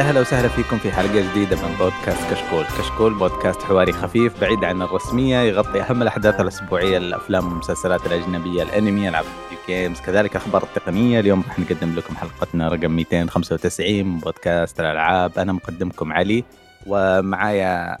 يا 0.00 0.04
هلا 0.04 0.20
وسهلا 0.20 0.48
فيكم 0.48 0.78
في 0.78 0.92
حلقة 0.92 1.30
جديدة 1.30 1.56
من 1.56 1.76
بودكاست 1.78 2.30
كشكول. 2.30 2.64
كشكول 2.64 3.14
بودكاست 3.14 3.62
حواري 3.62 3.92
خفيف 3.92 4.40
بعيد 4.40 4.64
عن 4.64 4.82
الرسمية 4.82 5.36
يغطي 5.36 5.80
أهم 5.80 6.02
الأحداث 6.02 6.40
الأسبوعية 6.40 6.98
الأفلام 6.98 7.48
والمسلسلات 7.48 8.06
الأجنبية 8.06 8.62
الأنمي 8.62 9.08
ألعاب 9.08 9.24
جيمز 9.66 10.00
كذلك 10.00 10.36
أخبار 10.36 10.62
التقنية. 10.62 11.20
اليوم 11.20 11.44
راح 11.48 11.58
نقدم 11.58 11.94
لكم 11.94 12.16
حلقتنا 12.16 12.68
رقم 12.68 12.90
295 12.90 14.04
من 14.04 14.18
بودكاست 14.18 14.80
الألعاب. 14.80 15.38
أنا 15.38 15.52
مقدمكم 15.52 16.12
علي 16.12 16.44
ومعايا 16.86 17.98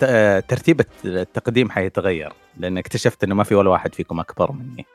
ترتيب 0.48 0.80
التقديم 1.04 1.70
حيتغير 1.70 2.32
لأن 2.56 2.78
اكتشفت 2.78 3.24
إنه 3.24 3.34
ما 3.34 3.44
في 3.44 3.54
ولا 3.54 3.70
واحد 3.70 3.94
فيكم 3.94 4.20
أكبر 4.20 4.52
مني. 4.52 4.86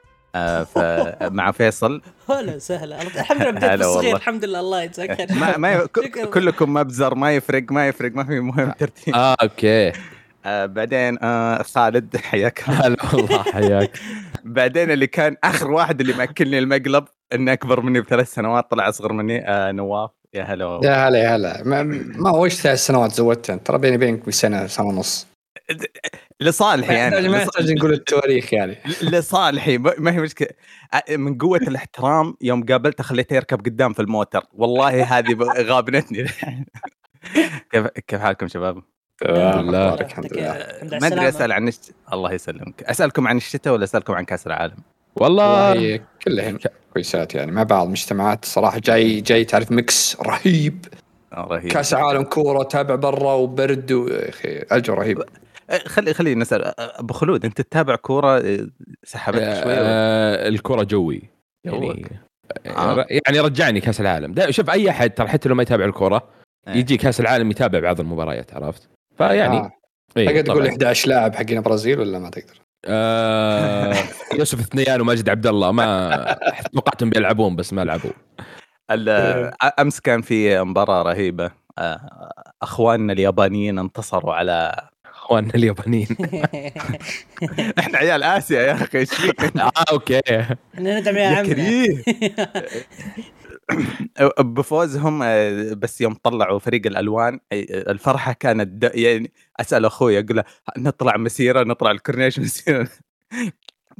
فمع 0.63 1.51
فيصل. 1.51 2.01
هلا 2.29 2.55
وسهلا. 2.55 3.01
الحمد 3.01 3.41
لله 3.41 3.51
بديت 3.75 3.85
والله. 3.85 4.15
الحمد 4.15 4.45
لله 4.45 4.59
الله 4.59 4.81
يجزاك 4.83 5.17
خير 5.17 5.27
ما 5.39 5.57
ما 5.57 5.73
ي-. 5.73 5.87
كلكم 6.27 6.73
مبزر 6.73 7.15
ما 7.15 7.35
يفرق 7.35 7.71
ما 7.71 7.87
يفرق 7.87 8.11
ما 8.15 8.23
في 8.23 8.39
مهم 8.39 8.71
ترتيب. 8.71 9.15
آه 9.15 9.35
أوكي. 9.41 9.91
آه 10.45 10.65
بعدين 10.65 11.17
آه 11.23 11.63
خالد 11.63 12.17
حياك 12.17 12.63
هلا 12.69 12.97
والله 13.13 13.43
حياك. 13.43 13.99
بعدين 14.43 14.91
اللي 14.91 15.07
كان 15.07 15.35
آخر 15.43 15.71
واحد 15.71 16.01
اللي 16.01 16.13
مأكلني 16.13 16.59
المقلب 16.59 17.05
إنه 17.33 17.53
أكبر 17.53 17.81
مني 17.81 18.01
بثلاث 18.01 18.33
سنوات 18.33 18.71
طلع 18.71 18.89
أصغر 18.89 19.13
مني 19.13 19.49
آه 19.49 19.71
نواف. 19.71 20.09
يا 20.33 20.43
هلا. 20.43 20.79
يا 20.83 21.07
هلا 21.07 21.17
يا 21.19 21.35
هلا. 21.35 21.63
ما, 21.65 21.83
ما 22.15 22.29
هو 22.29 22.45
إيش 22.45 22.53
ثلاث 22.61 22.79
سنوات 22.85 23.11
زودت 23.11 23.49
انت 23.49 23.67
ترى 23.67 23.77
بيني 23.77 23.95
وبينك 23.95 24.25
بسنه 24.27 24.67
سنة 24.67 24.85
ونص. 24.87 25.27
لصالحي 26.41 26.93
يعني 26.93 27.27
ما 27.29 27.37
يحتاج 27.37 27.71
نقول 27.71 27.93
التواريخ 27.93 28.53
يعني. 28.53 28.77
لصالحي 29.01 29.77
ما 29.77 30.11
هي 30.13 30.19
مشكلة. 30.19 30.47
من 31.11 31.37
قوة 31.37 31.57
الاحترام 31.57 32.35
يوم 32.41 32.63
قابلته 32.65 33.03
خليته 33.03 33.33
يركب 33.33 33.59
قدام 33.65 33.93
في 33.93 34.01
الموتر. 34.01 34.41
والله 34.53 35.03
هذه 35.03 35.37
غابنتني. 35.71 36.25
كيف 37.71 37.87
كيف 38.07 38.19
حالكم 38.21 38.47
شباب؟ 38.47 38.83
تمام؟ 39.19 39.75
الحمد 39.75 40.33
لله. 40.33 40.67
ما 41.01 41.07
أدري. 41.07 41.27
أسأل 41.29 41.51
عن 41.51 41.67
الشت... 41.67 41.95
الله 42.13 42.33
يسلمك. 42.33 42.83
أسألكم 42.83 43.27
عن 43.27 43.37
الشتاء 43.37 43.73
ولا 43.73 43.83
أسألكم 43.83 44.13
عن 44.13 44.25
كأس 44.25 44.47
العالم؟ 44.47 44.75
والله. 45.15 45.99
كلهن 46.23 46.59
كويسات 46.93 47.35
يعني 47.35 47.51
مع 47.51 47.63
بعض 47.63 47.87
مجتمعات 47.87 48.45
صراحة 48.45 48.79
جاي 48.83 49.21
جاي 49.21 49.45
تعرف 49.45 49.71
ميكس 49.71 50.17
رهيب. 50.21 50.85
آه، 51.33 51.47
رهيب. 51.51 51.71
كأس 51.71 51.93
عالم 51.93 52.23
كورة 52.23 52.63
تابع 52.63 52.95
برا 52.95 53.33
وبرد 53.33 53.91
و- 53.91 54.07
يا 54.07 54.29
أخي 54.29 54.57
اجو 54.71 54.93
رهيب. 54.93 55.23
خلي 55.85 56.13
خلي 56.13 56.35
نسأل 56.35 56.63
آه، 56.63 56.73
أبو 56.79 57.13
خلود 57.13 57.45
أنت 57.45 57.61
تتابع 57.61 57.95
كورة 57.95 58.37
آه، 58.37 58.67
سحبتك 59.03 59.39
شوي 59.39 59.73
ولا؟ 59.73 59.81
آه 59.81 60.47
الكرة 60.47 60.83
جوي 60.83 61.21
يعني 61.65 62.19
آه. 62.67 63.05
يعني 63.09 63.39
رجعني 63.39 63.81
كأس 63.81 64.01
العالم 64.01 64.51
شوف 64.51 64.69
أي 64.69 64.89
أحد 64.89 65.09
ترى 65.09 65.27
حتى 65.27 65.49
لو 65.49 65.55
ما 65.55 65.63
يتابع 65.63 65.85
الكرة 65.85 66.29
إيه. 66.67 66.73
يجي 66.73 66.97
كأس 66.97 67.19
العالم 67.19 67.51
يتابع 67.51 67.79
بعض 67.79 67.99
المباريات 67.99 68.53
عرفت 68.53 68.89
فيعني 69.17 69.57
آه. 69.57 69.71
إيه، 70.17 70.27
تقدر. 70.27 70.41
تقول 70.41 70.67
11 70.67 71.09
لاعب 71.09 71.35
حقين 71.35 71.61
برازيل 71.61 71.99
ولا 71.99 72.19
ما 72.19 72.29
تقدر؟ 72.29 72.61
آه 72.85 73.93
يوسف 74.39 74.59
الثنيان 74.59 75.01
وماجد 75.01 75.29
عبد 75.29 75.47
الله 75.47 75.71
ما 75.71 76.37
توقعتهم 76.73 77.09
بيلعبون 77.09 77.55
بس 77.55 77.73
ما 77.73 77.85
لعبوا 77.85 78.11
آه، 78.89 79.53
أمس 79.79 79.99
كان 79.99 80.21
في 80.21 80.63
مباراة 80.63 81.01
رهيبة 81.01 81.51
آه، 81.77 82.31
أخواننا 82.61 83.13
اليابانيين 83.13 83.79
انتصروا 83.79 84.33
على 84.33 84.87
اخواننا 85.27 85.55
اليابانيين. 85.55 86.07
إحنا 87.79 87.97
عيال 87.97 88.23
آسيا 88.23 88.61
يا 88.61 88.73
أخي 88.73 88.97
إيش 88.99 89.13
فيك؟ 89.13 89.41
آه 89.57 89.71
أوكي. 89.91 90.19
إحنا 90.73 90.99
ندعم 90.99 91.17
يا 91.17 91.27
عمنا. 91.27 91.43
كريه 91.43 92.03
بفوزهم 94.39 95.23
آه، 95.23 95.73
بس 95.73 96.01
يوم 96.01 96.13
طلعوا 96.13 96.59
فريق 96.59 96.87
الألوان 96.87 97.39
الفرحة 97.53 98.33
كانت 98.33 98.67
د... 98.67 98.91
يعني 98.95 99.31
أسأل 99.59 99.85
أخوي 99.85 100.19
أقول 100.19 100.35
له 100.37 100.43
نطلع 100.77 101.17
مسيرة 101.17 101.63
نطلع 101.63 101.91
الكورنيش 101.91 102.39
مسيرة. 102.39 102.87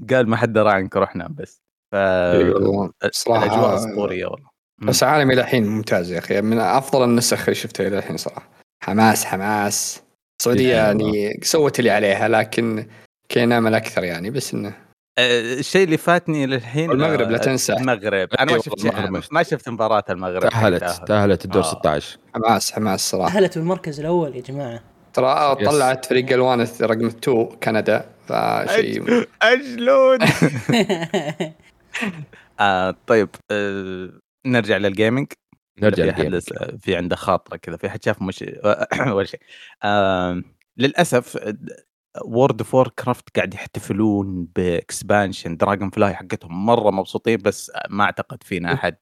قال 0.09 0.29
ما 0.29 0.37
حد 0.37 0.53
درى 0.53 0.71
عنك 0.71 0.95
رحنا 0.97 1.27
بس. 1.27 1.61
ف 1.91 1.95
يقولون. 1.95 2.91
صراحة- 3.05 3.29
الاجواء 3.29 3.75
أسطورية 3.75 4.25
والله. 4.25 4.49
بس 4.81 5.03
عالمي 5.03 5.33
الحين 5.33 5.67
ممتاز 5.67 6.11
يا 6.11 6.19
أخي. 6.19 6.41
من 6.41 6.59
أفضل 6.59 7.03
النسخ 7.03 7.39
اللي 7.41 7.55
شفتها 7.55 7.87
إلى 7.87 7.97
الحين 7.97 8.17
صراحة. 8.17 8.49
حماس 8.83 9.25
حماس. 9.25 10.01
السعودية 10.39 10.69
إيه 10.69 10.75
يعني 10.75 11.39
سوت 11.43 11.79
اللي 11.79 11.91
عليها 11.91 12.27
لكن 12.27 12.87
كان 13.29 13.49
نامل 13.49 13.75
أكثر 13.75 14.03
يعني 14.03 14.29
بس 14.29 14.53
إنه 14.53 14.73
آه، 15.19 15.41
الشيء 15.53 15.83
اللي 15.83 15.97
فاتني 15.97 16.45
للحين 16.45 16.89
والمغرب 16.89 17.31
لا 17.31 17.37
آه، 17.37 17.41
تنسى. 17.41 17.73
المغرب. 17.73 18.29
أنا 18.39 18.45
ما 18.45 18.51
أيوة، 18.51 18.61
شفت 18.63 18.85
المغرب. 18.85 19.23
ما 19.31 19.43
شفت 19.43 19.69
مباراة 19.69 20.03
المغرب 20.09 20.49
تأهلت 20.49 20.83
تأهلت 21.07 21.45
الدور 21.45 21.63
آه. 21.63 21.67
16 21.71 22.17
حماس 22.35 22.71
حماس 22.71 23.09
صراحة. 23.09 23.37
اهلت 23.37 23.57
بالمركز 23.57 23.99
الأول 23.99 24.35
يا 24.35 24.41
جماعة. 24.41 24.79
ترى 25.13 25.55
يس. 25.61 25.69
طلعت 25.69 26.05
فريق 26.05 26.31
ألوان 26.33 26.67
رقم 26.81 27.05
2 27.05 27.45
كندا. 27.45 28.05
فشيء 28.27 29.27
اجلود 29.41 30.23
آه 32.59 32.95
طيب 33.07 33.29
آه 33.51 34.09
نرجع 34.47 34.77
لل 34.77 34.90
gaming 34.90 35.27
نرجع 35.81 36.11
في 36.39 36.77
في 36.79 36.95
عنده 36.95 37.15
خاطرة 37.15 37.57
كذا 37.57 37.77
في 37.77 37.87
احد 37.87 38.03
شاف 38.03 38.21
مش 38.21 38.45
ولا 39.15 39.25
شيء. 39.25 39.39
للأسف 40.77 41.53
World 42.25 42.61
of 42.61 42.75
Warcraft 42.75 43.35
قاعد 43.35 43.53
يحتفلون 43.53 44.47
ب 44.55 45.57
expansion 45.57 45.89
Dragonflight 45.89 46.13
حقتهم 46.13 46.65
مرة 46.65 46.91
مبسوطين 46.91 47.37
بس 47.37 47.71
ما 47.89 48.03
أعتقد 48.03 48.43
فينا 48.43 48.73
أحد 48.73 48.95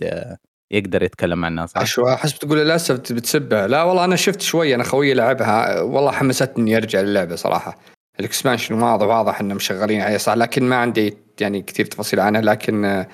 يقدر 0.72 1.04
يتكلم 1.04 1.46
عنها 1.46 1.66
صح؟ 1.66 1.84
شو 1.84 2.08
حسب 2.08 2.40
تقول 2.40 2.58
للأسف 2.58 2.96
بتسبها. 2.96 3.68
لا 3.68 3.84
والله 3.84 4.06
أنا 4.06 4.16
شفت 4.16 4.42
شوي 4.42 4.76
أنا 4.76 4.84
خويي 4.84 5.14
لعبها 5.14 5.82
والله 5.82 6.12
حمستني 6.12 6.58
إني 6.58 6.78
أرجع 6.78 7.02
للعبة 7.02 7.36
صراحة. 7.36 7.78
ال 8.20 8.25
expansion 8.25 8.76
واضح 8.76 9.06
واضح 9.06 9.40
إنهم 9.40 9.60
شغالين 9.60 10.02
عليه 10.02 10.18
صح 10.18 10.34
لكن 10.34 10.64
ما 10.64 10.76
عندي 10.76 11.18
يعني 11.42 11.62
كثير 11.62 11.86
تفاصيل 11.86 12.20
عنها 12.20 12.42
لكن. 12.42 13.06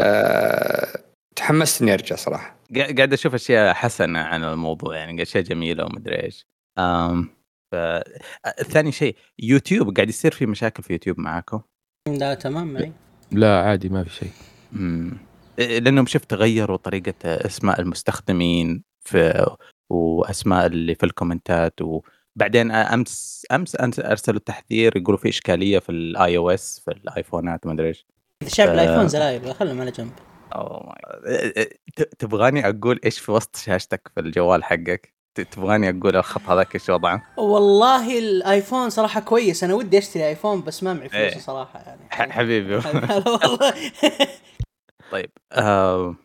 آه 0.00 1.07
تحمست 1.38 1.82
اني 1.82 1.94
ارجع 1.94 2.16
صراحة. 2.16 2.56
قا- 2.74 2.96
قاعد 2.96 3.12
أشوف 3.12 3.34
اشياء 3.34 3.74
حسنة 3.74 4.18
عن 4.18 4.44
الموضوع 4.44 4.96
يعني 4.96 5.22
اشياء 5.22 5.44
جميلة 5.44 5.84
ومدري 5.84 6.22
إيش. 6.22 6.46
أم 6.78 7.28
ف... 7.72 7.76
ثاني 8.62 8.92
شيء 8.92 9.16
يوتيوب 9.38 9.96
قاعد 9.96 10.08
يصير 10.08 10.32
في 10.32 10.46
مشاكل 10.46 10.82
في 10.82 10.92
يوتيوب 10.92 11.20
معاكم؟ 11.20 11.60
لا 12.08 12.34
تمام 12.34 12.72
معي 12.72 12.92
لا 13.32 13.60
عادي 13.60 13.88
ما 13.88 14.04
في 14.04 14.10
شيء. 14.10 14.30
مم. 14.72 15.18
إيه، 15.58 15.78
لأنهم 15.78 16.06
شفت 16.06 16.34
غيروا 16.34 16.76
طريقة 16.76 17.14
أسماء 17.24 17.80
المستخدمين 17.80 18.84
في 19.00 19.46
وأسماء 19.90 20.66
اللي 20.66 20.94
في 20.94 21.06
الكومنتات 21.06 21.74
وبعدين 21.82 22.70
أمس 22.70 23.46
أمس 23.52 24.00
أرسلوا 24.00 24.40
تحذير 24.40 24.96
يقولوا 24.96 25.18
في 25.20 25.28
إشكالية 25.28 25.78
في 25.78 25.92
ال 25.92 26.36
iOS 26.36 26.82
في 26.84 26.90
الآيفونات 26.90 27.66
ما 27.66 27.72
أدري 27.72 27.88
إيش. 27.88 28.06
شايف 28.46 28.70
الايفون 28.70 29.08
زلايب 29.08 29.52
خلهم 29.52 29.80
على 29.80 29.90
جنب 29.90 30.12
أوه 30.54 30.86
ماي 30.86 30.96
جاد. 31.54 31.68
ت- 31.96 32.02
تبغاني 32.18 32.68
أقول 32.68 33.00
إيش 33.04 33.18
في 33.18 33.32
وسط 33.32 33.56
شاشتك 33.56 34.10
في 34.14 34.20
الجوال 34.20 34.64
حقك 34.64 35.14
تبغاني 35.34 35.88
أقول 35.90 36.16
الخط 36.16 36.48
هذاك 36.48 36.74
إيش 36.74 36.88
وضعه 36.88 37.22
والله 37.36 38.18
الآيفون 38.18 38.90
صراحة 38.90 39.20
كويس 39.20 39.64
أنا 39.64 39.74
ودي 39.74 39.98
أشتري 39.98 40.28
آيفون 40.28 40.62
بس 40.62 40.82
ما 40.82 40.92
معي 40.94 41.08
إيه. 41.14 41.30
فلوس 41.30 41.44
صراحة 41.44 41.80
يعني 41.80 42.32
حبيبي 42.32 42.74
والله 42.74 43.74
طيب 45.12 45.30
آه 45.52 46.16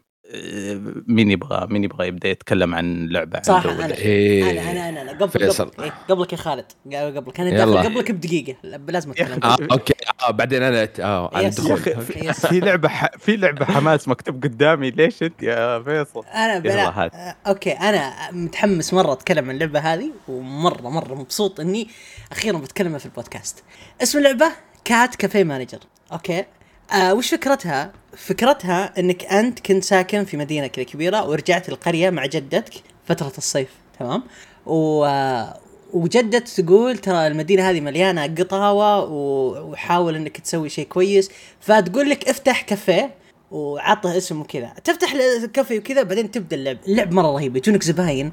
مين 1.08 1.32
يبغى 1.32 1.68
مين 1.70 1.84
يبغى 1.84 2.08
يبدأ 2.08 2.30
يتكلم 2.30 2.76
عن 2.76 3.08
لعبة 3.08 3.42
صح 3.42 3.56
عنده 3.56 3.70
ولا 3.70 3.86
أنا 3.86 3.96
إيه. 3.96 4.52
أنا 4.52 4.72
أنا 4.72 4.90
أنا, 4.90 5.02
أنا. 5.02 5.12
قبل 5.12 5.30
فيصل. 5.30 5.70
قبل 5.70 5.84
إيه 5.84 5.94
قبلك 6.10 6.34
يا 6.34 6.38
خالد. 6.38 6.66
قبلك 6.94 7.40
أنا. 7.40 7.50
داخل 7.50 7.78
قبلك 7.78 8.12
بدقيقة. 8.12 8.56
لا، 8.64 8.78
لازم 8.88 9.12
أتكلم. 9.12 9.40
آه 9.44 9.58
okay. 9.72 9.94
آه 10.22 10.32
بعدين 10.32 10.64
أنا 10.64 10.90
آه 11.00 11.38
على 11.38 11.48
الدخول. 11.48 11.78
في, 11.78 12.28
yes. 12.30 12.46
في 12.46 12.60
لعبة 12.60 12.90
ح... 12.90 13.18
في 13.18 13.38
لعبة 13.38 13.66
حماس 13.66 14.08
مكتوب 14.08 14.44
قدامي. 14.44 14.92
ليش 14.92 15.24
أنت 15.24 15.44
يا 15.44 15.84
فيصل؟ 15.84 16.26
أنا 16.26 16.60
بلا. 16.60 16.88
آه، 16.88 17.36
okay. 17.48 17.72
أنا 17.72 18.32
متحمس 18.32 18.94
مرة 18.94 19.14
أتكلم 19.14 19.50
عن 19.50 19.56
اللعبة 19.56 19.80
هذه 19.80 20.12
ومره 20.28 20.90
مرة 20.90 21.14
مبسوط 21.14 21.60
إني 21.60 21.88
أخيرا 22.32 22.58
بتكلم 22.58 22.98
في 22.98 23.06
البودكاست. 23.06 23.64
اسم 24.04 24.18
اللعبة؟ 24.18 24.52
Cat 24.86 25.16
Cafe 25.16 25.44
Manager 25.44 25.80
okay. 26.12 26.46
آه 26.92 27.14
وش 27.14 27.30
فكرتها؟ 27.34 27.92
فكرتها 28.18 29.00
إنك 29.00 29.26
أنت 29.26 29.60
كنت 29.60 29.84
ساكن 29.84 30.24
في 30.26 30.38
مدينة 30.38 30.68
كذا 30.68 30.86
كبيرة 30.86 31.30
ورجعت 31.30 31.70
القرية 31.70 32.10
مع 32.10 32.26
جدتك 32.26 32.74
فترة 33.06 33.34
الصيف 33.38 33.70
تمام؟ 34.00 34.24
و 34.66 35.06
آه، 35.06 35.60
وجدت 35.94 36.62
تقول 36.62 36.98
ترى 36.98 37.28
المدينة 37.28 37.70
هذه 37.70 37.80
مليانة 37.82 38.24
قطاوة 38.36 39.04
و- 39.06 39.72
وحاول 39.72 40.16
إنك 40.16 40.38
تسوي 40.38 40.70
شيء 40.70 40.86
كويس 40.88 41.30
فتقول 41.60 42.10
لك 42.10 42.30
افتح 42.30 42.62
كافيه 42.62 43.12
وعطه 43.52 44.18
اسم 44.18 44.42
وكذا. 44.42 44.74
تفتح 44.84 45.14
الكافيه 45.14 45.80
وكذا 45.80 46.04
بعدين 46.04 46.32
تبدأ 46.32 46.56
اللعب. 46.56 46.78
اللعب 46.88 47.12
مرة 47.12 47.28
رهيب 47.32 47.58
يجونك 47.58 47.84
زباين. 47.84 48.32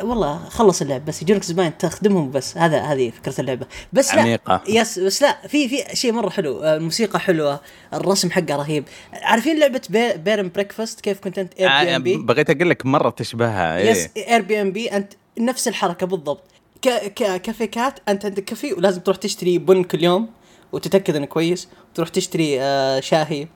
والله 0.00 0.48
خلص 0.48 0.82
اللعب 0.82 1.04
بس 1.04 1.22
يجونك 1.22 1.42
زباين 1.42 1.78
تخدمهم 1.78 2.30
بس. 2.30 2.56
هذا 2.58 2.80
هذه 2.82 3.10
فكرة 3.10 3.40
اللعبة. 3.40 3.66
بس 3.92 4.14
لا 4.14 4.20
عميقة. 4.20 4.60
yes 4.68 4.98
بس 4.98 5.22
لا 5.22 5.46
في 5.48 5.68
في 5.68 5.96
شيء 5.96 6.12
مرة 6.12 6.28
حلو 6.30 6.62
آه، 6.62 6.76
الموسيقى 6.76 7.20
حلوة 7.20 7.60
الرسم 7.94 8.30
حقه 8.30 8.56
رهيب. 8.56 8.84
عارفين 9.12 9.58
لعبة 9.58 9.80
Bear 10.16 10.34
and 10.34 10.48
Breakfast 10.54 11.00
كيف 11.00 11.20
كنت 11.20 11.38
أنت؟ 11.38 11.54
Airbnb 11.60 12.16
بغيت 12.16 12.50
أقول 12.50 12.70
لك 12.70 12.86
مرة 12.86 13.10
تشبهها 13.10 13.78
yes 13.80 14.08
إيه. 14.16 14.32
Airbnb 14.32 14.86
أنت 14.88 15.12
نفس 15.38 15.68
الحركة 15.68 16.06
بالضبط. 16.06 16.42
ك 16.82 16.88
ك 16.88 17.42
cafe 17.42 17.64
cat 17.64 17.98
أنت 18.08 18.24
عندك 18.24 18.44
كافي 18.44 18.72
ولازم 18.72 19.00
تروح 19.00 19.16
تشتري 19.16 19.58
بن 19.58 19.84
كل 19.84 20.04
يوم 20.04 20.28
وتتأكد 20.72 21.16
إنه 21.16 21.26
كويس 21.26 21.68
وتروح 21.92 22.08
تشتري 22.08 22.60
آه 22.60 23.00
شاهي. 23.00 23.46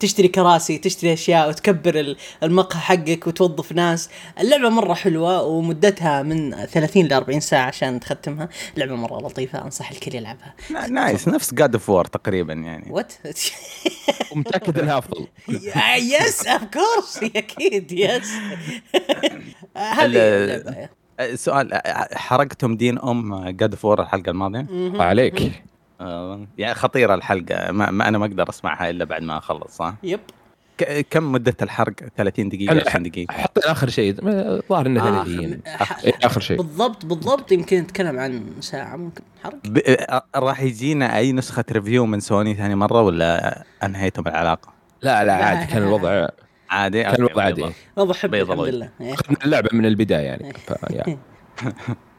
تشتري 0.00 0.28
كراسي 0.28 0.78
تشتري 0.78 1.12
أشياء 1.12 1.48
وتكبر 1.48 2.00
ال- 2.00 2.16
المقهى 2.42 2.80
حقك 2.80 3.26
وتوظف 3.26 3.72
ناس. 3.72 4.10
اللعبة 4.40 4.68
مرة 4.68 4.94
حلوة 4.94 5.42
ومدتها 5.42 6.22
من 6.22 6.64
30 6.66 7.06
ل 7.06 7.12
40 7.12 7.40
ساعة 7.40 7.66
عشان 7.66 8.00
تختمها. 8.00 8.48
لعبة 8.76 8.94
مرة 8.94 9.18
لطيفة 9.26 9.64
أنصح 9.64 9.90
الكل 9.90 10.14
يلعبها. 10.14 10.54
نا- 10.70 10.86
nice 10.86 11.28
نفس 11.28 11.54
God 11.54 11.74
of 11.74 11.90
War 11.90 12.04
تقريبا 12.04 12.52
يعني. 12.52 12.86
what 12.90 13.12
ومتأكد 14.32 14.78
إنها 14.78 14.98
أفضل. 14.98 15.26
yes 15.98 16.46
of 16.46 16.62
course 16.64 17.20
أكيد 17.36 17.92
yes 17.92 18.30
هذه 19.76 20.04
ال- 20.06 20.16
اللعبة. 20.16 20.88
آه، 21.20 21.34
سؤال 21.34 21.72
آه، 21.72 22.08
حرقتم 22.14 22.76
دين 22.76 22.98
أم 22.98 23.48
God 23.48 23.70
of 23.72 23.84
War 23.84 24.02
الحلقة 24.02 24.30
الماضية؟ 24.30 24.66
عليك. 25.02 25.62
آه، 26.00 26.46
يعني 26.58 26.74
خطيرة 26.74 27.14
الحلقة. 27.14 27.72
ما, 27.72 27.90
ما 27.90 28.08
أنا 28.08 28.18
ما 28.18 28.26
أقدر 28.26 28.48
أسمعها 28.48 28.90
إلا 28.90 29.04
بعد 29.04 29.22
ما 29.22 29.38
أخلص 29.38 29.76
صح؟ 29.76 29.94
yep. 30.02 30.20
ك- 30.78 31.06
كم 31.10 31.32
مدة 31.32 31.56
الحرق؟ 31.62 31.92
30 32.16 32.48
دقيقة 32.48 32.72
هلا- 32.72 32.84
20 32.90 33.02
دقيقة. 33.02 33.32
حطينا 33.32 33.72
آخر 33.72 33.88
شيء. 33.88 34.24
ما- 34.24 34.54
الظاهر 34.56 34.86
إنه 34.86 35.00
آه. 35.08 35.24
30 35.24 35.60
ح- 35.66 35.98
إيه، 36.04 36.12
آخر 36.24 36.40
شيء. 36.40 36.56
بالضبط 36.56 37.06
بالضبط. 37.06 37.52
يمكن 37.52 37.76
نتكلم 37.78 38.18
عن 38.18 38.44
ساعة 38.60 38.96
ممكن. 38.96 39.22
حرق. 39.44 39.56
ب... 39.64 39.80
راح 40.36 40.60
يجينا 40.62 41.16
أي 41.16 41.32
نسخة 41.32 41.64
review 41.72 42.06
من 42.06 42.20
سوني 42.20 42.54
ثاني 42.54 42.74
مرة 42.74 43.02
ولا 43.02 43.62
انهيتم 43.82 44.22
العلاقه؟ 44.26 44.72
لا 45.02 45.24
لا 45.24 45.32
عادي. 45.34 45.66
كان 45.72 45.82
الوضع 45.82 46.28
عادي 46.70 47.02
كان 47.02 47.14
الوضع 47.14 47.42
عادي. 47.42 47.64
احب 48.10 48.30
بيض 48.30 48.50
الحمد 48.50 48.66
الله. 48.68 48.90
لله. 49.00 49.12
اخذنا 49.14 49.38
اللعبة 49.44 49.68
من 49.72 49.86
البداية 49.86 50.26
يعني. 50.26 50.52
ف... 50.66 50.72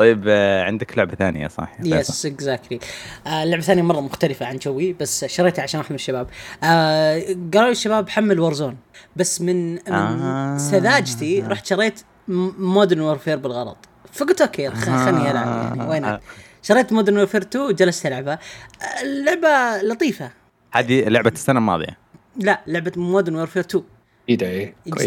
طيب 0.00 0.24
آه، 0.28 0.62
عندك 0.62 0.98
لعبة 0.98 1.14
ثانية 1.14 1.48
صح؟ 1.48 1.72
yes 1.80 2.26
exactly 2.26 2.78
لعبة 3.26 3.62
ثانية 3.62 3.82
مرة 3.82 4.00
مختلفة 4.00 4.46
عن 4.46 4.56
جوي 4.56 4.92
بس 4.92 5.24
شريتها 5.24 5.62
عشان 5.62 5.80
واحد 5.80 5.90
من 5.90 5.94
الشباب. 5.94 6.26
آه 6.64 7.22
قالوا 7.54 7.70
الشباب 7.70 8.08
حمل 8.08 8.40
Warzone 8.40 8.76
بس 9.16 9.40
من 9.40 9.72
من 9.72 9.92
آه. 9.92 10.58
سذاجتي 10.58 11.40
رحت 11.40 11.66
شريت 11.66 12.00
Modern 12.28 13.00
Warfare 13.00 13.36
بالغلط. 13.36 13.76
فقلت 14.12 14.40
okay 14.40 14.70
خلني 14.70 15.30
ألعب 15.30 15.46
يعني 15.46 15.90
وين 15.90 16.04
آه. 16.04 16.20
شريت 16.62 16.92
Modern 16.92 17.18
Warfare 17.18 17.42
2 17.42 17.64
وجلست 17.64 18.06
العبها 18.06 18.38
آه، 18.82 19.02
اللعبة 19.02 19.82
لطيفة. 19.82 20.30
هذه 20.72 21.08
لعبة 21.08 21.30
السنة 21.30 21.58
الماضية. 21.58 21.98
لا 22.36 22.60
لعبة 22.66 22.92
Modern 22.96 23.36
Warfare 23.36 23.62
2 23.62 23.84
جديدة 24.30 24.46
إيه 24.50 24.74
كويس 24.90 25.02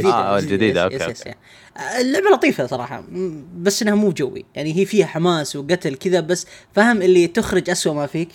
جديدة 0.45 0.83
آه، 0.85 0.87
yes- 0.91 1.01
yes- 1.01 1.27
yes. 1.27 1.33
اللعبة 1.99 2.29
لطيفة 2.29 2.65
صراحة 2.67 3.01
م- 3.01 3.45
بس 3.63 3.81
إنها 3.81 3.95
مو 3.95 4.11
جوي 4.11 4.45
يعني 4.55 4.75
هي 4.77 4.85
فيها 4.85 5.05
حماس 5.05 5.55
وقتل 5.55 5.95
كذا 5.95 6.19
بس 6.19 6.47
فاهم 6.75 7.01
اللي 7.01 7.27
تخرج 7.27 7.69
أسوأ 7.69 7.93
ما 7.93 8.05
فيك 8.07 8.29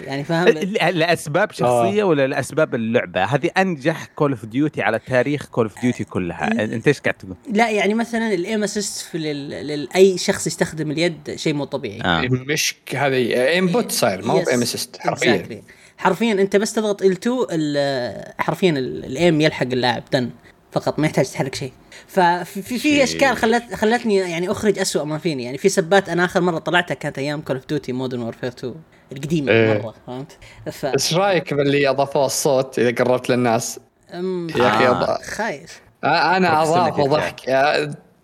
يعني 0.00 0.24
فاهم 0.24 0.48
لأسباب 0.98 1.52
شخصية 1.52 2.04
ولا 2.04 2.26
لأسباب 2.26 2.74
اللعبة؟ 2.74 3.24
هذه 3.24 3.50
أنجح 3.58 4.04
Call 4.06 4.30
of 4.30 4.44
Duty 4.46 4.82
على 4.82 4.98
تاريخ 4.98 5.46
Call 5.46 5.66
of 5.66 5.80
Duty 5.80 6.04
كلها، 6.04 6.64
أنت 6.64 6.88
إيش 6.88 7.00
قاعد 7.00 7.14
تقول؟ 7.14 7.36
لا 7.52 7.70
يعني 7.70 7.94
مثلا 7.94 8.34
ال 8.34 8.41
aim 8.41 8.62
assist 8.62 9.06
في 9.06 9.18
لل... 9.18 9.48
لل... 9.50 9.88
أي 9.96 10.18
شخص 10.18 10.46
يستخدم 10.46 10.90
اليد 10.90 11.34
شيء 11.36 11.54
مو 11.54 11.64
طبيعي 11.64 12.00
آه. 12.00 12.28
مش 12.30 12.74
هذه 12.94 13.58
aimbot 13.58 13.92
صاير 13.92 14.26
ما 14.26 14.32
هو. 14.32 14.38
aim 14.38 14.62
assist 14.62 14.96
حرفيا. 15.00 15.62
حرفيا 15.98 16.32
أنت 16.32 16.56
بس 16.56 16.72
تضغط 16.72 17.02
ال2 17.02 17.26
ال- 17.52 18.32
حرفيا 18.38 18.70
ال- 18.70 19.04
ال 19.04 19.13
aim 19.13 19.40
يلحق 19.40 19.66
اللاعب 19.72 20.02
done 20.12 20.30
فقط 20.72 20.98
ما 20.98 21.06
يحتاج 21.06 21.30
تحرك 21.30 21.54
شيء 21.54 21.72
ففي 22.06 22.62
في, 22.78 23.02
أشكال 23.04 23.36
خلت 23.36 23.74
خلتني 23.74 24.16
يعني 24.16 24.50
أخرج 24.50 24.78
أسوأ 24.78 25.04
ما 25.04 25.18
فيني 25.18 25.44
يعني 25.44 25.58
في 25.58 25.68
سبات 25.68 26.08
أنا 26.08 26.24
آخر 26.24 26.40
مرة 26.40 26.58
طلعتها 26.58 26.94
كانت 26.94 27.18
أيام 27.18 27.40
Call 27.40 27.56
of 27.56 27.66
Duty 27.68 27.92
Modern 27.92 28.20
Warfare 28.22 28.48
2 28.48 28.74
القديمة 29.12 29.52
إيه. 29.52 29.78
مرة 29.82 29.94
فهمت؟ 30.06 30.32
ف 30.72 30.86
إيش 30.86 31.14
رأيك 31.14 31.54
باللي 31.54 31.88
أضافوه 31.90 32.26
الصوت 32.26 32.78
إذا 32.78 32.90
قربت 33.04 33.30
للناس؟ 33.30 33.80
أم... 34.14 34.48
يا 34.56 34.68
أخي 34.68 34.86
آه. 34.86 35.18
خايف 35.22 35.80
أنا 36.04 36.64
بروكسيميتي 36.64 37.02
أضاف 37.02 37.10
ضحك 37.10 37.48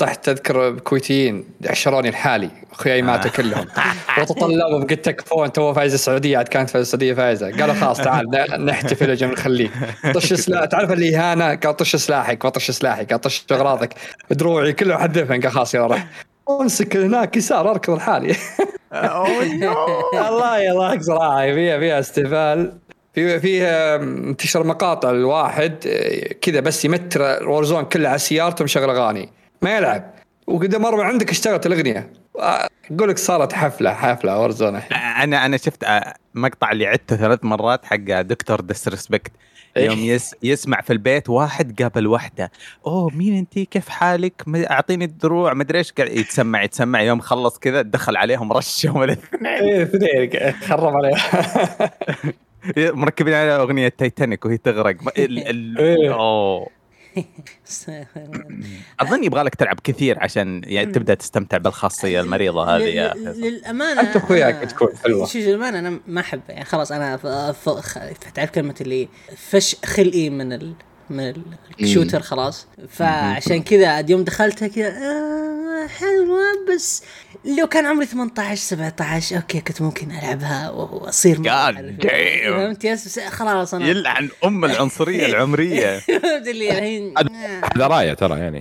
طحت 0.03 0.29
اذكر 0.29 0.79
كويتيين 0.79 1.45
عشروني 1.67 2.11
لحالي 2.11 2.51
أخوياي 2.73 3.03
ماتوا 3.03 3.31
كلهم. 3.31 3.67
وتطلبوا 4.19 4.81
قلت 4.81 4.93
تكفون 5.05 5.53
تو 5.53 5.73
فايزة 5.75 5.95
السعودية 5.95 6.39
عاد 6.39 6.49
كانت 6.49 6.77
السعودية 6.77 7.15
فايزة. 7.15 7.61
قالوا 7.61 7.75
خلاص 7.75 7.99
تعال 7.99 8.27
نحتفل 8.65 9.11
يا 9.11 9.15
جماعة 9.15 9.35
نخليك 9.35 9.71
طش 10.15 10.33
سلاح 10.33 10.65
تعرف 10.65 10.93
الاهانه 10.93 11.55
قال 11.55 11.77
طش 11.77 11.97
سلاحك 11.97 12.45
وطش 12.45 12.71
سلاحك 12.71 13.11
قال 13.11 13.21
طش 13.21 13.45
أغراضك. 13.53 13.95
دروعي 14.31 14.73
كله 14.73 14.97
حذفها 14.99 15.41
قال 15.41 15.51
خلاص 15.53 15.75
يلا 15.75 15.87
روح. 15.87 16.07
أمسك 16.51 16.97
هناك 16.97 17.37
يسار 17.37 17.71
أركض 17.71 17.95
لحالي 17.97 18.37
الله 20.29 20.59
يضحك 20.59 21.03
صراحة 21.03 21.41
فيها 21.55 21.79
فيها 21.79 22.01
استهبال 22.01 22.73
في 23.15 23.41
فيها 23.41 23.97
انتشر 23.97 24.65
مقاطع 24.65 25.11
الواحد 25.11 25.75
آه، 25.87 26.33
كذا 26.33 26.61
بس 26.61 26.85
يمتر 26.85 27.49
Warzone 27.49 27.85
كله 27.85 28.09
على 28.09 28.19
سيارته 28.19 28.65
مشغل 28.65 28.91
أغاني. 28.91 29.29
ما 29.63 29.77
يلعب. 29.77 30.15
وقد 30.47 30.75
مرة 30.77 31.03
عندك 31.03 31.31
اشتغلت 31.31 31.67
الأغنية. 31.67 32.13
أقول 32.91 33.09
لك 33.09 33.19
صارت 33.19 33.53
حفلة 33.53 33.95
حفلة 33.95 34.47
الحين 34.47 34.93
أنا 34.99 35.47
أنا 35.47 35.57
شفت 35.57 35.85
آه، 35.85 36.15
مقطع 36.35 36.73
اللي 36.73 36.87
عدته 36.87 37.17
ثلاث 37.17 37.39
مرات 37.45 37.85
حق 37.85 37.97
Dr 38.21 38.61
Disrespect 38.61 39.33
إيه. 39.77 39.87
يوم 39.87 39.99
يس 39.99 40.35
يسمع 40.43 40.81
في 40.81 40.93
البيت 40.93 41.29
واحد 41.31 41.83
قابل 41.83 42.07
واحدة. 42.07 42.51
أوه 42.87 43.11
مين 43.17 43.37
انت؟ 43.39 43.59
كيف 43.59 43.89
حالك؟ 43.89 44.43
أعطيني 44.71 45.05
الدروع. 45.05 45.55
مدري 45.55 45.79
إيش. 45.79 45.93
قاعد 45.93 46.11
يتسمع 46.11 46.63
يتسمع. 46.63 47.03
يوم 47.03 47.21
خلص 47.21 47.59
كذا 47.59 47.83
دخل 47.83 48.17
عليهم 48.17 48.53
رشهم 48.53 49.03
الاثنين 49.03 49.47
إيه 49.47 49.83
اثنين. 49.83 50.53
خرب 50.53 50.95
عليه 50.97 51.15
مركبين 52.97 53.35
عليها 53.35 53.57
أغنية 53.63 53.89
تايتانيك 53.89 54.45
وهي 54.45 54.57
تغرق. 54.57 55.03
ما- 55.03 55.13
ال 55.19 55.49
ال 55.49 55.79
إيه. 55.79 56.15
أوه. 56.15 56.67
اظن 59.01 59.25
يبغى 59.25 59.43
لك 59.43 59.55
تلعب 59.55 59.81
كثير 59.85 60.19
عشان 60.23 60.63
يعني 60.65 60.93
تبدأ 60.93 61.15
تستمتع 61.15 61.59
بالخاصية 61.59 62.21
المريضة 62.21 62.77
هذه 62.77 62.83
يا. 62.83 63.15
للأمانة 63.15 64.01
أنت 64.01 64.17
أخوياك 64.17 64.63
أنا- 64.63 64.67
تكون 64.73 64.89
حلوة. 65.05 65.27
شوف 65.27 65.37
للأمانة 65.37 65.79
أنا 65.79 66.01
ما 66.07 66.21
احبه 66.21 66.43
يعني 66.49 66.65
خلاص 66.65 66.93
أنا 66.93 67.17
ف- 67.17 67.27
ف- 67.27 67.69
خ- 67.69 68.33
تعرف 68.35 68.51
كلمة 68.51 68.75
اللي 68.81 69.09
فش 69.37 69.77
خلقي 69.85 70.31
من 70.31 70.53
ال 70.53 70.75
من 71.11 71.21
ال- 71.29 71.43
الشوتر 71.81 72.21
خلاص. 72.23 72.67
فعشان 72.89 73.63
كذا 73.63 74.05
يوم 74.11 74.25
دخلتها 74.25 74.69
كذا 74.69 74.89
آه 74.89 75.87
حلوة 75.87 76.41
بس 76.75 77.03
لو 77.59 77.67
كان 77.67 77.87
عمري 77.87 78.07
18 78.07 78.61
17 78.61 79.37
okay 79.37 79.61
كنت 79.61 79.83
ممكن 79.83 80.11
ألعبها 80.11 80.71
وأصير. 80.71 81.43
فهمت؟ 81.43 82.85
yes 82.85 83.05
بس 83.07 83.19
خلاص 83.21 83.75
أنا. 83.75 83.87
يلعن 83.87 84.29
أم 84.45 84.65
العنصرية 84.65 85.27
العمرية. 85.31 85.99
فهمت 85.99 86.49
اللي 86.49 86.71
الحين؟ 86.79 87.15
آه، 87.19 87.23
هذا 87.77 87.87
راية 87.87 88.15
ترى 88.15 88.39
يعني. 88.41 88.59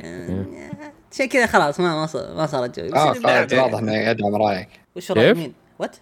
عشان 1.12 1.25
كذا 1.25 1.45
خلاص 1.45 1.79
ما 1.79 1.95
ما 2.01 2.05
صار 2.05 2.36
ما 2.36 2.45
صار 2.48 2.65
الجو. 2.65 2.83
آه 2.95 3.13
خالد 3.13 3.53
واضح 3.53 3.79
انه 3.79 3.93
يدعم 3.98 4.36
رايك. 4.36 4.67
وش 4.95 5.12
رأيك؟ 5.12 5.38
مين؟ 5.38 5.53
what؟ 5.79 5.96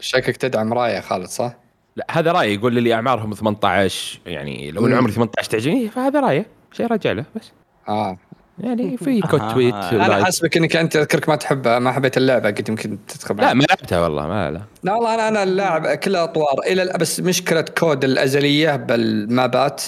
شكلك 0.00 0.36
تدعم 0.36 0.72
راية 0.72 1.00
خالد 1.00 1.26
صح؟ 1.28 1.54
لا 1.98 2.06
هذا 2.10 2.32
رأيي. 2.32 2.54
يقول 2.54 2.82
لي 2.82 2.94
أعمارهم 2.94 3.34
18 3.34 4.20
يعني 4.26 4.70
لو 4.70 4.80
إنه 4.86 4.92
مم. 4.94 4.98
عمري 4.98 5.12
18 5.12 5.50
تعجبني 5.50 5.88
فهذا 5.88 6.20
رأيه. 6.20 6.46
شيء 6.72 6.86
راجع 6.86 7.12
له 7.12 7.24
بس. 7.36 7.52
آه. 7.88 8.18
يعني 8.58 8.96
في 8.96 9.20
COD 9.20 9.40
آه. 9.40 9.52
تويت 9.52 9.74
أنا 9.74 10.06
أنا. 10.06 10.24
حاسبك 10.24 10.56
إنك 10.56 10.76
أنت 10.76 10.96
أذكرك 10.96 11.28
ما 11.28 11.36
تحبها 11.36 11.78
ما 11.78 11.92
حبيت 11.92 12.16
اللعبة 12.16 12.50
قلت 12.50 12.68
يمكن 12.68 12.98
تدخل 13.08 13.36
لا. 13.36 13.54
ما 13.54 13.62
لعبتها 13.64 14.00
والله 14.00 14.26
ما 14.26 14.50
لا. 14.50 14.60
لا 14.82 14.94
والله 14.94 15.14
أنا 15.14 15.28
أنا 15.28 15.42
اللاعب 15.42 15.86
كلها 15.86 16.24
أطوار. 16.24 16.58
إلى 16.66 16.92
بس 17.00 17.20
مشكلة 17.20 17.60
COD 17.78 18.04
الأزلية 18.04 18.76
بالمابات. 18.76 19.82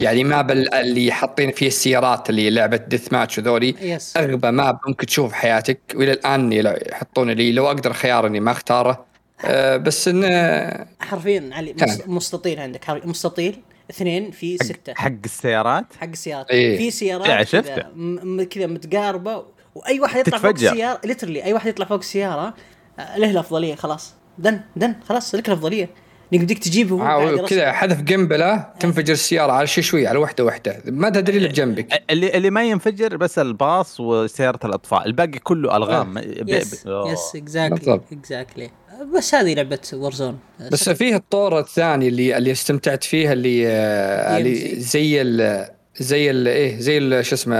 يعني 0.00 0.24
map 0.24 0.50
ال- 0.50 0.74
اللي 0.74 1.12
حاطين 1.12 1.50
فيه 1.52 1.66
السيارات 1.66 2.30
اللي 2.30 2.50
لعبة 2.50 2.76
deathmatch 2.76 3.38
وذولي 3.38 3.98
أغبى 4.16 4.50
map 4.50 4.78
ممكن 4.86 5.06
تشوف 5.06 5.28
في 5.30 5.36
حياتك. 5.36 5.78
وإلى 5.94 6.12
الآن 6.12 6.50
لا- 6.50 6.88
يحطون 6.90 7.30
لي 7.30 7.52
لو 7.52 7.66
أقدر 7.66 7.92
خيار 7.92 8.26
إني 8.26 8.40
ما 8.40 8.50
أختاره. 8.50 9.04
أه 9.44 9.76
بس 9.76 10.08
انه 10.08 10.86
حرفيا 11.00 11.50
علي 11.52 11.74
مستطيل 12.06 12.60
عندك. 12.60 13.06
مستطيل. 13.06 13.62
اثنين 13.90 14.30
في 14.30 14.56
ستة. 14.56 14.94
حق 14.94 15.12
السيارات. 15.24 15.84
حق 16.00 16.08
السيارات. 16.08 16.50
إيه. 16.50 16.78
في 16.78 16.90
سيارات 16.90 17.26
يا 17.28 18.44
كذا 18.44 18.66
متقاربة. 18.66 19.44
وأي 19.74 20.00
واحد 20.00 20.20
يطلع 20.20 20.38
فوق 20.38 20.50
تتفجر. 20.52 20.70
السيارة 20.70 21.00
literally 21.04 21.44
أي 21.44 21.52
واحد 21.52 21.66
يطلع 21.66 21.86
فوق 21.86 21.98
السيارة 21.98 22.54
آه، 22.98 23.18
له 23.18 23.30
الأفضلية 23.30 23.74
خلاص. 23.74 24.14
done 24.38 24.60
done 24.76 24.94
خلاص 25.08 25.34
لك 25.34 25.48
الأفضلية. 25.48 25.88
بدك 26.32 26.58
تجيبه 26.58 27.02
آه، 27.02 27.46
كذا. 27.46 27.72
حذف 27.72 28.04
قنبله 28.12 28.66
تنفجر 28.80 29.12
السيارة 29.12 29.52
على 29.52 29.66
شي 29.66 29.82
شوي 29.82 30.06
على 30.06 30.18
وحدة 30.18 30.44
وحدة. 30.44 30.82
ما 30.86 31.10
تدري 31.10 31.36
اللي 31.36 31.48
بجنبك. 31.48 32.02
اللي 32.10 32.36
اللي 32.36 32.50
ما 32.50 32.62
ينفجر 32.64 33.16
بس 33.16 33.38
الباص 33.38 34.00
وسيارة 34.00 34.66
الاطفاء 34.66 35.06
الباقي 35.06 35.38
كله 35.38 35.76
ألغام. 35.76 36.18
yes. 36.46 36.86
yes 36.86 37.36
exactly 37.36 37.78
بالضبط. 37.78 38.12
exactly 38.12 38.70
بس 39.16 39.34
هذه 39.34 39.54
لعبة 39.54 39.78
Warzone 39.92 40.38
بس 40.72 40.88
فيه 40.88 41.16
الطور 41.16 41.58
الثاني 41.58 42.08
اللي 42.08 42.36
اللي 42.36 42.52
استمتعت 42.52 43.04
فيه 43.04 43.32
اللي 43.32 43.68
آه، 43.68 44.36
اللي. 44.38 44.80
زي 44.80 45.22
ال 45.22 45.66
زي 46.00 46.30
ال 46.30 46.48
إيه 46.48 46.80
زي 46.80 46.98
ال- 46.98 47.24
شو 47.26 47.34
اسمه 47.34 47.56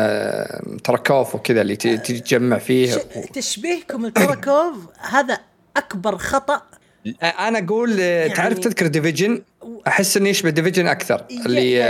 Tarkov 0.84 1.34
وكذا 1.34 1.60
اللي 1.60 1.76
تتجمع 1.76 2.58
فيه 2.58 2.94
تشبيهكم 3.32 4.06
ال 4.06 4.16
Tarkov 4.16 4.76
هذا 5.10 5.38
أكبر 5.76 6.16
خطأ 6.18 6.62
أنا 7.22 7.58
أقول 7.58 7.96
آه، 8.00 8.26
تعرف 8.26 8.58
تذكر 8.58 8.86
Division 8.86 9.42
أحس 9.86 10.16
إنه 10.16 10.28
يشبه 10.28 10.50
Division 10.50 10.86
أكثر 10.86 11.24
اللي. 11.46 11.84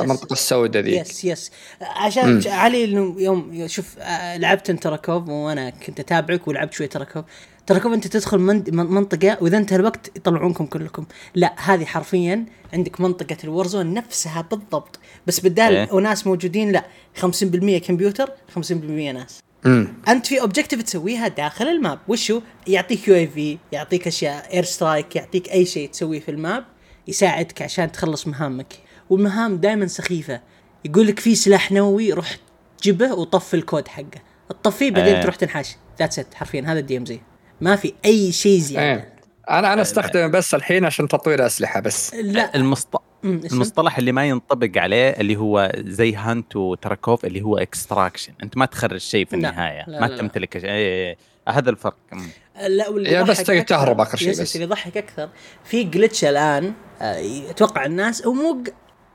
المنطقة 0.00 0.32
السوداء 0.32 0.82
ذي 0.82 0.96
yes 0.96 1.24
yes 1.24 1.50
عشان 1.80 2.38
ج- 2.38 2.48
علي 2.48 2.84
إنه 2.84 3.14
يوم 3.18 3.66
شوف 3.68 3.98
لعبت 4.36 4.70
أنت 4.70 4.82
Tarkov 4.82 5.28
وأنا 5.28 5.70
كنت 5.70 6.00
أتابعك 6.00 6.48
ولعبت 6.48 6.72
شوي 6.74 6.86
Tarkov 6.86 7.24
Tarkov 7.66 7.92
أنت 7.92 8.06
تدخل 8.06 8.38
من- 8.38 8.64
من- 8.68 8.86
منطقة 8.86 9.38
وإذا 9.40 9.56
انتهى 9.58 9.76
الوقت 9.76 10.10
يطلعونكم 10.16 10.66
كلكم. 10.66 11.04
لا 11.34 11.54
هذه 11.58 11.84
حرفيا 11.84 12.46
عندك 12.72 13.00
منطقة 13.00 13.36
ال 13.44 13.50
Warzone 13.50 13.94
نفسها 13.94 14.42
بالضبط. 14.50 14.98
بس 15.26 15.40
بدال 15.40 15.76
إيه. 15.76 15.92
وناس 15.92 16.26
موجودين 16.26 16.72
لا 16.72 16.84
50% 17.20 17.78
كمبيوتر 17.78 18.30
50% 18.56 19.12
ناس. 19.12 19.40
امم 19.66 19.94
أنت 20.08 20.26
في 20.26 20.40
objective 20.40 20.82
تسويها 20.82 21.28
داخل 21.28 21.68
ال 21.68 21.74
map. 21.74 21.98
وشو؟ 22.08 22.40
يعطيك 22.66 23.08
UAV 23.08 23.58
يعطيك 23.72 24.06
أشياء 24.06 24.54
air 24.54 24.64
strike 24.64 25.16
يعطيك 25.16 25.52
أي 25.52 25.66
شيء 25.66 25.88
تسويه 25.90 26.20
في 26.20 26.30
ال 26.30 26.39
map 26.39 26.64
يساعدك 27.08 27.62
عشان 27.62 27.92
تخلص 27.92 28.26
مهامك. 28.26 28.74
والمهام 29.10 29.56
دائما 29.56 29.86
سخيفة. 29.86 30.40
يقول 30.84 31.06
لك 31.06 31.20
في 31.20 31.34
سلاح 31.34 31.72
نووي 31.72 32.12
روح 32.12 32.36
جيبه 32.82 33.12
وطفي 33.12 33.54
الكود 33.54 33.88
حقه. 33.88 34.22
تطفيه 34.48 34.90
بعدين 34.90 35.14
آه. 35.14 35.22
تروح 35.22 35.34
تنحاش. 35.34 35.76
that's 35.98 36.18
it 36.18 36.34
حرفيا 36.34 36.64
هذا 36.66 36.78
ال 36.78 36.96
DMZ 36.96 37.20
ما 37.60 37.76
في 37.76 37.94
أي 38.04 38.32
شيء 38.32 38.60
زيادة. 38.60 38.86
إيه 38.86 39.12
أنا 39.50 39.72
أنا 39.72 39.82
أستخدمه 39.82 40.26
بس 40.26 40.54
الحين 40.54 40.84
عشان 40.84 41.08
تطوير 41.08 41.46
أسلحة 41.46 41.80
بس. 41.80 42.14
لا. 42.14 42.56
المصط... 42.56 43.02
المصطلح 43.24 43.98
اللي 43.98 44.12
ما 44.12 44.28
ينطبق 44.28 44.70
عليه 44.78 45.08
اللي 45.10 45.36
هو 45.36 45.72
زي 45.78 46.14
Hunt 46.14 46.56
و 46.56 46.66
Tarkov 46.66 47.24
اللي 47.24 47.42
هو 47.42 47.58
extraction 47.58 48.32
أنت 48.42 48.56
ما 48.56 48.66
تخرج 48.66 49.00
شيء 49.00 49.26
في 49.26 49.36
لا، 49.36 49.48
النهاية. 49.50 49.84
لا، 49.88 50.00
ما 50.00 50.06
لا، 50.06 50.10
لا. 50.10 50.18
تمتلك 50.18 50.58
شيء. 50.58 50.70
إيه، 50.70 51.16
هذا 51.48 51.70
الفرق. 51.70 51.96
أمم. 52.12 52.26
لا 52.68 52.88
واللي 52.88 53.24
بس 53.24 53.42
تهرب 53.42 54.00
آخر 54.00 54.18
شيء 54.18 54.30
بس. 54.30 54.54
اللي 54.56 54.66
يضحك 54.66 54.96
أكثر 54.96 55.28
في 55.64 55.84
glitch 55.84 56.24
الآن 56.24 56.72
أتوقع 57.00 57.84
الناس 57.84 58.26
هو 58.26 58.32
مو 58.32 58.62
ج- 58.62 58.68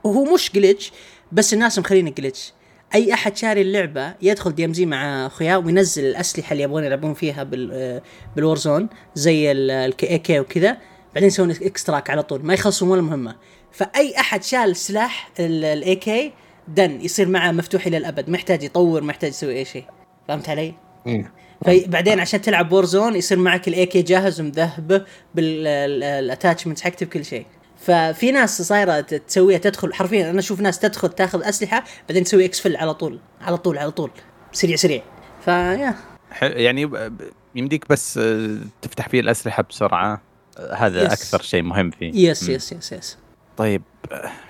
هو 0.06 0.34
مش 0.34 0.52
glitch 0.52 0.92
بس 1.32 1.54
الناس 1.54 1.78
مخلينه 1.78 2.10
glitch 2.10 2.52
أي 2.94 3.14
أحد 3.14 3.36
شاري 3.36 3.62
اللعبة 3.62 4.14
يدخل 4.22 4.54
DMZ 4.54 4.86
مع 4.86 5.26
أخوياه 5.26 5.58
وينزل 5.58 6.04
الأسلحة 6.04 6.52
اللي 6.52 6.62
يبغون 6.64 6.84
يلعبون 6.84 7.14
فيها 7.14 7.42
بال 7.42 7.70
آه، 7.72 8.02
بال 8.36 8.48
Warzone 8.48 8.88
زي 9.14 9.52
ال 9.52 10.18
AK 10.18 10.40
وكذا 10.40 10.76
بعدين 11.14 11.26
يسوون 11.28 11.50
extract 11.50 12.10
على 12.10 12.22
طول 12.22 12.44
ما 12.44 12.54
يخلصون 12.54 12.88
ولا 12.88 13.02
مهمة. 13.02 13.36
فأي 13.72 14.14
أحد 14.20 14.42
شال 14.44 14.76
سلاح 14.76 15.30
ال 15.40 15.96
AK 15.96 16.32
done 16.68 17.00
يصير 17.00 17.28
معه 17.28 17.52
مفتوح 17.52 17.86
إلى 17.86 17.96
الأبد 17.96 18.30
ما 18.30 18.36
يحتاج 18.36 18.62
يطور 18.62 19.00
ما 19.02 19.10
يحتاج 19.10 19.30
يسوي 19.30 19.56
أي 19.58 19.64
شيء 19.64 19.84
فهمت 20.28 20.48
علي؟ 20.48 20.74
إيه. 21.06 21.32
فبعدين 21.64 22.20
عشان 22.20 22.40
تلعب 22.40 22.72
Warzone 22.72 23.16
يصير 23.16 23.38
معك 23.38 23.68
ال 23.68 23.86
AK 23.86 24.02
جاهز 24.02 24.40
ومذهبه 24.40 25.04
بال 25.34 25.57
attachments 25.57 26.82
حقته 26.82 27.06
بكل 27.06 27.24
شيء 27.24 27.46
ففي 27.78 28.30
ناس 28.32 28.62
صايرة 28.62 29.00
ت- 29.00 29.14
تسويها 29.14 29.58
تدخل 29.58 29.94
حرفيا 29.94 30.30
أنا 30.30 30.38
أشوف 30.38 30.60
ناس 30.60 30.78
تدخل 30.78 31.08
تاخذ 31.08 31.44
أسلحة 31.48 31.84
بعدين 32.08 32.24
تسوي 32.24 32.44
exfil 32.44 32.76
على 32.76 32.94
طول 32.94 33.20
على 33.40 33.56
طول 33.58 33.78
على 33.78 33.90
طول 33.90 34.10
سريع 34.52 34.76
سريع 34.76 35.02
فيا 35.44 35.94
حلو، 36.30 36.52
يعني 36.58 36.86
ب- 36.86 36.96
ب- 36.96 37.30
يمديك 37.54 37.88
بس 37.88 38.18
آه، 38.18 38.58
تفتح 38.82 39.08
فيه 39.08 39.20
الأسلحة 39.20 39.62
بسرعة 39.62 40.20
آه، 40.58 40.74
هذا 40.74 41.02
yes. 41.02 41.12
أكثر 41.12 41.42
شيء 41.42 41.62
مهم 41.62 41.90
فيه 41.90 42.30
yes 42.30 42.42
أمم. 42.42 42.52
yes 42.54 42.72
yes 42.72 42.92
yes 42.92 43.16
طيب 43.58 43.82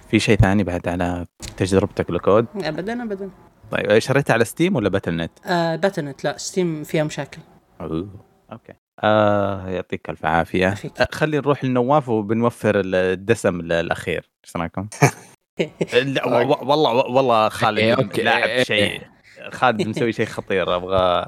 في 0.08 0.18
شيء 0.18 0.36
ثاني 0.38 0.64
بعد 0.64 0.88
على 0.88 1.26
تجربتك 1.56 2.10
ل 2.10 2.19
COD 2.19 2.46
ابدا 2.56 3.02
ابدا 3.02 3.30
طيب 3.70 3.98
شريتها 3.98 4.34
على 4.34 4.44
Steam 4.44 4.76
ولا 4.76 4.88
Battle.net؟ 4.88 5.30
آه 5.46 5.76
Battle.net 5.76 6.24
لا 6.24 6.36
Steam 6.36 6.84
فيها 6.84 7.04
مشاكل 7.04 7.38
أوه. 7.80 8.08
okay 8.52 8.72
آه 9.02 9.68
يعطيك 9.68 10.10
ألف 10.10 10.24
عافية. 10.26 10.68
آه 11.00 11.08
خلينا 11.12 11.42
نروح 11.42 11.64
لنواف 11.64 12.08
وبنوفر 12.08 12.72
الدسم 12.84 13.60
ال- 13.60 13.72
الأخير 13.72 14.30
إيش 14.44 14.56
رأيكم؟ 14.56 14.88
لا 16.14 16.26
والله 16.26 16.92
والله 17.10 17.48
خالد. 17.48 18.18
لاعب 18.18 18.62
شيء 18.62 19.02
خالد 19.50 19.88
مسوي 19.88 20.12
شيء 20.12 20.26
خطير 20.26 20.76
أبغى 20.76 21.24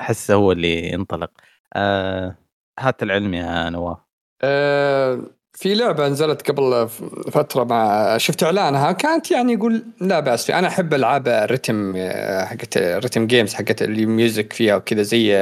احسه 0.00 0.34
هو 0.34 0.52
اللي 0.52 0.92
ينطلق 0.92 1.30
آه 1.74 2.36
هات 2.78 3.02
العلم 3.02 3.34
يا 3.34 3.70
نواف 3.70 3.98
آه، 4.42 5.20
في 5.60 5.74
لعبة 5.74 6.08
نزلت 6.08 6.50
قبل 6.50 6.88
فترة 7.32 7.64
مع 7.64 8.16
شفت 8.18 8.42
إعلانها 8.42 8.92
كانت 8.92 9.30
يعني 9.30 9.52
يقول 9.52 9.82
لا 10.00 10.20
بأس 10.20 10.46
فيها. 10.46 10.58
أنا 10.58 10.68
أحب 10.68 10.94
ألعاب 10.94 11.28
ال 11.28 11.37
rhythm 11.37 11.92
آه، 11.96 12.44
حقت 12.44 12.76
ال 12.76 12.83
rhythm 12.83 13.26
games 13.26 13.54
حقت 13.54 13.82
اللي 13.82 14.06
music 14.06 14.52
فيها 14.52 14.76
وكذا 14.76 15.02
زي 15.02 15.36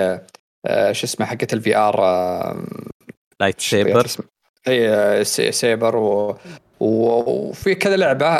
آه، 0.66 0.92
شو 0.92 1.04
اسمه 1.06 1.26
حقت 1.26 1.52
ال 1.52 1.76
VR 1.76 2.00
light 3.40 3.60
saber 3.60 4.06
إي 4.68 5.24
سي- 5.24 5.52
saber 5.52 5.96
و 5.96 6.36
وفي 6.80 7.74
كذا 7.74 7.96
لعبة 7.96 8.36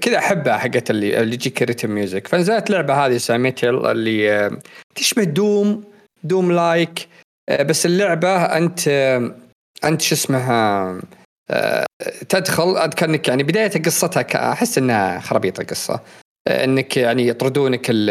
كذا 0.00 0.18
أحبها 0.18 0.56
حقت 0.58 0.90
اللي 0.90 1.20
اللي 1.20 1.34
يجيك 1.34 1.62
rhythm 1.62 1.90
music 1.90 2.26
فنزلت 2.28 2.70
لعبة 2.70 2.94
هذه 3.06 3.16
اسمها 3.16 3.38
Metal 3.38 3.86
اللي 3.86 4.32
آه، 4.32 4.50
تشبه 4.94 5.24
Doom 5.24 5.84
Doom 6.24 6.52
like 6.52 7.08
بس 7.60 7.86
اللعبة 7.86 8.36
أنت 8.36 8.88
أنت 9.84 10.00
شو 10.02 10.14
اسمها 10.14 10.94
تدخل 12.28 12.76
أذكر 12.76 13.06
إنك 13.06 13.28
يعني 13.28 13.42
بداية 13.42 13.82
قصتها 13.82 14.52
أحس 14.52 14.78
إنها 14.78 15.20
خرابيط 15.20 15.60
القصة. 15.60 16.00
إنك 16.48 16.96
يعني 16.96 17.28
يطردونك 17.28 17.86
ال- 17.90 18.10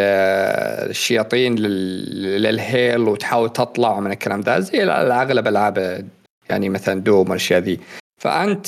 الشياطين 0.89 1.55
لل- 1.55 2.41
لل 2.43 2.62
hell 2.62 2.99
وتحاول 3.01 3.49
تطلع 3.53 3.99
من 3.99 4.11
الكلام 4.11 4.41
ذا 4.41 4.59
زي 4.59 4.83
أغلب 4.83 5.47
ألعاب 5.47 6.05
يعني 6.49 6.69
مثلا 6.69 7.01
Doom 7.01 7.29
والأشياء 7.29 7.59
ذي. 7.59 7.79
فأنت 8.21 8.67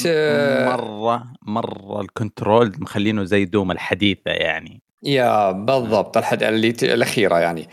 مرة 0.67 1.23
مرة 1.41 2.01
ال 2.01 2.10
control 2.10 2.73
مخلينه 2.79 3.23
زي 3.23 3.45
Doom 3.45 3.71
الحديثة 3.71 4.31
يعني. 4.31 4.81
يا 5.03 5.51
بالضبط 5.51 6.17
الحد 6.17 6.43
اللي 6.43 6.75
الأخيرة 6.83 7.39
يعني. 7.39 7.67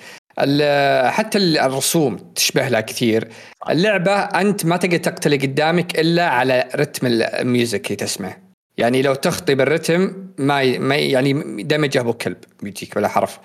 حتى 1.11 1.38
ال- 1.38 1.59
الرسوم 1.59 2.16
تشبه 2.35 2.69
لها 2.69 2.81
كثير. 2.81 3.28
اللعبة 3.71 4.12
أنت 4.12 4.66
ما 4.66 4.76
تقدر 4.76 4.97
تقتل 4.97 5.35
اللي 5.35 5.47
قدامك 5.47 5.99
إلا 5.99 6.28
على 6.28 6.69
rhythm 6.76 7.07
ال 7.07 7.20
music 7.20 7.87
اللي 7.87 7.97
تسمعه. 7.97 8.37
يعني 8.78 9.02
لو 9.02 9.14
تخطي 9.14 9.55
بال 9.55 9.69
rhythm 9.69 10.12
ما 10.38 10.62
يعني 10.97 11.62
damage 11.62 11.97
ابو 11.97 12.12
كلب 12.12 12.37
بيجيك 12.62 12.95
بلا 12.95 13.09
حرف. 13.09 13.38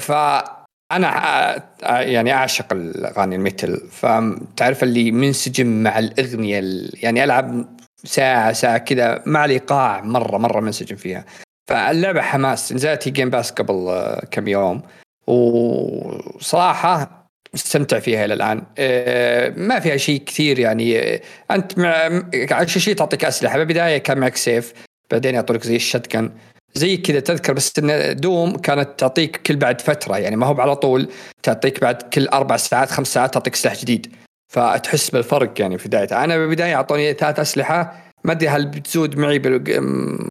فانا 0.00 1.62
يعني 1.88 2.32
أعشق 2.32 2.72
الأغاني 2.72 3.36
ال 3.36 3.43
metal 3.43 3.80
فتعرف 3.90 4.82
اللي 4.82 5.10
منسجم 5.10 5.82
مع 5.82 5.98
الأغنية 5.98 6.58
ال- 6.58 6.90
يعني 7.02 7.24
ألعب 7.24 7.78
ساعة 8.04 8.52
ساعة 8.52 8.78
كذا 8.78 9.22
مع 9.26 9.44
الإيقاع 9.44 10.00
مرة 10.00 10.38
مرة 10.38 10.60
منسجم 10.60 10.96
فيها. 10.96 11.24
فاللعبة 11.70 12.20
حماس. 12.20 12.72
نزلت 12.72 13.08
هي 13.08 13.12
Game 13.12 13.30
Pass 13.30 13.50
قبل 13.50 14.04
كم 14.30 14.48
يوم. 14.48 14.82
وصراحة 15.28 17.18
مستمتع 17.54 17.98
فيها 17.98 18.24
إلى 18.24 18.34
الآن. 18.34 18.62
آه، 18.78 19.52
ما 19.56 19.80
فيها 19.80 19.96
شيء 19.96 20.24
كثير 20.24 20.58
يعني. 20.58 20.98
آه، 20.98 21.20
أنت 21.50 21.78
مع 21.78 22.22
على 22.50 22.68
شيء 22.68 22.94
تعطيك 22.94 23.24
أسلحة. 23.24 23.58
بالبداية 23.58 23.98
كان 23.98 24.18
معك 24.18 24.36
سيف 24.36 24.72
بعدين 25.10 25.34
يعطونك 25.34 25.62
زي 25.62 25.76
ال 25.76 25.82
shotgun. 25.82 26.32
زي 26.74 26.96
كذا 26.96 27.20
تذكر 27.20 27.52
بس 27.52 27.78
إن 27.78 28.16
Doom 28.16 28.56
كانت 28.56 28.88
تعطيك 29.00 29.36
كل 29.36 29.56
بعد 29.56 29.80
فترة. 29.80 30.18
يعني 30.18 30.36
ما 30.36 30.46
هو 30.46 30.60
على 30.60 30.76
طول 30.76 31.08
تعطيك 31.42 31.80
بعد 31.80 32.02
كل 32.02 32.26
أربع 32.28 32.56
ساعات 32.56 32.90
خمس 32.90 33.14
ساعات 33.14 33.34
تعطيك 33.34 33.54
سلاح 33.54 33.76
جديد. 33.76 34.14
فتحس 34.52 35.10
بالفرق 35.10 35.60
يعني 35.60 35.78
في 35.78 35.88
بدايتها 35.88 36.24
أنا 36.24 36.38
بالبداية 36.38 36.74
أعطوني 36.74 37.12
ثلاث 37.14 37.40
أسلحة. 37.40 38.04
ما 38.24 38.32
أدري 38.32 38.48
هل 38.48 38.66
بتزود 38.66 39.18
معي 39.18 39.38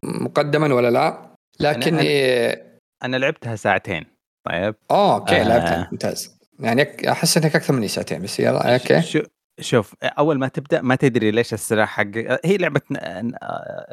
مقدما 0.04 0.74
ولا 0.74 0.90
لا. 0.90 1.28
لكن 1.60 1.96
أنا- 1.98 2.00
إيه 2.00 2.62
أنا 3.04 3.16
لعبتها 3.16 3.56
ساعتين. 3.56 4.17
طيب. 4.48 4.74
آه 4.90 5.14
okay 5.14 5.40
آه. 5.40 5.44
لعبتها. 5.48 5.88
ممتاز. 5.92 6.38
يعني 6.60 7.10
أحس 7.12 7.36
إنك 7.36 7.56
أكثر 7.56 7.74
مني 7.74 7.88
ساعتين 7.88 8.22
بس 8.22 8.40
يلا 8.40 8.74
okay. 8.74 9.02
شو 9.02 9.20
شوف 9.60 9.94
أول 10.02 10.38
ما 10.38 10.48
تبدأ 10.48 10.82
ما 10.82 10.94
تدري 10.94 11.30
ليش 11.30 11.54
السلاح 11.54 11.88
حق 11.88 12.06
هي 12.44 12.56
لعبة 12.56 12.80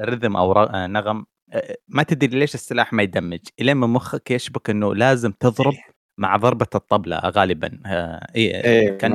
rhythm 0.01 0.37
أو 0.37 0.65
نغم. 0.87 1.25
ما 1.87 2.03
تدري 2.03 2.39
ليش 2.39 2.55
السلاح 2.55 2.93
ما 2.93 3.03
يدمج. 3.03 3.39
إلين 3.61 3.77
ما 3.77 3.87
مخك 3.87 4.31
يشبك 4.31 4.69
إنه 4.69 4.95
لازم 4.95 5.31
تضرب 5.31 5.73
مع 6.17 6.37
ضربة 6.37 6.67
الطبلة 6.75 7.17
غالبا. 7.17 7.79
آه، 7.85 8.27
إي 8.35 8.63
إيه، 8.63 8.97
كان 8.97 9.11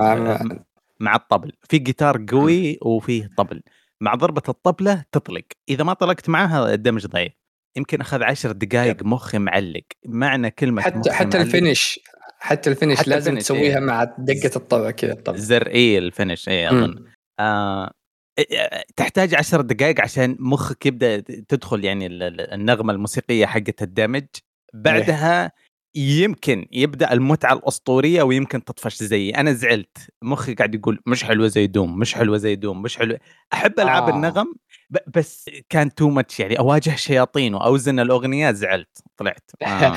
مع- 1.00 1.14
الطبل. 1.16 1.52
في 1.68 1.78
جيتار 1.78 2.25
قوي 2.30 2.78
وفيه 2.82 3.30
طبل. 3.37 3.62
مع 4.00 4.14
ضربة 4.14 4.42
الطبلة 4.49 5.04
تطلق. 5.12 5.44
إذا 5.68 5.85
ما 5.85 5.92
طلقت 5.92 6.28
معاها 6.28 6.75
ال 6.75 6.79
damage 6.79 7.06
ضعيف. 7.06 7.32
يمكن 7.76 8.00
أخذ 8.00 8.22
عشر 8.22 8.52
دقائق 8.52 9.02
مخي 9.02 9.38
معلق. 9.38 9.82
معنى 10.06 10.50
كلمة 10.50 10.82
حتى 10.82 10.98
مخي 10.98 11.10
حتى 11.10 11.40
ال 11.40 11.48
finish. 11.48 12.00
حتى 12.38 12.70
ال 12.70 12.75
finish 12.75 12.99
حتى 12.98 13.10
لازم 13.10 13.30
ال 13.30 13.32
finish، 13.32 13.44
تسويها 13.44 13.78
إيه. 13.78 13.84
مع 13.84 14.04
دقة 14.04 14.50
الطبل 14.56 14.90
كذا 14.90 15.12
الطبل 15.12 15.37
زر 15.36 15.66
اي 15.66 15.98
ال 15.99 16.06
finish 16.06 16.49
اي 16.48 16.68
أظن. 16.68 17.04
آه 17.40 17.90
إيه، 18.38 18.84
تحتاج 18.96 19.34
عشر 19.34 19.60
دقائق 19.60 20.00
عشان 20.00 20.36
مخك 20.40 20.86
يبدأ 20.86 21.20
تدخل 21.20 21.84
يعني 21.84 22.06
ال- 22.06 22.22
ال- 22.22 22.52
النغمة 22.52 22.92
الموسيقية 22.92 23.46
حقت 23.46 23.82
ال 23.82 23.88
damage. 23.88 24.26
بعدها 24.74 25.52
يمكن 25.94 26.66
يبدأ 26.73 27.12
المتعة 27.12 27.52
الأسطورية 27.52 28.23
ويمكن 28.23 28.64
تطفش 28.64 29.02
زيي. 29.02 29.30
أنا 29.30 29.52
زعلت. 29.52 29.99
مخي 30.23 30.54
قاعد 30.54 30.75
يقول 30.75 31.00
مش 31.06 31.25
حلوة 31.25 31.49
زي 31.49 31.66
Doom 31.66 31.99
مش 31.99 32.14
حلوة 32.14 32.37
زي 32.37 32.56
Doom 32.56 32.82
مش 32.82 32.99
حلوة. 32.99 33.18
أحب 33.52 33.80
ألعاب 33.80 34.02
آه. 34.02 34.14
النغم 34.14 34.54
بس 35.06 35.50
كان 35.68 35.94
too 35.94 36.09
much 36.09 36.40
يعني. 36.40 36.59
أواجه 36.59 36.90
شياطين 36.97 37.54
وأوزن 37.54 38.00
الأغنية 38.00 38.50
زعلت. 38.52 38.99
طلعت. 39.16 39.50
آه. 39.62 39.94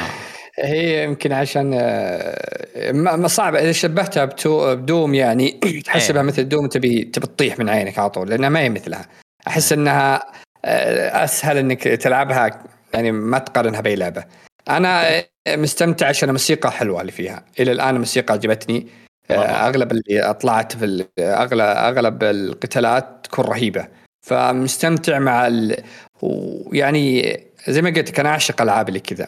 هي 0.60 1.04
يمكن 1.04 1.32
عشان 1.32 1.72
آه، 1.74 2.92
ما 2.92 3.28
صعب. 3.28 3.56
إذا 3.56 3.72
شبهتها 3.72 4.26
بدوم 4.74 5.14
يعني 5.14 5.52
تحسبها 5.86 6.22
إيه. 6.22 6.28
مثل 6.28 6.50
دوم 6.50 6.68
تبي 6.68 7.04
تبي 7.04 7.28
تطيح 7.28 7.60
من 7.60 7.70
عينك 7.70 8.00
على 8.00 8.10
طول 8.10 8.30
لأنها 8.30 8.50
ما 8.50 8.60
هي 8.60 8.70
مثلها. 8.70 9.06
أحس 9.48 9.74
إنها 9.74 10.24
آه، 10.66 11.24
أسهل 11.24 11.58
إنك 11.58 11.84
تلعبها 11.84 12.64
يعني 12.94 13.12
ما 13.12 13.38
تقارنها 13.40 13.82
بأي 13.82 13.96
لعبة. 13.96 14.24
أنا 14.70 15.24
مستمتع 15.48 16.08
عشان 16.08 16.30
الموسيقى 16.30 16.72
حلوة 16.72 17.02
اللي 17.02 17.12
فيها. 17.12 17.46
إلى 17.60 17.72
الآن 17.72 17.96
الموسيقى 17.96 18.34
عجبتني. 18.34 18.88
آه،. 19.32 19.34
أغلب 19.34 19.92
اللي 19.92 20.34
طلعت 20.34 20.76
في 20.76 21.06
اغلب 21.20 21.62
أغلب 21.62 22.24
القتالات 22.24 23.06
تكون 23.24 23.46
رهيبة. 23.46 23.88
فمستمتع 24.28 25.20
مع 25.20 25.48
ال... 25.48 25.84
ويعني 26.22 27.40
زي 27.68 27.82
ما 27.82 27.90
قلت 27.90 28.10
لك 28.10 28.20
أنا 28.20 28.30
أعشق 28.30 28.62
ألعاب 28.62 28.90
اللي 28.90 29.00
كذا 29.00 29.28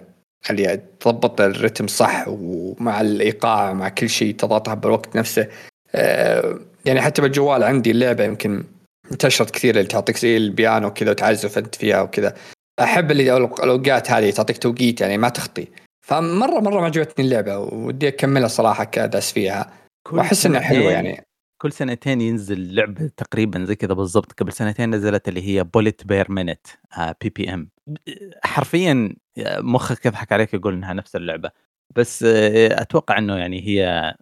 اللي 0.50 0.82
تضبط 1.00 1.42
الرتم 1.42 1.88
صح 1.88 2.26
ومع 2.28 3.02
الإيقاع 3.02 3.74
مع 3.74 3.90
كل 3.90 4.10
شيء 4.10 4.36
تضغطها 4.36 4.74
بالوقت 4.74 5.16
نفسه. 5.16 5.48
آه، 5.96 6.60
يعني 6.86 7.02
حتى 7.02 7.22
بالجوال 7.22 7.64
عندي 7.64 7.92
اللعبة 7.92 8.24
يمكن 8.24 8.64
انتشرت 9.12 9.52
كثير 9.52 9.76
اللي 9.76 9.88
تعطيك 9.88 10.18
زي 10.18 10.38
البيانو 10.38 10.94
كذا 10.94 11.12
وتعزف 11.12 11.58
أنت 11.58 11.76
فيها 11.76 12.02
وكذا. 12.02 12.36
أحب 12.80 13.12
اللي 13.12 13.38
الأوقات 13.38 14.12
هذه 14.12 14.32
تعطيك 14.32 14.58
توقيت 14.58 15.02
يعني 15.02 15.18
ما 15.18 15.30
تخطي. 15.30 15.68
فمره 16.06 16.60
مرة 16.60 16.80
ما 16.80 16.86
عجبتني 16.86 17.26
اللعبة 17.26 17.58
ودي 17.58 18.08
أكملها 18.08 18.48
صراحة 18.48 18.84
كأداس 18.84 19.32
فيها. 19.32 19.74
وأحس 20.12 20.46
إنها 20.46 20.60
حلوة 20.60 20.92
يعني. 20.92 21.22
كل 21.62 21.72
سنتين 21.72 22.22
ينزل 22.22 22.76
لعبة 22.76 23.08
تقريبا 23.18 23.66
زي 23.66 23.76
كذا 23.76 23.94
بالضبط. 23.94 24.32
قبل 24.32 24.54
سنتين 24.54 24.96
نزلت 24.96 25.28
اللي 25.28 25.42
هي 25.48 25.64
Bullets 25.64 26.08
Per 26.08 26.32
Minute 26.32 26.68
BPM 27.22 27.70
حرفيا 28.44 29.16
مخك 29.58 30.06
يضحك 30.06 30.32
عليك 30.32 30.54
يقول 30.54 30.74
إنها 30.74 30.94
نفس 30.94 31.16
اللعبة. 31.16 31.52
بس 31.96 32.24
آه، 32.24 32.82
أتوقع 32.82 33.18
إنه 33.18 33.36
يعني 33.38 33.68
هي 33.68 34.14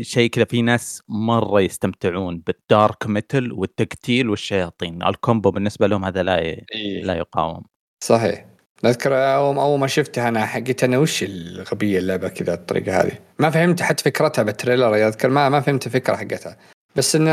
شيء 0.00 0.30
كذا 0.30 0.44
في 0.44 0.62
ناس 0.62 1.02
مرة 1.08 1.60
يستمتعون 1.60 2.38
بال 2.38 2.61
dark 2.61 3.06
metal 3.06 3.52
والتقتيل 3.52 4.30
والشياطين. 4.30 5.02
ال 5.02 5.10
combo 5.10 5.50
بالنسبة 5.50 5.86
لهم 5.86 6.04
هذا 6.04 6.22
لا 6.22 6.40
ي- 6.40 6.64
لا 7.02 7.14
يقاوم. 7.14 7.62
صحيح. 8.04 8.49
أذكر 8.84 9.14
اول 9.14 9.56
أول 9.56 9.78
ما 9.78 9.86
شفتها 9.86 10.28
أنا 10.28 10.54
قلت 10.54 10.84
أنا 10.84 10.98
وش 10.98 11.22
الغبية 11.22 11.98
اللعبة 11.98 12.28
كذا 12.28 12.54
الطريقة 12.54 13.00
هذه؟ 13.00 13.12
ما 13.38 13.50
فهمت 13.50 13.82
حتى 13.82 14.04
فكرتها 14.04 14.42
بال 14.42 14.57
trailer 14.57 15.08
أذكر 15.08 15.28
ما 15.28 15.48
ما 15.48 15.60
فهمت 15.60 15.86
الفكرة 15.86 16.16
حقتها. 16.16 16.56
بس 16.96 17.16
إن 17.16 17.26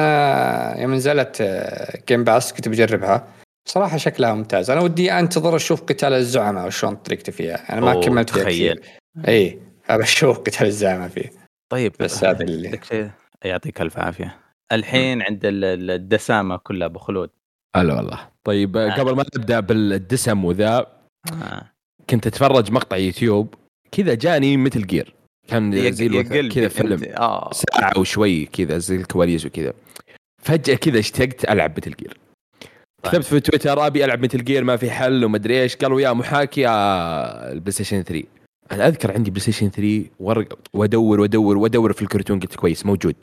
يوم 0.81 0.93
نزلت 0.93 1.41
Game 2.07 2.23
Pass 2.23 2.53
كنت 2.53 2.69
بجربها. 2.69 3.27
صراحة 3.67 3.97
شكلها 3.97 4.33
ممتاز. 4.33 4.69
أنا 4.69 4.81
ودي 4.81 5.11
أنتظر 5.11 5.55
أشوف 5.55 5.81
قتال 5.81 6.13
الزعماء 6.13 6.67
وشلون 6.67 6.95
طريقتي 6.95 7.31
فيها. 7.31 7.73
أنا 7.73 7.81
ما 7.81 8.01
كملت 8.01 8.29
فيها 8.29 8.43
تخيل. 8.43 8.81
إي 9.27 9.59
أبى 9.89 10.03
أشوف 10.03 10.39
قتال 10.39 10.67
الزعماء 10.67 11.09
فيه. 11.09 11.31
طيب 11.69 11.93
بس 11.99 12.23
هذا 12.23 12.43
اللي 12.43 12.79
يعطيك 13.45 13.81
ألف 13.81 13.99
عافية. 13.99 14.35
الحين 14.71 15.21
عند 15.21 15.45
ال- 15.45 15.63
ال- 15.63 15.91
الدسامة 15.91 16.57
كلها 16.57 16.87
أبو 16.87 16.99
خلود. 16.99 17.29
هلا 17.75 17.93
والله. 17.93 18.19
طيب 18.43 18.77
آه. 18.77 18.93
قبل 18.93 19.15
ما 19.15 19.25
نبدأ 19.37 19.59
بالدسم 19.59 20.45
وذا 20.45 20.96
آه. 21.33 21.71
كنت 22.09 22.27
أتفرج 22.27 22.71
مقطع 22.71 22.97
يوتيوب 22.97 23.53
كذا 23.91 24.13
جاني 24.13 24.57
Metal 24.57 24.87
Gear 24.87 25.13
كان 25.47 25.91
زي 25.91 26.23
كذا. 26.49 26.67
فيلم. 26.67 27.03
آه. 27.03 27.51
ساعة 27.53 27.99
وشوي 27.99 28.45
كذا 28.45 28.77
زي 28.77 28.95
الكواليس 28.95 29.45
وكذا. 29.45 29.73
فجأة 30.43 30.75
كذا 30.75 30.99
اشتقت 30.99 31.49
ألعب 31.49 31.73
Metal 31.77 31.91
Gear 31.91 32.17
طيب. 33.03 33.11
كتبت 33.11 33.25
في 33.25 33.39
تويتر 33.39 33.87
أبي 33.87 34.05
ألعب 34.05 34.23
Metal 34.23 34.43
Gear 34.43 34.63
ما 34.63 34.77
في 34.77 34.91
حل 34.91 35.25
ومدري 35.25 35.61
إيش. 35.61 35.75
قالوا 35.75 36.01
يا 36.01 36.13
محاكي 36.13 36.61
يا 36.61 37.51
البلاي 37.51 37.71
ستيشن 37.71 38.01
3 38.01 38.23
أنا 38.71 38.87
أذكر 38.87 39.13
عندي 39.13 39.29
بلاي 39.29 39.41
ستيشن 39.41 39.69
3 39.69 40.05
ورق 40.19 40.59
وادور 40.73 41.19
وادور 41.19 41.57
وأدور 41.57 41.93
في 41.93 42.01
الكرتون 42.01 42.39
قلت 42.39 42.55
كويس 42.55 42.85
موجود. 42.85 43.15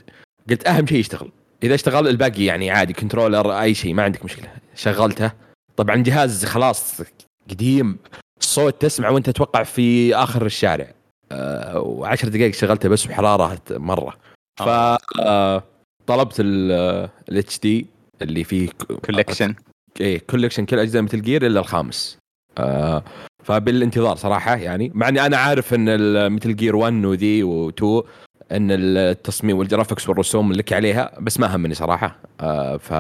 قلت 0.51 0.67
أهم 0.67 0.87
شيء 0.87 0.99
يشتغل. 0.99 1.33
إذا 1.63 1.75
اشتغل 1.75 2.09
الباقي 2.09 2.45
يعني 2.45 2.71
عادي 2.71 2.93
controller 2.93 3.61
أي 3.61 3.75
شيء 3.75 3.95
ما 3.95 4.03
عندك 4.03 4.25
مشكلة. 4.25 4.49
شغلته. 4.75 5.33
طبعا 5.77 5.97
جهاز 5.97 6.45
خلاص 6.45 7.03
قديم 7.51 7.99
الصوت 8.41 8.83
تسمع 8.83 9.09
وانت 9.09 9.31
تتوقع 9.31 9.63
في 9.63 10.15
آخر 10.15 10.47
الشارع. 10.47 10.95
أه 11.33 11.81
وعشر 11.81 12.29
دقائق 12.29 12.55
شغلته 12.55 12.89
بس 12.89 13.07
بحراره 13.07 13.59
مرة. 13.71 14.17
ف 14.59 14.63
آه. 14.63 14.99
آه، 15.21 15.63
طلبت 16.07 16.35
ال 16.41 17.59
HD 17.61 17.87
اللي 18.23 18.45
فيه 18.45 18.69
collection 19.07 19.55
إيه 20.01 20.19
collection 20.19 20.65
كل 20.67 20.79
أجزاء 20.79 21.03
Metal 21.03 21.23
Gear 21.23 21.47
إلا 21.47 21.61
الخامس. 21.61 22.19
آه 22.59 23.03
فبالانتظار 23.45 24.17
صراحة 24.17 24.57
يعني. 24.57 24.91
مع 24.95 25.09
إني 25.09 25.27
أنا 25.27 25.37
عارف 25.37 25.75
إن 25.75 26.33
Metal 26.33 26.57
Gear 26.57 26.77
1 26.77 27.05
وذي 27.05 27.43
و2 27.43 27.85
إن 28.53 28.69
التصميم 28.71 29.59
وال 29.59 29.69
graphics 29.69 30.09
والرسوم 30.09 30.53
لك 30.53 30.73
عليها 30.73 31.21
بس 31.21 31.41
ما 31.41 31.57
همني 31.57 31.75
صراحة. 31.75 32.19
آه 32.41 32.77
ف 32.77 32.93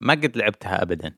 ما 0.00 0.12
قد 0.12 0.36
لعبتها 0.36 0.82
ابدا. 0.82 1.12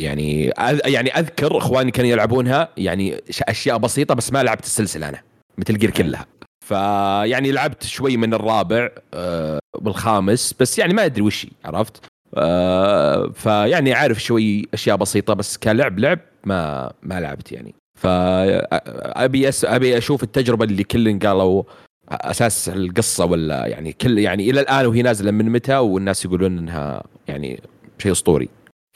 يعني 0.00 0.50
أذ- 0.50 0.86
يعني 0.88 1.10
أذكر 1.18 1.58
إخواني 1.58 1.90
كانوا 1.90 2.10
يلعبونها 2.10 2.68
يعني 2.76 3.20
أشياء 3.42 3.78
بسيطة 3.78 4.14
بس 4.14 4.32
ما 4.32 4.42
لعبت 4.42 4.64
السلسلة 4.64 5.08
أنا 5.08 5.20
مثل 5.58 5.78
جير 5.78 5.90
كلها. 5.90 6.26
فيعني 6.66 7.52
لعبت 7.52 7.82
شوي 7.84 8.16
من 8.16 8.34
الرابع 8.34 8.90
آه 9.14 9.58
والخامس 9.82 10.54
بس 10.60 10.78
يعني 10.78 10.94
ما 10.94 11.04
أدري 11.04 11.22
وش 11.22 11.46
عرفت؟ 11.64 12.04
آه 12.34 13.30
فيعني 13.34 13.92
عارف 13.92 14.22
شوي 14.22 14.68
أشياء 14.74 14.96
بسيطة 14.96 15.34
بس 15.34 15.56
كلعب 15.56 15.98
لعب 15.98 16.18
ما 16.44 16.92
ما 17.02 17.20
لعبت 17.20 17.52
يعني. 17.52 17.74
فابي 18.00 19.48
أس 19.48 19.64
أبي 19.64 19.98
أشوف 19.98 20.22
التجربة 20.22 20.64
اللي 20.64 20.84
كل 20.84 21.18
قالوا 21.18 21.62
أساس 22.08 22.68
القصة 22.68 23.24
ولا 23.24 23.66
يعني 23.66 23.92
كل 23.92 24.18
يعني 24.18 24.50
إلى 24.50 24.60
الآن 24.60 24.86
وهي 24.86 25.02
نازلة 25.02 25.30
من 25.30 25.50
متى 25.50 25.76
والناس 25.76 26.24
يقولون 26.24 26.58
إنها 26.58 27.02
يعني 27.28 27.60
شيء 27.98 28.12
أسطوري. 28.12 28.48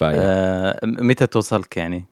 آه 0.02 0.80
متى 0.84 1.26
توصلك 1.26 1.76
يعني؟ 1.76 2.04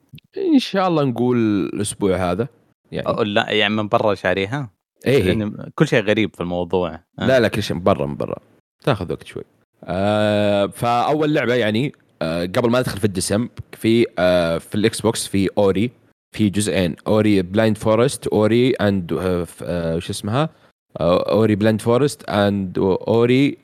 إن 0.53 0.59
شاء 0.59 0.87
الله 0.87 1.03
نقول 1.03 1.37
الأسبوع 1.73 2.31
هذا 2.31 2.47
يعني. 2.91 3.23
لا 3.23 3.51
يعني 3.51 3.73
من 3.73 3.87
برا 3.87 4.15
شاريها؟ 4.15 4.69
إيه 5.05 5.23
لأن 5.23 5.69
كل 5.75 5.87
شيء 5.87 6.03
غريب 6.03 6.35
في 6.35 6.41
الموضوع. 6.41 6.93
آه. 6.93 7.27
لا 7.27 7.39
لا 7.39 7.47
كل 7.47 7.63
شيء 7.63 7.75
من 7.75 7.83
برا 7.83 8.05
من 8.05 8.15
برا. 8.15 8.37
تاخذ 8.83 9.11
وقت 9.11 9.27
شوي. 9.27 9.43
آه 9.83 10.67
فأول 10.67 11.33
لعبة 11.33 11.53
يعني 11.53 11.93
آه 12.21 12.45
قبل 12.45 12.69
ما 12.69 12.79
ندخل 12.79 12.97
في 12.97 13.05
الدسم 13.05 13.49
في 13.73 14.05
آه 14.19 14.57
في 14.57 14.75
الإكس 14.75 15.01
بوكس 15.01 15.27
في 15.27 15.49
Ori 15.57 15.91
في 16.35 16.49
جزئين. 16.49 16.95
Ori 17.07 17.41
Blind 17.41 17.77
Forest 17.77 18.27
Ori 18.27 18.71
and 18.71 19.13
آه 19.13 19.95
وش 19.95 20.09
اسمها؟ 20.09 20.49
آه 20.99 21.31
Ori 21.31 21.55
Blind 21.55 21.81
Forest 21.81 22.29
and 22.29 22.77
Ori 22.79 23.57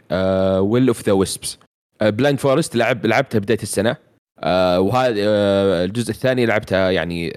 Will 0.59 0.87
of 0.87 1.05
the 1.05 1.11
Wisps 1.11 1.57
Blind 2.01 2.39
Forest 2.39 2.75
لعب 2.75 3.05
لعبتها 3.05 3.39
بداية 3.39 3.61
السنة. 3.63 3.97
آه 4.39 4.79
وهذا 4.79 5.15
آه 5.19 5.85
الجزء 5.85 6.09
الثاني 6.09 6.45
لعبته 6.45 6.89
يعني 6.89 7.29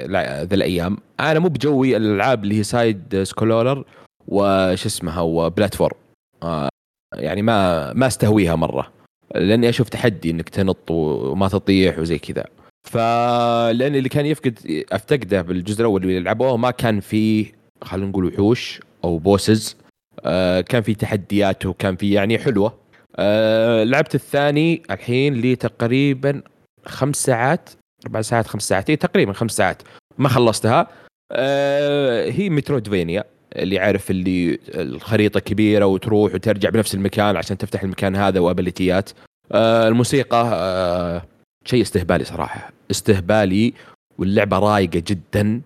ذا 0.43 0.55
الأيام. 0.55 0.97
أنا 1.21 1.39
مو 1.39 1.49
بجوي 1.49 1.97
الألعاب 1.97 2.45
اللي 2.45 2.59
هي 2.59 2.63
side 2.63 3.23
scroller 3.23 3.85
وش 4.29 4.87
اسمها 4.87 5.21
و 5.21 5.29
platform 5.29 5.97
آه 6.43 6.69
يعني 7.15 7.43
ما 7.43 7.93
ما 7.93 8.07
استهويها 8.07 8.57
مرة 8.57 8.93
لأني 9.35 9.69
أشوف 9.69 9.89
تحدي 9.89 10.31
إنك 10.31 10.49
تنط 10.49 10.91
وما 10.91 11.49
تطيح 11.49 11.99
وزي 11.99 12.19
كذا. 12.19 12.45
فلأن 12.89 13.95
اللي 13.95 14.09
كان 14.09 14.27
يفقد 14.27 14.85
أفتقده 14.93 15.43
بالجزء 15.43 15.81
الأول 15.81 16.03
اللي 16.05 16.21
لعبوه 16.21 16.57
ما 16.57 16.71
كان 16.71 17.01
فيه 17.01 17.53
خلينا 17.83 18.07
نقول 18.09 18.25
وحوش 18.25 18.81
أو 19.05 19.19
bosses 19.19 19.77
آه 20.25 20.61
كان 20.61 20.83
في 20.83 20.95
تحديات 20.95 21.67
وكان 21.67 21.97
في 21.97 22.13
يعني 22.13 22.39
حلوة. 22.39 22.75
آه 23.17 23.85
لعبت 23.85 24.15
الثاني 24.15 24.83
الحين 24.91 25.35
لي 25.35 25.57
تقريبا 25.57 26.43
خمس 26.91 27.17
ساعات 27.17 27.71
أربع 28.07 28.21
ساعات 28.23 28.47
خمس 28.47 28.69
ساعات 28.69 28.91
إيه 28.91 28.97
تقريبا 28.97 29.33
خمس 29.33 29.53
ساعات 29.53 29.83
ما 30.19 30.29
خلصتها. 30.29 30.87
آه 31.33 32.31
هي 32.31 32.51
مترودفينيا 32.51 33.25
اللي 33.57 33.79
عارف 33.79 34.11
اللي 34.11 34.59
الخريطة 34.69 35.41
كبيرة 35.41 35.87
وتروح 35.87 36.35
وترجع 36.35 36.71
بنفس 36.71 36.95
المكان 36.95 37.37
عشان 37.37 37.59
تفتح 37.59 37.83
المكان 37.83 38.17
هذا 38.17 38.41
وأبيليتيات. 38.41 39.11
آه 39.53 39.89
الموسيقى 39.89 40.51
آه 40.55 41.23
شيء 41.65 41.83
استهبالي 41.83 42.25
صراحة 42.25 42.73
استهبالي 42.91 43.75
واللعبة 44.19 44.59
رايقة 44.59 45.03
جدا. 45.07 45.61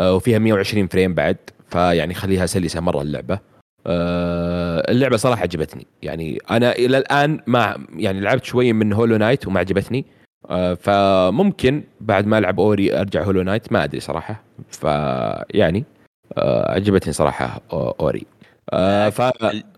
وفيها 0.00 0.38
120 0.38 0.86
frame 0.86 1.14
بعد 1.14 1.36
فيعني 1.70 2.14
خليها 2.14 2.46
سلسة 2.46 2.80
مرة 2.80 3.02
اللعبة. 3.02 3.38
اللعبة 4.88 5.16
صراحة 5.16 5.42
عجبتني. 5.42 5.86
يعني 6.02 6.38
أنا 6.50 6.72
إلى 6.72 6.98
الآن 6.98 7.40
ما 7.46 7.86
يعني 7.96 8.20
لعبت 8.20 8.44
شوي 8.44 8.72
من 8.72 8.92
Hollow 8.92 9.16
Knight 9.16 9.46
وما 9.46 9.60
عجبتني. 9.60 10.04
فممكن 10.80 11.84
بعد 12.00 12.26
ما 12.26 12.38
العب 12.38 12.60
Ori 12.60 13.00
أرجع 13.00 13.22
Hollow 13.22 13.42
Knight 13.42 13.72
ما 13.72 13.84
أدري 13.84 14.00
صراحة. 14.00 14.42
فيعني 14.70 15.84
عجبتني 16.38 17.12
صراحة 17.12 17.60
Ori. 17.72 18.26
ف 19.10 19.22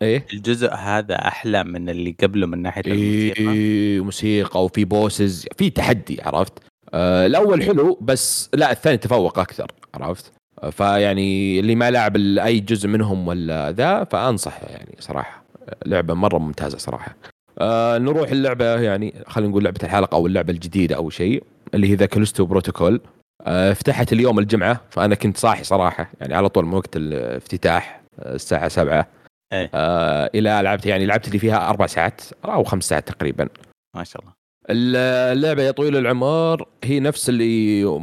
إيه؟ 0.03 0.27
الجزء 0.33 0.75
هذا 0.75 1.15
أحلى 1.15 1.65
من 1.65 1.89
اللي 1.89 2.17
قبله 2.23 2.47
من 2.47 2.63
ناحية 2.63 2.83
الموسيقى؟ 2.87 3.53
إيه 3.53 4.01
موسيقى 4.05 4.65
وفي 4.65 4.85
bosses 4.85 5.47
في 5.57 5.71
تحدي 5.71 6.23
عرفت؟ 6.23 6.53
آه 6.95 7.27
الأول 7.27 7.63
حلو 7.63 7.99
بس 8.01 8.51
لا 8.55 8.73
الثاني 8.73 8.97
تفوق 8.97 9.39
أكثر 9.39 9.67
عرفت؟ 9.95 10.33
فيعني 10.71 11.61
اللي 11.61 11.75
ما 11.75 11.91
لعب 11.91 12.17
أي 12.17 12.61
جزء 12.61 12.89
منهم 12.89 13.29
ولا 13.29 13.73
ذا 13.73 14.05
فانصح 14.05 14.61
يعني 14.71 14.97
صراحة. 14.99 15.45
لعبة 15.87 16.15
مرة 16.15 16.39
ممتازة 16.39 16.79
صراحة. 16.79 17.17
آه 17.59 17.99
نروح 17.99 18.31
اللعبة 18.31 18.81
يعني 18.81 19.15
خلينا 19.27 19.51
نقول 19.51 19.65
لعبة 19.65 19.79
الحلقة 19.83 20.15
أو 20.15 20.27
اللعبة 20.27 20.53
الجديدة 20.53 20.97
أو 20.97 21.11
شيء 21.11 21.43
اللي 21.75 21.91
هي 21.91 21.95
The 21.95 22.07
Callisto 22.07 22.47
Protocol. 22.47 23.01
آه 23.47 23.73
فتحت 23.73 24.13
اليوم 24.13 24.39
الجمعة 24.39 24.81
فأنا 24.91 25.15
كنت 25.15 25.37
صاحي 25.37 25.65
صراحة 25.65 26.11
يعني 26.21 26.35
على 26.35 26.49
طول 26.49 26.65
من 26.65 26.75
وقت 26.75 26.97
الافتتاح 26.97 28.01
آه، 28.21 28.35
الساعة 28.35 28.69
7 28.69 29.07
إيه. 29.53 29.71
آه 29.75 30.31
إلى 30.35 30.61
لعبت 30.63 30.87
يعني 30.87 31.07
لعبت 31.07 31.29
لي 31.29 31.39
فيها 31.39 31.69
أربع 31.69 31.87
ساعات 31.87 32.21
أو 32.45 32.65
خمس 32.65 32.85
ساعات 32.85 33.09
تقريبا. 33.09 33.49
ما 33.97 34.05
شاء 34.05 34.23
الله. 34.23 34.33
اللعبة 34.71 35.63
يا 35.63 35.71
طويل 35.71 35.97
العمر 35.97 36.69
هي 36.85 37.01
نفس 37.01 37.29
اللي 37.29 38.01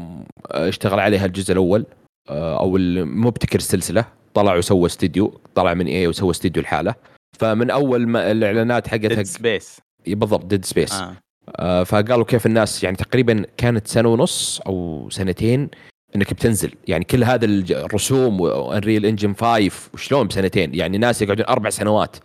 اشتغل 0.51 0.99
عليها 0.99 1.25
الجزء 1.25 1.51
الأول 1.51 1.85
آه، 2.29 2.59
أو 2.59 2.77
المبتكر 2.77 3.59
السلسله 3.59 4.05
طلع 4.33 4.55
وسوى 4.55 4.85
استديو 4.85 5.39
طلع 5.55 5.73
من 5.73 5.87
EA 5.87 6.07
وسوى 6.07 6.31
استديو 6.31 6.63
لحاله 6.63 6.95
فمن 7.39 7.71
أول 7.71 8.07
ما 8.07 8.31
الإعلانات 8.31 8.87
حقتها 8.87 9.07
Dead 9.07 9.21
Space 9.21 9.81
بالضبط 10.07 10.45
Dead 10.45 10.65
Space 10.65 10.93
آه. 10.93 11.15
آه 11.49 11.83
فقالوا 11.83 12.25
كيف 12.25 12.45
الناس 12.45 12.83
يعني 12.83 12.95
تقريبا 12.97 13.45
كانت 13.57 13.87
سنة 13.87 14.09
ونص 14.09 14.61
أو 14.67 15.07
سنتين 15.09 15.69
إنك 16.15 16.33
بتنزل. 16.33 16.71
يعني 16.87 17.05
كل 17.05 17.23
هذا 17.23 17.45
الرسوم 17.45 18.41
و 18.41 18.51
Unreal 18.51 19.05
Engine 19.05 19.33
5 19.33 19.71
وشلون 19.93 20.27
بسنتين؟ 20.27 20.75
يعني 20.75 20.97
ناس 20.97 21.21
يقعدون 21.21 21.45
أربع 21.45 21.69
سنوات. 21.69 22.15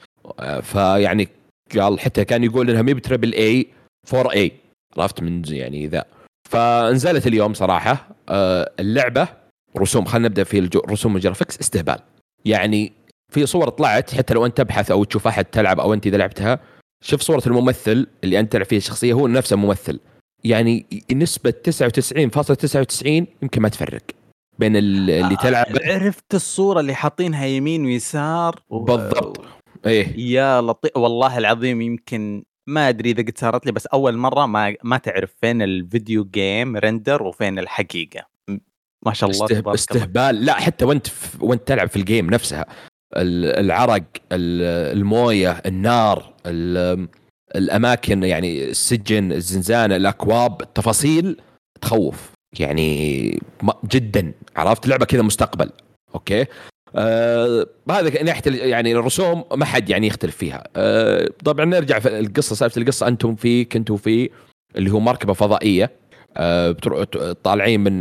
آه 0.40 0.60
فيعني 0.60 1.28
قال 1.78 2.00
حتى 2.00 2.24
كان 2.24 2.44
يقول 2.44 2.70
انها 2.70 2.82
مي 2.82 2.94
ب 2.94 3.00
triple 3.00 3.32
A 3.32 3.66
4 4.14 4.32
A 4.32 4.52
عرفت 4.98 5.22
من 5.22 5.42
يعني 5.48 5.86
ذا. 5.86 6.04
فنزلت 6.50 7.26
اليوم 7.26 7.54
صراحة. 7.54 8.08
آه 8.28 8.72
اللعبة 8.80 9.28
رسوم 9.78 10.04
خلينا 10.04 10.28
نبدأ 10.28 10.44
في 10.44 10.58
الرسوم 10.58 11.16
ال 11.16 11.21
graphics 11.21 11.60
استهبال. 11.60 11.98
يعني 12.44 12.92
في 13.30 13.46
صور 13.46 13.68
طلعت 13.68 14.14
حتى 14.14 14.34
لو 14.34 14.46
أنت 14.46 14.56
تبحث 14.56 14.90
أو 14.90 15.04
تشوف 15.04 15.26
أحد 15.26 15.44
تلعب 15.44 15.80
أو 15.80 15.94
أنت 15.94 16.06
إذا 16.06 16.16
لعبتها 16.16 16.60
شوف 17.04 17.20
صورة 17.20 17.42
الممثل 17.46 18.06
اللي 18.24 18.40
أنت 18.40 18.52
تلعب 18.52 18.66
فيه 18.66 18.76
الشخصية 18.76 19.12
هو 19.12 19.26
نفسه 19.26 19.56
ممثل. 19.56 20.00
يعني 20.44 20.86
نسبة 21.12 21.54
99.99 21.68 23.06
يمكن 23.42 23.62
ما 23.62 23.68
تفرق 23.68 24.02
بين 24.58 24.76
اللي 24.76 25.20
آه، 25.20 25.34
تلعب. 25.34 25.66
عرفت 25.84 26.34
الصورة 26.34 26.80
اللي 26.80 26.94
حاطينها 26.94 27.46
يمين 27.46 27.84
ويسار 27.84 28.62
و... 28.68 28.78
بالضبط. 28.78 29.40
إيه. 29.86 30.18
يا 30.18 30.60
لطيف. 30.60 30.96
والله 30.96 31.38
العظيم 31.38 31.80
يمكن 31.80 32.44
ما 32.66 32.88
أدري 32.88 33.10
إذا 33.10 33.22
قد 33.22 33.38
صارت 33.38 33.66
لي 33.66 33.72
بس 33.72 33.86
أول 33.86 34.16
مرة 34.16 34.46
ما 34.46 34.74
ما 34.84 34.98
تعرف 34.98 35.34
فين 35.40 35.62
ال 35.62 35.73
video 35.73 36.24
game 36.24 36.76
render 36.76 37.22
وفين 37.22 37.58
الحقيقة. 37.58 38.26
ما 39.06 39.12
شاء 39.12 39.30
الله 39.30 39.44
استهب... 39.44 39.68
استهبال. 39.68 40.44
لا 40.44 40.52
حتى 40.54 40.84
وأنت. 40.84 41.06
وأنت 41.40 41.68
تلعب 41.68 41.88
في 41.88 41.96
ال 41.96 42.03
game 42.03 42.30
نفسها. 42.30 42.66
العرق 43.16 44.02
الموية 44.32 45.50
النار 45.66 46.32
الأماكن 47.56 48.22
يعني 48.22 48.64
السجن 48.64 49.32
الزنزانة 49.32 49.96
الأكواب 49.96 50.62
التفاصيل 50.62 51.36
تخوف. 51.80 52.30
يعني 52.58 53.40
جدا. 53.90 54.32
عرفت؟ 54.56 54.86
لعبة 54.86 55.04
كذا 55.04 55.22
مستقبل. 55.22 55.70
أوكي؟ 56.14 56.46
آه 56.96 57.66
هذا 57.90 58.22
ناحية 58.22 58.42
يعني 58.62 58.92
الرسوم 58.92 59.44
ما 59.54 59.64
حد 59.64 59.90
يعني 59.90 60.06
يختلف 60.06 60.36
فيها. 60.36 60.64
آه 60.76 61.28
طبعا 61.44 61.64
نرجع 61.64 61.98
في 61.98 62.18
القصة 62.20 62.56
سالفة 62.56 62.80
القصة 62.80 63.08
أنتم 63.08 63.34
في 63.34 63.64
كنتوا 63.64 63.96
في 63.96 64.30
اللي 64.76 64.90
هو 64.90 65.00
مركبة 65.00 65.32
فضائية. 65.32 65.90
آه 66.36 66.76
طالعين 67.44 67.80
من 67.80 67.98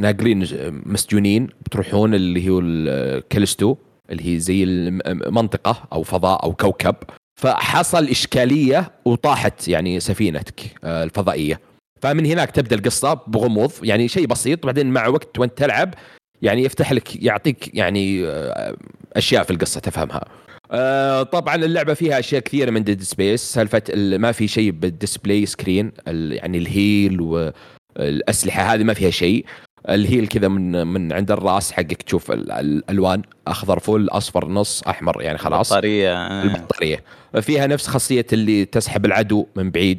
ناقلين 0.00 0.46
مسجونين 0.86 1.48
بتروحون 1.66 2.14
اللي 2.14 2.48
هو 2.48 2.60
الكالستو 2.60 3.76
اللي 4.10 4.34
هي 4.34 4.40
زي 4.40 4.64
المنطقة 4.64 5.88
أو 5.92 6.02
فضاء 6.02 6.44
أو 6.44 6.52
كوكب. 6.52 6.94
فحصل 7.40 8.04
إشكالية 8.04 8.90
وطاحت 9.04 9.68
يعني 9.68 10.00
سفينتك 10.00 10.60
آه، 10.84 11.04
الفضائية. 11.04 11.60
فمن 12.02 12.26
هناك 12.26 12.50
تبدأ 12.50 12.76
القصة 12.76 13.14
بغموض 13.14 13.72
يعني 13.82 14.08
شيء 14.08 14.26
بسيط 14.26 14.66
بعدين 14.66 14.86
مع 14.86 15.06
وقت 15.06 15.38
وانت 15.38 15.58
تلعب 15.58 15.94
يعني 16.42 16.64
يفتح 16.64 16.92
لك 16.92 17.22
يعطيك 17.22 17.74
يعني 17.74 18.26
آه، 18.26 18.76
أشياء 19.16 19.42
في 19.42 19.50
القصة 19.50 19.80
تفهمها. 19.80 20.24
آه، 20.70 21.22
طبعا 21.22 21.54
اللعبة 21.54 21.94
فيها 21.94 22.18
أشياء 22.18 22.42
كثيرة 22.42 22.70
من 22.70 22.84
Dead 22.84 23.02
Space 23.02 23.40
سالفة 23.40 23.82
ما 23.94 24.32
في 24.32 24.48
شيء 24.48 24.70
بال 24.70 24.87
display 24.87 25.46
screen 25.46 25.92
يعني 26.06 26.58
ال 26.58 26.70
heal 26.70 27.20
والاسلحه 27.20 28.62
هذه 28.74 28.82
ما 28.82 28.94
فيها 28.94 29.10
شيء. 29.10 29.44
ال 29.88 29.96
heal 29.96 30.26
كذا 30.26 30.48
من 30.48 30.86
من 30.86 31.12
عند 31.12 31.30
الراس 31.30 31.72
حقك. 31.72 32.02
تشوف 32.02 32.30
الألوان. 32.30 33.22
أخضر 33.46 33.78
full 33.78 34.08
أصفر 34.10 34.48
نص 34.48 34.82
أحمر 34.82 35.22
يعني 35.22 35.38
خلاص. 35.38 35.72
البطارية 35.72 36.42
البطارية. 36.42 37.04
فيها 37.40 37.66
نفس 37.66 37.86
خاصية 37.86 38.26
اللي 38.32 38.64
تسحب 38.64 39.04
العدو 39.06 39.46
من 39.56 39.70
بعيد 39.70 39.98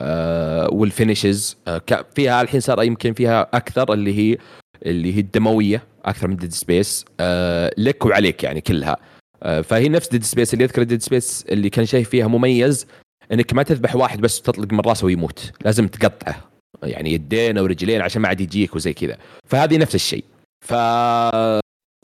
آه 0.00 0.68
وال 0.72 0.89
finishes 0.89 1.56
آه 1.68 1.82
فيها 2.14 2.42
الحين 2.42 2.60
صار 2.60 2.82
يمكن 2.82 3.12
فيها 3.12 3.48
أكثر 3.54 3.92
اللي 3.92 4.18
هي 4.18 4.38
اللي 4.86 5.14
هي 5.14 5.20
الدموية 5.20 5.82
أكثر 6.04 6.28
من 6.28 6.36
Dead 6.36 6.52
Space 6.52 7.04
آه 7.20 7.70
لك 7.78 8.06
وعليك 8.06 8.44
يعني 8.44 8.60
كلها. 8.60 8.96
آه 9.42 9.60
فهي 9.60 9.88
نفس 9.88 10.08
Dead 10.08 10.24
Space 10.24 10.54
اللي 10.54 10.64
يذكر 10.64 10.82
Dead 10.82 11.02
Space 11.02 11.44
اللي 11.48 11.70
كان 11.70 11.86
شيء 11.86 12.04
فيها 12.04 12.26
مميز 12.26 12.86
إنك 13.32 13.54
ما 13.54 13.62
تذبح 13.62 13.96
واحد 13.96 14.20
بس 14.20 14.42
تطلق 14.42 14.72
من 14.72 14.80
راسه 14.80 15.06
ويموت. 15.06 15.52
لازم 15.64 15.88
تقطعه. 15.88 16.49
يعني 16.82 17.12
يدين 17.12 17.58
ورجلين 17.58 18.00
عشان 18.00 18.22
ما 18.22 18.28
عاد 18.28 18.40
يجيك 18.40 18.76
وزي 18.76 18.92
كذا. 18.92 19.16
فهذه 19.46 19.76
نفس 19.76 19.94
الشيء. 19.94 20.24
ف 20.66 20.74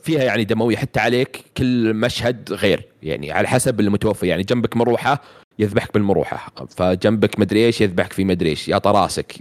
فيها 0.03 0.23
يعني 0.23 0.45
دموية 0.45 0.77
حتى 0.77 1.01
عليك 1.01 1.45
كل 1.57 1.95
مشهد 1.95 2.53
غير. 2.53 2.85
يعني 3.03 3.33
على 3.33 3.49
حسب 3.49 3.81
المتوفر 3.81 4.27
يعني 4.27 4.43
جنبك 4.43 4.77
مروحة 4.77 5.23
يذبحك 5.59 5.95
بالمروحة. 5.95 6.67
فجنبك 6.77 7.39
مدري 7.39 7.67
إيش 7.67 7.81
يذبحك 7.81 8.12
في 8.12 8.25
مدري 8.25 8.51
إيش. 8.51 8.69
يا 8.69 8.81
راسك 8.87 9.41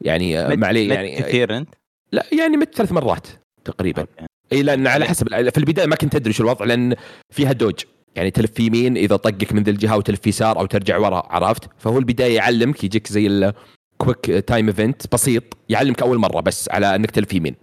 يعني 0.00 0.56
ما 0.56 0.66
عليه 0.66 0.92
يعني 0.92 1.16
كثير 1.16 1.56
أنت؟ 1.56 1.68
لا 2.12 2.26
يعني 2.38 2.56
مت 2.56 2.74
ثلاث 2.74 2.92
مرات 2.92 3.26
تقريبا. 3.64 4.06
إي 4.52 4.62
لأن 4.62 4.86
على 4.86 5.04
حسب. 5.04 5.50
في 5.50 5.58
البداية 5.58 5.86
ما 5.86 5.96
كنت 5.96 6.14
أدري 6.14 6.32
شو 6.32 6.42
الوضع 6.42 6.64
لأن 6.64 6.94
فيها 7.34 7.52
dodge. 7.52 7.80
يعني 8.16 8.30
تلف 8.30 8.60
يمين 8.60 8.96
إذا 8.96 9.16
طقك 9.16 9.52
من 9.52 9.62
ذي 9.62 9.70
الجهة 9.70 9.96
وتلف 9.96 10.26
يسار 10.26 10.58
أو 10.58 10.66
ترجع 10.66 10.98
ورا 10.98 11.26
عرفت؟ 11.30 11.64
فهو 11.78 11.98
البداية 11.98 12.36
يعلمك 12.36 12.84
يجيك 12.84 13.06
زي 13.06 13.52
quick 14.00 14.26
time 14.26 14.66
event 14.66 15.02
بسيط 15.12 15.44
يعلمك 15.68 16.02
أول 16.02 16.18
مرة 16.18 16.40
بس 16.40 16.68
على 16.70 16.94
إنك 16.94 17.10
تلف 17.10 17.32
يمين 17.32 17.56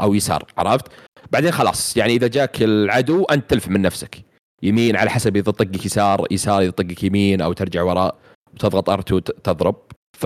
أو 0.00 0.14
يسار 0.14 0.46
عرفت؟ 0.58 0.86
بعدين 1.32 1.50
خلاص 1.50 1.96
يعني 1.96 2.14
إذا 2.14 2.26
جاك 2.26 2.62
العدو 2.62 3.24
أنت 3.24 3.50
تلف 3.50 3.68
من 3.68 3.82
نفسك. 3.82 4.16
يمين 4.62 4.96
على 4.96 5.10
حسب 5.10 5.36
إذا 5.36 5.50
طقك 5.50 5.86
يسار 5.86 6.26
يسار 6.30 6.62
إذا 6.62 6.70
طقك 6.70 7.02
يمين 7.04 7.40
أو 7.40 7.52
ترجع 7.52 7.82
وراء 7.82 8.16
وتضغط 8.54 8.90
R 8.90 9.02
تضرب. 9.02 9.76
ف 10.18 10.24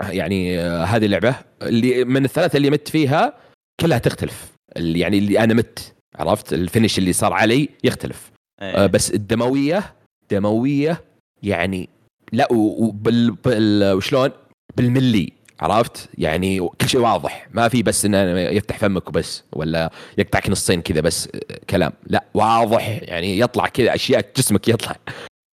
يعني 0.00 0.58
هذه 0.60 1.04
اللعبة 1.04 1.34
اللي 1.62 2.04
من 2.04 2.24
الثلاثة 2.24 2.56
اللي 2.56 2.70
مت 2.70 2.88
فيها 2.88 3.38
كلها 3.80 3.98
تختلف. 3.98 4.52
اللي 4.76 5.00
يعني 5.00 5.18
اللي 5.18 5.38
أنا 5.38 5.54
مت 5.54 5.94
عرفت؟ 6.16 6.52
ال 6.52 6.59
finish 6.59 6.98
اللي 6.98 7.12
صار 7.12 7.32
علي 7.32 7.68
يختلف. 7.84 8.30
أيه. 8.62 8.86
بس 8.86 9.10
الدموية 9.10 9.94
دموية 10.30 11.04
يعني 11.42 11.88
لا 12.32 12.48
وبال 12.52 13.30
بال 13.30 13.92
وشلون؟ 13.92 14.30
بالملي 14.76 15.32
عرفت؟ 15.60 16.08
يعني 16.18 16.68
كل 16.80 16.88
شيء 16.88 17.00
واضح. 17.00 17.48
ما 17.52 17.68
في 17.68 17.82
بس 17.82 18.04
إنه 18.04 18.40
يفتح 18.40 18.78
فمك 18.78 19.08
وبس 19.08 19.44
ولا 19.52 19.90
يقطعك 20.18 20.50
نصين 20.50 20.82
كذا 20.82 21.00
بس 21.00 21.28
كلام. 21.70 21.92
لا 22.06 22.24
واضح. 22.34 22.88
يعني 23.02 23.38
يطلع 23.38 23.66
كذا 23.66 23.94
أشياء 23.94 24.26
جسمك 24.36 24.68
يطلع. 24.68 24.96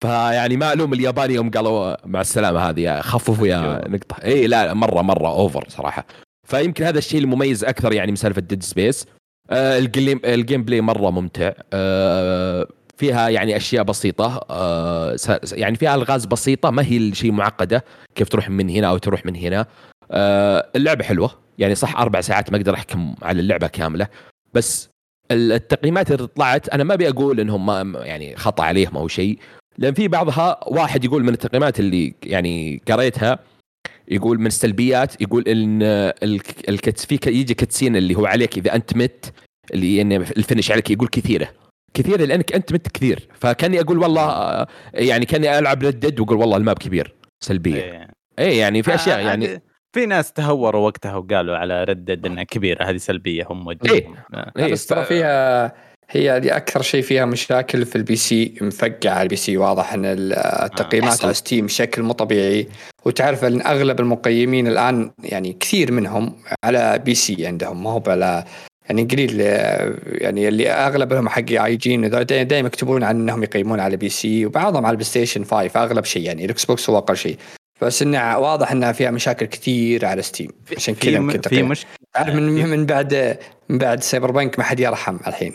فيعني 0.03 0.57
ما 0.57 0.73
الوم 0.73 0.93
الياباني 0.93 1.34
يوم 1.34 1.51
قالوا 1.51 2.07
مع 2.07 2.21
السلامة 2.21 2.60
هذه 2.60 3.01
خففوا 3.01 3.47
يا 3.47 3.88
نقطة. 3.88 4.15
إي 4.23 4.47
لا 4.47 4.73
مرة 4.73 5.01
مرة 5.01 5.27
over 5.28 5.65
صراحة. 5.69 6.05
فيمكن 6.47 6.84
هذا 6.84 6.97
الشيء 6.97 7.19
المميز 7.21 7.63
أكثر 7.63 7.93
يعني 7.93 8.12
من 8.12 8.15
سالفة 8.15 8.41
Dead 8.41 8.63
Space 8.63 9.06
آه 9.49 9.77
ال 9.78 9.85
game 9.85 10.14
ال 10.14 10.21
gameplay 10.26 10.82
مرة 10.81 11.10
ممتع. 11.10 11.51
آه 11.73 12.67
فيها 13.02 13.30
يعني 13.30 13.56
أشياء 13.58 13.84
بسيطة 13.84 14.46
آه 14.50 15.16
يعني 15.54 15.76
فيها 15.76 15.96
ألغاز 15.96 16.26
بسيطة 16.26 16.70
ما 16.70 16.84
هي 16.86 16.98
الشيء 16.98 17.32
معقدة 17.32 17.86
كيف 18.16 18.30
تروح 18.30 18.50
من 18.50 18.70
هنا 18.70 18.88
أو 18.90 18.98
تروح 18.98 19.26
من 19.26 19.36
هنا. 19.36 19.66
آه 20.12 20.70
اللعبة 20.76 21.04
حلوة 21.04 21.32
يعني 21.58 21.76
صح 21.76 21.98
أربع 22.00 22.22
ساعات 22.22 22.52
ما 22.52 22.58
أقدر 22.58 22.74
أحكم 22.74 23.16
على 23.22 23.40
اللعبة 23.40 23.68
كاملة 23.68 24.08
بس 24.54 24.90
ال- 25.32 25.52
التقييمات 25.52 26.12
اللي 26.12 26.28
طلعت 26.28 26.70
أنا 26.70 26.84
ما 26.84 26.94
أبي 26.94 27.10
أقول 27.10 27.40
إنهم 27.40 27.66
ما 27.66 28.00
يعني 28.06 28.36
خطأ 28.36 28.64
عليهم 28.64 28.98
أو 28.98 29.08
شيء 29.08 29.40
لأن 29.78 29.94
في 29.94 30.08
بعضها 30.08 30.60
واحد 30.68 31.06
يقول 31.06 31.24
من 31.24 31.34
التقييمات 31.34 31.80
اللي 31.80 32.14
يعني 32.24 32.82
قريتها 32.88 33.40
يقول 34.08 34.40
من 34.40 34.48
السلبيات 34.48 35.22
يقول 35.22 35.44
إن 35.48 35.82
ال- 35.84 36.42
الكت 36.70 37.00
في 37.00 37.20
يجي 37.28 37.54
كتسين 37.54 37.96
اللي 37.96 38.16
هو 38.16 38.26
عليك 38.26 38.58
إذا 38.58 38.76
أنت 38.76 38.98
مت 38.98 39.34
اللي 39.74 40.02
ان 40.02 40.12
الفينش 40.12 40.72
عليك 40.72 40.92
يقول 40.92 41.08
كثيرة. 41.08 41.48
كثيره 41.93 42.25
لأنك 42.25 42.54
أنت 42.54 42.73
مت 42.73 42.88
كثير 42.88 43.27
فكاني 43.39 43.82
أقول 43.82 43.97
والله 43.97 44.21
آه، 44.30 44.67
يعني 44.93 45.25
كاني 45.25 45.60
ألعب 45.60 45.84
ردد 45.84 46.19
وأقول 46.19 46.38
والله 46.38 46.58
الماب 46.58 46.77
كبير 46.77 47.15
سلبية 47.43 47.82
إيه. 47.82 48.08
اي 48.39 48.58
يعني 48.58 48.84
في 48.84 48.95
أشياء 48.95 49.17
آه، 49.17 49.21
يعني 49.21 49.47
عاد 49.47 49.62
في 49.93 50.06
ناس 50.06 50.34
تهوروا 50.34 50.86
وقتها 50.86 51.15
وقالوا 51.15 51.58
على 51.58 51.84
ردد 51.84 52.25
إنها 52.25 52.43
كبيرة 52.43 52.84
هذه 52.89 52.97
سلبية 52.97 53.43
هم 53.49 53.69
إيه. 53.69 53.77
وجههم 53.84 54.15
آه. 54.34 54.51
إيه، 54.58 54.71
بس 54.71 54.86
ترى 54.86 55.06
فيها 55.06 55.73
هي 56.10 56.39
دي 56.39 56.56
أكثر 56.56 56.82
شيء 56.82 57.01
فيها 57.01 57.25
مشاكل 57.25 57.86
في 57.86 57.95
البي 57.95 58.15
سي 58.15 58.56
مفقعة 58.62 59.12
على 59.13 59.23
البي 59.23 59.36
سي 59.36 59.58
واضح 59.58 59.93
إن 59.93 60.06
ال- 60.06 60.34
التقييمات 60.34 61.10
أحسن. 61.12 61.25
على 61.25 61.34
ستيم 61.34 61.65
بشكل 61.65 62.01
مو 62.04 62.13
طبيعي 62.13 62.67
وتعرف 63.06 63.45
إن 63.45 63.62
أغلب 63.62 63.99
المقيمين 63.99 64.67
الآن 64.67 65.12
يعني 65.23 65.54
كثير 65.54 65.91
منهم 65.91 66.36
على 66.65 66.99
بي 67.06 67.15
سي 67.15 67.47
عندهم 67.47 67.84
ما 67.84 67.89
هو 67.89 68.04
على 68.08 68.43
يعني 68.86 69.04
قليل 69.04 69.38
آه، 69.41 69.96
يعني 70.06 70.48
اللي 70.48 70.70
أغلبهم 70.70 71.30
حق 71.30 71.52
IG 71.52 71.97
دائما 71.98 72.67
يكتبون 72.67 73.04
عن 73.04 73.20
إنهم 73.20 73.44
يقيمون 73.44 73.80
على 73.80 73.98
PC 73.97 74.45
وبعضهم 74.46 74.86
على 74.86 74.91
ال 74.91 75.10
PlayStation 75.10 75.43
5 75.44 75.84
أغلب 75.84 76.06
شيء 76.06 76.22
يعني 76.22 76.46
ال 76.45 76.65
Xbox 76.65 76.89
هو 76.89 76.98
أقل 76.98 77.17
شيء. 77.17 77.38
بس 77.82 78.02
إنه 78.02 78.38
واضح 78.38 78.72
إنها 78.72 78.91
فيها 78.91 79.12
مشاكل 79.12 79.46
كثير 79.46 80.06
على 80.06 80.22
Steam 80.21 80.52
عشان 80.78 80.96
كذا 80.96 81.12
يمكن 81.12 81.41
في 81.41 81.63
مشكلة. 81.63 81.91
من 82.26 82.70
من 82.70 82.86
بعد 82.86 83.38
من 83.70 83.78
بعد 83.78 84.04
Cyberpunk 84.04 84.60
ما 84.60 84.65
حد 84.65 84.80
يرحم 84.80 85.15
الحين. 85.28 85.54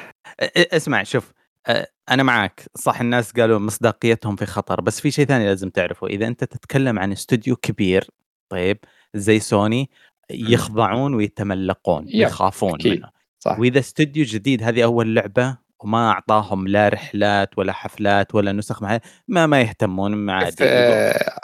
اسمع 0.76 1.02
شوف 1.02 1.32
آه، 1.66 1.86
أنا 2.10 2.22
معك 2.22 2.62
صح 2.74 3.00
الناس 3.00 3.32
قالوا 3.32 3.58
مصداقيتهم 3.58 4.36
في 4.36 4.46
خطر. 4.46 4.80
بس 4.80 5.00
في 5.00 5.10
شيء 5.10 5.24
ثاني 5.26 5.46
لازم 5.46 5.70
تعرفه. 5.70 6.06
إذا 6.06 6.26
أنت 6.26 6.44
تتكلم 6.44 6.98
عن 6.98 7.12
استوديو 7.12 7.56
كبير 7.56 8.10
طيب 8.48 8.78
زي 9.14 9.40
سوني 9.40 9.90
يخضعون 10.30 11.14
ويتملقون 11.14 12.04
يخافون 12.08 12.74
أكيد. 12.74 12.98
منه 12.98 13.08
صح 13.38 13.58
وإذا 13.58 13.78
استوديو 13.78 14.24
جديد 14.24 14.62
هذه 14.62 14.84
أول 14.84 15.14
لعبة 15.14 15.56
وما 15.80 16.10
أعطاهم 16.10 16.68
لا 16.68 16.88
رحلات 16.88 17.58
ولا 17.58 17.72
حفلات 17.72 18.34
ولا 18.34 18.52
نسخ 18.52 18.82
مع 18.82 19.00
ما 19.28 19.46
ما 19.46 19.60
يهتمون 19.60 20.28
يقولون. 20.28 20.52
آه، 20.60 21.40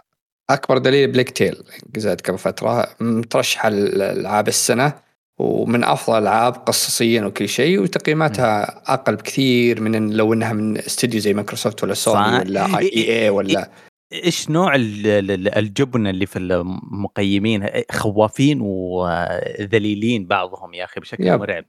أكبر 0.51 0.79
دليل 0.79 1.13
Plague 1.13 1.31
Tale 1.31 1.63
نزلت 1.97 2.29
قبل 2.29 2.39
فترة 2.39 2.89
مترشحه 3.01 3.69
الألعاب 3.69 4.49
السنة 4.49 4.93
ومن 5.39 5.85
أفضل 5.85 6.19
الألعاب 6.19 6.55
قصصيا 6.55 7.25
وكل 7.25 7.49
شيء 7.49 7.81
وتقييماتها 7.81 8.83
أقل 8.95 9.17
بكثير 9.17 9.81
من 9.81 10.11
لو 10.11 10.33
إنها 10.33 10.53
من 10.53 10.79
استوديو 10.79 11.21
زي 11.21 11.35
مايكروسوفت 11.35 11.85
ولا 11.85 11.95
سوني. 11.95 12.39
ولا 12.39 12.79
EA 12.79 13.31
ولا 13.31 13.71
إيش 14.13 14.51
نوع 14.51 14.75
ال- 14.75 15.07
ال- 15.07 15.59
الجبن 15.59 16.07
اللي 16.07 16.27
في 16.27 16.39
المقيمين؟ 16.39 17.67
خوافين 17.91 18.59
وذليلين 18.61 20.27
بعضهم 20.27 20.75
يا 20.75 20.85
أخي 20.85 21.01
بشكل 21.01 21.27
yep. 21.27 21.41
مرعب. 21.41 21.65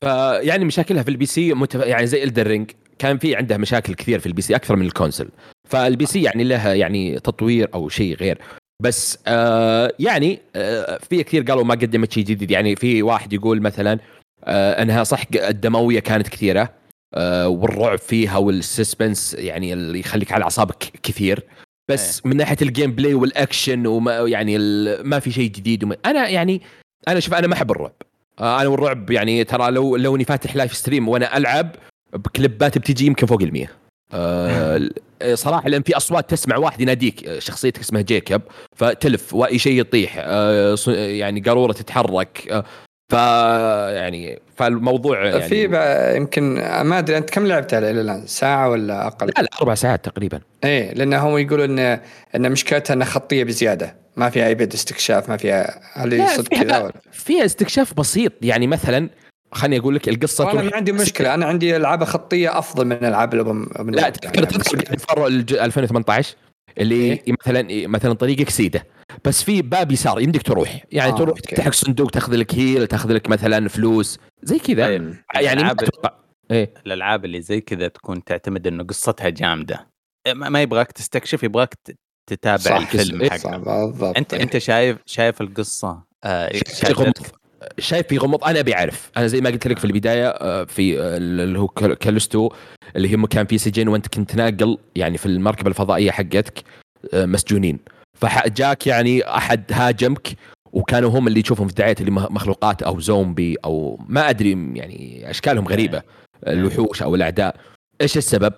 فيعني 0.00 0.64
مشاكلها 0.64 1.02
في 1.02 1.08
ال 1.08 1.26
PC 1.26 1.54
متف... 1.54 1.80
يعني 1.80 2.06
زي 2.06 2.24
Elden 2.24 2.50
Ring 2.50 2.70
كان 2.98 3.18
في 3.18 3.36
عندها 3.36 3.56
مشاكل 3.56 3.94
كثير 3.94 4.18
في 4.18 4.26
ال 4.26 4.42
PC 4.42 4.56
أكثر 4.56 4.76
من 4.76 4.86
ال 4.86 4.91
console 4.91 5.28
فال 5.68 6.06
PC 6.06 6.22
يعني 6.22 6.44
لها 6.44 6.74
يعني 6.74 7.20
تطوير 7.20 7.68
أو 7.74 7.88
شيء 7.88 8.16
غير. 8.16 8.38
بس 8.82 9.18
آه 9.26 9.92
يعني 9.98 10.38
آه 10.56 10.98
في 10.98 11.22
كثير 11.22 11.42
قالوا 11.42 11.64
ما 11.64 11.74
قدمت 11.74 12.12
شيء 12.12 12.24
جديد. 12.24 12.50
يعني 12.50 12.76
في 12.76 13.02
واحد 13.02 13.32
يقول 13.32 13.60
مثلا 13.62 13.98
آه 14.44 14.82
أنها 14.82 15.04
صح 15.04 15.22
الدموية 15.34 16.00
كانت 16.00 16.28
كثيرة. 16.28 16.79
والرعب 17.46 17.98
فيها 17.98 18.36
وال 18.38 18.57
suspense 18.57 19.34
يعني 19.34 19.72
اللي 19.72 20.00
يخليك 20.00 20.32
على 20.32 20.44
أعصابك 20.44 20.92
كثير. 21.02 21.42
بس 21.90 22.26
من 22.26 22.36
ناحية 22.36 22.56
ال 22.62 22.92
gameplay 22.92 23.14
والاكشن 23.14 23.86
وما 23.86 24.18
يعني 24.18 24.58
ما 25.02 25.18
في 25.18 25.30
شيء 25.32 25.50
جديد 25.50 25.84
وما 25.84 25.96
أنا 26.06 26.28
يعني 26.28 26.62
أنا 27.08 27.20
شوف 27.20 27.34
أنا 27.34 27.46
ما 27.46 27.54
أحب 27.54 27.70
الرعب. 27.70 27.92
آه، 28.40 28.60
أنا 28.60 28.68
والرعب 28.68 29.10
يعني 29.10 29.44
ترى 29.44 29.70
لو 29.70 29.96
لو 29.96 30.16
إني 30.16 30.24
فاتح 30.24 30.56
live 30.56 30.74
stream 30.76 31.08
وأنا 31.08 31.36
ألعب 31.36 31.74
ب 32.12 32.23
clipات 32.23 32.78
بتجي 32.78 33.06
يمكن 33.06 33.26
فوق 33.26 33.42
ال 33.42 33.52
100 33.52 33.66
آه 34.12 34.88
صراحة 35.34 35.68
لأن 35.68 35.82
في 35.82 35.96
أصوات 35.96 36.30
تسمع 36.30 36.56
واحد 36.56 36.80
يناديك 36.80 37.24
آه، 37.26 37.38
شخصيتك 37.38 37.80
اسمها 37.80 38.02
جيكوب 38.02 38.42
فتلف 38.76 39.34
وأي 39.34 39.58
شيء 39.58 39.80
يطيح 39.80 40.14
آه 40.18 40.74
ص- 40.74 40.88
يعني 40.88 41.40
قارورة 41.40 41.72
تتحرك 41.72 42.48
آه 42.50 42.64
ف 43.10 43.12
يعني 43.94 44.38
فالموضوع 44.56 45.24
يعني 45.26 45.40
في 45.42 45.64
يمكن 46.16 46.54
ما 46.82 46.98
أدري 46.98 47.16
أنت 47.16 47.30
كم 47.30 47.46
لعبت 47.46 47.74
عليه 47.74 47.90
إلى 47.90 48.00
الان 48.00 48.26
ساعة 48.26 48.68
ولا 48.68 49.06
أقل؟ 49.06 49.26
لا 49.26 49.42
لا 49.42 49.48
أربع 49.60 49.74
ساعات 49.74 50.04
تقريبا. 50.04 50.40
إيه 50.64 50.94
لأنه 50.94 51.18
هم 51.28 51.38
يقولوا 51.38 51.64
ان 51.64 51.78
إن 52.36 52.52
مشكلتها 52.52 52.94
إنها 52.94 53.06
خطية 53.06 53.44
بزيادة. 53.44 53.96
ما 54.16 54.30
فيها 54.30 54.46
أي 54.46 54.54
بد 54.54 54.72
استكشاف 54.72 55.28
ما 55.28 55.36
فيها 55.36 55.80
هل 55.92 56.28
صدق 56.28 56.48
كذا؟ 56.48 56.92
فيها 57.12 57.44
استكشاف 57.44 57.94
بسيط. 57.94 58.32
يعني 58.42 58.66
مثلا 58.66 59.08
خليني 59.52 59.78
أقول 59.78 59.94
لك 59.94 60.08
القصة 60.08 60.50
أنا 60.52 60.62
ما 60.62 60.70
عندي 60.76 60.92
مشكلة. 60.92 61.34
أنا 61.34 61.46
عندي 61.46 61.76
ألعاب 61.76 62.04
خطية 62.04 62.58
أفضل 62.58 62.84
من 62.86 62.92
ألعاب 63.04 63.34
الابن 63.34 63.66
لا 63.88 64.08
تذكر 64.10 64.44
تذكر 64.44 65.26
الج- 65.26 65.52
2018 65.54 66.34
اللي 66.78 66.94
إيه؟ 66.94 67.22
مثلا 67.46 67.86
مثلا 67.88 68.12
طريقك 68.12 68.50
سيده. 68.50 68.86
بس 69.24 69.42
في 69.42 69.62
باب 69.62 69.92
يسار 69.92 70.20
يمديك 70.20 70.42
تروح. 70.42 70.84
يعني 70.92 71.12
آه، 71.12 71.16
تروح 71.16 71.28
okay. 71.28 71.40
تفتح 71.40 71.66
لك 71.66 71.74
صندوق 71.74 72.10
تاخذ 72.10 72.34
لك 72.34 72.54
heal 72.54 72.86
تاخذ 72.86 73.12
لك 73.12 73.28
مثلا 73.28 73.68
فلوس. 73.68 74.18
زي 74.42 74.58
كذا. 74.58 74.86
طيب. 74.86 75.14
يعني 75.34 75.70
أتوقع 75.70 76.14
إيه. 76.50 76.74
الألعاب 76.86 77.24
اللي 77.24 77.40
زي 77.40 77.60
كذا 77.60 77.88
تكون 77.88 78.24
تعتمد 78.24 78.66
إنه 78.66 78.84
قصتها 78.84 79.28
جامدة. 79.28 79.86
ما 80.28 80.48
ما 80.48 80.62
يبغاك 80.62 80.92
تستكشف 80.92 81.42
يبغاك 81.42 81.74
تتابع 82.30 82.56
صح، 82.56 82.76
الفيلم 82.76 83.20
إيه، 83.22 83.30
حقه 83.30 83.38
صح 83.38 83.56
بالضبط. 83.56 84.16
انت 84.16 84.34
أنت 84.34 84.58
شايف 84.58 84.98
شايف 85.06 85.40
القصة؟ 85.40 86.02
آه 86.24 86.52
غموض. 86.84 87.12
شايف 87.78 88.06
في 88.06 88.18
غموض 88.18 88.44
أنا 88.44 88.60
أبي 88.60 88.74
أعرف. 88.74 89.10
أنا 89.16 89.26
زي 89.26 89.40
ما 89.40 89.50
قلت 89.50 89.66
لك 89.66 89.78
في 89.78 89.84
البداية 89.84 90.28
آه، 90.28 90.64
في 90.64 91.00
آه، 91.00 91.16
اللي 91.16 91.58
هو 91.58 91.68
Cal- 91.68 91.94
Callisto 91.94 92.50
اللي 92.96 93.14
هم 93.14 93.26
كان 93.26 93.46
في 93.46 93.58
سجن 93.58 93.88
وأنت 93.88 94.06
كنت 94.08 94.36
ناقل 94.36 94.78
يعني 94.96 95.18
في 95.18 95.26
المركبة 95.26 95.68
الفضائية 95.70 96.10
حقتك 96.10 96.62
آه، 97.14 97.26
مسجونين. 97.26 97.78
فجاك 98.20 98.86
يعني 98.86 99.22
أحد 99.36 99.64
هاجمك 99.72 100.28
وكانوا 100.72 101.10
هم 101.10 101.28
اللي 101.28 101.42
تشوفهم 101.42 101.66
في 101.66 101.72
الدعايات 101.72 102.00
اللي 102.00 102.10
مخلوقات 102.10 102.82
أو 102.82 103.00
زومبي 103.00 103.56
أو 103.64 104.00
ما 104.08 104.30
أدري 104.30 104.50
يعني 104.74 105.30
أشكالهم 105.30 105.68
غريبة 105.68 106.02
الوحوش 106.46 107.02
أو 107.02 107.14
الأعداء. 107.14 107.56
إيش 108.00 108.16
السبب؟ 108.16 108.52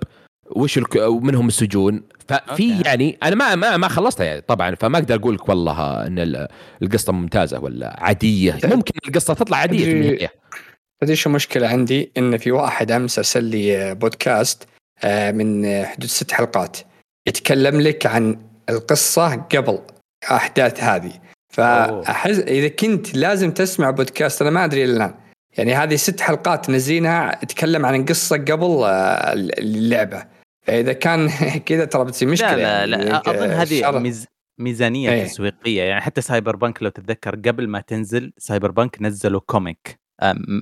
وش 0.51 0.79
الك... 0.79 0.97
ومنهم 0.97 1.49
السجون؟ 1.49 2.03
ففي 2.29 2.43
okay. 2.51 2.83
يعني 2.85 3.19
أنا 3.23 3.35
ما 3.37 3.55
ما 3.55 3.77
ما 3.77 3.89
خلصتها 3.89 4.25
يعني 4.25 4.41
طبعا 4.41 4.75
فما 4.75 4.99
أقدر 4.99 5.15
أقول 5.15 5.35
لك 5.35 5.49
والله 5.49 6.07
إن 6.07 6.19
ال- 6.19 6.49
القصة 6.83 7.13
ممتازة 7.13 7.59
ولا 7.61 7.97
عادية. 8.01 8.59
ممكن 8.65 8.93
القصة 9.09 9.35
تطلع 9.35 9.57
عادية 9.57 9.85
في 9.85 9.91
أدري- 9.91 9.95
النهاية. 9.95 10.33
تدري 11.03 11.17
شو 11.17 11.29
المشكلة 11.31 11.69
عندي؟ 11.69 12.13
إن 12.19 12.37
في 12.39 12.53
واحد 12.53 12.91
امس 12.91 13.19
ارسل 13.19 13.45
لي 13.45 13.95
بودكاست 13.95 14.63
آه، 15.05 15.31
من 15.31 15.67
حدود 15.85 16.07
ست 16.09 16.33
حلقات 16.33 16.77
يتكلم 17.29 17.81
لك 17.81 18.07
عن 18.07 18.39
القصة 18.71 19.35
قبل 19.37 19.79
أحداث 20.31 20.81
هذه. 20.83 21.13
فأحس 21.55 22.39
إذا 22.39 22.69
كنت 22.69 23.17
لازم 23.17 23.51
تسمع 23.51 23.91
بودكاست 23.91 24.43
أنا 24.43 24.51
ما 24.51 24.65
أدري 24.65 24.85
إلا 24.85 24.97
الآن. 24.97 25.15
يعني 25.59 25.75
هذه 25.75 25.97
ست 25.97 26.21
حلقات 26.21 26.71
منزلينها 26.71 27.35
تتكلم 27.35 27.87
عن 27.87 27.95
القصة 28.01 28.37
قبل 28.37 28.83
آه، 28.85 29.35
اللعبه 30.69 30.83
فاذا 30.83 30.93
كان 30.93 31.29
كذا 31.67 31.85
ترى 31.85 32.05
بتصير 32.05 32.29
مشكلة 32.29 32.57
لا 32.57 32.87
لا 32.87 32.97
يعني 32.99 33.11
لا 33.11 33.31
أظن 33.31 33.51
هذه 33.51 33.99
ميز 33.99 34.27
ميزانية 34.59 35.11
إيه. 35.11 35.25
تسويقية 35.25 35.83
يعني 35.83 36.01
حتى 36.01 36.21
سايبر 36.21 36.57
بانك 36.57 36.83
لو 36.83 36.89
تتذكر 36.89 37.37
قبل 37.37 37.69
ما 37.69 37.81
تنزل 37.81 38.33
سايبر 38.39 38.71
بانك 38.71 39.03
نزلوا 39.03 39.41
comic 39.47 40.01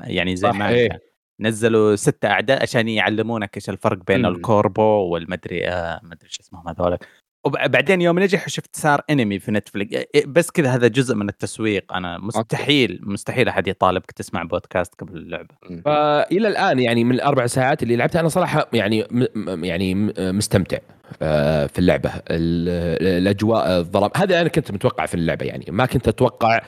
يعني 0.03 0.37
زي 0.37 0.51
ما 0.51 0.69
إيه. 0.69 1.11
نزلوا 1.41 1.97
ست 1.97 2.25
أعداء 2.25 2.63
عشان 2.63 2.89
يعلمونك 2.89 3.57
إيش 3.57 3.71
الفرق 3.71 3.99
بين 4.07 4.21
مم. 4.21 4.27
الكوربو 4.27 4.83
والمدري 4.83 5.69
آه 5.69 6.01
مدري 6.03 6.29
شو 6.29 6.43
اسمهم 6.43 6.69
هذول 6.69 6.99
وبعدين 7.45 8.01
يوم 8.01 8.19
نجح 8.19 8.49
شفت 8.49 8.77
صار 8.77 9.01
انمي 9.11 9.39
في 9.39 9.51
نتفلكس 9.53 9.97
إيه، 10.15 10.27
بس 10.27 10.51
كذا 10.51 10.71
هذا 10.71 10.89
جزء 10.89 11.15
من 11.15 11.29
التسويق. 11.29 11.93
أنا 11.93 12.19
مستحيل 12.19 13.01
مستحيل 13.03 13.49
أحد 13.49 13.69
يطالبك 13.69 14.11
تسمع 14.11 14.43
بودكاست 14.43 14.95
قبل 14.95 15.17
اللعبة. 15.19 15.55
فالى 15.85 16.49
الآن 16.49 16.79
يعني 16.79 17.05
من 17.05 17.15
الأربع 17.15 17.47
ساعات 17.47 17.83
اللي 17.83 17.97
لعبتها 17.97 18.21
أنا 18.21 18.29
صراحة 18.29 18.69
يعني 18.73 19.05
يعني 19.47 19.95
م- 19.95 20.13
مستمتع 20.19 20.79
آه، 21.23 21.67
في 21.67 21.79
اللعبة. 21.79 22.11
ال- 22.11 23.19
الأجواء 23.19 23.79
الظلام. 23.79 24.11
هذا 24.17 24.41
أنا 24.41 24.49
كنت 24.49 24.71
متوقع 24.73 25.07
في 25.07 25.15
اللعبة 25.15 25.47
يعني. 25.47 25.65
ما 25.69 25.87
كنت 25.87 26.09
أتوقع 26.09 26.61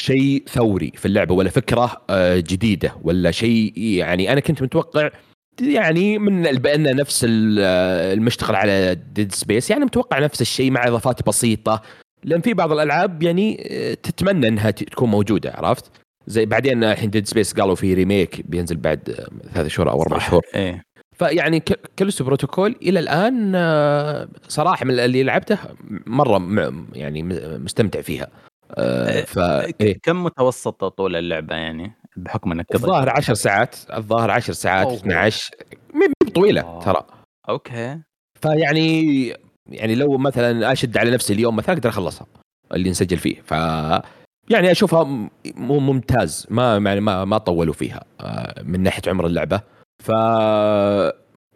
شيء 0.00 0.44
ثوري 0.48 0.92
في 0.96 1.06
اللعبة 1.06 1.34
ولا 1.34 1.50
فكرة 1.50 2.02
آه، 2.10 2.36
جديدة 2.36 2.92
ولا 3.02 3.30
شيء 3.30 3.72
يعني. 3.78 4.32
أنا 4.32 4.40
كنت 4.40 4.62
متوقع 4.62 5.10
يعني 5.60 6.18
من 6.18 6.42
بأن 6.42 6.96
نفس 6.96 7.24
ال- 7.28 7.58
المشتغل 8.18 8.54
على 8.56 8.94
ديد 9.14 9.32
سبيس 9.32 9.70
يعني 9.70 9.84
متوقع 9.84 10.18
نفس 10.18 10.40
الشيء 10.40 10.70
مع 10.70 10.88
إضافات 10.88 11.26
بسيطة 11.26 11.82
لأن 12.24 12.40
في 12.40 12.54
بعض 12.54 12.72
الألعاب 12.72 13.22
يعني 13.22 13.66
آه، 13.70 13.94
تتمنى 13.94 14.48
إنها 14.48 14.70
تكون 14.70 15.10
موجودة 15.10 15.52
عرفت؟ 15.54 15.90
زي 16.26 16.46
بعدين 16.46 16.84
الحين 16.84 17.10
ديد 17.10 17.26
سبيس 17.26 17.52
قالوا 17.54 17.74
في 17.74 17.94
remake 17.94 18.46
بينزل 18.46 18.76
بعد 18.76 19.10
آه، 19.10 19.48
ثلاث 19.54 19.66
شهور 19.66 19.90
أو 19.90 20.02
أربع. 20.02 20.18
شهور 20.18 20.42
إيه 20.54 20.82
فيعني 21.16 21.60
ك- 21.60 21.80
كاليستو 21.96 22.24
بروتوكول 22.24 22.76
إلى 22.82 23.00
الآن 23.00 23.52
آه، 23.54 24.28
صراحة 24.48 24.84
من 24.86 24.98
اللي 25.00 25.22
لعبته 25.22 25.58
مرة 26.06 26.38
يعني 26.92 27.22
مستمتع 27.58 28.00
فيها 28.00 28.28
ف 29.26 29.38
إيه. 29.80 29.98
كم 30.02 30.24
متوسط 30.24 30.84
طول 30.84 31.16
اللعبة 31.16 31.54
يعني 31.56 31.92
بحكم 32.16 32.52
إنك 32.52 32.66
قضيت- 32.66 32.84
الظاهر 32.84 33.10
10 33.10 33.34
ساعات 33.34 33.76
الظاهر 33.96 34.30
10 34.30 34.52
ساعات 34.52 34.86
أوه. 34.86 34.96
12 34.96 35.50
مي 35.94 36.30
طويلة 36.34 36.60
آه. 36.62 36.80
ترى. 36.80 37.06
أوكي. 37.48 37.98
فيعني 38.42 39.28
يعني 39.70 39.94
لو 39.94 40.18
مثلا 40.18 40.72
أشد 40.72 40.96
على 40.96 41.10
نفسي 41.10 41.32
اليوم 41.32 41.56
مثلا 41.56 41.74
أقدر 41.74 41.88
أخلصها 41.88 42.26
اللي 42.74 42.90
نسجل 42.90 43.16
فيه. 43.16 43.42
ف 43.42 43.50
يعني 44.50 44.70
أشوفها 44.70 45.04
مو 45.56 45.78
ممتاز 45.78 46.46
ما 46.50 46.76
يعني 46.76 47.00
ما 47.00 47.24
ما 47.24 47.38
طولوا 47.38 47.74
فيها 47.74 48.04
آه، 48.20 48.62
من 48.62 48.82
ناحية 48.82 49.02
عمر 49.06 49.26
اللعبة. 49.26 49.60
ف 50.04 50.10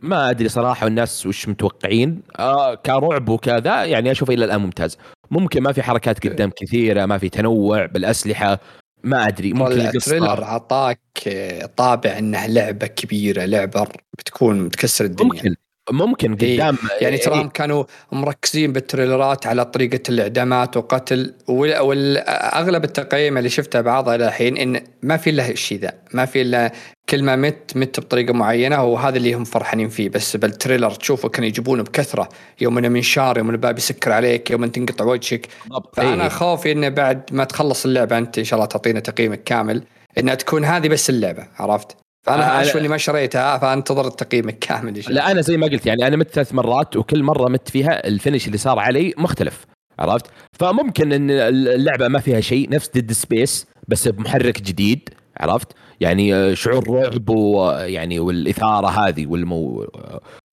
ما 0.02 0.30
أدري 0.30 0.48
صراحة 0.48 0.86
الناس 0.86 1.26
وش 1.26 1.48
متوقعين 1.48 2.22
آه 2.38 2.74
كرعب 2.74 3.28
وكذا 3.28 3.84
يعني 3.84 4.10
أشوفه 4.10 4.34
إلى 4.34 4.44
الآن 4.44 4.60
ممتاز. 4.60 4.98
ممكن 5.30 5.62
ما 5.62 5.72
في 5.72 5.82
حركات 5.82 6.26
قدام 6.26 6.50
كثيرة 6.56 7.06
ما 7.06 7.18
في 7.18 7.28
تنوع 7.28 7.86
بالأسلحة. 7.86 8.58
ما 9.04 9.28
أدري 9.28 9.52
ممكن 9.52 9.80
ال 9.80 9.88
trailer 9.88 10.44
اعطاك 10.44 11.00
آه، 11.26 11.66
طابع 11.66 12.18
إنها 12.18 12.46
لعبة 12.46 12.86
كبيرة 12.86 13.44
لعبة 13.44 13.86
بتكون 14.18 14.68
بتكسر 14.68 15.04
الدنيا. 15.04 15.32
ممكن. 15.32 15.54
ممكن 15.90 16.34
إيه، 16.34 16.54
قدام 16.54 16.78
يعني 17.00 17.16
إيه، 17.16 17.22
تراهم 17.22 17.48
كانوا 17.48 17.84
مركزين 18.12 18.72
بال 18.72 18.87
trailerات 18.87 19.46
على 19.46 19.64
طريقة 19.64 20.00
الاعدامات 20.08 20.76
وقتل 20.76 21.34
واغلب 21.48 22.84
التقييم 22.84 23.38
اللي 23.38 23.48
شفتها 23.48 23.80
بعضها 23.80 24.14
إلى 24.14 24.26
الحين 24.26 24.56
إن 24.56 24.80
ما 25.02 25.16
في 25.16 25.30
إلا 25.30 25.50
الشيء 25.50 25.78
ذا 25.78 25.92
ما 26.12 26.24
في 26.24 26.42
إلا 26.42 26.72
كل 27.08 27.22
ما 27.22 27.36
مت 27.36 27.76
مت 27.76 28.00
بطريقة 28.00 28.32
معينة 28.32 28.84
وهذا 28.84 29.16
اللي 29.16 29.34
هم 29.34 29.44
فرحانين 29.44 29.88
فيه 29.88 30.08
بس 30.08 30.36
بال 30.36 30.48
trailer 30.48 30.90
تشوفه 30.90 31.28
كانوا 31.28 31.48
يجيبونه 31.48 31.82
بكثرة 31.82 32.28
يوم 32.60 32.78
إنه 32.78 32.88
منشار 32.88 33.38
يوم 33.38 33.50
الباب 33.50 33.78
يسكر 33.78 34.12
عليك 34.12 34.50
يوم 34.50 34.64
انت 34.64 34.74
تنقطع 34.74 35.04
وجهك. 35.04 35.46
فأنا 35.92 36.22
إيه. 36.22 36.28
خوفي 36.28 36.72
إنه 36.72 36.88
بعد 36.88 37.22
ما 37.32 37.44
تخلص 37.44 37.84
اللعبة 37.84 38.18
أنت 38.18 38.38
إن 38.38 38.44
شاء 38.44 38.56
الله 38.56 38.66
تعطينا 38.66 39.00
تقييمك 39.00 39.44
كامل 39.44 39.82
إنها 40.18 40.34
تكون 40.34 40.64
هذه 40.64 40.88
بس 40.88 41.10
اللعبة 41.10 41.46
عرفت؟ 41.58 42.03
فأنا 42.24 42.60
آه،. 42.60 42.78
إني 42.78 42.88
ما 42.88 42.96
شريتها 42.96 43.58
فانتظر 43.58 44.10
تقييمك 44.10 44.58
كامل 44.58 45.02
لا 45.08 45.30
أنا 45.30 45.40
زي 45.40 45.56
ما 45.56 45.66
قلت 45.66 45.86
يعني 45.86 46.06
أنا 46.06 46.16
مت 46.16 46.30
ثلاث 46.30 46.54
مرات 46.54 46.96
وكل 46.96 47.22
مرة 47.22 47.48
مت 47.48 47.68
فيها 47.68 48.06
ال 48.06 48.12
finish 48.12 48.46
اللي 48.46 48.58
صار 48.58 48.78
علي 48.78 49.14
مختلف 49.18 49.66
عرفت 49.98 50.26
فممكن 50.58 51.12
إن 51.12 51.30
اللعبة 51.30 52.08
ما 52.08 52.18
فيها 52.18 52.40
شيء 52.40 52.70
نفس 52.70 52.88
ديد 52.88 53.12
سبيس 53.12 53.66
بس 53.88 54.08
بمحرك 54.08 54.62
جديد 54.62 55.08
عرفت 55.40 55.68
يعني 56.00 56.34
آه، 56.34 56.54
شعور 56.54 56.90
رعب 56.90 57.28
ويعني 57.28 58.18
والإثارة 58.20 58.86
هذه 58.86 59.26
والمو 59.26 59.86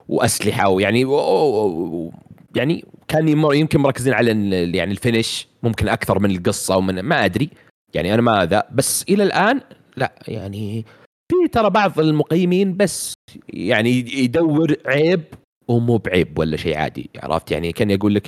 وأسلحة 0.08 0.70
ويعني 0.70 1.06
و... 1.06 2.12
يعني 2.56 2.86
كان 3.08 3.28
يمكن 3.28 3.80
مركزين 3.80 4.14
على 4.14 4.32
يعني 4.78 4.92
الفينش 4.92 5.48
ممكن 5.64 5.88
أكثر 5.88 6.20
من 6.20 6.32
القصة 6.32 6.78
ومن 6.78 7.00
ما 7.00 7.26
أدري 7.26 7.50
يعني 7.94 8.14
أنا 8.14 8.22
ما 8.22 8.46
ذا 8.46 8.64
بس 8.72 9.06
إلى 9.10 9.24
الآن 9.24 9.62
لا 9.98 10.12
يعني 10.28 10.86
في 11.32 11.48
ترى 11.52 11.70
بعض 11.70 12.00
المقيمين 12.00 12.78
بس 12.78 13.14
يعني 13.50 14.20
يدور 14.24 14.76
عيب 14.86 15.24
ومو 15.68 15.98
بعيب 15.98 16.40
ولا 16.40 16.58
شيء 16.58 16.78
عادي 16.78 17.10
عرفت؟ 17.24 17.52
يعني 17.52 17.72
كان 17.72 17.92
يقول 17.92 18.16
لك 18.16 18.28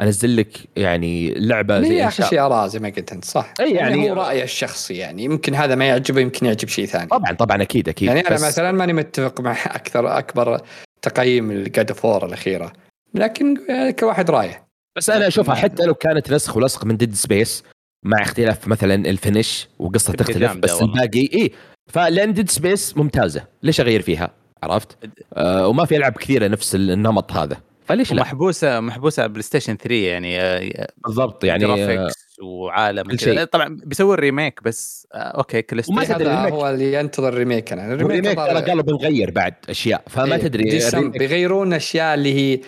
أنزل 0.00 0.36
لك 0.36 0.58
يعني 0.76 1.34
لعبة 1.34 1.80
زي 1.80 2.10
شاء- 2.10 2.28
شيء 2.30 2.40
اراء 2.40 2.66
زي 2.66 2.78
ما 2.78 2.88
قلت 2.88 3.12
أنت؟ 3.12 3.24
صح. 3.24 3.54
أي 3.60 3.70
يعني, 3.72 3.78
يعني- 3.98 4.10
هو 4.10 4.14
رايي 4.14 4.42
الشخصي 4.44 4.94
يعني 4.94 5.24
يمكن 5.24 5.54
هذا 5.54 5.74
ما 5.74 5.84
يعجبه 5.88 6.20
يمكن 6.20 6.46
يعجب 6.46 6.68
شيء 6.68 6.86
ثاني. 6.86 7.06
طبعا 7.06 7.32
طبعا 7.32 7.62
أكيد 7.62 7.88
أكيد. 7.88 8.08
يعني 8.08 8.20
أنا 8.20 8.34
مثلا 8.34 8.72
ماني 8.72 8.92
متفق 8.92 9.40
مع 9.40 9.52
أكثر 9.66 10.18
أكبر 10.18 10.60
تقييم 11.02 11.50
ال 11.50 11.60
God 11.60 11.92
of 11.92 12.06
War 12.06 12.26
الأخيرة. 12.26 12.72
لكن 13.14 13.56
كواحد 14.00 14.30
رأيه. 14.30 14.64
بس 14.96 15.10
أنا 15.10 15.26
أشوفها 15.26 15.54
حتى 15.54 15.84
لو 15.84 15.94
كانت 15.94 16.32
نسخ 16.32 16.56
ولصق 16.56 16.84
من 16.84 16.96
ديد 16.96 17.14
سبيس 17.14 17.64
مع 18.04 18.22
اختلاف 18.22 18.68
مثلا 18.68 18.94
ال 18.94 19.05
finish 19.05 19.68
وقصة 19.78 20.12
تختلف 20.12 20.56
بس. 20.56 20.82
الباقي 20.82 21.28
إي 21.34 21.50
فلان 21.86 22.32
ديد 22.32 22.50
سبيس 22.50 22.96
ممتازة. 22.96 23.44
ليش 23.62 23.80
أغير 23.80 24.02
فيها؟ 24.02 24.30
عرفت؟ 24.62 24.98
آه 25.34 25.68
وما 25.68 25.84
في 25.84 25.96
ألعاب 25.96 26.12
كثيرة 26.12 26.48
نفس 26.48 26.74
النمط 26.74 27.32
هذا. 27.32 27.56
فليش 27.84 28.12
لا؟ 28.12 28.20
محبوسه 28.20 28.80
محبوسة 28.80 29.22
على 29.22 29.32
بلاي 29.32 29.42
ستيشن 29.42 29.76
3 29.76 29.94
يعني 29.94 30.40
آه، 30.40 30.88
بالضبط 31.04 31.44
يعني 31.44 31.64
آه، 31.64 31.68
graphics 31.68 32.14
وعالم 32.42 33.02
كل. 33.02 33.18
شيء. 33.18 33.44
طبعا 33.44 33.80
بيسوي 33.84 34.14
ال 34.14 34.21
remake 34.21 34.60
بس 34.64 35.06
آه 35.14 35.18
okay 35.18 35.62
كل 35.62 35.82
وما 35.88 36.04
تدري. 36.04 36.30
هو 36.30 36.70
اللي 36.70 36.92
ينتظر 36.92 37.28
ال 37.28 37.34
remake 37.34 37.72
أنا. 37.72 37.94
ال 37.94 38.00
remake 38.00 38.36
ترى 38.36 38.62
قالوا 38.62 38.82
بنغير 38.82 39.30
بعد 39.30 39.54
أشياء 39.68 40.02
فما 40.06 40.34
إيه، 40.34 40.42
تدري 40.42 40.80
بيغيرون 41.08 41.72
أشياء 41.72 42.14
اللي 42.14 42.34
هي 42.34 42.60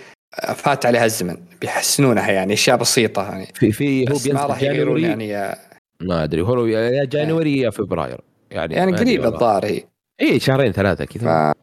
فات 0.55 0.87
عليها 0.87 1.05
الزمن 1.05 1.37
بيحسنونها 1.61 2.31
يعني 2.31 2.53
أشياء 2.53 2.77
بسيطة 2.77 3.23
يعني. 3.23 3.47
في 3.55 3.73
في 3.73 4.09
هو 4.11 4.15
بس 4.15 4.27
ما 4.27 4.47
راح 4.47 4.63
يغيرون 4.63 5.05
يعني 5.05 5.57
ما 6.01 6.25
أدري 6.25 6.43
هو 6.43 6.67
يا 6.67 7.05
January 7.05 7.59
يا 7.59 7.71
February. 7.71 8.21
يعني 8.51 8.75
يعني 8.75 8.93
قريب. 8.97 9.25
الظاهر 9.25 9.65
هي. 9.65 9.83
اي 10.21 10.41
شهرين 10.41 10.73
ثلاثة 10.73 11.05
ف... 11.05 11.09
كذا 11.09 11.55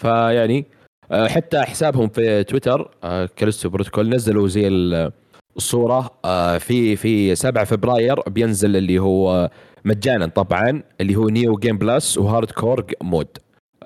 فيعني 0.00 0.64
آه، 1.10 1.28
حتى 1.28 1.60
حسابهم 1.62 2.08
في 2.08 2.44
تويتر 2.44 2.90
آه، 3.04 3.28
كاليستو 3.36 3.68
بروتوكول 3.68 4.08
نزلوا 4.08 4.48
زي 4.48 4.68
ال- 4.68 5.12
الصورة 5.56 6.10
آه، 6.24 6.58
في 6.58 6.96
في 6.96 7.34
7 7.34 7.64
فبراير 7.64 8.20
بينزل 8.20 8.76
اللي 8.76 8.98
هو 8.98 9.50
مجانا 9.84 10.26
طبعا 10.26 10.82
اللي 11.00 11.16
هو 11.16 11.28
new 11.28 11.56
game 11.56 11.78
plus 11.78 12.18
و 12.18 12.50
hardcore 12.50 12.84
mode 13.02 13.28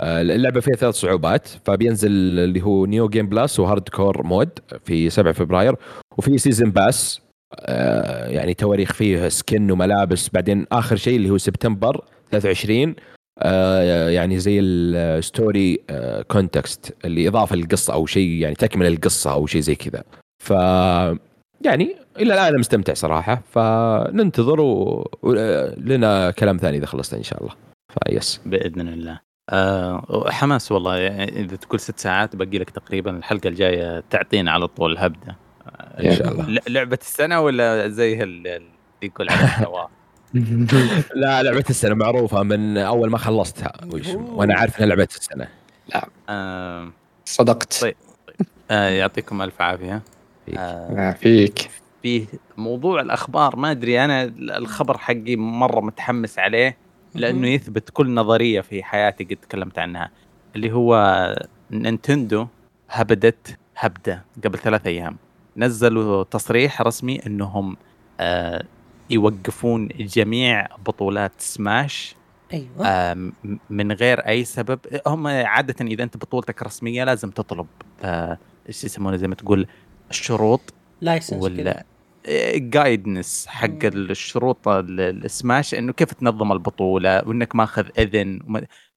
اللعبة 0.01 0.61
فيها 0.61 0.75
ثلاث 0.75 0.95
صعوبات 0.95 1.49
فبينزل 1.49 2.11
اللي 2.39 2.63
هو 2.63 2.87
new 2.87 3.09
game 3.09 3.29
plus 3.29 3.61
و 3.61 3.89
hardcore 3.89 4.23
mode 4.27 4.49
في 4.85 5.11
7 5.11 5.33
فبراير 5.33 5.77
وفي 6.19 6.39
season 6.39 6.71
pass 6.71 7.21
يعني 8.29 8.55
تواريخ 8.55 8.93
فيه 8.93 9.29
skin 9.29 9.71
وملابس. 9.71 10.29
بعدين 10.29 10.67
آخر 10.73 10.97
شيء 10.97 11.17
اللي 11.17 11.31
هو 11.31 11.39
سبتمبر 11.39 12.05
23 12.31 12.95
آه، 13.39 14.09
يعني 14.09 14.39
زي 14.39 14.61
ال 14.61 14.81
story 14.81 15.81
context 16.29 16.97
اللي 17.05 17.29
إضافة 17.29 17.57
للقصة 17.57 17.95
أو 17.95 18.07
شيء 18.07 18.29
يعني 18.29 18.55
تكمل 18.55 18.87
القصة 18.87 19.33
أو 19.33 19.47
شيء 19.47 19.61
زي 19.61 19.75
كذا. 19.75 20.05
ف 20.43 20.51
يعني 21.65 21.97
إلى 22.17 22.35
الآن 22.35 22.47
أنا 22.47 22.59
مستمتع 22.59 22.95
صراحة. 22.95 23.43
فننتظر 23.51 24.61
و... 24.61 25.11
لنا 25.77 26.31
كلام 26.31 26.57
ثاني 26.57 26.77
إذا 26.77 26.87
خلصنا 26.87 27.19
إن 27.19 27.25
شاء 27.25 27.41
الله. 27.41 27.55
فيس 27.89 28.41
بإذن 28.47 28.89
الله. 28.89 29.21
آه 29.51 30.31
حماس 30.31 30.73
والله. 30.73 30.97
يعني 30.97 31.41
إذا 31.41 31.57
تقول 31.57 31.81
ست 31.81 31.99
ساعات 31.99 32.37
باقي 32.37 32.59
لك 32.59 32.71
تقريبا 32.71 33.17
الحلقة 33.17 33.49
الجاية 33.49 34.03
تعطينا 34.11 34.51
على 34.53 34.69
طول 34.69 34.99
هبدة. 34.99 35.31
آه، 35.31 35.42
إن 36.05 36.17
شاء 36.17 36.29
الله. 36.33 36.61
لعبة 36.69 36.99
السنة 37.03 37.41
ولا 37.41 37.89
زي 37.89 38.23
ال- 38.23 38.47
اللي 38.47 38.63
يقول 39.03 39.29
عليها 39.31 39.89
لا 41.15 41.43
لعبة 41.43 41.65
السنة 41.71 41.95
معروفة 41.95 42.43
من 42.43 42.79
أول 42.79 43.11
ما 43.11 43.19
خلصتها 43.19 43.73
وش... 43.93 44.09
وأنا 44.09 44.55
عارف 44.55 44.79
إنها 44.79 44.89
لعبة 44.89 45.09
السنة. 45.11 45.49
آه 46.29 46.93
صدقت. 47.25 47.81
طيب. 47.83 47.95
آه 48.71 48.89
يعطيكم 48.89 49.43
ألف 49.43 49.61
عافية. 49.63 50.03
فيك. 50.47 50.59
آه 50.59 51.13
فيك. 51.13 51.71
موضوع 52.57 53.01
الأخبار 53.01 53.57
ما 53.57 53.71
أدري 53.71 54.05
أنا 54.05 54.23
الخبر 54.39 54.99
حقي 54.99 55.37
مرة 55.37 55.81
متحمس 55.81 56.39
عليه 56.39 56.77
لأنه 57.15 57.49
يثبت 57.49 57.91
كل 57.91 58.15
نظرية 58.15 58.61
في 58.61 58.83
حياتي 58.83 59.25
قد 59.25 59.37
تكلمت 59.37 59.79
عنها 59.79 60.11
اللي 60.57 60.73
هو 60.73 60.97
نينتندو 61.71 62.47
هبدت 62.91 63.59
هبدة 63.77 64.25
قبل 64.45 64.59
ثلاث 64.59 64.87
أيام. 64.87 65.17
نزلوا 65.57 66.23
تصريح 66.23 66.83
رسمي 66.83 67.27
إنهم 67.27 67.77
آه 68.21 68.65
يوقفون 69.11 69.89
جميع 69.89 70.67
بطولات 70.87 71.33
سماش 71.39 72.15
أيوه. 72.53 72.87
آه 72.87 73.31
من 73.71 73.93
غير 73.93 74.19
أي 74.21 74.45
سبب. 74.45 74.79
هم 75.07 75.27
عادة 75.27 75.85
إذا 75.85 76.05
أنت 76.05 76.17
بطولتك 76.17 76.63
رسمية 76.63 77.05
لازم 77.05 77.31
تطلب 77.31 77.67
آه 78.03 78.39
إيش 78.69 78.85
يسمونه 78.85 79.17
زي 79.17 79.29
ما 79.29 79.35
تقول 79.35 79.67
الشروط 80.11 80.75
license 81.01 81.43
ولا 81.43 81.85
guidance 82.57 83.47
حق. 83.47 83.85
الشروط 83.85 84.69
ال- 84.69 85.25
السماش 85.25 85.75
إنه 85.75 85.93
كيف 85.93 86.13
تنظم 86.13 86.53
البطولة 86.53 87.23
وإنك 87.29 87.55
ماخذ 87.57 87.87
إذن 87.99 88.41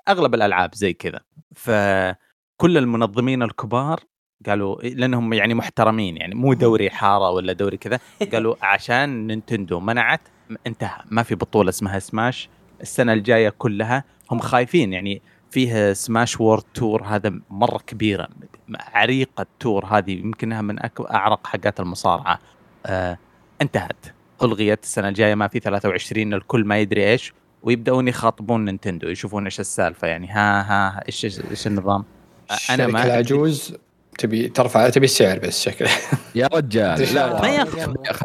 أغلب 0.07 0.33
الألعاب 0.35 0.75
زي 0.75 0.93
كذا. 0.93 1.19
فكل 1.55 2.77
المنظمين 2.77 3.43
الكبار 3.43 3.99
قالوا 4.45 4.81
لأنهم 4.81 5.33
يعني 5.33 5.53
محترمين 5.53 6.17
يعني 6.17 6.35
مو 6.35 6.53
دوري 6.53 6.89
حارة 6.89 7.29
ولا 7.29 7.53
دوري 7.53 7.77
كذا. 7.77 7.99
قالوا 8.33 8.55
عشان 8.61 9.27
نينتندو 9.27 9.79
منعت 9.79 10.21
انتهى 10.67 11.01
ما 11.11 11.23
في 11.23 11.35
بطولة 11.35 11.69
اسمها 11.69 11.99
سماش. 11.99 12.49
السنة 12.81 13.13
الجاية 13.13 13.49
كلها 13.49 14.03
هم 14.31 14.39
خايفين 14.39 14.93
يعني 14.93 15.21
فيه 15.51 15.93
Smash 15.93 16.41
World 16.41 16.63
Tour 16.73 17.03
هذا 17.03 17.39
مرة 17.49 17.77
كبيرة. 17.77 18.27
عريقة 18.79 19.45
tour 19.59 19.85
هذه 19.85 20.11
يمكنها 20.11 20.61
من 20.61 20.77
أعرق 20.99 21.47
حاجات 21.47 21.79
المصارعة. 21.79 22.39
آه 22.85 23.17
انتهت. 23.61 24.05
ألغيت 24.43 24.83
السنة 24.83 25.07
الجاية 25.07 25.35
ما 25.35 25.47
في 25.47 25.59
23 25.59 26.33
الكل 26.33 26.65
ما 26.65 26.79
يدري 26.79 27.11
إيش 27.11 27.33
ويبدأون 27.63 28.07
يخاطبون 28.07 28.65
نينتندو 28.65 29.07
يشوفون 29.07 29.43
إيش 29.43 29.59
السالفة 29.59 30.07
يعني 30.07 30.27
ها 30.27 30.61
ها 30.61 31.03
إيش 31.07 31.25
إيش, 31.25 31.67
النظام. 31.67 32.05
أنا 32.69 32.87
ما 32.87 33.05
العجوز 33.05 33.75
تبي 34.17 34.47
ترفع 34.47 34.89
تبي 34.89 35.05
السعر 35.05 35.39
بس 35.39 35.61
شكله. 35.63 35.89
يا 36.35 36.47
رجال 36.53 37.13
لا 37.15 37.41
ما. 37.41 37.65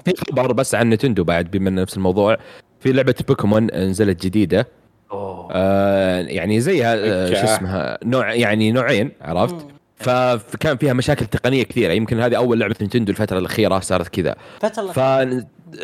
في 0.05 0.15
خبر 0.31 0.53
بس 0.53 0.75
عن 0.75 0.91
نتندو 0.91 1.25
بعد 1.25 1.51
بما 1.51 1.71
نفس 1.71 1.97
الموضوع. 1.97 2.37
في 2.81 2.93
لعبة 2.93 3.15
بوكيمون 3.29 3.67
نزلت 3.75 4.23
جديدة. 4.27 4.69
أوه. 5.13 5.49
آه 5.53 6.21
يعني 6.21 6.61
زيها 6.61 6.95
آه 6.97 7.27
شو. 7.27 7.35
اسمها؟ 7.35 7.99
نوع 8.05 8.35
يعني 8.35 8.73
نوعين 8.73 9.13
عرفت؟ 9.21 9.55
مم. 9.55 9.69
فكان 9.97 10.77
فيها 10.77 10.93
مشاكل 10.93 11.27
تقنية 11.27 11.63
كثيرة. 11.63 11.93
يمكن 11.93 12.21
هذه 12.21 12.37
أول 12.37 12.61
لعبة 12.61 12.77
نتندو 12.83 13.11
الفترة 13.13 13.39
الأخيرة 13.39 13.81
صارت 13.81 14.09
كذا. 14.09 14.37
ف 14.95 15.01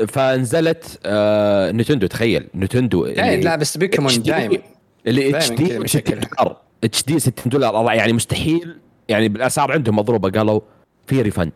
فنزلت 0.09 0.99
آه 1.07 1.73
نتندو 1.73 2.07
تخيل. 2.07 2.49
نتندو 2.55 3.07
لا 3.07 3.57
بس 3.57 3.77
بوكيمون 3.77 4.23
دائما 4.23 4.59
اتش 5.07 5.51
دي. 5.51 5.65
دولار 5.65 6.57
اتش 6.85 7.05
دي 7.05 7.19
60 7.19 7.35
دولار. 7.47 7.93
يعني 7.95 8.13
مستحيل 8.13 8.77
يعني 9.09 9.29
بالأسعار 9.29 9.73
عندهم 9.73 9.97
مضروبة 9.97 10.31
قالوا 10.31 10.61
في 11.07 11.23
refund 11.23 11.53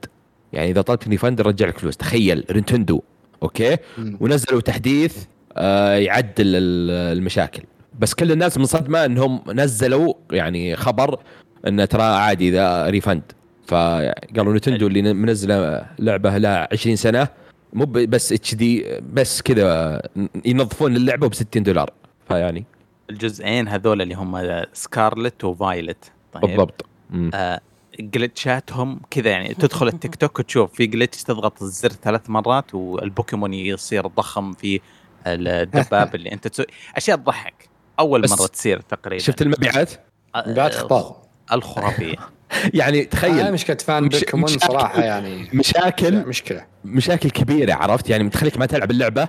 يعني 0.53 0.71
إذا 0.71 0.83
طلبت 0.83 1.09
refund 1.09 1.41
نرجع 1.41 1.67
لك 1.69 1.79
فلوس. 1.79 1.97
تخيل 1.97 2.45
نتندو 2.51 3.03
okay؟ 3.43 3.77
مم. 3.99 4.17
ونزلوا 4.21 4.61
تحديث 4.61 5.25
آه 5.57 5.95
يعدل 5.97 6.33
ال- 6.57 7.19
المشاكل. 7.19 7.63
بس 7.99 8.15
كل 8.15 8.33
الناس 8.33 8.59
منصدمه 8.59 9.05
إنهم 9.05 9.41
نزلوا 9.49 10.15
يعني 10.33 10.77
خبر 10.77 11.21
انه 11.67 11.85
ترى 11.85 12.03
عادي 12.03 12.49
إذا 12.49 12.87
refund 12.91 13.23
فقالوا 13.67 14.55
نتندو 14.57 14.87
اللي 14.87 15.13
منزلة 15.15 15.87
لعبة 15.99 16.39
لها 16.39 16.69
20 16.73 16.97
سنة 16.97 17.29
مو 17.73 17.85
ب- 17.85 17.93
بس 18.11 18.33
HD 18.33 18.87
بس 19.13 19.43
كذا 19.43 20.03
ينظفون 20.45 20.97
اللعبة 20.97 21.29
ب 21.29 21.35
60 21.35 21.63
دولار. 21.63 21.91
فيعني 22.29 22.65
الجزئين 23.11 23.69
هذول 23.69 24.03
اللي 24.03 24.15
هم 24.15 24.63
Scarlet 24.73 25.45
و 25.45 25.53
Violet 25.53 26.05
طيب. 26.33 26.43
بالضبط. 26.45 26.87
آه 27.35 27.61
glitch 28.01 28.67
اتهم 28.67 29.01
كذا 29.11 29.31
يعني 29.31 29.55
تدخل 29.55 29.89
التيك 29.95 30.15
توك 30.15 30.39
وتشوف 30.39 30.73
في 30.75 30.87
glitch 30.87 31.23
تضغط 31.23 31.63
الزر 31.63 31.89
ثلاث 31.89 32.31
مرات 32.31 32.75
والبوكيمون 32.75 33.55
يصير 33.55 34.07
ضخم 34.07 34.53
في 34.53 34.81
الدباب 35.27 36.15
اللي 36.17 36.33
أنت 36.33 36.49
تسوي. 36.49 36.67
أشياء 36.97 37.17
تضحك. 37.17 37.69
أول 37.99 38.21
مرة 38.31 38.47
تصير 38.47 38.81
تقريبا. 38.81 39.23
شفت 39.23 39.43
المبيعات؟ 39.43 39.91
آه، 40.35 40.53
بعد 40.53 40.73
خطاب 40.73 41.17
الخرافية. 41.53 42.17
يعني 42.75 43.05
تخيل 43.05 43.53
مشكله 43.53 43.77
فان 43.77 44.03
مش- 44.05 44.19
بيكمون 44.21 44.45
مشاكل- 44.45 44.67
صراحة 44.67 45.01
يعني. 45.03 45.49
مشاكل 45.53 46.27
مشكله 46.27 46.67
مشاكل 46.85 47.31
كبيرة 47.31 47.75
عرفت؟ 47.75 48.11
يعني 48.11 48.25
متخليك 48.25 48.59
ما 48.59 48.67
تلعب 48.67 48.91
اللعبة 48.91 49.29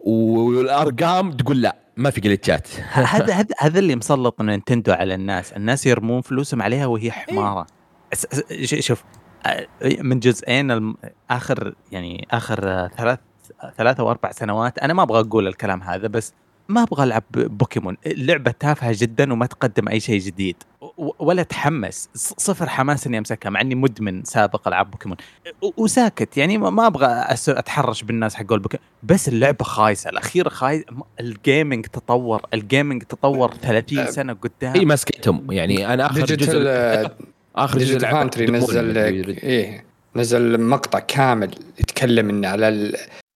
والأرقام 0.00 1.32
تقول 1.32 1.62
لا. 1.62 1.76
ما 1.96 2.10
في 2.10 2.20
glitch 2.20 2.61
ات 2.61 2.68
هذا 2.92 3.32
هذا 3.34 3.54
هذا 3.58 3.78
اللي 3.78 3.96
مسلط 3.96 4.42
نينتندو 4.42 4.92
على 4.92 5.14
الناس. 5.14 5.52
الناس 5.52 5.86
يرمون 5.86 6.20
فلوسهم 6.20 6.62
عليها 6.62 6.86
وهي 6.86 7.10
حمارة. 7.10 7.66
أس- 8.14 8.18
أس- 8.38 8.52
ش- 8.64 8.86
شوف 8.86 9.04
من 10.00 10.20
جزئين 10.20 10.70
الم- 10.70 10.96
آخر 11.30 11.74
يعني 11.92 12.28
آخر 12.30 12.88
ثلاث 12.96 13.18
ثلاثة 13.76 14.00
أو 14.02 14.10
أربع 14.10 14.32
سنوات 14.32 14.78
أنا 14.78 14.94
ما 14.94 15.02
أبغى 15.02 15.20
أقول 15.20 15.46
الكلام 15.48 15.82
هذا 15.82 16.08
بس 16.08 16.32
ما 16.68 16.82
أبغى 16.82 17.04
ألعب 17.04 17.22
بوكيمون. 17.34 17.96
اللعبة 18.06 18.50
تافهة 18.50 18.94
جدا 18.98 19.32
وما 19.32 19.46
تقدم 19.46 19.88
أي 19.88 20.00
شيء 20.00 20.20
جديد. 20.20 20.56
ولا 21.18 21.42
تحمس. 21.42 22.08
صفر 22.14 22.68
حماس 22.68 23.06
إني 23.06 23.18
أمسكها 23.18 23.50
مع 23.50 23.60
إني 23.60 23.74
مدمن 23.74 24.24
سابق 24.24 24.68
ألعاب 24.68 24.90
بوكيمون. 24.90 25.16
و- 25.62 25.82
وساكت 25.82 26.36
يعني 26.36 26.58
ما 26.58 26.70
ما 26.70 26.86
أبغى 26.86 27.06
أتحرش 27.48 28.02
بالناس 28.02 28.34
حق 28.34 28.52
البوكيمون 28.52 28.86
بس 29.02 29.28
اللعبة 29.28 29.64
خايسة. 29.64 30.10
الاخير 30.10 30.48
خايس 30.48 30.84
ال 31.20 31.29
gaming 31.29 31.86
تطور 31.86 32.42
ال 32.54 32.61
gaming 32.61 33.02
تطور 33.02 33.54
30 33.54 34.06
سنة 34.06 34.32
اي 34.32 34.38
قدام 34.38 34.88
مسكتهم. 34.88 35.52
يعني 35.52 35.94
أنا 35.94 36.06
آخر 36.06 36.14
جزء 36.20 36.26
digital 36.36 37.10
آخر 37.56 37.78
جزء 37.78 37.96
نزل 38.50 38.96
يعني. 38.96 39.42
إيه 39.42 39.84
نزل 40.16 40.60
مقطع 40.60 40.98
كامل 40.98 41.54
يتكلم 41.80 42.28
إنه 42.30 42.48
على 42.48 42.68
ال- 42.68 42.96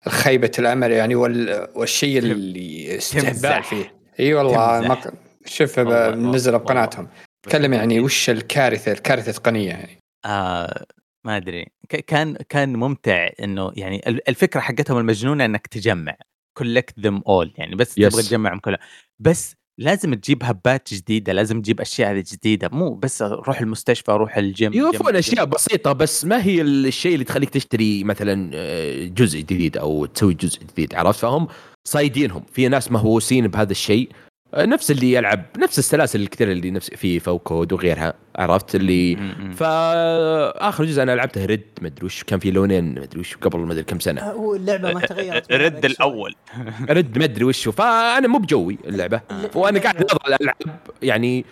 خيبة 0.10 0.52
الأمل 0.60 0.92
يعني 0.92 1.16
وال... 1.16 1.68
والشيء 1.76 2.18
اللي 2.20 2.98
استهبال. 2.98 3.64
فيه 3.64 3.94
إي 4.20 4.34
والله. 4.34 4.82
مق... 4.82 5.14
شوف 5.46 5.80
نزل. 5.80 6.52
بقناتهم 6.52 7.08
تكلم 7.44 7.74
يعني 7.74 8.00
وش 8.00 8.30
الكارثه 8.30 8.92
الكارثة 8.92 9.30
التقنيه 9.30 9.70
يعني 9.70 9.98
آه 10.26 10.86
ما 11.26 11.38
أدري 11.38 11.66
ك- 11.90 11.96
كان 12.06 12.38
كان 12.50 12.76
ممتع 12.76 13.30
إنه 13.44 13.72
يعني 13.76 14.02
ال- 14.08 14.30
الفكرة 14.30 14.60
حقتهم 14.60 14.98
المجنونة 14.98 15.46
إنك 15.46 15.68
تجمع 15.68 16.16
كولكت 16.58 17.00
ذم 17.00 17.22
اول 17.28 17.54
يعني 17.58 17.76
بس 17.76 17.92
Yes. 17.92 17.94
تبغى 18.10 18.24
تجمعهم 18.24 18.60
كلهم 18.60 18.78
بس 19.20 19.56
لازم 19.80 20.14
تجيب 20.14 20.44
هبات 20.44 20.94
جديدة 20.94 21.34
لازم 21.34 21.62
تجيب 21.62 21.82
أشياء 21.82 22.20
جديدة 22.20 22.70
مو 22.72 22.94
بس 22.94 23.22
روح 23.22 23.62
المستشفى 23.62 24.12
روح 24.12 24.38
الجيم 24.38 24.74
يوفون 24.74 25.16
أشياء 25.16 25.46
بسيطة 25.46 25.92
بس 25.94 26.26
ما 26.26 26.44
هي 26.44 26.62
الشيء 26.62 27.14
اللي 27.14 27.26
تخليك 27.26 27.50
تشتري 27.50 28.04
مثلا 28.04 28.52
آه، 28.54 29.06
جزء 29.06 29.40
جديد 29.40 29.78
أو 29.78 30.06
تسوي 30.06 30.34
جزء 30.34 30.60
جديد 30.74 30.96
عرفت؟ 30.96 31.20
فهم 31.20 31.48
صايدينهم. 31.88 32.44
في 32.52 32.68
ناس 32.68 32.92
مهووسين 32.92 33.48
بهذا 33.48 33.72
الشيء. 33.72 34.10
نفس 34.56 34.92
اللي 34.92 35.14
يلعب 35.14 35.46
نفس 35.58 35.80
السلاسل 35.80 36.22
الكثير 36.22 36.52
اللي 36.52 36.72
نفس 36.72 36.90
فيفا 36.90 37.32
وكود 37.32 37.74
وغيرها 37.74 38.14
عرفت؟ 38.36 38.76
اللي. 38.76 39.18
فآخر 39.58 40.86
جزء 40.86 41.04
أنا 41.04 41.16
لعبته 41.16 41.46
Red 41.46 41.64
مدري 41.82 42.06
وش 42.06 42.24
كان 42.24 42.40
في 42.40 42.52
لونين 42.52 43.00
مدري 43.00 43.20
وش 43.20 43.36
قبل 43.36 43.60
مدري 43.60 43.84
كم 43.84 44.00
سنة. 44.00 44.22
هو 44.22 44.56
اللعبة 44.56 44.94
ما 44.94 45.00
تغيرت 45.00 45.52
الشيء. 45.52 45.86
الأول. 45.86 46.36
Red 46.90 47.18
مدري 47.18 47.44
وش 47.46 47.68
هو 47.68 47.72
فأنا 47.72 48.28
مو 48.28 48.38
بجوي 48.38 48.78
اللعبة. 48.88 49.22
وأنا 49.56 49.80
قاعد 49.80 49.96
اناظر 49.96 50.20
الألعاب 50.28 50.80
يعني 51.02 51.46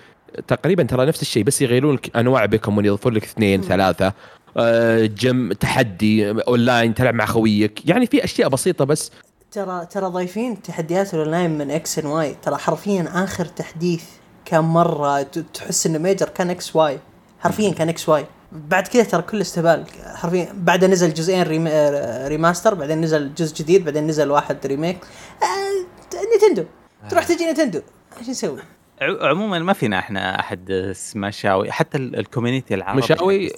تقريبا 0.47 0.83
ترى 0.83 1.05
نفس 1.05 1.21
الشيء 1.21 1.43
بس 1.43 1.61
يغيرون 1.61 1.95
لك 1.95 2.15
أنواع 2.17 2.45
بوكيمون 2.45 2.85
يضيفون 2.85 3.13
لك 3.13 3.23
اثنين 3.23 3.61
ثلاثة. 3.61 4.13
آه، 4.57 5.05
جيم 5.05 5.53
تحدي 5.53 6.29
اونلاين 6.31 6.93
تلعب 6.93 7.13
مع 7.13 7.25
خويك. 7.25 7.89
يعني 7.89 8.05
في 8.05 8.23
أشياء 8.23 8.49
بسيطة 8.49 8.85
بس 8.85 9.11
ترى 9.55 9.85
ترى 9.85 10.07
ضايفين 10.07 10.61
تحديات 10.61 11.13
الأونلاين 11.13 11.57
من 11.57 11.71
X 11.71 11.99
and 11.99 12.05
Y 12.05 12.35
ترى 12.43 12.57
حرفيا 12.57 13.11
آخر 13.13 13.45
تحديث 13.45 14.03
كان 14.45 14.63
مرة 14.63 15.21
تحس 15.21 15.85
إنه 15.85 15.97
major 15.97 16.29
كان 16.29 16.49
X 16.49 16.75
Y 16.75 16.99
حرفيا 17.39 17.73
كان 17.73 17.89
X 17.89 18.09
Y 18.09 18.25
بعد 18.51 18.87
كذا 18.87 19.03
ترى 19.03 19.21
كل 19.21 19.41
استهبال. 19.41 19.85
حرفيا 20.15 20.49
بعد 20.53 20.85
نزل 20.85 21.13
جزئين 21.13 21.43
rem... 21.43 21.67
آه، 21.67 22.27
remaster 22.27 22.73
بعدين 22.73 23.01
نزل 23.01 23.33
جزء 23.33 23.55
جديد 23.55 23.85
بعدين 23.85 24.07
نزل 24.07 24.31
واحد 24.31 24.57
remake 24.65 24.97
آه... 25.43 26.15
نتندو. 26.35 26.65
تروح 27.09 27.23
تجي 27.23 27.51
نتندو. 27.51 27.81
إيش 28.19 28.29
نسوي؟ 28.29 28.59
ع- 29.01 29.27
عموما 29.29 29.59
ما 29.59 29.73
فينا 29.73 29.99
إحنا 29.99 30.39
أحد 30.39 30.93
مشاوي 31.15 31.71
حتى 31.71 31.97
ال- 31.97 32.15
ال 32.19 32.25
community 32.25 32.73
العربي 32.73 33.01
مشاوي 33.01 33.51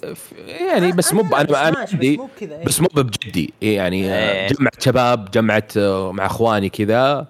يعني 0.48 0.92
بس 0.92 1.14
مو 1.14 1.22
ب- 1.22 1.34
أنا 1.34 1.48
سماش، 1.48 1.84
بس 1.90 1.94
عندي 1.94 2.18
مو 2.18 2.26
بكذا، 2.38 2.56
إيه. 2.60 2.66
بس 2.66 2.82
مو 2.82 2.88
بجدي 2.96 3.54
يعني 3.62 4.12
آه، 4.12 4.32
إيه. 4.32 4.48
جمعت 4.48 4.82
شباب 4.82 5.32
جمعت 5.32 5.78
آه، 5.78 6.12
مع 6.12 6.26
إخواني 6.26 6.70
كذا 6.70 7.28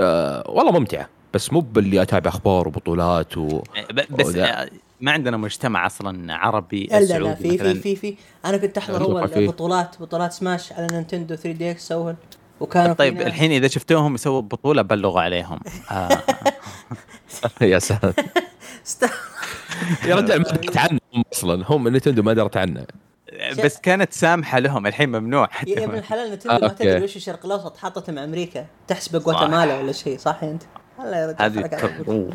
آه، 0.00 0.44
والله 0.50 0.72
ممتعة 0.72 1.08
بس 1.34 1.52
مو 1.52 1.60
باللي 1.60 2.02
أتابع 2.02 2.28
أخبار 2.30 2.68
وبطولات 2.68 3.36
و 3.38 3.46
ب- 3.90 4.16
بس. 4.16 4.36
آه، 4.36 4.68
ما 5.00 5.12
عندنا 5.12 5.36
مجتمع 5.36 5.86
أصلا 5.86 6.34
عربي 6.34 6.88
لا 6.90 7.00
لا 7.18 7.34
في 7.34 7.58
في. 7.58 7.74
في 7.74 7.96
في 7.96 8.14
أنا 8.44 8.56
كنت 8.56 8.78
أحضر 8.78 9.02
أول 9.04 9.28
فيه. 9.28 9.48
بطولات 9.48 9.96
بطولات 10.00 10.32
سماش 10.32 10.72
على 10.72 10.86
نينتندو 10.92 11.34
3 11.34 11.52
DS 11.58 11.92
اول 11.92 12.14
وكانوا 12.60 12.94
طيب 12.94 13.20
الحين 13.20 13.52
إذا 13.52 13.68
شفتوهم 13.68 14.14
يسووا 14.14 14.40
بطولة 14.40 14.82
بلغوا 14.82 15.20
عليهم 15.20 15.60
آه 15.90 16.08
يا 17.60 17.78
ساتر 17.78 18.14
است- 18.86 19.10
يا 20.04 20.14
رجال 20.16 20.38
ما 20.38 20.44
درت 20.44 20.76
عنهم 20.76 21.00
أصلا. 21.32 21.64
هم 21.68 21.88
نتندو 21.96 22.22
ما 22.22 22.32
درت 22.32 22.56
عنه. 22.56 22.86
بس 23.64 23.78
كانت 23.78 24.12
سامحة 24.12 24.58
لهم 24.58 24.86
الحين 24.86 25.08
ممنوع. 25.08 25.48
يا 25.66 25.80
يا 25.80 25.84
ابن 25.84 25.90
حتى 25.90 25.98
الحلال 25.98 26.30
آه، 26.30 26.34
نتندو 26.34 26.58
ما 26.58 26.66
okay. 26.66 26.84
تدري 26.84 27.04
وش 27.04 27.16
الشرق 27.16 27.46
الأوسط 27.46 27.76
حاطته 27.76 28.12
مع 28.12 28.24
أمريكا. 28.24 28.66
تحسبه 28.88 29.18
جواتيمالا 29.18 29.78
ولا 29.78 29.92
شيء 29.92 30.18
صح 30.18 30.38
أنت؟ 30.42 30.62
هلا 30.98 31.16
يا 31.16 31.36
أوه. 32.08 32.30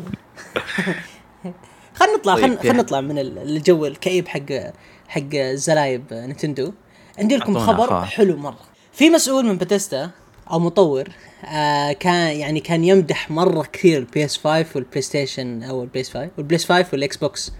خلينا 1.94 2.16
نطلع 2.16 2.34
طيب، 2.34 2.58
خلينا 2.58 2.82
نطلع 2.82 3.00
من 3.00 3.18
ال- 3.18 3.38
الجو 3.38 3.86
الكئيب 3.86 4.28
حق 4.28 4.72
حق 5.08 5.34
زلايب 5.54 6.04
نتندو. 6.12 6.72
عندي 7.18 7.36
لكم 7.36 7.58
خبر. 7.58 8.04
حلو 8.04 8.36
مرة. 8.36 8.58
في 8.92 9.10
مسؤول 9.10 9.44
من 9.46 9.56
بثزدا 9.58 10.10
أو 10.50 10.58
مطور. 10.58 11.08
آه 11.44 11.92
كان 11.92 12.36
يعني 12.36 12.60
كان 12.60 12.84
يمدح 12.84 13.30
مرة 13.30 13.62
كثير 13.62 13.98
ال 13.98 14.24
PS 14.24 14.36
5 14.36 14.66
والبلاي 14.74 15.02
ستيشن 15.02 15.62
أو 15.62 15.82
البلاي 15.82 16.04
5 16.04 16.30
والبلاي 16.36 16.58
5 16.58 16.86
والاكس 16.92 17.16
بوكس 17.16 17.52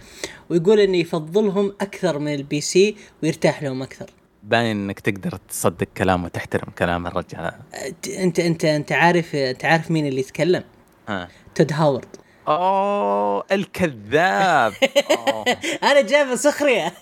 ويقول 0.50 0.80
إنه 0.80 0.96
يفضلهم 0.96 1.74
أكثر 1.80 2.18
من 2.18 2.34
ال 2.34 2.60
PC 2.60 2.96
ويرتاح 3.22 3.62
لهم 3.62 3.82
أكثر. 3.82 4.10
باين 4.42 4.76
إنك 4.84 5.00
تقدر 5.00 5.38
تصدق 5.48 5.86
كلام 5.96 6.24
وتحترم 6.24 6.70
كلام 6.78 7.06
الرجال. 7.06 7.40
آه، 7.74 7.94
أنت 8.22 8.38
أنت 8.40 8.64
أنت 8.64 8.92
عارف 8.92 9.34
أنت 9.34 9.64
عارف 9.64 9.90
مين 9.90 10.06
اللي 10.06 10.20
يتكلم؟ 10.20 10.64
ها. 11.08 11.28
تود 11.54 11.72
هاورد. 11.72 12.16
أوه 12.48 13.44
الكذاب. 13.52 14.72
أنا 15.90 16.00
جايبه 16.00 16.34
سخريه 16.34 16.92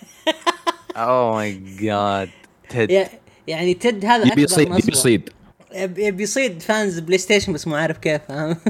oh 0.95 1.35
my 1.35 1.61
god 1.79 2.29
تد 2.69 2.91
يع- 2.91 3.09
يعني 3.47 3.73
تد 3.73 4.05
هذا 4.05 4.27
يبي 4.31 4.43
يصيد. 4.43 4.67
يبي 4.67 4.91
يصيد. 4.91 5.29
يبي 5.77 6.05
يبي 6.05 6.23
يصيد 6.23 6.61
fans 6.61 6.99
بلاي 6.99 7.17
ستيشن 7.17 7.53
بس 7.53 7.67
مو 7.67 7.75
عارف 7.75 7.97
كيف 7.97 8.21
فاهم؟ 8.27 8.57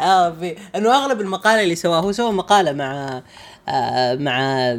آه 0.00 0.54
إنه 0.76 0.96
أغلب 0.96 1.20
المقالة 1.20 1.62
اللي 1.62 1.74
سواها 1.74 2.00
هو 2.00 2.12
سوى 2.12 2.32
مقالة 2.32 2.72
مع 2.72 3.22
آه 3.68 4.14
مع 4.14 4.76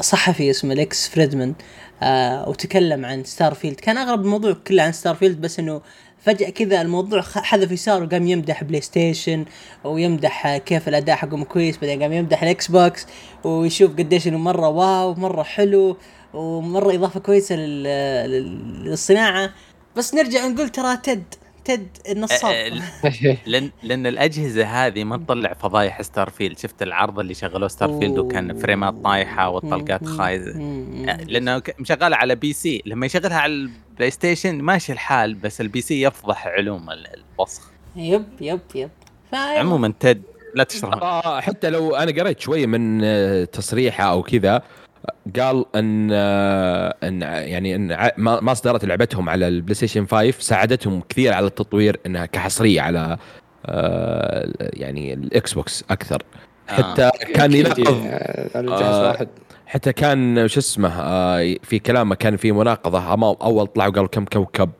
صحفي 0.00 0.50
اسمه 0.50 0.74
ليكس 0.74 1.08
فريدمان 1.08 1.54
آه 2.02 2.48
وتكلم 2.48 3.04
عن 3.04 3.24
ستار 3.24 3.54
فيلد 3.54 3.80
كان 3.80 3.98
اغلب 3.98 4.20
الموضوع 4.20 4.52
كله 4.52 4.82
عن 4.82 4.92
ستار 4.92 5.14
فيلد 5.14 5.40
بس 5.40 5.58
إنه 5.58 5.82
فجأة 6.22 6.50
كذا 6.50 6.82
الموضوع 6.82 7.22
حذف 7.22 7.72
يسار 7.72 8.02
وقام 8.02 8.26
يمدح 8.26 8.64
بلاي 8.64 8.80
ستيشن 8.80 9.44
ويمدح 9.84 10.56
كيف 10.56 10.88
الأداء 10.88 11.16
حقهم 11.16 11.44
كويس 11.44 11.78
بعدين 11.78 12.02
قام 12.02 12.12
يمدح 12.12 12.42
الإكس 12.42 12.68
بوكس 12.70 13.06
ويشوف 13.44 13.92
قديش 13.92 14.28
إنه 14.28 14.38
مرة 14.38 14.68
wow 14.68 15.14
مرة 15.14 15.42
حلو 15.42 15.96
ومرة 16.34 16.94
إضافة 16.94 17.20
كويسة 17.20 17.54
لل... 17.56 17.82
لل- 18.30 18.84
للصناعة. 18.84 19.50
بس 19.96 20.14
نرجع 20.14 20.46
نقول 20.46 20.68
ترى 20.68 20.96
تد 20.96 21.22
تد 21.64 21.88
النصاب 22.10 22.54
أه، 22.54 22.82
لأن 23.46 23.70
لأن 23.82 24.06
الأجهزة 24.06 24.64
هذه 24.64 25.04
ما 25.04 25.16
تطلع 25.16 25.52
فضايح 25.52 26.02
ستار 26.02 26.30
فيلد 26.30 26.58
شفت 26.58 26.82
العرض 26.82 27.18
اللي 27.18 27.34
شغلوه 27.34 27.68
ستار 27.68 27.98
فيلد 27.98 28.18
وكان 28.18 28.58
frame 28.58 28.88
ات 28.88 28.94
طايحة 29.04 29.48
والطلقات 29.48 30.04
خايسة 30.06 30.50
أه، 30.50 31.16
لأنه 31.24 31.62
مشغلها 31.78 32.18
على 32.18 32.34
PC. 32.34 32.82
لما 32.86 33.06
يشغلها 33.06 33.38
على 33.38 33.52
البلاي 33.52 34.10
ستيشن 34.10 34.54
ماشي 34.62 34.92
الحال 34.92 35.34
بس 35.34 35.60
ال 35.60 35.80
PC 35.80 36.02
يفضح 36.02 36.46
علوم 36.46 36.90
ال- 36.90 37.06
الوسخ 37.38 37.70
yep 37.96 38.24
yep 38.40 38.60
yep. 38.74 38.90
فا- 39.32 39.58
عموما 39.58 39.92
تد 40.00 40.22
لا 40.54 40.64
تشرح. 40.64 41.20
حتى 41.40 41.70
لو 41.70 41.94
أنا 41.94 42.22
قريت 42.22 42.40
شوية 42.40 42.66
من 42.66 43.00
تصريحه 43.50 44.04
أو 44.04 44.22
كذا 44.22 44.62
قال 45.40 45.64
إن 45.76 46.08
آه، 46.12 46.94
إن 47.02 47.22
يعني 47.22 47.76
إن 47.76 48.10
ما 48.18 48.52
اصدرت 48.52 48.84
لعبتهم 48.84 49.28
على 49.28 49.48
البلاي 49.48 49.74
ستيشن 49.74 50.06
5 50.06 50.30
ساعدتهم 50.40 51.02
كثير 51.08 51.32
على 51.32 51.46
التطوير 51.46 52.00
إنها 52.06 52.26
كحصرية 52.26 52.80
على 52.80 53.18
آه، 53.66 54.52
يعني 54.58 55.14
الاكس 55.14 55.52
بوكس 55.52 55.84
أكثر. 55.90 56.22
حتى 56.68 57.10
كان 57.34 57.52
يناقض 57.52 58.06
آه، 58.56 59.28
حتى 59.66 59.92
كان 59.92 60.48
شو 60.48 60.60
اسمه 60.60 60.88
آه، 61.00 61.56
في 61.62 61.78
كلامه 61.78 62.14
كان 62.14 62.36
في 62.36 62.52
مناقضة 62.52 63.34
أول 63.42 63.66
طلعوا 63.66 63.92
قالوا 63.92 64.08
كم 64.08 64.24
كوكب؟ 64.24 64.70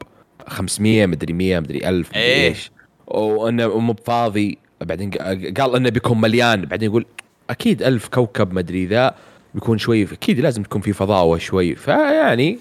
500 0.46 1.06
مدري 1.06 1.32
100 1.32 1.60
مدري 1.60 1.88
1000 1.88 2.08
مدري 2.08 2.22
إيه. 2.22 2.48
إيش. 2.48 2.70
وإنه 3.06 3.78
مو 3.78 3.92
بفاضي. 3.92 4.58
بعدين 4.80 5.10
قال 5.58 5.76
إنه 5.76 5.90
بيكون 5.90 6.20
مليان. 6.20 6.64
بعدين 6.64 6.90
يقول 6.90 7.06
أكيد 7.50 7.82
ألف 7.82 8.08
كوكب 8.08 8.52
مدري 8.52 8.86
ذا. 8.86 9.14
بيكون 9.54 9.78
شوي 9.78 10.02
أكيد 10.02 10.40
لازم 10.40 10.62
تكون 10.62 10.80
في 10.80 10.92
فضاوة 10.92 11.38
شوي. 11.38 11.74
فيعني 11.74 12.58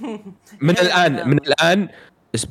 من 0.60 0.78
الان 0.78 1.28
من 1.28 1.38
الآن 1.38 1.88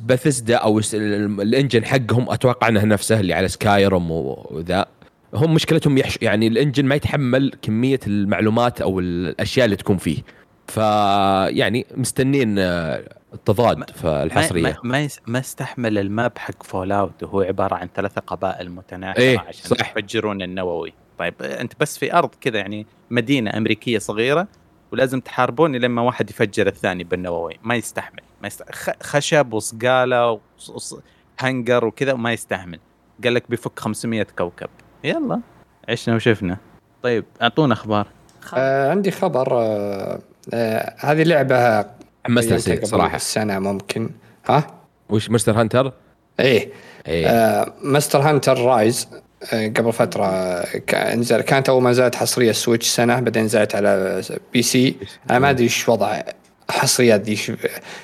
بثزدا 0.06 0.56
أو 0.56 0.80
ال 0.94 1.07
engine 1.07 1.84
حقهم 1.84 2.30
أتوقع 2.30 2.68
إنه 2.68 2.84
نفسه 2.84 3.20
اللي 3.20 3.34
على 3.34 3.48
سكايرم 3.48 4.10
وذا. 4.10 4.86
هم 5.34 5.54
مشكلتهم 5.54 5.98
يحش 5.98 6.18
يعني 6.22 6.46
ال 6.46 6.51
engine 6.51 6.84
ما 6.84 6.94
يتحمل 6.94 7.52
كمية 7.62 8.00
المعلومات 8.06 8.80
أو 8.80 9.00
الأشياء 9.00 9.64
اللي 9.64 9.76
تكون 9.76 9.96
فيه. 9.96 10.22
فيعني 10.66 11.86
مستنين 11.96 12.58
آه، 12.58 13.04
التضاد 13.34 13.90
في 13.90 14.06
ما, 14.06 14.22
الحصرية. 14.22 14.76
ما, 14.84 15.08
ما, 15.26 15.38
استحمل 15.38 15.98
ال 15.98 16.08
map 16.08 16.38
حق 16.38 16.62
فول 16.62 16.92
اوت 16.92 17.22
وهو 17.22 17.40
عبارة 17.40 17.74
عن 17.74 17.88
ثلاثة 17.94 18.20
قبائل 18.20 18.70
متناحره 18.70 19.20
إيه، 19.20 19.38
عشان 19.38 19.70
صح. 19.70 19.90
يفجرون 19.90 20.42
النووي. 20.42 20.92
طيب 21.20 21.42
أنت 21.42 21.72
بس 21.80 21.98
في 21.98 22.14
أرض 22.14 22.30
كذا 22.40 22.58
يعني 22.58 22.86
مدينة 23.10 23.56
أمريكية 23.56 23.98
صغيرة 23.98 24.46
ولازم 24.92 25.20
تحاربون 25.20 25.76
لما 25.76 26.02
واحد 26.02 26.30
يفجر 26.30 26.66
الثاني 26.66 27.04
بالنووي. 27.04 27.58
ما 27.62 27.74
يستحمل 27.74 28.22
ما 28.42 28.46
يست... 28.46 28.62
خ- 28.72 29.02
خشب 29.02 29.52
وصقالة 29.52 30.40
وهنجر 31.40 31.84
وكذا 31.84 32.12
وما 32.12 32.32
يستحمل. 32.32 32.78
قال 33.24 33.34
لك 33.34 33.50
بيفك 33.50 33.78
500 33.78 34.26
كوكب. 34.38 34.68
يلا 35.04 35.40
عشنا 35.88 36.14
وشفنا. 36.14 36.56
طيب 37.02 37.24
أعطونا 37.42 37.74
أخبار. 37.74 38.06
آه 38.54 38.90
عندي 38.90 39.10
خبر 39.10 39.48
آه 39.52 40.20
آه 40.54 40.94
هذه 40.98 41.22
لعبة 41.22 41.80
حمست 41.80 41.88
قيمتها 42.26 42.54
نفسي 42.54 42.76
قبل 42.76 42.86
صراحة. 42.86 43.16
السنة 43.16 43.58
ممكن. 43.58 44.10
ها؟ 44.46 44.66
وش 45.08 45.30
Monster 45.30 45.60
Hunter؟ 45.60 45.92
إيه. 46.40 46.72
إيه. 47.06 47.26
آه 47.26 47.72
Monster 47.82 48.18
Hunter 48.20 48.58
Rise 48.64 49.08
قبل 49.52 49.92
فترة 49.92 50.24
آه، 50.24 51.14
نزل 51.14 51.40
كانت 51.40 51.68
أول 51.68 51.82
ما 51.82 51.90
نزلت 51.90 52.14
حصرية 52.14 52.52
Switch 52.52 52.88
سنة 52.88 53.20
بعدين 53.20 53.44
نزلت 53.44 53.74
على 53.74 54.22
PC. 54.52 54.96
أنا 55.30 55.38
ما 55.38 55.50
أدري 55.50 55.64
إيش 55.64 55.88
وضع 55.88 56.22
حصريات 56.70 57.20
ذي 57.20 57.56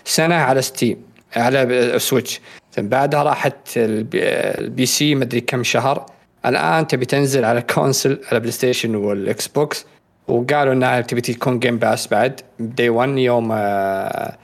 سنة 0.05 0.35
على 0.35 0.63
Steam 0.63 0.97
على 1.37 1.95
Switch 1.99 2.41
بعدها 2.79 3.23
راحت 3.23 3.57
ال 3.77 4.87
PC 4.87 5.15
مدري 5.15 5.41
كم 5.41 5.63
شهر. 5.63 6.07
الآن 6.47 6.87
تبي 6.87 7.05
تنزل 7.05 7.45
على 7.45 7.63
console 7.63 8.21
على 8.31 8.41
PlayStation 8.41 8.95
وال 8.95 9.49
Xbox. 9.49 9.87
وقالوا 10.29 10.73
إنها 10.73 11.01
تبي 11.01 11.21
تكون 11.21 11.59
Game 11.59 11.79
Pass 11.79 12.07
بعد 12.07 12.41
day 12.61 12.89
1 12.89 13.19
يوم 13.19 13.53
آه، 13.53 14.37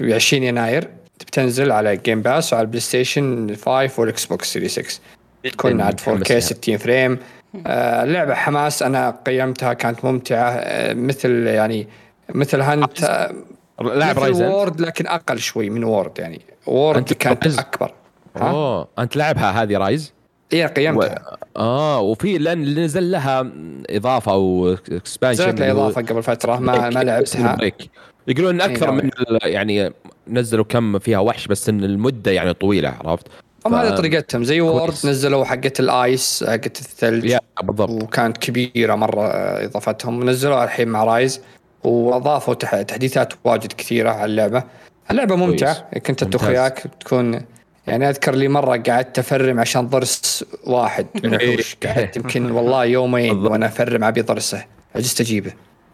ب 0.00 0.12
20 0.12 0.42
يناير. 0.42 0.88
بتنزل 1.20 1.72
على 1.72 1.96
Game 1.96 2.22
Pass 2.22 2.52
وعلى 2.52 2.62
ال 2.62 2.80
PlayStation 2.80 3.56
5 3.56 4.00
وال 4.00 4.26
Xbox 4.26 4.52
Series 4.52 4.68
X 4.68 5.00
تكون 5.44 5.80
عاد 5.80 6.00
4K 6.00 6.08
متحمس 6.08 6.30
لها. 6.30 6.40
60 6.40 6.76
frame 6.76 7.18
آه، 7.66 8.04
اللعبة 8.04 8.34
حماس 8.34 8.82
أنا 8.82 9.10
قيمتها 9.26 9.72
كانت 9.72 10.04
ممتعة 10.04 10.50
آه، 10.50 10.94
مثل 10.94 11.46
يعني 11.46 11.88
مثل 12.34 12.60
هانت 12.60 13.00
لاعب 13.80 14.16
مثل 14.16 14.22
رايز 14.22 14.40
أنت؟ 14.40 14.54
وورد 14.54 14.80
لكن 14.80 15.06
أقل 15.06 15.38
شوي 15.38 15.70
من 15.70 15.84
وورد 15.84 16.18
يعني 16.18 16.40
وورد 16.66 16.96
أنت 16.96 17.12
كانت 17.12 17.42
رايز؟ 17.44 17.58
أكبر 17.58 17.92
ها؟ 18.36 18.50
أوه 18.50 18.88
أنت 18.98 19.16
لعبها 19.16 19.62
هذه 19.62 19.76
رايز؟ 19.76 20.12
إيه 20.52 20.66
قيمتها 20.66 21.36
آه 21.56 22.00
وفي 22.00 22.38
لأن 22.38 22.62
اللي 22.62 22.84
نزل 22.84 23.10
لها 23.10 23.50
إضافة 23.90 24.32
أو 24.32 24.76
اكسبانشن 24.92 25.42
نزلت 25.42 25.60
لها 25.60 25.70
إضافة 25.70 26.02
قبل 26.02 26.22
فترة 26.22 26.58
ما 26.58 26.90
ما 26.90 27.04
لعبتها 27.04 27.56
يقولون 28.28 28.60
إن 28.60 28.70
أكثر 28.70 28.86
إيه، 28.88 28.94
من 28.94 29.10
يعني 29.42 29.92
نزلوا 30.28 30.64
كم 30.64 30.98
فيها 30.98 31.18
وحش 31.18 31.46
بس 31.46 31.68
إن 31.68 31.84
المدة 31.84 32.30
يعني 32.30 32.52
طويلة 32.52 32.94
عرفت؟ 33.04 33.26
هم 33.66 33.72
ف- 33.72 33.74
هذه 33.74 33.96
طريقتهم 33.96 34.44
زي 34.44 34.60
وورد. 34.60 34.92
نزلوا 35.04 35.44
حقة 35.44 35.72
الآيس 35.80 36.44
حقة 36.48 36.66
الثلج. 36.66 37.24
يا 37.24 37.40
بالضبط. 37.62 37.90
وكانت 38.02 38.38
كبيرة 38.38 38.94
مرة 38.94 39.26
آه، 39.26 39.64
إضافتهم. 39.64 40.30
نزلوها 40.30 40.64
الحين 40.64 40.88
مع 40.88 41.04
رايز 41.04 41.40
وأضافوا 41.84 42.54
تح- 42.54 42.82
تحديثات 42.82 43.32
واجد 43.44 43.72
كثيرة 43.72 44.10
على 44.10 44.24
اللعبة. 44.24 44.64
اللعبة 45.10 45.36
ممتعة 45.36 45.98
كنت 45.98 46.22
انت. 46.22 46.34
واخوياك 46.34 46.82
تكون 47.00 47.40
يعني 47.86 48.08
أذكر 48.08 48.34
لي 48.34 48.48
مرة 48.48 48.76
قعدت 48.88 49.18
أفرم 49.18 49.60
عشان 49.60 49.86
ضرس 49.88 50.44
واحد 50.64 51.06
من 51.24 51.34
الوحوش 51.34 51.76
قعدت 51.86 52.16
يمكن 52.16 52.50
والله 52.50 52.84
يومين. 52.84 53.46
وأنا 53.46 53.66
أفرم 53.66 54.04
أبي 54.04 54.20
ضرسه. 54.20 54.64
عجزت 54.96 55.20
أجيبه. 55.20 55.52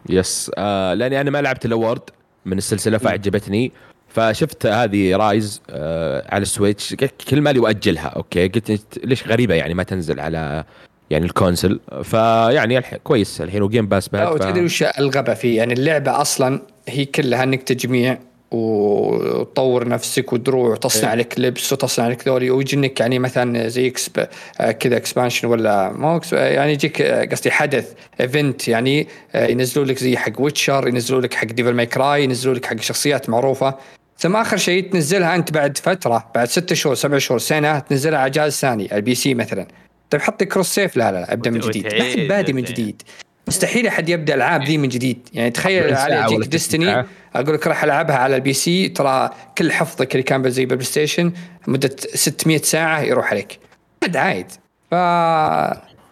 yes 0.09 0.51
آه 0.57 0.93
لأني 0.93 1.21
أنا 1.21 1.31
ما 1.31 1.41
لعبت 1.41 1.65
إلا 1.65 1.75
World 1.75 2.01
من 2.45 2.57
السلسلة 2.57 2.97
فعجبتني. 2.97 3.71
فشفت 4.13 4.65
هذه 4.65 5.15
Rise 5.15 5.61
آه 5.69 6.23
على 6.29 6.41
ال 6.41 6.48
Switch. 6.48 6.95
كل 7.29 7.41
مالي 7.41 7.59
وأجلها 7.59 8.07
أوكي؟ 8.07 8.47
قلت 8.47 8.99
ليش 9.03 9.27
غريبة 9.27 9.55
يعني 9.55 9.73
ما 9.73 9.83
تنزل 9.83 10.19
على 10.19 10.63
يعني 11.09 11.25
ال 11.25 11.31
console؟ 11.31 11.79
فيعني 12.03 12.77
الح... 12.77 12.95
كويس 12.95 13.41
الحين 13.41 13.61
و 13.61 13.66
Game 13.66 13.87
Pass 13.87 14.09
بعد 14.09 14.27
ف... 14.27 14.31
وتدري 14.31 14.65
وش 14.65 14.83
الغبى 14.83 15.35
فيه؟ 15.35 15.57
يعني 15.57 15.73
اللعبة 15.73 16.21
أصلا 16.21 16.61
هي 16.87 17.05
كلها 17.05 17.43
إنك 17.43 17.63
تجميع 17.63 18.17
وتطور 18.51 19.87
نفسك 19.87 20.33
ودروع 20.33 20.69
وتصنع 20.69 21.13
إيه. 21.13 21.19
لك 21.19 21.39
لبس 21.39 21.73
وتصنع 21.73 22.07
لك 22.07 22.27
ذولي 22.27 22.51
ويجي 22.51 22.75
انك 22.75 22.99
يعني 22.99 23.19
مثلا 23.19 23.67
زي 23.67 23.87
exp 23.87 24.27
آه، 24.59 24.71
كذا 24.71 24.97
expansion 24.97 25.47
ولا 25.47 25.91
ما 25.91 26.07
هو 26.07 26.19
ex- 26.19 26.33
يعني 26.33 26.73
يجيك 26.73 27.01
آه، 27.01 27.25
قصدي 27.25 27.51
حدث 27.51 27.93
event 28.21 28.67
يعني 28.67 29.07
آه، 29.35 29.47
ينزلوا 29.47 29.85
لك 29.85 29.97
زي 29.97 30.17
حق 30.17 30.41
Witcher 30.41 30.87
ينزلوا 30.87 31.21
لك 31.21 31.33
حق 31.33 31.45
Devil 31.45 31.73
May 31.73 31.85
Cry 31.85 32.23
ينزلوا 32.23 32.55
لك 32.55 32.65
حق 32.65 32.79
شخصيات 32.79 33.29
معروفة. 33.29 33.75
ثم 34.23 34.35
آخر 34.35 34.57
شيء 34.57 34.91
تنزلها 34.91 35.35
أنت 35.35 35.51
بعد 35.51 35.77
فترة 35.77 36.31
بعد 36.35 36.47
ستة 36.47 36.75
شهور 36.75 36.95
سبع 36.95 37.17
شهور 37.17 37.39
سنة 37.39 37.79
تنزلها 37.79 38.19
على 38.19 38.29
جهاز 38.29 38.53
ثاني 38.53 38.95
ال 38.95 39.15
PC 39.15 39.33
مثلا. 39.33 39.67
طيب 40.09 40.21
حط 40.21 40.41
لي 40.41 40.47
cross 40.47 40.67
save 40.67 40.97
لا 40.97 41.11
لا 41.11 41.17
لا 41.17 41.33
أبدأ 41.33 41.49
من 41.49 41.59
جديد. 41.59 41.85
ما 41.85 42.03
حد 42.03 42.27
بادي 42.27 42.53
من. 42.53 42.63
جديد. 42.63 43.01
مستحيل 43.47 43.87
أحد 43.87 44.09
يبدأ 44.09 44.35
العاب 44.35 44.63
ذي 44.63 44.77
من 44.77 44.89
جديد. 44.89 45.29
يعني 45.33 45.51
تخيل 45.51 45.83
40 45.83 45.97
علي 45.97 46.15
ساعة 46.15 46.25
يجيك 46.25 46.37
ولا 46.37 46.43
60 46.43 46.49
Destiny. 46.49 47.05
أقول 47.35 47.55
لك 47.55 47.67
راح 47.67 47.83
ألعبها 47.83 48.15
على 48.15 48.35
ال 48.35 48.53
PC 48.53 48.89
ترى 48.89 49.29
كل 49.57 49.71
حفظك 49.71 50.11
اللي 50.11 50.23
كان 50.23 50.49
زي 50.49 50.65
بال 50.65 50.85
PlayStation 50.85 51.33
مدة 51.67 51.95
600 52.13 52.57
ساعة 52.57 53.01
يروح 53.01 53.31
عليك. 53.31 53.59
عاد 54.03 54.17
عايد. 54.17 54.51
ف 54.91 54.95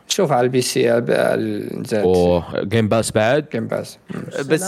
شوف 0.08 0.32
على 0.32 0.42
ال 0.42 0.62
PC 0.62 0.90
نزلت 0.90 2.06
و 2.06 2.22
Game 2.22 2.88
Pass 2.88 3.12
بعد؟ 3.12 3.46
Game 3.52 3.68
Pass 3.68 3.98
بس 4.46 4.64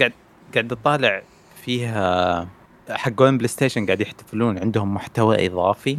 قاعد 0.00 0.12
قاعد 0.54 0.72
أطالع 0.72 1.22
فيها 1.64 2.48
حقون 2.90 3.36
PlayStation 3.38 3.86
قاعد 3.86 4.00
يحتفلون 4.00 4.58
عندهم 4.58 4.94
محتوى 4.94 5.46
إضافي؟ 5.46 5.94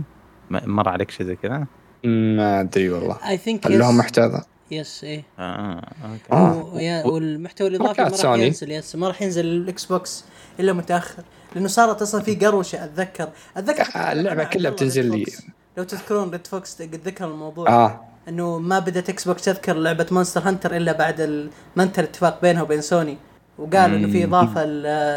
م- 0.49 0.69
مر 0.75 0.89
عليك 0.89 1.11
شيء 1.11 1.25
زي 1.25 1.35
كذا؟ 1.35 1.65
ما 2.03 2.59
أدري 2.61 2.89
والله. 2.89 3.17
اي 3.29 3.37
ثينك 3.37 3.67
لهم 3.67 3.97
محتوى؟ 3.97 4.25
ذا؟ 4.25 4.45
يس 4.71 5.03
إيه. 5.03 5.23
آه 5.39 5.81
أوكي. 6.05 6.31
آه. 6.31 7.07
والمحتوى 7.07 7.67
الإضافي 7.67 8.01
ما 8.01 8.07
راح 8.07 8.15
سوني. 8.17 8.45
ينزل 8.45 8.71
يس 8.71 8.95
ما 8.95 9.07
راح 9.07 9.21
ينزل 9.21 9.45
الاكس 9.45 9.85
بوكس 9.85 10.25
إلا 10.59 10.73
متأخر. 10.73 11.23
لأنه 11.55 11.67
صارت 11.67 12.01
أصلا 12.01 12.21
في 12.21 12.35
قروشه 12.35 12.83
أتذكر. 12.85 13.29
أتذكر 13.57 13.81
آه، 13.95 14.11
اللعبة 14.11 14.41
عبد 14.41 14.53
كلها 14.53 14.71
بتنزل 14.71 15.05
لي. 15.11 15.25
لو 15.77 15.83
تذكرون 15.83 16.29
ريد 16.29 16.47
فوكس 16.47 16.81
قد 16.81 16.95
ذكر 17.05 17.25
الموضوع. 17.25 17.69
آه. 17.69 18.01
إنه 18.29 18.59
ما 18.59 18.79
بدأت 18.79 19.09
إكس 19.09 19.27
بوكس 19.27 19.43
تذكر 19.45 19.73
لعبة 19.73 20.05
مونستر 20.11 20.41
هانتر 20.47 20.77
إلا 20.77 20.91
بعد 20.91 21.49
ما 21.75 21.83
انتهى 21.83 22.03
الاتفاق 22.03 22.41
بينها 22.41 22.61
وبين 22.61 22.81
سوني 22.81 23.17
وقالوا 23.57 23.97
إنه 23.97 24.07
في 24.11 24.23
إضافة 24.23 24.65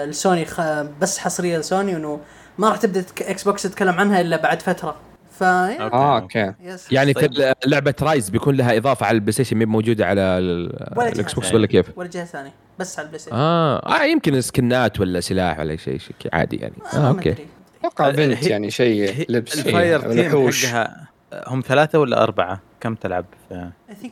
لسوني 0.05 0.45
خ- 0.45 0.83
بس 1.01 1.19
حصرية 1.19 1.59
لسوني 1.59 1.95
وانه 1.95 2.21
ما 2.59 2.69
راح 2.69 2.77
تبدأ 2.77 3.05
Xbox 3.21 3.63
تتكلم 3.63 3.95
عنها 3.95 4.21
إلا 4.21 4.37
بعد 4.37 4.63
فترة. 4.63 4.97
ف 5.39 5.43
آه 5.43 6.21
أوكي. 6.21 6.53
yes 6.61 6.93
يعني 6.93 7.13
طيب. 7.13 7.55
لعبة 7.67 7.95
Rise 8.03 8.31
بيكون 8.31 8.55
لها 8.57 8.77
إضافة 8.77 9.07
على 9.07 9.15
ال 9.15 9.33
PlayStation 9.33 9.57
مين 9.57 9.69
موجودة 9.69 10.07
على 10.07 10.21
ال 10.21 11.35
Xbox 11.35 11.55
ولا 11.55 11.67
كيف؟ 11.67 11.87
ولا 11.97 12.09
جهة 12.09 12.25
ثانية 12.25 12.53
بس 12.79 12.99
على 12.99 13.07
ال 13.07 13.19
PlayStation. 13.19 13.37
آه. 13.37 13.79
آه 14.01 14.05
يمكن 14.05 14.41
سكنات 14.41 15.01
ولا 15.01 15.21
سلاح 15.21 15.59
ولا 15.59 15.77
شيء 15.77 15.99
شيء 15.99 16.13
عادي 16.33 16.57
يعني. 16.57 16.75
آه 16.95 16.99
ما 16.99 17.09
أوكي. 17.09 17.35
أتوقع 17.81 18.11
بنت 18.11 18.47
يعني 18.47 18.71
شيء 18.71 19.27
لبس 19.29 19.59
ال 19.59 20.01
fireteam 20.13 20.51
حقها 20.51 21.09
هم 21.47 21.63
ثلاثة 21.69 21.99
ولا 21.99 22.23
أربعة؟ 22.23 22.61
كم 22.81 22.95
تلعب؟ 22.95 23.25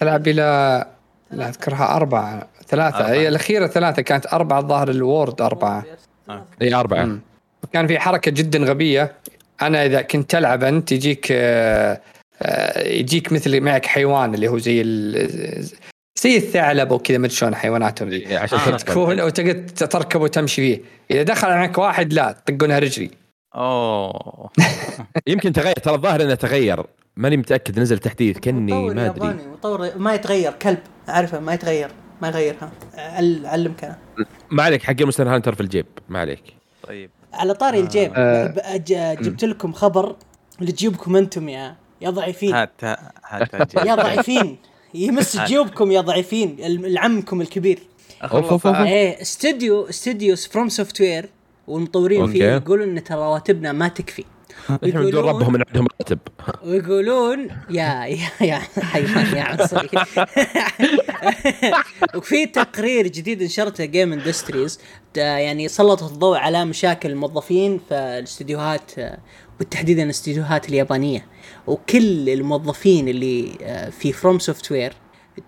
تلعب 0.01 0.29
إلى 0.29 0.87
لا 1.31 1.49
أذكرها 1.49 1.97
أربعة 1.97 2.49
ثلاثة. 2.68 2.97
أربعة. 2.97 3.11
هي 3.11 3.29
الأخيرة 3.29 3.66
ثلاثة 3.66 4.03
كانت 4.03 4.27
أربعة 4.33 4.59
الظاهر 4.59 4.91
ال 4.90 4.99
World 4.99 5.40
أربعة. 5.41 5.85
اي 6.62 6.74
أربعة. 6.74 7.05
مم. 7.05 7.20
كان 7.72 7.87
في 7.87 7.99
حركة 7.99 8.31
جدا 8.31 8.59
غبية. 8.59 9.12
أنا 9.62 9.85
إذا 9.87 10.03
كنت 10.03 10.31
تلعب 10.31 10.64
أنت 10.64 10.93
يجيك 10.93 11.27
آه، 11.31 12.01
آه، 12.43 12.89
يجيك 12.89 13.33
مثل 13.33 13.61
معك 13.61 13.87
حيوان 13.87 14.35
اللي 14.35 14.49
هو 14.49 14.59
زي 14.59 14.81
ال- 14.81 15.64
زي 16.22 16.37
الثعلب 16.37 16.91
وكذا 16.91 17.18
ما 17.18 17.27
أدري 17.27 17.37
شلون 17.37 17.55
حيواناتهم. 17.55 18.09
ذي 18.09 18.16
إيه، 18.16 18.39
عشان 18.39 18.59
آه. 18.59 18.77
تكون 18.77 19.20
وتقعد 19.20 19.66
تركب 19.66 20.20
وتمشي 20.20 20.55
فيه. 20.62 20.81
إذا 21.11 21.22
دخل 21.22 21.49
معك 21.49 21.79
واحد 21.79 22.12
لا 22.12 22.37
طقونها 22.47 22.79
رجلي. 22.79 23.11
أوه. 23.55 24.51
يمكن 25.27 25.53
تغير 25.53 25.74
ترى 25.74 25.95
الظاهر 25.95 26.22
إنه 26.22 26.35
تغير. 26.35 26.83
ماني 27.16 27.36
متأكد 27.36 27.80
نزل 27.80 27.98
تحديث 27.98 28.38
كني 28.38 28.72
ما 28.90 29.06
أدري. 29.06 29.28
مطور 29.52 29.98
ما 29.98 30.14
يتغير 30.14 30.52
كلب 30.52 30.78
أعرفه 31.08 31.40
ما 31.40 31.54
يتغير 31.54 31.90
ما 32.22 32.28
يغيرها 32.28 32.70
اعلمك 32.98 33.84
أنا 33.84 33.96
ما 34.50 34.62
عليك 34.62 34.82
حق 34.82 35.02
مستر 35.02 35.28
هانتر 35.34 35.54
في 35.54 35.60
الجيب 35.60 35.86
ما 36.08 36.18
عليك. 36.18 36.42
طيب. 36.88 37.10
على 37.32 37.54
طاري 37.54 37.80
الجيب 37.80 38.12
آه. 38.14 38.46
ب- 38.46 38.58
أج- 38.58 39.22
جبت 39.22 39.44
لكم 39.44 39.72
خبر 39.72 40.16
اللي 40.60 40.72
تجيبكم 40.72 41.16
أنتم 41.16 41.48
يا 41.48 41.76
يا 42.00 42.10
ضعيفين. 42.10 42.54
هات 42.54 42.84
هات 43.24 43.74
يا 43.86 43.94
ضعيفين 43.94 44.56
يمس 44.94 45.36
جيوبكم 45.36 45.90
يا 45.92 46.00
ضعيفين 46.00 46.56
ال- 46.66 46.98
عمكم 46.98 47.40
الكبير. 47.40 47.78
أوف، 48.22 48.50
أوف. 48.52 48.66
إيه 48.66 49.22
استوديو 49.22 49.88
استوديوز 49.88 50.46
فروم 50.46 50.68
سوفت 50.68 51.00
وير 51.00 51.28
والمطورين 51.66 52.26
فيه. 52.26 52.44
يقولون 52.44 52.88
إن 52.96 53.04
ترى 53.04 53.18
رواتبنا 53.18 53.72
ما 53.72 53.88
تكفي. 53.88 54.24
إحنا 54.70 55.00
بدون 55.00 55.24
ربهم 55.24 55.52
من 55.52 55.62
عندهم 55.68 55.86
راتب. 56.00 56.18
ويقولون 56.64 57.48
يا 57.70 58.04
يا 58.04 58.30
يا 58.40 58.58
حيوان 58.82 59.36
يا 59.36 59.42
عنصري 59.42 59.88
وفي 62.16 62.46
تقرير 62.46 63.06
جديد 63.06 63.42
نشرته 63.42 63.84
Game 63.84 64.12
Industries 64.12 64.80
يعني 65.16 65.68
سلط 65.68 66.02
الضوء 66.02 66.36
على 66.36 66.64
مشاكل 66.64 67.10
الموظفين 67.10 67.80
في 67.88 67.94
الاستديوهات 67.94 68.92
وبالتحديد 69.54 69.98
الاستديوهات 69.98 70.68
اليابانية. 70.68 71.26
وكل 71.66 72.28
الموظفين 72.28 73.08
اللي 73.08 73.58
آه، 73.62 73.90
في 73.90 74.12
FromSoftware 74.12 74.92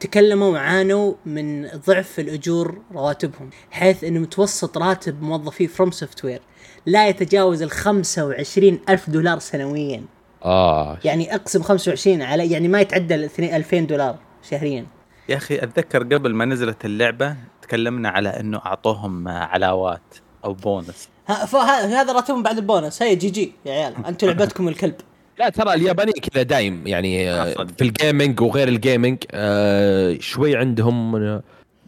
تكلموا 0.00 0.52
وعانوا 0.52 1.14
من 1.26 1.68
ضعف 1.68 2.20
الأجور 2.20 2.82
رواتبهم 2.92 3.50
حيث 3.70 4.04
إنه 4.04 4.20
متوسط 4.20 4.78
راتب 4.78 5.22
موظفي 5.22 5.66
FromSoftware 5.66 6.40
لا 6.88 7.08
يتجاوز 7.08 7.62
ال 7.62 7.70
25 7.70 8.80
ألف 8.88 9.10
دولار 9.10 9.38
سنويا. 9.38 10.02
آه. 10.44 10.98
يعني 11.04 11.34
أقسم 11.34 11.62
25 11.62 12.22
على 12.22 12.50
يعني 12.50 12.68
ما 12.68 12.80
يتعدى 12.80 13.14
ال 13.14 13.30
2000 13.40 13.80
دولار 13.80 14.16
شهريا. 14.50 14.86
يا 15.28 15.36
أخي 15.36 15.58
أتذكر 15.58 16.02
قبل 16.02 16.34
ما 16.34 16.44
نزلت 16.44 16.84
اللعبة 16.84 17.36
تكلمنا 17.62 18.08
على 18.08 18.28
أنه 18.28 18.58
أعطوهم 18.58 19.28
علاوات 19.28 20.14
أو 20.44 20.52
بونس. 20.52 21.08
هذا 21.26 22.12
راتبهم 22.12 22.42
بعد 22.42 22.58
البونس. 22.58 23.02
هيا 23.02 23.14
GG 23.14 23.52
يا 23.66 23.72
عيال 23.72 24.06
أنتم 24.06 24.26
لعبتكم 24.28 24.68
الكلب. 24.68 24.94
لا 25.38 25.48
ترى 25.48 25.74
اليابانيين 25.74 26.16
كذا 26.32 26.42
دايم 26.42 26.86
يعني 26.86 27.30
آه، 27.30 27.52
أصلاً. 27.52 27.66
في 27.66 27.82
ال 27.84 27.92
gaming 27.92 28.40
وغير 28.40 28.68
ال 28.68 28.75
gaming 28.75 29.18
آه، 29.30 30.16
شوي 30.20 30.56
عندهم 30.56 31.16
آه، 31.16 31.42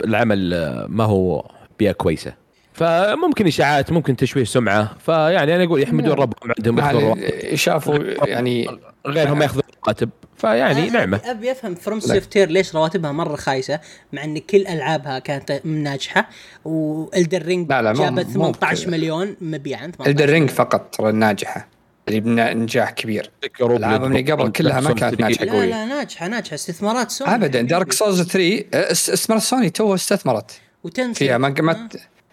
العمل 0.05 0.55
آه، 0.55 0.87
ما 0.89 1.05
هو 1.05 1.51
بيئة 1.79 1.93
كويسة. 1.93 2.40
فممكن 2.81 3.47
إشاعات 3.47 3.93
ممكن 3.93 4.17
تشويه 4.17 4.45
سمعة. 4.45 4.97
فيعني 5.07 5.57
أنا 5.57 5.65
أقول 5.65 5.83
يحمدون 5.83 6.13
ربهم 6.13 6.53
عندهم 6.59 6.79
ياخذون 6.79 7.19
يعني 7.19 7.57
شافوا 7.57 7.99
يعني 8.27 8.69
غيرهم 9.07 9.43
ياخذون 9.43 9.63
راتب 9.89 10.11
فيعني 10.37 10.91
نعمة. 10.91 11.21
أبي 11.25 11.53
أفهم 11.53 11.75
فروم 11.75 12.01
سوفت 12.01 12.37
وير 12.37 12.49
ليش 12.49 12.75
رواتبها 12.75 13.13
مرة 13.13 13.37
خايسة 13.37 13.81
مع 14.13 14.25
إن 14.25 14.39
كل 14.39 14.67
ألعابها 14.67 15.19
كانت 15.19 15.61
ناجحه 15.65 16.29
والدر 16.65 17.43
رينج 17.43 17.71
لا 17.71 17.83
لا، 17.83 17.93
مو- 17.93 17.99
جابت 18.05 18.27
مو 18.37 18.53
18 18.53 18.81
بكذا. 18.83 18.91
مليون 18.91 19.37
مبيعا 19.41 19.81
18 19.87 20.11
الدر 20.11 20.29
رينج 20.31 20.51
فقط 20.51 20.95
ترى 20.95 21.11
الناجحه 21.11 21.69
اللي 22.09 22.21
بنا- 22.21 22.55
نجاح 22.55 22.91
كبير. 22.91 23.31
الألعاب 23.61 24.05
اللي 24.05 24.33
قبل 24.33 24.53
كلها 24.53 24.81
ما 24.81 24.93
كانت 24.95 25.21
ناجحة. 25.21 25.45
لا 25.45 25.53
قوي. 25.53 25.67
لا 25.67 25.85
ناجحة 25.85 26.29
ناجحة. 26.29 26.55
استثمارات 26.55 27.11
سوني 27.11 27.35
ابدا. 27.35 27.63
دارك 27.63 27.93
سولز 27.93 28.23
3 28.23 28.65
اس- 28.75 29.11
أستثمرت 29.11 29.43
سوني 29.43 29.71
تو 29.71 29.95
استثمرت. 29.95 30.61
وتنسى 30.85 31.15
فيها 31.19 31.39
ما 31.39 31.55
ما 31.61 31.89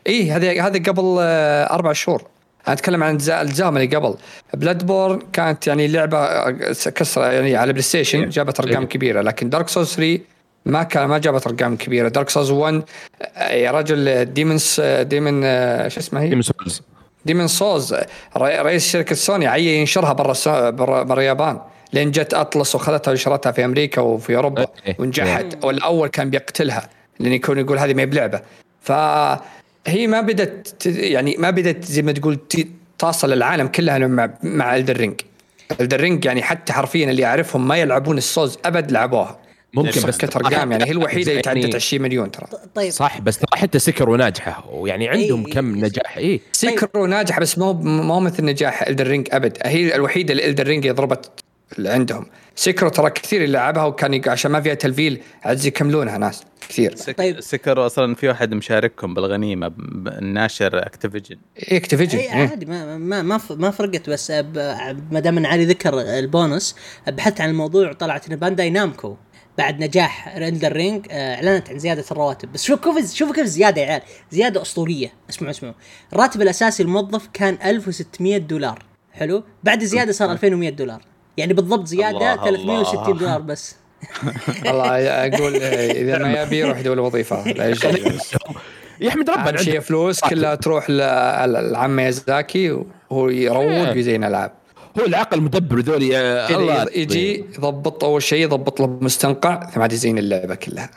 اي 0.07 0.31
هذه 0.31 0.67
هذه 0.67 0.83
قبل 0.89 1.17
آه، 1.21 1.73
أربع 1.73 1.93
شهور. 1.93 2.21
أنا 2.67 2.73
أتكلم 2.75 3.03
عن 3.03 3.15
الاجزاء 3.15 3.69
اللي 3.69 3.85
قبل. 3.95 4.15
Bloodborne 4.53 5.19
كانت 5.33 5.67
يعني 5.67 5.87
لعبة 5.87 6.17
آه، 6.17 6.49
كسر 6.95 7.21
يعني 7.21 7.55
على 7.55 7.73
PlayStation 7.73 8.29
جابت 8.29 8.59
أرقام 8.59 8.81
إيه. 8.81 8.87
كبيرة. 8.89 9.21
لكن 9.21 9.49
Dark 9.49 9.67
Souls 9.69 9.93
3 9.95 10.19
ما 10.65 10.83
كان 10.83 11.05
ما 11.05 11.17
جابت 11.17 11.47
أرقام 11.47 11.75
كبيرة. 11.77 12.07
Dark 12.07 12.29
Souls 12.29 12.51
1 12.51 12.81
آه، 13.37 13.51
يا 13.53 13.71
رجل 13.71 14.25
Demon's 14.25 14.81
Demon 15.01 15.41
شو 15.89 15.99
اسمه 15.99 16.21
هي؟ 16.21 16.27
Demon's 16.29 16.41
Souls 16.41 16.81
Demon's 17.25 17.47
Souls 17.47 17.93
رئي- 18.37 18.61
رئيس 18.61 18.91
شركة 18.91 19.15
سوني 19.15 19.47
عي 19.47 19.65
ينشرها 19.79 20.13
برا 20.13 20.33
برا 20.69 21.03
برا 21.03 21.19
اليابان. 21.19 21.59
لين 21.93 22.11
جت 22.11 22.33
Atlus 22.33 22.75
وخذتها 22.75 23.11
ونشرتها 23.11 23.51
في 23.51 23.65
أمريكا 23.65 24.01
وفي 24.01 24.35
أوروبا 24.35 24.65
إيه. 24.87 24.95
ونجحت. 24.99 25.65
والأول 25.65 26.07
كان 26.07 26.29
بيقتلها. 26.29 26.89
لأن 27.19 27.33
يكون 27.33 27.59
يقول 27.59 27.79
هذه 27.79 27.93
ما 27.93 28.01
هي 28.01 28.05
بلعبة. 28.05 28.41
فهي 29.87 30.07
ما 30.07 30.21
بدت 30.21 30.85
يعني 30.85 31.35
ما 31.39 31.49
بدت 31.49 31.85
زي 31.85 32.01
ما 32.01 32.11
تقول 32.11 32.39
تصل 32.99 33.33
العالم 33.33 33.67
كلها 33.67 33.97
مع 33.97 34.29
مع 34.43 34.75
الدرينج 34.75 35.21
الدرينج 35.81 36.25
يعني 36.25 36.41
حتى 36.41 36.73
حرفيا 36.73 37.11
اللي 37.11 37.25
اعرفهم 37.25 37.67
ما 37.67 37.77
يلعبون 37.77 38.17
السولز 38.17 38.57
أبد 38.65 38.91
لعبوها. 38.91 39.39
ممكن 39.73 40.01
بس 40.01 40.15
سكت 40.15 40.35
ارقام 40.35 40.71
يعني 40.71 40.85
هي 40.85 40.91
الوحيدة 40.91 41.31
اللي 41.31 41.41
يعني 41.45 41.61
تعدت 41.61 41.75
20 41.75 42.03
مليون 42.03 42.31
ترى. 42.31 42.47
طيب. 42.75 42.91
صح 42.91 43.19
بس 43.19 43.37
ترى 43.37 43.61
حتى 43.61 43.79
سكروا 43.79 44.17
ناجحه 44.17 44.69
ويعني 44.69 45.07
عندهم 45.07 45.45
إيه. 45.45 45.53
كم 45.53 45.85
نجاح؟ 45.85 46.17
اي 46.17 46.41
سيكرو 46.51 47.05
ناجح 47.05 47.39
بس 47.39 47.57
مو 47.57 47.73
مو 47.73 48.19
مثل 48.19 48.45
نجاح 48.45 48.81
الدرينج 48.87 49.27
أبد. 49.31 49.57
هي 49.63 49.95
الوحيدة 49.95 50.31
اللي 50.31 50.49
الدرينج 50.49 50.89
ضربت 50.89 51.31
اللي 51.77 51.89
عندهم. 51.89 52.25
سيكرو 52.55 52.89
ترى 52.89 53.09
كثير 53.09 53.43
اللي 53.43 53.57
لعبها 53.57 53.83
وكان 53.85 54.13
يق- 54.13 54.29
عشان 54.29 54.51
ما 54.51 54.61
فيها 54.61 54.73
تلفيل 54.73 55.21
عز 55.43 55.65
يكملونها 55.67 56.17
ناس 56.17 56.43
كثير. 56.69 56.95
سك... 56.95 57.17
طيب. 57.17 57.41
Sekiro 57.41 57.85
أصلا 57.85 58.15
في 58.15 58.27
واحد 58.27 58.53
مشارككم 58.53 59.13
بالغنيمة 59.13 59.67
ب- 59.67 59.73
ب- 59.77 60.07
الناشر 60.07 60.85
Activision 60.87 61.35
إيه 61.57 61.77
Activision 61.77 62.19
اي. 62.19 62.29
عادي 62.29 62.65
ما 62.65 62.97
ما 62.97 63.21
ما, 63.21 63.37
ف- 63.37 63.51
ما 63.51 63.71
فرقت 63.71 64.09
بس 64.09 64.31
ب- 64.31 64.57
ما 65.11 65.19
دام 65.19 65.37
إن 65.37 65.45
علي 65.45 65.65
ذكر 65.65 66.01
البونص 66.01 66.75
بحثت 67.07 67.41
عن 67.41 67.49
الموضوع 67.49 67.89
وطلعت 67.89 68.29
إن 68.31 68.35
Bandai 68.35 68.69
Namco 68.69 69.15
بعد 69.57 69.79
نجاح 69.83 70.37
Elden 70.37 70.71
Ring 70.73 71.05
اعلنت 71.11 71.69
عن 71.69 71.79
زيادة 71.79 72.03
الرواتب. 72.11 72.51
بس 72.51 72.63
شوف 72.63 72.79
كيف 72.79 73.13
شوفوا 73.13 73.33
كيف 73.35 73.45
زيادة 73.45 73.81
يا 73.81 73.87
عيال. 73.87 74.01
زيادة 74.31 74.61
أسطورية. 74.61 75.13
اسمعوا 75.29 75.51
اسمعوا. 75.51 75.73
الراتب 76.13 76.41
الأساسي 76.41 76.83
للموظف 76.83 77.27
كان 77.33 77.57
1600 77.65 78.37
دولار. 78.37 78.83
حلو؟ 79.13 79.43
بعد 79.63 79.83
زيادة 79.83 80.11
صار 80.11 80.31
2100 80.31 80.69
دولار. 80.69 81.01
يعني 81.37 81.53
بالضبط 81.53 81.87
زيادة 81.87 82.33
الله 82.33 82.35
360 82.35 83.03
الله. 83.03 83.19
دولار 83.19 83.41
بس. 83.41 83.75
والله 84.65 85.07
أقول 85.09 85.53
إيه، 85.55 86.01
إذا 86.01 86.17
ما 86.17 86.41
يبي 86.41 86.59
يروح 86.59 86.79
يدور 86.79 86.99
وظيفة. 86.99 87.47
لا. 87.51 87.75
يحمد 89.01 89.29
ربنا 89.29 89.57
شيء 89.57 89.79
فلوس 89.79 90.19
كلها 90.19 90.55
تروح 90.55 90.89
للعم 90.89 91.95
ميازاكي 91.95 92.71
وهو 93.09 93.29
يروج 93.29 93.71
إيه. 93.71 93.91
ويزين 93.91 94.23
العاب 94.23 94.51
هو 94.99 95.05
العقل 95.05 95.41
مدبر 95.41 95.79
ذولي 95.79 96.07
يا 96.07 96.57
الله. 96.57 96.85
يجي 96.95 97.45
يضبط 97.57 98.03
أول 98.03 98.23
شيء 98.23 98.43
يضبط 98.43 98.79
له 98.79 98.87
مستنقع 99.01 99.69
ثم 99.69 99.81
عاد 99.81 99.93
يزين 99.93 100.17
اللعبة 100.17 100.55
كلها. 100.55 100.89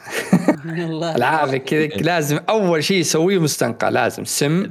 العاب 1.17 1.57
كذا 1.57 1.87
لازم 1.87 2.41
أول 2.49 2.85
شيء 2.85 2.97
يسويه 2.97 3.39
مستنقع 3.39 3.89
لازم 3.89 4.25
سم. 4.25 4.71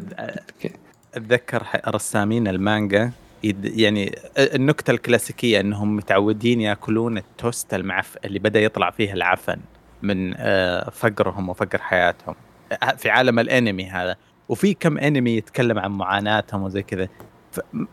أتذكر 1.16 1.64
رسامين 1.88 2.48
المانجا. 2.48 3.12
يعني 3.44 4.16
النكتة 4.38 4.92
الكلاسيكية 4.92 5.60
إنهم 5.60 5.96
متعودين 5.96 6.62
يأكلون 6.62 7.18
التوست 7.18 7.74
المعف 7.74 8.18
اللي 8.26 8.40
بدأ 8.40 8.60
يطلع 8.60 8.90
فيه 8.92 9.14
العفن 9.14 9.60
من 10.02 10.34
آه، 10.38 10.90
فقرهم 10.90 11.50
وفقر 11.50 11.78
حياتهم. 11.78 12.36
في 12.98 13.10
عالم 13.10 13.40
الأنمي 13.40 13.86
هذا. 13.86 14.16
وفي 14.50 14.74
كم 14.74 14.98
أنمي 14.98 15.38
يتكلم 15.38 15.80
عن 15.80 15.92
معاناتهم 15.92 16.64
وزي 16.64 16.84
كذا. 16.84 17.08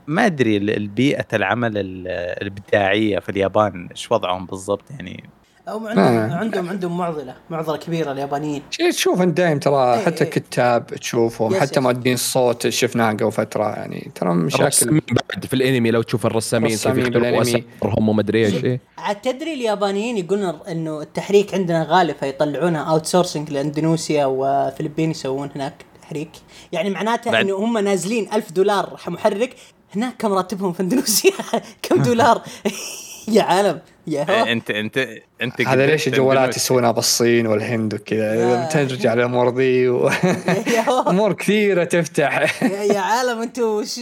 ما 0.07 0.27
أدري 0.27 0.57
البيئة 0.57 1.27
العمل 1.33 1.73
الإبداعية 1.77 3.19
في 3.19 3.29
اليابان 3.29 3.89
إيش 3.91 4.13
وضعهم 4.13 4.47
بالضبط. 4.47 4.91
يعني 4.91 5.25
أو 5.69 5.87
عندهم 5.87 6.05
آه. 6.05 6.37
عندهم 6.37 6.69
عندهم 6.69 6.99
معضلة 6.99 7.35
معضلة 7.51 7.77
كبيرة 7.77 8.13
اليابانيين. 8.13 8.63
تشوف 8.91 9.23
انت 9.23 9.37
دايم 9.37 9.59
ترى 9.59 9.95
إيه 9.95 10.05
حتى 10.05 10.25
إيه. 10.25 10.31
كتاب 10.31 10.87
تشوفهم 10.87 11.55
حتى 11.55 11.81
مؤدين 11.81 12.15
الصوت 12.15 12.69
شفناه 12.69 13.13
قبل 13.13 13.33
فترة 13.33 13.65
يعني 13.65 14.11
ترى 14.15 14.35
مشاكل. 14.35 15.01
بعد 15.11 15.47
في 15.47 15.55
الأنمي 15.55 15.91
لو 15.91 16.03
تشوف 16.03 16.27
الرسامين 16.27 16.77
بالأنمي. 16.85 17.65
وما 17.83 18.21
أدري 18.21 18.47
إيش. 18.47 18.81
عاد 18.99 19.17
تدري 19.17 19.55
اليابانيين 19.55 20.17
يقولون 20.17 20.55
إنه 20.69 21.03
التحريك 21.03 21.55
عندنا 21.55 21.87
غالي 21.89 22.15
فيطلعونها 22.15 22.81
outsourcing 22.81 23.51
لأندونيسيا 23.51 24.27
وفلبين 24.27 25.11
يسوون 25.11 25.51
هناك 25.55 25.75
تحريك. 26.03 26.31
يعني 26.73 26.91
معناته 26.91 27.41
إنه 27.41 27.57
هم 27.57 27.79
نازلين 27.79 28.29
ألف 28.33 28.53
دولار 28.53 29.01
محرك 29.09 29.57
هناك 29.95 30.15
كم 30.19 30.33
راتبهم 30.33 30.73
في 30.73 30.83
أندونيسيا؟ 30.83 31.33
كم 31.83 32.03
دولار؟ 32.03 32.43
يا 33.29 33.43
عالم. 33.43 33.67
إيه، 33.67 33.96
انت 34.29 34.71
انت 34.71 35.09
أنت 35.43 35.61
هذا 35.61 35.87
ليش 35.87 36.09
الجوالات 36.09 36.57
يسوونها 36.57 36.91
بالصين 36.91 37.47
والهند 37.47 37.95
وكذا؟ 37.95 38.65
ترجع 38.65 39.15
للامور 39.15 39.59
ذي. 39.59 39.89
أمور 41.09 41.33
كثيرة 41.33 41.85
تفتح. 41.85 42.63
يا 42.95 43.01
عالم 43.01 43.43
أنتم 43.43 43.63
وش 43.63 44.01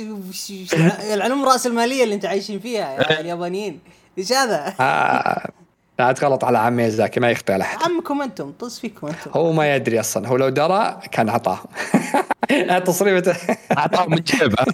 العالم 1.12 1.45
الرأسمالية 1.45 2.05
اللي 2.05 2.15
أنتم 2.15 2.29
عايشين 2.29 2.61
فيها 2.61 2.93
يا 2.95 3.21
اليابانيين. 3.21 3.81
إيش 4.19 4.33
هذا؟ 4.33 4.75
آه، 4.81 5.51
لا 5.99 6.13
تغلط 6.13 6.45
على 6.45 6.59
عمي 6.59 6.91
زاكي 6.91 7.21
ما 7.21 7.31
يخطي 7.31 7.53
على 7.53 7.65
أحد. 7.65 7.79
عمكم 7.83 8.23
أنتم 8.23 8.53
طز 8.53 8.79
فيكم 8.79 9.07
أنتم. 9.07 9.31
هو 9.35 9.53
ما 9.53 9.75
يدري 9.77 10.01
أصلا. 10.01 10.29
هو 10.29 10.37
لو 10.37 10.49
درى 10.49 11.01
كان 11.13 11.29
عطاهم 11.29 11.67
تصريفه 12.85 13.37
عطاهم 13.71 14.11
من 14.11 14.19
جيبه. 14.19 14.65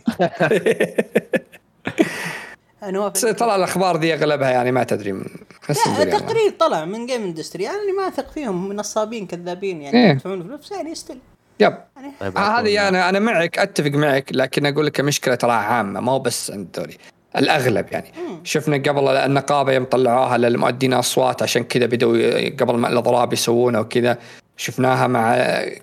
نواف 2.82 3.26
طلع 3.26 3.56
الأخبار 3.56 3.96
دي 3.96 4.14
أغلبها 4.14 4.50
يعني 4.50 4.72
ما 4.72 4.84
تدري 4.84 5.12
من 5.12 5.24
لا 5.68 6.04
تقرير 6.04 6.50
طلع 6.58 6.84
من 6.84 7.06
Game 7.06 7.22
Industry 7.22 7.64
يعني 7.64 7.92
ما 7.98 8.08
أثق 8.08 8.30
فيهم 8.30 8.72
نصابين 8.72 9.26
كذابين 9.26 9.82
يعني 9.82 10.04
إيه. 10.04 10.10
يدفعون 10.10 10.42
فلوس 10.42 10.72
يعني 10.72 10.90
يستل 10.90 11.18
يب. 11.60 11.74
يعني 11.96 12.12
طيب 12.20 12.38
هذه 12.38 12.88
أنا 12.88 13.08
أنا 13.08 13.18
معك 13.18 13.58
أتفق 13.58 13.90
معك 13.90 14.30
لكن 14.32 14.66
أقول 14.66 14.86
لك 14.86 15.00
مشكله 15.00 15.34
ترى 15.34 15.52
عامة 15.52 16.00
مو 16.00 16.18
بس 16.18 16.50
عند 16.50 16.68
دوري 16.76 16.96
الأغلب 17.36 17.86
يعني. 17.90 18.12
مم. 18.28 18.40
شفنا 18.44 18.76
قبل 18.76 19.08
النقابة 19.08 19.72
يوم 19.72 19.84
طلعوها 19.84 20.38
للمؤدين 20.38 20.92
أصوات 20.92 21.42
عشان 21.42 21.64
كذا 21.64 21.86
بدوا 21.86 22.48
قبل 22.48 22.74
ما 22.74 22.88
الأضراب 22.88 23.32
يسوونها 23.32 23.80
وكذا 23.80 24.18
شفناها 24.56 25.06
مع 25.06 25.36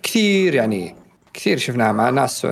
كثير 0.04 0.56
يعني 0.56 0.96
كثير 1.34 1.58
شفناها 1.58 1.92
مع 1.92 2.10
ناس 2.10 2.48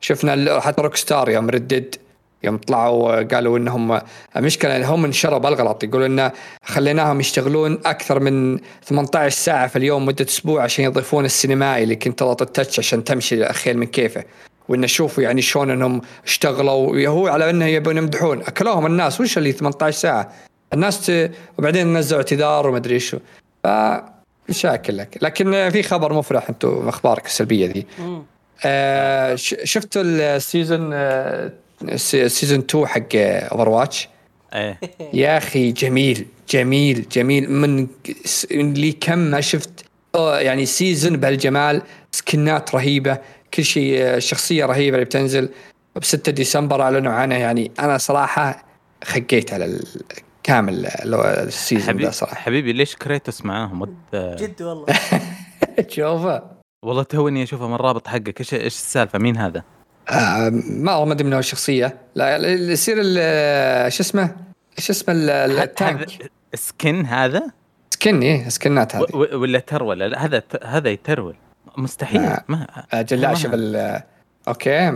شفنا 0.00 0.60
حتى 0.60 0.82
روك 0.82 0.96
ستار 0.96 1.30
يوم 1.30 1.50
ردد 1.50 1.96
يوم 2.44 2.56
طلعوا 2.56 3.22
قالوا 3.22 3.58
إنهم 3.58 4.00
مشكلة 4.36 4.94
هم 4.94 5.04
انشروا 5.04 5.38
بالغلط 5.38 5.84
يقولوا 5.84 6.06
انه 6.06 6.32
خليناهم 6.64 7.20
يشتغلون 7.20 7.78
أكثر 7.86 8.20
من 8.20 8.58
18 8.84 9.36
ساعة 9.36 9.66
في 9.66 9.76
اليوم 9.76 10.06
مدة 10.06 10.24
أسبوع 10.24 10.62
عشان 10.62 10.84
يضيفون 10.84 11.24
السينمائي 11.24 11.82
اللي 11.82 11.96
كنت 11.96 12.18
تضغط 12.18 12.42
ال 12.42 12.48
touch 12.48 12.78
عشان 12.78 13.04
تمشي 13.04 13.50
الخيل 13.50 13.78
من 13.78 13.86
كيفه. 13.86 14.24
وإن 14.68 14.86
شوفوا 14.86 15.22
يعني 15.22 15.42
شلون 15.42 15.70
إنهم 15.70 16.00
اشتغلوا 16.26 17.06
هو 17.06 17.28
على 17.28 17.50
إنه 17.50 17.66
يبون 17.66 17.96
يمدحون. 17.96 18.40
أكلوهم 18.40 18.86
الناس 18.86 19.20
وش 19.20 19.38
اللي 19.38 19.52
18 19.52 19.98
ساعة؟ 19.98 20.32
الناس 20.72 21.06
ت... 21.06 21.30
وبعدين 21.58 21.98
نزلوا 21.98 22.20
اعتذار 22.20 22.68
وما 22.68 22.76
أدري 22.76 22.94
إيش 22.94 23.16
ف 23.64 23.68
مشاكل 24.48 24.96
لك. 24.96 25.18
لكن 25.22 25.70
في 25.70 25.82
خبر 25.82 26.12
مفرح 26.12 26.48
أنتم 26.48 26.88
أخبارك 26.88 27.26
السلبية 27.26 27.66
ذي. 27.66 27.86
آه 28.64 29.34
شفتوا 29.64 30.02
ال 30.02 30.15
season 30.15 30.90
آه 30.92 31.52
season 31.96 32.58
2 32.58 32.86
حق 32.86 33.08
Overwatch 33.14 34.08
إيه. 34.54 34.80
يا 35.12 35.38
أخي 35.38 35.72
جميل 35.72 36.26
جميل 36.50 37.08
جميل. 37.12 37.50
من 37.50 37.86
لي 38.52 38.92
كم 38.92 39.18
ما 39.18 39.40
شفت 39.40 39.84
يعني 40.16 40.66
season 40.66 41.16
بهالجمال 41.16 41.82
skin 42.12 42.62
ات 42.62 42.74
رهيبة 42.74 43.18
كل 43.54 43.64
شيء 43.64 44.18
شخصية 44.18 44.64
رهيبة 44.64 44.94
اللي 44.96 45.04
بتنزل. 45.04 45.48
ب 45.96 46.04
6 46.04 46.32
ديسمبر 46.32 46.82
أعلنوا 46.82 47.12
عنها 47.12 47.38
يعني 47.38 47.70
أنا 47.78 47.98
صراحة 47.98 48.64
خقيت 49.04 49.52
على 49.52 49.80
كامل 50.42 50.86
ال 51.04 51.16
season 51.16 51.88
حبيبي 51.88 52.04
ده 52.04 52.10
صراحة. 52.10 52.34
حبيبي 52.34 52.72
ليش 52.72 52.96
Kratos 52.96 53.44
معاهم؟ 53.44 53.96
جد 54.14 54.62
والله. 54.62 54.86
شوفه. 55.88 56.42
والله 56.84 57.02
توني 57.02 57.42
أشوفه 57.42 57.68
من 57.68 57.74
الرابط 57.74 58.06
حقك. 58.06 58.40
إيش 58.40 58.54
إيش 58.54 58.74
السالفة؟ 58.74 59.18
مين 59.18 59.36
هذا؟ 59.36 59.62
آه 60.10 60.50
ما 60.68 61.04
ما 61.04 61.12
أدري 61.12 61.24
من 61.24 61.34
الشخصية. 61.34 61.96
لا 62.14 62.36
يصير 62.46 62.96
شو 63.88 64.02
اسمه؟ 64.02 64.36
شو 64.78 64.92
اسمه 64.92 65.14
ال 65.14 65.29
tank؟ 65.29 66.06
skin 66.54 67.06
هذا؟ 67.06 67.42
skin 67.90 68.20
إيه 68.22 68.48
skin 68.48 68.86
ات 68.86 68.96
هذه 68.96 69.04
ولا 69.12 69.58
troll؟ 69.58 69.98
لا 69.98 70.24
هذا 70.24 70.42
هذا 70.64 70.88
يترول. 70.88 71.36
مستحيل. 71.76 72.20
آه. 72.20 72.44
ما 72.48 72.66
أجل 72.92 73.20
لا 73.20 73.34
شوف 73.34 73.52
أوكي. 74.48 74.88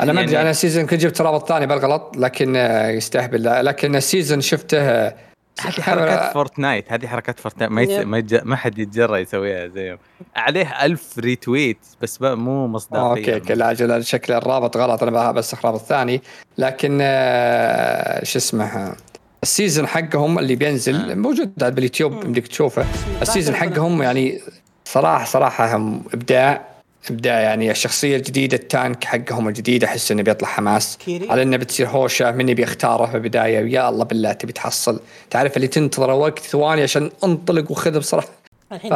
أنا 0.00 0.12
ما 0.12 0.20
أدري 0.20 0.32
يعني... 0.32 0.40
أنا 0.40 0.52
season 0.52 0.86
كنت 0.86 1.00
جبت 1.00 1.20
رابط 1.20 1.48
ثاني 1.48 1.66
بالغلط 1.66 2.16
لكن 2.16 2.56
يستهبل. 2.96 3.64
لكن 3.64 3.96
ال 3.96 4.02
season 4.02 4.40
شفته 4.40 5.12
هذه 5.60 5.80
حركات 5.80 6.32
Fortnite 6.32 6.92
هذه 6.92 7.06
حركات 7.06 7.40
Fortnite. 7.40 7.72
ما 7.72 7.82
يس... 7.82 8.06
ما, 8.06 8.18
يج... 8.18 8.34
ما 8.44 8.56
حد 8.56 8.78
يتجرأ 8.78 9.16
يسويها 9.16 9.68
زيهم 9.68 9.98
عليه 10.36 10.84
ألف 10.84 11.18
retweet 11.18 11.78
بس 12.02 12.22
مو 12.22 12.66
مصداقية. 12.66 13.08
أوكي 13.10 13.34
أوكي. 13.34 13.54
لا 13.54 13.70
أجل 13.70 14.04
شكل 14.04 14.32
الرابط 14.32 14.76
غلط. 14.76 15.02
أنا 15.02 15.32
بس 15.32 15.64
رابط 15.64 15.80
ثاني 15.80 16.22
لكن 16.58 16.98
آه 17.02 18.24
شو 18.24 18.38
اسمه؟ 18.38 18.96
ال 19.42 19.48
season 19.48 19.86
حقهم 19.86 20.38
اللي 20.38 20.56
بينزل 20.56 21.10
آه. 21.10 21.14
موجود 21.14 21.54
باليوتيوب 21.58 22.12
بدك 22.12 22.46
تشوفه. 22.46 22.86
ال 23.22 23.27
season 23.27 23.54
حقهم 23.54 24.02
يعني 24.02 24.40
صراحة 24.84 25.24
صراحة 25.24 25.76
هم 25.76 26.04
إبداع. 26.14 26.71
إبداع 27.10 27.40
يعني 27.40 27.70
الشخصية 27.70 28.16
الجديدة 28.16 28.56
ال 28.56 28.66
tank 28.66 29.04
حقهم 29.04 29.48
الجديد 29.48 29.84
أحس 29.84 30.12
إنه 30.12 30.22
بيطلع 30.22 30.48
حماس. 30.48 30.98
Kiri. 31.04 31.30
على 31.30 31.42
إنه 31.42 31.56
بتصير 31.56 31.88
هوشة 31.88 32.30
من 32.30 32.54
بيختاره 32.54 33.06
في 33.06 33.16
البداية؟ 33.16 33.72
يا 33.72 33.88
الله 33.88 34.04
بالله 34.04 34.32
تبي 34.32 34.52
تحصل. 34.52 35.00
تعرف 35.30 35.56
اللي 35.56 35.66
تنتظر 35.66 36.10
وقت 36.10 36.38
ثواني 36.38 36.82
عشان 36.82 37.10
أنطلق 37.24 37.70
وخذ 37.70 37.98
بصراحه 37.98 38.28
الحين 38.72 38.90
ف... 38.90 38.94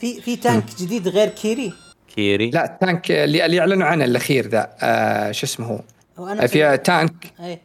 في 0.00 0.20
في 0.20 0.36
tank 0.36 0.64
جديد 0.80 1.08
غير 1.08 1.28
Kiri؟ 1.28 1.72
Kiri. 2.16 2.50
لا 2.50 2.64
ال 2.64 2.73
tank 2.73 3.10
اللي 3.10 3.46
اللي 3.46 3.60
اعلنوا 3.60 3.86
عنه 3.86 4.04
الأخير 4.04 4.48
ذا 4.48 4.70
آه 4.80 5.32
شو 5.32 5.46
اسمه 5.46 5.66
هو؟ 5.66 6.46
في 6.46 6.76
tank. 6.76 7.12
اي 7.40 7.58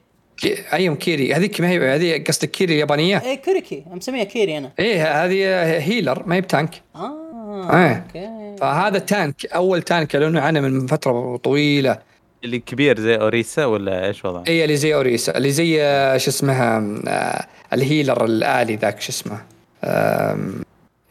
ايوم 0.74 0.96
Kiri. 0.96 1.34
هذيك 1.34 1.62
ما 1.62 1.70
هي 1.70 1.96
هذه 1.96 2.24
قصدك 2.28 2.52
Kiri 2.52 2.74
اليابانية؟ 2.74 3.22
إيه 3.26 3.36
Kiriko 3.36 3.84
مسميها 3.88 4.24
Kiri 4.24 4.58
أنا. 4.58 4.72
إيه 4.80 5.26
هذه 5.26 5.62
healer 5.80 6.24
ما 6.26 6.36
هي 6.36 6.42
ب 6.42 6.49
tank. 6.49 6.82
آه. 6.96 7.26
إيه 7.56 8.06
أوكي. 8.08 8.56
فهذا 8.62 9.00
tank 9.00 9.46
أول 9.46 9.82
tank 9.82 10.16
اعلنوا 10.16 10.42
عنه 10.42 10.60
من 10.60 10.88
فترة 10.88 11.38
طويلة. 11.38 11.98
اللي 12.44 12.60
كبير 12.60 13.00
زي 13.00 13.16
Orisa 13.16 13.66
ولا 13.66 14.06
إيش 14.08 14.26
وضعه؟ 14.26 14.44
اي 14.48 14.64
اللي 14.64 14.78
زي 14.78 14.96
Orisa 14.96 15.38
اللي 15.38 15.52
زي 15.52 15.84
آه، 15.84 16.18
شو 16.18 16.30
اسمها 16.30 16.84
آه، 17.08 17.46
ال 17.74 17.81
healer 17.81 18.26
الآلي 18.26 18.76
ذاك 18.76 19.02
شو 19.02 19.10
اسمه 19.10 19.42
يا 19.84 20.38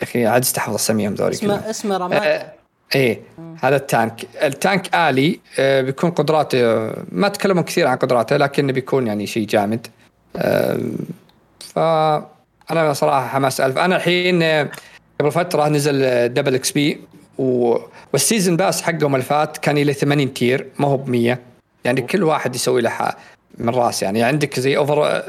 أخي 0.03 0.27
عاد 0.27 0.43
استحفظ 0.43 0.75
أساميهم 0.75 1.15
ذولي 1.15 1.33
اسمه 1.33 1.71
اسمه 1.71 1.97
Ramattra 1.97 2.27
آه، 2.27 2.53
إيه 2.95 3.21
هذا 3.63 3.77
ال 3.77 3.85
tank. 3.85 4.27
ال 4.43 4.53
tank 4.53 4.95
آلي 4.95 5.41
بيكون 5.59 6.11
قدراته 6.11 6.93
ما 7.13 7.29
تكلموا 7.29 7.63
كثير 7.63 7.87
عن 7.87 7.97
قدراته 7.97 8.37
لكنه 8.37 8.73
بيكون 8.73 9.07
يعني 9.07 9.27
شيء 9.27 9.47
جامد. 9.47 9.87
ف 11.59 11.79
أنا 12.71 12.93
صراحة 12.93 13.27
حماس 13.27 13.61
ألف. 13.61 13.79
أنا 13.79 13.97
الحين 13.97 14.69
قبل 15.21 15.33
فترة 15.33 15.69
نزل 15.69 16.29
double 16.29 16.55
XP 16.55 17.01
و... 17.39 17.77
وال 18.13 18.24
season 18.24 18.57
pass 18.57 18.83
حقهم 18.83 19.15
اللي 19.15 19.27
فات 19.27 19.59
كان 19.59 19.79
إلى 19.79 19.93
80 19.93 20.35
tier 20.35 20.67
ما 20.79 20.89
هو 20.89 20.97
ب 20.97 21.09
100 21.09 21.39
يعني 21.85 22.03
كل 22.03 22.23
واحد 22.23 22.55
يسوي 22.55 22.81
له 22.81 23.15
من 23.59 23.69
رأس. 23.69 24.03
يعني 24.03 24.23
عندك 24.23 24.61
زي 24.61 24.77
اوفر 24.77 25.23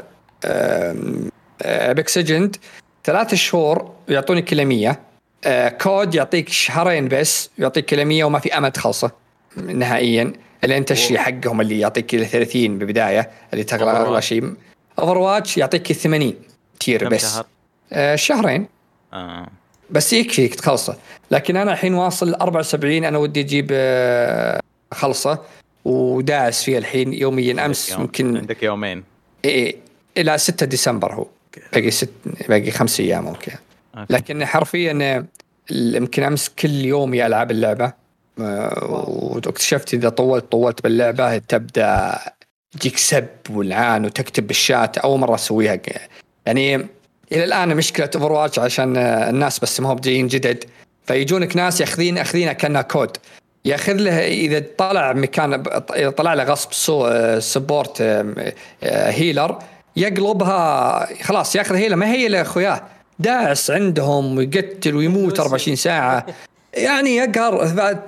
ابيكس 1.62 2.16
ايجنت 2.16 2.56
ثلاث 3.04 3.34
شهور 3.34 3.92
يعطوني 4.08 4.42
كل 4.42 4.64
100 4.64 4.98
كود 5.68 6.14
يعطيك 6.14 6.48
شهرين 6.48 7.08
بس 7.08 7.50
يعطيك 7.58 7.84
كل 7.84 8.04
100 8.04 8.24
وما 8.24 8.38
في 8.38 8.58
أمد 8.58 8.76
خلصه 8.76 9.10
نهائيا. 9.56 10.32
إلا 10.64 10.76
أنت 10.76 10.92
الشيء 10.92 11.18
حقهم 11.18 11.60
اللي 11.60 11.78
يعطيك 11.78 12.06
كل 12.06 12.26
30 12.26 12.78
بالبدايه 12.78 13.30
اللي 13.52 13.64
تغلى 13.64 14.22
شيء 14.22 14.54
اوفر 14.98 15.18
واتش 15.18 15.58
يعطيك 15.58 15.92
80 15.92 16.34
تير 16.80 17.08
بس. 17.08 17.34
شهر؟ 17.34 17.46
آه 17.92 18.16
شهرين. 18.16 18.66
آه. 19.12 19.48
بس 19.90 20.12
يكفيك 20.12 20.54
تخلصه. 20.54 20.96
لكن 21.30 21.56
أنا 21.56 21.72
الحين 21.72 21.94
واصل 21.94 22.34
74 22.34 23.04
أنا 23.04 23.18
ودي 23.18 23.40
أجيب 23.40 23.68
آه، 23.72 24.60
خلصة 24.94 25.38
وداعس 25.84 26.62
فيها 26.64 26.78
الحين 26.78 27.12
يوميا 27.12 27.66
أمس 27.66 27.90
يوم. 27.90 28.00
يمكن 28.00 28.36
عندك 28.36 28.62
يومين. 28.62 29.04
إيه 29.44 29.76
إلى 30.18 30.38
6 30.38 30.66
ديسمبر 30.66 31.12
هو. 31.12 31.26
باقي 31.72 31.90
ست 31.90 32.10
باقي 32.48 32.70
خمس 32.70 33.00
أيام 33.00 33.26
okay 33.26 33.50
okay. 33.98 34.12
لكن 34.14 34.44
حرفيا 34.44 34.92
ال- 35.70 35.94
يمكن 35.96 36.22
أمس 36.22 36.48
كل 36.48 36.70
يوم 36.70 37.14
العب 37.14 37.50
اللعبة. 37.50 37.92
آه، 38.40 38.84
واكتشفت 39.46 39.94
إذا 39.94 40.08
طولت 40.08 40.52
طولت 40.52 40.82
باللعبة 40.82 41.38
تبدأ 41.38 42.18
تجيك 42.80 42.96
سب 42.96 43.26
والعان 43.50 44.04
وتكتب 44.04 44.46
بالشات. 44.46 44.98
أول 44.98 45.20
مرة 45.20 45.34
أسويها 45.34 45.78
يعني 46.46 46.86
إلى 47.32 47.44
الآن 47.44 47.76
مشكلة 47.76 48.10
Overwatch 48.14 48.58
عشان 48.58 48.96
آه، 48.96 49.30
الناس 49.30 49.58
بس 49.58 49.80
ما 49.80 49.88
هو 49.88 49.94
جايين 49.94 50.26
جدد. 50.26 50.64
فيجونك 51.06 51.56
ناس 51.56 51.80
ياخذين 51.80 52.18
اخذينها 52.18 52.52
كانها 52.52 52.82
كود. 52.82 53.16
ياخذ 53.64 53.92
له 53.92 54.26
إذا 54.26 54.64
طلع 54.78 55.12
مكان 55.12 55.62
اذا 55.96 56.10
طلع 56.10 56.34
له 56.34 56.44
غصب 56.44 56.72
سو 56.72 57.10
سبورت 57.40 58.02
هيلر 58.82 59.58
يقلبها 59.96 61.22
خلاص 61.22 61.56
ياخذ 61.56 61.74
هيلر 61.74 61.96
ما 61.96 62.12
هي 62.12 62.28
لاخوياه 62.28 62.82
داعس 63.18 63.70
عندهم 63.70 64.36
ويقتل 64.36 64.96
ويموت 64.96 65.40
24 65.40 65.76
ساعة. 65.76 66.26
يعني 66.74 67.16
يقهر. 67.16 67.54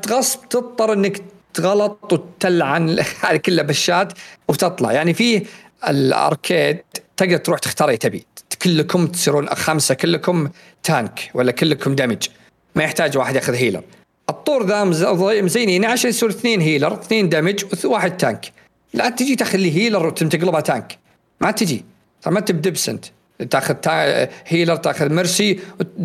غصب 0.09 0.49
تضطر 0.49 0.93
إنك 0.93 1.23
تغلط 1.55 2.13
وتلعن. 2.13 2.99
هذه 3.25 3.37
كلها 3.37 3.65
بشات 3.65 4.13
وتطلع 4.49 4.93
يعني 4.93 5.15
في 5.15 5.47
الأركيد 5.89 6.79
تقدر 7.17 7.37
تروح 7.37 7.59
تختار 7.59 7.89
أي 7.89 7.97
تبي. 7.97 8.27
كلكم 8.63 9.07
تصيرون 9.07 9.49
خمسة 9.49 9.95
كلكم 9.95 10.49
tank 10.83 11.31
ولا 11.35 11.53
كلكم 11.53 11.95
damage. 11.95 12.29
ما 12.75 12.85
يحتاج 12.85 13.19
واحد 13.19 13.35
ياخذ 13.35 13.55
healer. 13.55 13.83
الطور 14.31 14.67
ذا 14.67 14.85
مز- 14.85 15.05
مزينين 15.43 15.85
عشان 15.85 16.11
يصير 16.11 16.29
اثنين 16.29 16.61
healer 16.61 16.93
اثنين 16.95 17.29
damage 17.29 17.65
وواحد 17.85 18.17
tank. 18.17 18.53
لا 18.95 19.09
تجي 19.09 19.37
تاخذ 19.37 19.59
لي 19.59 19.77
healer 19.77 20.07
وتقلبها 20.07 20.61
tank. 20.61 20.99
ما 21.41 21.51
تجي. 21.51 21.85
ترى 22.23 22.33
ما 22.35 22.39
انت 22.39 22.53
ب 22.53 22.62
DPS 22.62 22.89
انت 22.89 23.05
تاخذ 23.51 23.75
تا... 23.75 24.29
healer 24.47 24.77
تاخذ 24.77 25.13
Mercy 25.13 25.61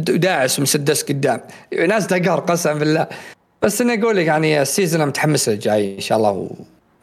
وداعس 0.10 0.60
ومسدس 0.60 1.04
قدام. 1.04 1.42
ناس 1.88 2.08
تقهر 2.08 2.40
قسم 2.40 2.80
بالله. 2.80 3.08
بس 3.62 3.82
إني 3.82 4.04
أقول 4.04 4.18
لك 4.18 4.26
يعني 4.26 4.62
ال 4.62 4.68
season 4.68 5.06
متحمس 5.06 5.50
للجاي 5.50 5.96
إن 5.96 6.02
شاء 6.02 6.18
الله 6.18 6.32
و... 6.32 6.52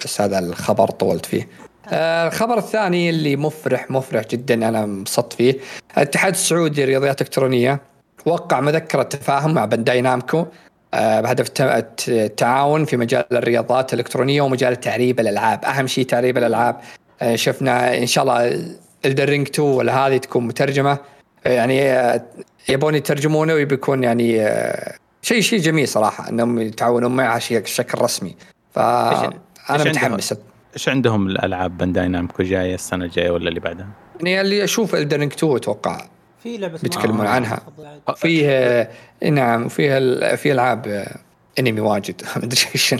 بس 0.05 0.21
هذا 0.21 0.39
الخبر 0.39 0.91
طولت 0.91 1.27
فيه. 1.27 1.49
الخبر 1.93 2.59
الثاني 2.59 3.11
اللي 3.11 3.37
مفرح 3.37 3.91
مفرح 3.91 4.25
جدا 4.27 4.55
أنا 4.69 4.85
انبسطت 4.85 5.33
فيه. 5.33 5.57
الاتحاد 5.97 6.33
السعودي 6.33 6.83
للرياضات 6.83 7.21
الإلكترونية 7.21 7.81
وقع 8.27 8.61
مذكرة 8.61 9.03
تفاهم 9.03 9.55
مع 9.55 9.65
Bandai 9.65 10.01
Namco 10.01 10.47
آه، 10.95 11.21
بهدف 11.21 11.47
الت- 11.47 11.61
الت- 11.61 12.09
التعاون 12.09 12.85
في 12.85 12.97
مجال 12.97 13.25
الرياضات 13.33 13.95
الإلكترونية 13.95 14.43
ومجال 14.43 14.81
تعريب 14.81 15.21
الألعاب. 15.21 15.65
أهم 15.65 15.87
شيء 15.87 16.07
تعريب 16.07 16.39
الألعاب. 16.39 16.81
آه، 17.23 17.37
شفنا 17.37 17.99
إن 17.99 18.07
شاء 18.07 18.25
الله 18.25 18.65
Elden 19.05 19.28
Ring 19.28 19.47
2 19.49 19.69
ولا 19.69 20.07
هذه 20.07 20.17
تكون 20.17 20.47
مترجمة. 20.47 20.99
آه، 21.47 21.51
يعني 21.53 21.83
آه، 21.93 22.23
يبون 22.69 22.95
يترجمونه 22.95 23.55
وبيكون 23.55 24.05
يعني 24.05 24.41
آه، 24.47 24.95
شيء 25.23 25.41
شيء 25.41 25.59
جميل 25.61 25.89
صراحة 25.89 26.29
إنهم 26.29 26.59
يتعاونون 26.61 27.17
معها 27.17 27.39
شيء 27.39 27.59
بشكل 27.61 28.03
رسمي. 28.03 28.37
فانا 28.75 29.33
إيش 29.71 29.81
متحمس. 29.87 30.35
إيش 30.75 30.89
عندهم 30.89 31.27
الألعاب 31.27 31.79
Bandai 31.79 32.09
Namco 32.09 32.43
جاية 32.43 32.75
السنة 32.75 33.05
الجاية 33.05 33.31
ولا 33.31 33.49
اللي 33.49 33.61
بعدها؟ 33.61 33.89
يعني 34.21 34.41
اللي 34.41 34.65
أشوف 34.65 34.95
Elden 34.95 35.16
Ring 35.16 35.33
2 35.33 35.57
أتوقع 35.57 36.07
في 36.43 36.57
لعبة 36.59 36.79
بيتكلمون 36.83 37.21
اسمها- 37.21 37.31
عنها. 37.35 37.61
فيه 38.17 38.47
آه، 38.51 38.89
نعم 39.31 39.67
وفيها 39.67 39.99
ال- 39.99 40.37
في 40.37 40.53
ألعاب 40.53 40.87
آه، 40.89 41.17
انمي 41.59 41.81
واجد 41.81 42.23
ما 42.37 42.45
أدري 42.45 42.61
إيش 42.75 42.95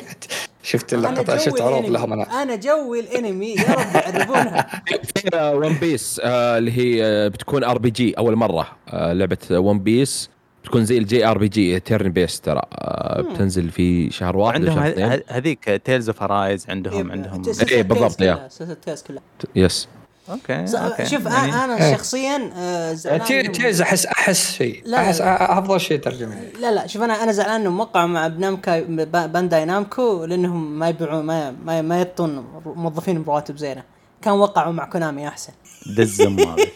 شفت 0.63 0.95
اللقطة 0.95 1.37
شفت 1.39 1.61
عروض. 1.61 1.91
لهم 1.91 2.13
أنا 2.13 2.43
أنا 2.43 2.57
جوي 2.57 3.01
الانمي 3.01 3.51
يا 3.55 3.73
رب 3.75 3.95
يعرفونها 3.95 4.83
في 5.05 5.53
One 5.55 5.73
Piece 5.75 6.21
آه 6.25 6.59
اللي 6.59 6.73
هي 6.79 7.05
آه 7.05 7.29
بتكون 7.29 7.65
RPG 7.65 8.13
أول 8.19 8.37
مرة 8.37 8.67
آه 8.89 9.13
لعبة 9.13 9.39
One 9.51 9.79
Piece 9.79 10.31
بتكون 10.71 10.85
زي 10.85 10.99
ال 10.99 11.27
JRPG 11.27 11.81
turn-based 11.81 12.41
ترى 12.41 12.63
آه 12.73 13.21
بتنزل 13.21 13.71
في 13.71 14.11
شهر 14.11 14.37
واحد 14.37 14.69
عندهم 14.69 15.23
هذيك 15.29 15.65
Tales 15.85 16.09
of 16.09 16.23
Arise 16.23 16.71
عندهم 16.71 17.07
إيه، 17.07 17.13
عندهم 17.13 17.43
إيه، 17.73 17.83
بالضبط، 17.83 18.13
Tales 18.15 18.23
yeah. 18.61 18.75
Tales 18.85 19.05
yes 19.57 19.89
okay 20.31 20.67
شوف 21.07 21.27
يعني- 21.27 21.53
أنا 21.55 21.65
أنا 21.65 21.97
شخصيا 21.97 22.51
آه، 22.57 22.93
زعلان 22.93 23.25
تي- 23.27 23.43
إنهم- 23.45 23.51
تيز 23.51 23.81
احس 23.83 24.07
أحس 24.07 24.53
شيء 24.53 24.83
أحس. 24.95 25.21
أفضل 25.21 25.81
شيء 25.81 25.99
ترجمة. 26.01 26.35
لا 26.61 26.73
لا 26.73 26.87
شوف 26.87 27.03
أنا 27.03 27.23
أنا 27.23 27.33
زعلان 27.33 27.61
انهم 27.61 27.81
وقعوا 27.81 28.07
مع 28.07 28.29
ب 28.29 28.38
Namco 28.38 28.81
با- 28.81 29.27
Bandai 29.27 29.65
Namco 29.65 30.25
لأنهم 30.25 30.79
ما 30.79 30.89
يبيعون 30.89 31.25
ما 31.25 31.51
ما, 31.65 31.83
ما 31.83 31.97
يعطون 31.97 32.45
موظفين 32.67 33.23
برواتب 33.23 33.57
زينة. 33.57 33.83
كان 34.23 34.35
وقعوا 34.35 34.73
مع 34.73 34.85
Konami 34.85 35.29
أحسن. 35.29 35.53
هذا 35.87 36.57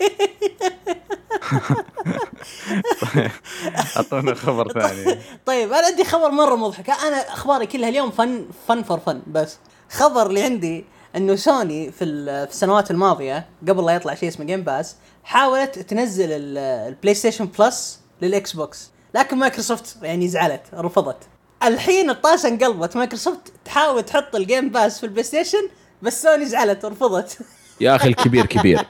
أعطونا 3.97 4.35
خبر 4.35 4.73
ثاني. 4.73 5.19
طيب 5.47 5.73
أنا 5.73 5.87
عندي 5.87 6.05
خبر 6.05 6.31
مرة 6.31 6.55
مضحك. 6.57 6.91
أنا 6.91 7.17
أخباري 7.33 7.67
كلها 7.67 7.89
اليوم 7.89 8.11
fun 8.11 8.47
fun 8.69 8.83
for 8.83 8.99
fun 9.01 9.23
بس 9.27 9.57
خبر 9.91 10.27
اللي 10.27 10.43
عندي 10.43 10.85
إنه 11.17 11.37
سوني 11.37 11.93
في 11.93 12.05
ال- 12.05 12.47
في 12.47 12.53
السنوات 12.53 12.91
الماضية 12.91 13.47
قبل 13.69 13.85
لا 13.87 13.93
يطلع 13.95 14.15
شيء 14.15 14.29
اسمه 14.29 14.45
Game 14.47 14.63
Pass 14.63 14.97
حاولت 15.25 15.79
تنزل 15.79 16.33
ال- 16.33 16.59
ال 16.89 17.15
PlayStation 17.15 17.47
Plus 17.47 18.01
لل 18.23 18.53
Xbox 18.53 18.91
لكن 19.15 19.37
مايكروسوفت 19.37 19.97
يعني 20.03 20.29
زعلت 20.29 20.63
رفضت. 20.75 21.17
الحين 21.65 22.11
الطاسة 22.11 22.49
انقلبت. 22.49 22.97
مايكروسوفت 22.97 23.53
تحاول 23.65 24.03
تحط 24.03 24.35
ال 24.37 24.43
Game 24.43 24.69
Pass 24.69 24.99
في 24.99 25.05
ال 25.07 25.25
PlayStation 25.25 25.69
بس 26.03 26.23
سوني 26.23 26.47
زعلت 26.47 26.85
ورفضت 26.85 27.39
يا 27.81 27.97
أخي 27.97 28.09
الكبير 28.09 28.47
كبير. 28.47 28.81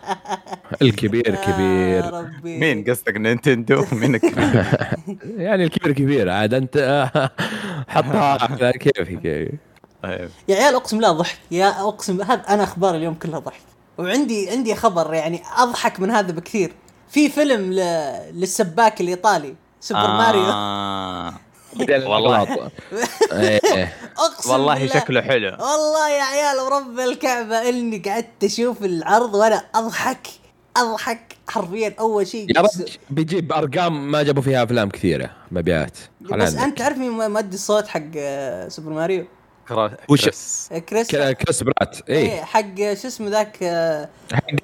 الكبير 0.83 1.29
يا 1.29 1.37
كبير. 1.37 2.15
ربي. 2.15 2.59
مين؟ 2.59 2.85
قصدك 2.91 3.17
نينتندو؟ 3.17 3.85
مين 3.93 4.15
الكبير؟ 4.15 4.67
يعني 5.47 5.65
الكبير 5.65 5.93
كبير 5.93 6.31
عاد 6.31 6.55
أنت. 6.55 7.09
حطها. 7.89 8.43
على 8.43 8.73
كيفك 8.73 9.51
طيب. 10.03 10.31
يا 10.49 10.57
عيال 10.57 10.75
أقسم 10.75 10.97
بالله 10.97 11.13
ضحك. 11.13 11.39
يا 11.51 11.69
أقسم 11.89 12.23
هذا 12.23 12.43
أنا 12.49 12.63
أخبار 12.63 12.97
اليوم 12.97 13.15
كلها 13.15 13.39
ضحك. 13.39 13.61
وعندي 13.99 14.51
عندي 14.51 14.75
خبر 14.75 15.15
يعني 15.15 15.43
أضحك 15.57 16.01
من 16.01 16.11
هذا 16.11 16.33
بكثير. 16.33 16.73
في 17.09 17.29
فيلم 17.29 17.73
ل... 17.73 17.77
للسباك 18.41 19.01
الإيطالي 19.01 19.55
سوبر 19.81 20.01
آه. 20.01 20.19
ماريو 20.19 20.45
والله. 22.07 22.43
إيه. 23.33 23.93
أقسم 24.19 24.51
والله 24.51 24.87
شكله 24.87 25.23
حلو. 25.23 25.49
والله 25.51 26.11
يا 26.11 26.23
عيال 26.23 26.61
ورب 26.61 27.01
الكعبة 27.01 27.69
إني 27.69 27.99
قعدت 27.99 28.45
أشوف 28.45 28.85
العرض 28.85 29.35
وأنا 29.35 29.65
أضحك 29.75 30.27
أضحك 30.77 31.37
حرفيا. 31.49 31.95
أول 32.01 32.27
شيء 32.27 32.57
يا 32.57 32.61
رجل 32.61 32.91
بيجيب 33.11 33.53
أرقام 33.53 34.11
ما 34.11 34.23
جابوا 34.23 34.43
فيها 34.43 34.65
أفلام 34.65 34.91
كثيرة 34.91 35.31
مبيعات. 35.51 35.99
بس. 36.21 36.55
أنت 36.55 36.79
تعرف 36.79 36.99
مين 36.99 37.31
مؤدي 37.31 37.55
الصوت 37.55 37.87
حق 37.87 38.03
آه، 38.17 38.69
Super 38.69 38.93
Mario؟ 38.93 39.27
كريس. 40.09 40.71
كريس؟ 40.89 41.11
كريس 41.17 41.63
برات. 41.63 42.11
اي 42.11 42.45
حق 42.45 42.75
شو 42.77 43.09
اسمه 43.09 43.29
ذاك 43.29 43.59
آه، 43.63 44.09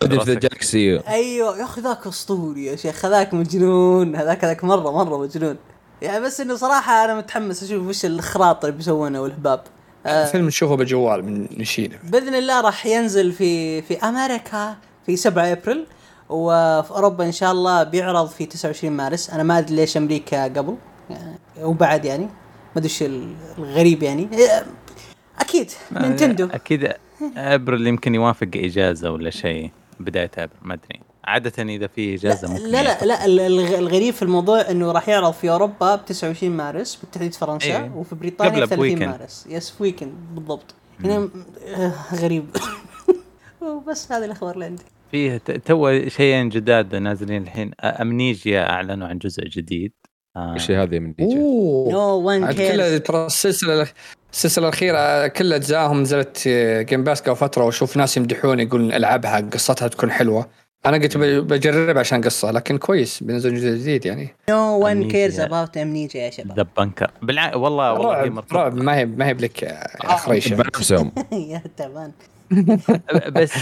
Guardians 0.03 0.19
of 0.19 0.25
the 0.25 0.35
Galaxy 0.35 1.01
أيوه. 1.09 1.59
يا 1.59 1.65
أخي 1.65 1.81
ذاك 1.81 2.07
أسطوري 2.07 2.65
يا 2.65 2.77
شيخ 2.77 3.05
هذاك 3.05 3.35
مجنون 3.35 4.17
هذاك 4.17 4.45
هذاك 4.45 4.65
مره 4.65 5.05
مرة 5.05 5.19
مجنون. 5.19 5.57
يعني 6.03 6.25
بس 6.25 6.41
إنه 6.41 6.57
صراحة 6.57 7.05
أنا 7.05 7.15
متحمس 7.15 7.63
أشوف 7.63 7.87
وش 7.87 8.05
الإخراط 8.05 8.65
اللي 8.65 8.77
بيسوونه 8.77 9.23
والهباب 9.23 9.61
آه 10.07 10.25
فيلم 10.25 10.47
نشوفه 10.47 10.75
بالجوال 10.75 11.25
من 11.25 11.49
نشيله 11.57 11.99
بإذن 12.05 12.35
الله 12.35 12.61
راح 12.61 12.87
ينزل 12.87 13.33
في 13.33 13.83
في 13.83 13.97
أمريكا 13.97 14.77
في 15.07 15.17
7 15.17 15.53
أبريل 15.53 15.87
وفي 16.29 16.91
أوروبا 16.91 17.25
إن 17.25 17.33
شاء 17.33 17.53
الله 17.53 17.83
بيعرض 17.83 18.29
في 18.29 18.47
29 18.47 18.93
مارس. 18.93 19.31
أنا 19.31 19.43
ما 19.43 19.59
أدري 19.59 19.77
ليش 19.77 19.97
أمريكا 19.97 20.45
قبل 20.45 20.77
يعني 21.11 21.39
وبعد 21.63 22.05
يعني. 22.05 22.25
ما 22.25 22.77
أدري 22.77 22.89
إيش 22.89 23.05
الغريب 23.59 24.03
يعني. 24.03 24.29
آه، 24.35 24.65
أكيد 25.39 25.71
نينتندو. 25.93 26.49
أكيد 26.53 26.93
أبريل 27.37 27.87
يمكن 27.87 28.15
يوافق 28.15 28.49
إجازة 28.55 29.11
ولا 29.11 29.31
شيء 29.31 29.71
بداية 30.01 30.31
أبريل 30.39 30.59
ما 30.63 30.75
أدري. 30.75 31.01
عادة 31.31 31.63
إذا 31.63 31.87
في 31.87 32.15
إجازة 32.15 32.49
لا 32.49 32.53
ممكن 32.55 32.65
لا 32.65 32.83
لا, 32.83 33.05
لا 33.05 33.25
ال- 33.25 33.41
الغ- 33.41 33.79
الغريب 33.79 34.15
في 34.15 34.23
الموضوع 34.23 34.71
إنه 34.71 34.93
راح 34.93 35.09
يعرض 35.09 35.33
في 35.33 35.51
أوروبا 35.51 35.95
ب 35.97 36.05
29 36.05 36.53
مارس 36.57 36.95
بالتحديد 36.97 37.35
فرنسا 37.35 37.67
إيه. 37.67 37.93
وفي 37.97 38.15
بريطانيا 38.15 38.53
ب 38.53 38.55
30 38.59 38.77
ب 38.77 38.80
weekend. 38.80 39.03
مارس. 39.09 39.47
yes 39.49 39.71
في 39.71 39.83
weekend 39.83 40.13
بالضبط 40.35 40.75
يعني 41.05 41.29
آه، 41.77 41.93
غريب. 42.15 42.45
وبس 43.63 44.13
هذه 44.13 44.25
الأخبار 44.25 44.55
اللي 44.55 44.65
عندي. 44.65 44.83
فيه 45.11 45.37
ت- 45.37 45.51
تو 45.51 46.09
شيئين 46.09 46.49
جداد 46.49 46.95
نازلين 46.97 47.43
الحين. 47.43 47.71
Amnesia 47.81 48.71
أعلنوا 48.71 49.09
عن 49.09 49.19
جزء 49.19 49.45
جديد. 49.45 49.93
آه. 50.37 50.55
إيش 50.55 50.71
هذه 50.71 50.99
من 50.99 51.13
دي 51.13 51.25
oh 51.25 51.93
no 51.93 52.01
one 52.01 52.45
عاد 52.45 52.55
كلها 52.55 52.99
ترى 52.99 53.27
السلسلة 53.27 53.87
السلسلة 54.33 54.69
الأخيرة 54.69 55.27
كل 55.27 55.53
أجزائهم 55.53 56.03
نزلت 56.03 56.49
Game 56.89 57.05
Pass 57.05 57.21
قبل 57.21 57.37
فتره 57.37 57.65
وأشوف 57.65 57.97
ناس 57.97 58.17
يمدحون 58.17 58.61
يقولون 58.61 58.93
ألعبها 58.93 59.41
قصتها 59.41 59.89
تكون 59.89 60.11
حلوة. 60.11 60.47
أنا 60.87 60.97
قلت 60.97 61.17
ب- 61.17 61.23
بجرب 61.49 61.99
عشان 61.99 62.21
قصة 62.23 62.51
لكن 62.51 62.79
كويس 62.79 63.23
بينزل 63.23 63.55
جزء 63.55 63.69
جديد 63.77 64.07
يعني. 64.07 64.35
no 64.51 64.79
one. 64.87 65.09
cares 65.11 65.41
about 65.41 65.77
Amnesia 65.77 66.21
يا 66.23 66.31
شباب. 66.31 66.57
ذا 66.57 66.67
بنكر 66.79 67.11
بالع... 67.23 67.55
والله 67.57 67.93
والله 67.93 68.43
رعب 68.53 68.75
ما 68.75 68.97
هي 68.97 69.07
ما 69.07 69.27
هي 69.27 69.35
بلك 69.35 69.63
يا 69.63 70.17
خريشه 70.17 70.55
بنفسهم. 70.57 71.13
يا 71.33 71.63
تعبان 71.77 72.13
بس 73.37 73.53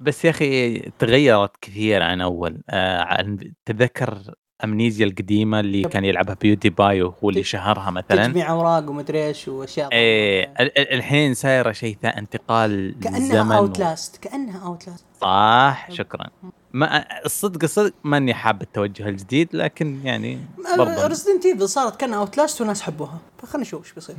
بس 0.00 0.24
يا 0.24 0.30
أخي 0.30 0.78
تغيرت 0.98 1.50
كثير 1.60 2.02
عن 2.02 2.20
أول. 2.20 2.60
آه 2.70 2.98
عن 3.00 3.38
تذكر 3.66 4.18
أمنيزيا 4.64 5.06
القديمة 5.06 5.60
اللي 5.60 5.82
كان 5.82 6.04
يلعبها 6.04 6.36
بيوتي 6.40 6.70
باي 6.70 7.02
وهو 7.02 7.30
اللي 7.30 7.42
شهرها 7.44 7.90
مثلا. 7.90 8.26
تجميع 8.26 8.50
أوراق 8.50 8.90
ومدري 8.90 9.26
إيش 9.26 9.48
وأشياء 9.48 9.88
إيه 9.92 10.44
ال- 10.60 10.78
ال- 10.78 10.92
الحين 10.92 11.34
صايره 11.34 11.72
شيء 11.72 11.96
ثا 12.02 12.08
انتقال 12.08 12.94
كأنها 13.02 13.18
للزمن 13.18 13.52
اوت 13.52 13.78
و- 13.78 13.82
لاست 13.82 14.16
كأنها 14.16 14.66
اوت 14.66 14.88
لاست 14.88 15.04
صح 15.20 15.88
شكرا. 15.90 16.26
ما 16.72 17.24
الصدق 17.24 17.62
الصدق 17.62 17.92
ماني 18.04 18.34
حاب 18.34 18.62
التوجه 18.62 19.08
الجديد 19.08 19.48
لكن 19.52 20.00
يعني 20.04 20.38
برضه 20.78 21.06
Resident 21.06 21.46
Evil 21.46 21.68
صارت 21.68 22.00
كأنها 22.00 22.18
Outlast 22.18 22.60
وناس 22.60 22.82
حبوها. 22.82 23.18
فخلنا 23.38 23.62
نشوف 23.62 23.84
إيش 23.84 23.92
بيصير. 23.92 24.16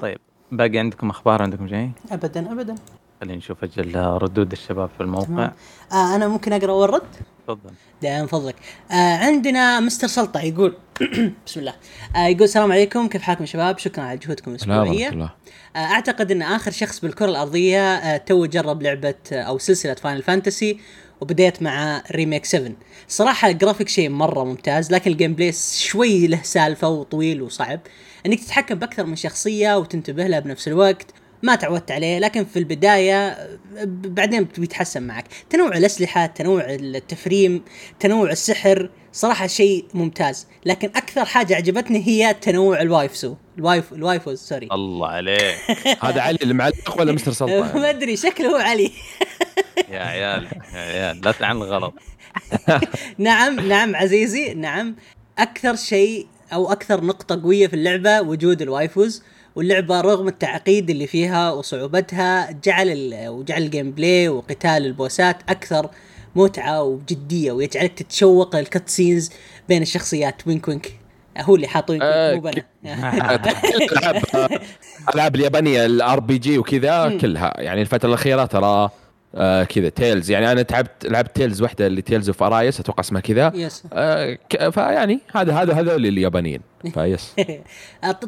طيب 0.00 0.18
باقي 0.52 0.78
عندكم 0.78 1.10
أخبار؟ 1.10 1.42
عندكم 1.42 1.68
شيء؟ 1.68 1.90
ابدا 2.10 2.52
ابدا. 2.52 2.74
خلينا 3.20 3.36
نشوف 3.36 3.64
أجل 3.64 3.96
ردود 3.96 4.52
الشباب 4.52 4.90
في 4.96 5.02
الموقع. 5.02 5.26
تمام. 5.26 5.52
آه 5.92 6.16
أنا 6.16 6.28
ممكن 6.28 6.52
أقرأ 6.52 6.70
أول 6.72 6.90
رد؟ 6.90 7.02
تفضل. 7.46 7.70
من 8.02 8.26
فضلك. 8.26 8.56
آه 8.90 9.16
عندنا 9.16 9.80
مستر 9.80 10.06
سلطع 10.06 10.42
يقول 10.42 10.74
بسم 11.46 11.60
الله. 11.60 11.74
آه 12.16 12.26
يقول 12.26 12.42
السلام 12.42 12.72
عليكم 12.72 13.08
كيف 13.08 13.22
حالكم 13.22 13.42
يا 13.42 13.46
شباب؟ 13.46 13.78
شكرا 13.78 14.04
على 14.04 14.18
جهودكم 14.18 14.50
الأسبوعية. 14.50 15.08
الله. 15.08 15.30
آه، 15.76 15.78
أعتقد 15.78 16.30
إن 16.30 16.42
آخر 16.42 16.70
شخص 16.70 17.00
بالكرة 17.00 17.26
الأرضية 17.26 17.94
آه، 17.94 18.16
تو 18.16 18.46
جرب 18.46 18.82
لعبة 18.82 19.14
آه، 19.32 19.42
أو 19.42 19.58
سلسلة 19.58 19.94
Final 19.94 20.22
Fantasy 20.22 20.80
وبديت 21.20 21.62
مع 21.62 22.02
remake 22.10 22.44
7 22.44 22.72
صراحة 23.08 23.48
الجرافيك 23.48 23.88
شيء 23.88 24.08
مرة 24.08 24.44
ممتاز 24.44 24.92
لكن 24.92 25.10
ال 25.10 25.34
gameplay 25.34 25.52
شوي 25.76 26.26
له 26.26 26.40
سالفة 26.42 26.88
وطويل 26.88 27.42
وصعب. 27.42 27.80
إنك 28.26 28.40
تتحكم 28.40 28.74
بأكثر 28.74 29.06
من 29.06 29.16
شخصية 29.16 29.78
وتنتبه 29.78 30.26
لها 30.26 30.40
بنفس 30.40 30.68
الوقت. 30.68 31.06
ما 31.42 31.54
تعودت 31.54 31.90
عليه 31.90 32.18
لكن 32.18 32.44
في 32.44 32.58
البداية 32.58 33.48
بعدين 33.86 34.48
بيتحسن 34.58 35.02
معك. 35.02 35.24
تنوع 35.50 35.76
الأسلحة 35.76 36.26
تنوع 36.26 36.64
التفريم 36.68 37.62
تنوع 38.00 38.30
السحر 38.30 38.90
صراحة 39.12 39.46
شيء 39.46 39.84
ممتاز. 39.94 40.46
لكن 40.64 40.88
أكثر 40.88 41.24
حاجة 41.24 41.56
عجبتني 41.56 42.06
هي 42.06 42.34
تنوع 42.34 42.80
ال 42.80 42.87
waifus. 42.87 43.34
ال 43.58 43.65
waif 43.65 43.92
ال 43.92 43.99
waifus 43.99 44.38
sorry. 44.38 44.68
الله 44.72 45.08
عليك. 45.08 45.56
هذا 46.04 46.20
علي 46.20 46.38
اللي 46.42 46.54
معلق 46.54 47.00
ولا 47.00 47.12
مستر 47.12 47.32
سلطان؟ 47.32 47.80
ما 47.80 47.90
أدري 47.90 48.16
شكله 48.16 48.48
هو 48.48 48.56
علي. 48.56 48.92
يا 49.92 49.98
عيال 49.98 50.48
يا 50.74 50.78
عيال 50.78 51.20
لا 51.20 51.32
تلعن 51.32 51.56
الغلط. 51.56 51.94
نعم 53.18 53.60
نعم 53.60 53.96
عزيزي 53.96 54.54
نعم. 54.54 54.96
أكثر 55.38 55.76
شيء 55.76 56.26
أو 56.52 56.72
أكثر 56.72 57.04
نقطة 57.04 57.42
قوية 57.42 57.66
في 57.66 57.74
اللعبة 57.74 58.20
وجود 58.20 58.62
ال 58.62 58.71
waifus 58.71 59.22
واللعبة 59.56 60.00
رغم 60.00 60.28
التعقيد 60.28 60.90
اللي 60.90 61.06
فيها 61.06 61.52
وصعوبتها 61.52 62.50
جعل 62.64 63.14
وجعل 63.28 63.62
ال 63.62 63.90
gameplay 63.90 64.28
وقتال 64.28 64.86
البوسات 64.86 65.36
أكثر 65.48 65.90
متعة 66.34 66.82
وجدية 66.82 67.52
ويجعلك 67.52 67.92
تتشوق 67.92 68.56
لل 68.56 68.88
cutscenes 68.88 69.30
بين 69.68 69.82
الشخصيات. 69.82 70.46
وينك 70.46 70.68
وينك؟ 70.68 70.92
هو 71.38 71.54
اللي 71.54 71.66
حاط 71.66 71.90
وينك 71.90 72.02
آه، 72.02 72.30
وينك 72.30 72.44
مو 72.44 72.50
بنا. 72.50 72.64
العاب 73.92 74.22
الالعاب 75.08 75.36
اليابانية 75.36 75.86
ال 75.86 76.20
RPG 76.20 76.58
وكذا. 76.58 77.18
كلها. 77.20 77.60
يعني 77.60 77.80
الفترة 77.80 78.08
الأخيرة 78.08 78.44
ترى 78.44 78.90
آه 79.36 79.64
كذا 79.64 79.88
Tales 79.88 80.30
يعني 80.30 80.52
أنا 80.52 80.62
تعبت 80.62 81.06
لعبت 81.06 81.36
Tales 81.36 81.62
واحدة 81.62 81.86
اللي 81.86 82.02
Tales 82.02 82.28
of 82.28 82.42
Arise 82.42 82.80
أتوقع 82.80 83.00
اسمها 83.00 83.20
كذا 83.20 83.52
yes 83.54 83.82
آه 83.92 84.38
فيعني 84.70 85.20
هذا 85.34 85.52
هذا 85.52 85.72
هذول 85.72 86.06
اليابانيين 86.06 86.60
فيس 86.94 87.32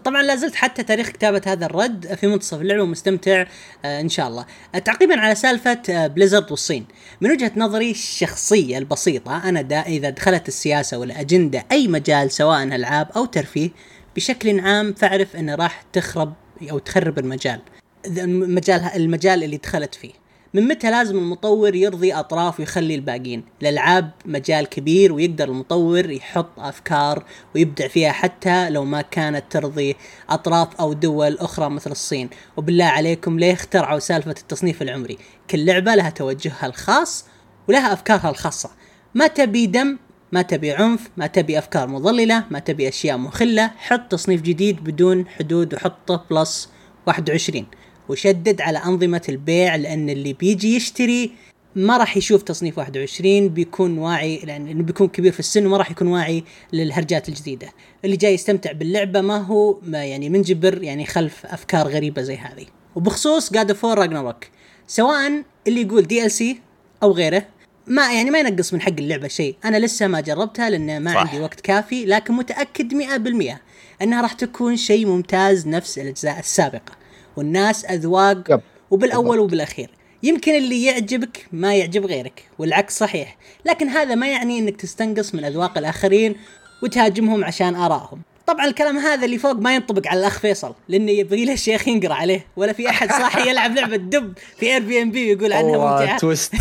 طبعا 0.04 0.22
لا 0.22 0.36
زلت 0.36 0.54
حتى 0.54 0.82
تاريخ 0.82 1.08
كتابة 1.08 1.42
هذا 1.46 1.66
الرد 1.66 2.14
في 2.14 2.26
منتصف 2.26 2.60
اللعبة 2.60 2.82
ومستمتع 2.82 3.44
آه، 3.84 4.00
إن 4.00 4.08
شاء 4.08 4.28
الله. 4.28 4.46
آه، 4.74 4.78
تعقيبا 4.78 5.20
على 5.20 5.34
سالفة 5.34 5.82
آه، 5.90 6.06
Blizzard 6.06 6.50
والصين. 6.50 6.86
من 7.20 7.30
وجهة 7.30 7.52
نظري 7.56 7.90
الشخصية 7.90 8.78
البسيطة 8.78 9.48
أنا 9.48 9.62
دا 9.62 9.80
إذا 9.80 10.10
دخلت 10.10 10.48
السياسة 10.48 10.98
والاجنده 10.98 11.64
أي 11.72 11.88
مجال 11.88 12.30
سواء 12.30 12.62
ألعاب 12.62 13.08
أو 13.16 13.24
ترفيه 13.24 13.70
بشكل 14.16 14.60
عام 14.60 14.92
فأعرف 14.92 15.36
انه 15.36 15.54
راح 15.54 15.82
تخرب 15.92 16.32
أو 16.70 16.78
تخرب 16.78 17.18
المجال. 17.18 17.60
المجال 18.06 18.80
المجال 18.96 19.44
اللي 19.44 19.56
دخلت 19.56 19.94
فيه. 19.94 20.27
من 20.54 20.68
متى 20.68 20.90
لازم 20.90 21.18
المطور 21.18 21.74
يرضي 21.74 22.12
أطراف 22.12 22.60
ويخلي 22.60 22.94
الباقيين؟ 22.94 23.44
الألعاب 23.62 24.10
مجال 24.26 24.66
كبير 24.66 25.12
ويقدر 25.12 25.48
المطور 25.48 26.10
يحط 26.10 26.58
أفكار 26.58 27.24
ويبدع 27.54 27.88
فيها 27.88 28.12
حتى 28.12 28.70
لو 28.70 28.84
ما 28.84 29.02
كانت 29.02 29.44
ترضي 29.50 29.96
أطراف 30.28 30.76
أو 30.80 30.92
دول 30.92 31.38
أخرى 31.38 31.70
مثل 31.70 31.90
الصين، 31.90 32.30
وبالله 32.56 32.84
عليكم 32.84 33.38
ليه 33.38 33.52
اخترعوا 33.52 33.98
سالفة 33.98 34.30
التصنيف 34.30 34.82
العمري؟ 34.82 35.18
كل 35.50 35.66
لعبة 35.66 35.94
لها 35.94 36.10
توجهها 36.10 36.66
الخاص 36.66 37.24
ولها 37.68 37.92
أفكارها 37.92 38.30
الخاصة. 38.30 38.70
ما 39.14 39.26
تبي 39.26 39.66
دم 39.66 39.98
ما 40.32 40.42
تبي 40.42 40.72
عنف 40.72 41.10
ما 41.16 41.26
تبي 41.26 41.58
أفكار 41.58 41.88
مضللة 41.88 42.44
ما 42.50 42.58
تبي 42.58 42.88
أشياء 42.88 43.16
مخلة 43.16 43.70
حط 43.76 44.00
تصنيف 44.10 44.42
جديد 44.42 44.84
بدون 44.84 45.28
حدود 45.28 45.74
وحطه 45.74 46.24
plus 46.30 46.68
21 47.06 47.66
وشدد 48.08 48.60
على 48.60 48.78
أنظمة 48.78 49.22
البيع 49.28 49.76
لأن 49.76 50.10
اللي 50.10 50.32
بيجي 50.32 50.76
يشتري 50.76 51.30
ما 51.76 51.96
راح 51.96 52.16
يشوف 52.16 52.42
تصنيف 52.42 52.78
21 52.78 53.48
بيكون 53.48 53.98
واعي 53.98 54.40
لأنه 54.44 54.82
بيكون 54.82 55.08
كبير 55.08 55.32
في 55.32 55.40
السن 55.40 55.66
وما 55.66 55.76
راح 55.76 55.90
يكون 55.90 56.08
واعي 56.08 56.44
للهرجات 56.72 57.28
الجديدة. 57.28 57.68
اللي 58.04 58.16
جاي 58.16 58.34
يستمتع 58.34 58.72
باللعبة 58.72 59.20
ما 59.20 59.36
هو 59.36 59.78
ما 59.82 60.04
يعني 60.04 60.28
منجبر 60.28 60.82
يعني 60.82 61.06
خلف 61.06 61.46
أفكار 61.46 61.88
غريبة 61.88 62.22
زي 62.22 62.36
هذه. 62.36 62.66
وبخصوص 62.94 63.52
God 63.52 63.72
of 63.72 63.83
War 63.83 63.98
Ragnarok 63.98 64.44
سواء 64.86 65.42
اللي 65.66 65.82
يقول 65.82 66.02
DLC 66.02 66.60
أو 67.02 67.12
غيره 67.12 67.46
ما 67.86 68.12
يعني 68.12 68.30
ما 68.30 68.38
ينقص 68.38 68.74
من 68.74 68.80
حق 68.80 68.92
اللعبة 68.98 69.28
شيء. 69.28 69.56
أنا 69.64 69.76
لسه 69.76 70.06
ما 70.06 70.20
جربتها 70.20 70.70
لأن 70.70 71.02
ما 71.02 71.14
صح. 71.14 71.16
عندي 71.16 71.40
وقت 71.40 71.60
كافي 71.60 72.04
لكن 72.04 72.34
متأكد 72.34 72.94
100% 72.94 73.58
أنها 74.02 74.22
راح 74.22 74.32
تكون 74.32 74.76
شيء 74.76 75.06
ممتاز 75.06 75.68
نفس 75.68 75.98
الأجزاء 75.98 76.38
السابقة. 76.38 76.97
والناس 77.38 77.84
أذواق 77.84 78.50
يب. 78.50 78.60
وبالأول 78.90 79.38
وبالأخير. 79.38 79.90
يمكن 80.22 80.54
اللي 80.54 80.84
يعجبك 80.84 81.46
ما 81.52 81.74
يعجب 81.74 82.06
غيرك 82.06 82.44
والعكس 82.58 82.98
صحيح. 82.98 83.36
لكن 83.64 83.88
هذا 83.88 84.14
ما 84.14 84.28
يعني 84.28 84.58
إنك 84.58 84.76
تستنقص 84.76 85.34
من 85.34 85.44
أذواق 85.44 85.78
الآخرين 85.78 86.36
وتهاجمهم 86.82 87.44
عشان 87.44 87.74
آرائهم. 87.74 88.22
طبعا 88.46 88.66
الكلام 88.66 88.98
هذا 88.98 89.24
اللي 89.24 89.38
فوق 89.38 89.52
ما 89.52 89.74
ينطبق 89.74 90.06
على 90.06 90.20
الأخ 90.20 90.38
فيصل 90.38 90.74
لأنه 90.88 91.10
يبغي 91.10 91.44
له 91.44 91.54
شيخ 91.54 91.88
ينقرأ 91.88 92.14
عليه 92.14 92.46
ولا 92.56 92.72
في 92.72 92.88
أحد 92.88 93.08
صاحي 93.08 93.40
يلعب 93.50 93.74
لعبة 93.74 93.96
دب 93.96 94.32
في 94.58 94.66
اير 94.66 94.82
بي 94.82 95.02
ام 95.02 95.10
بي 95.10 95.34
ويقول 95.34 95.52
عنها 95.52 95.78
ممتعة. 95.78 96.18
تويست 96.18 96.54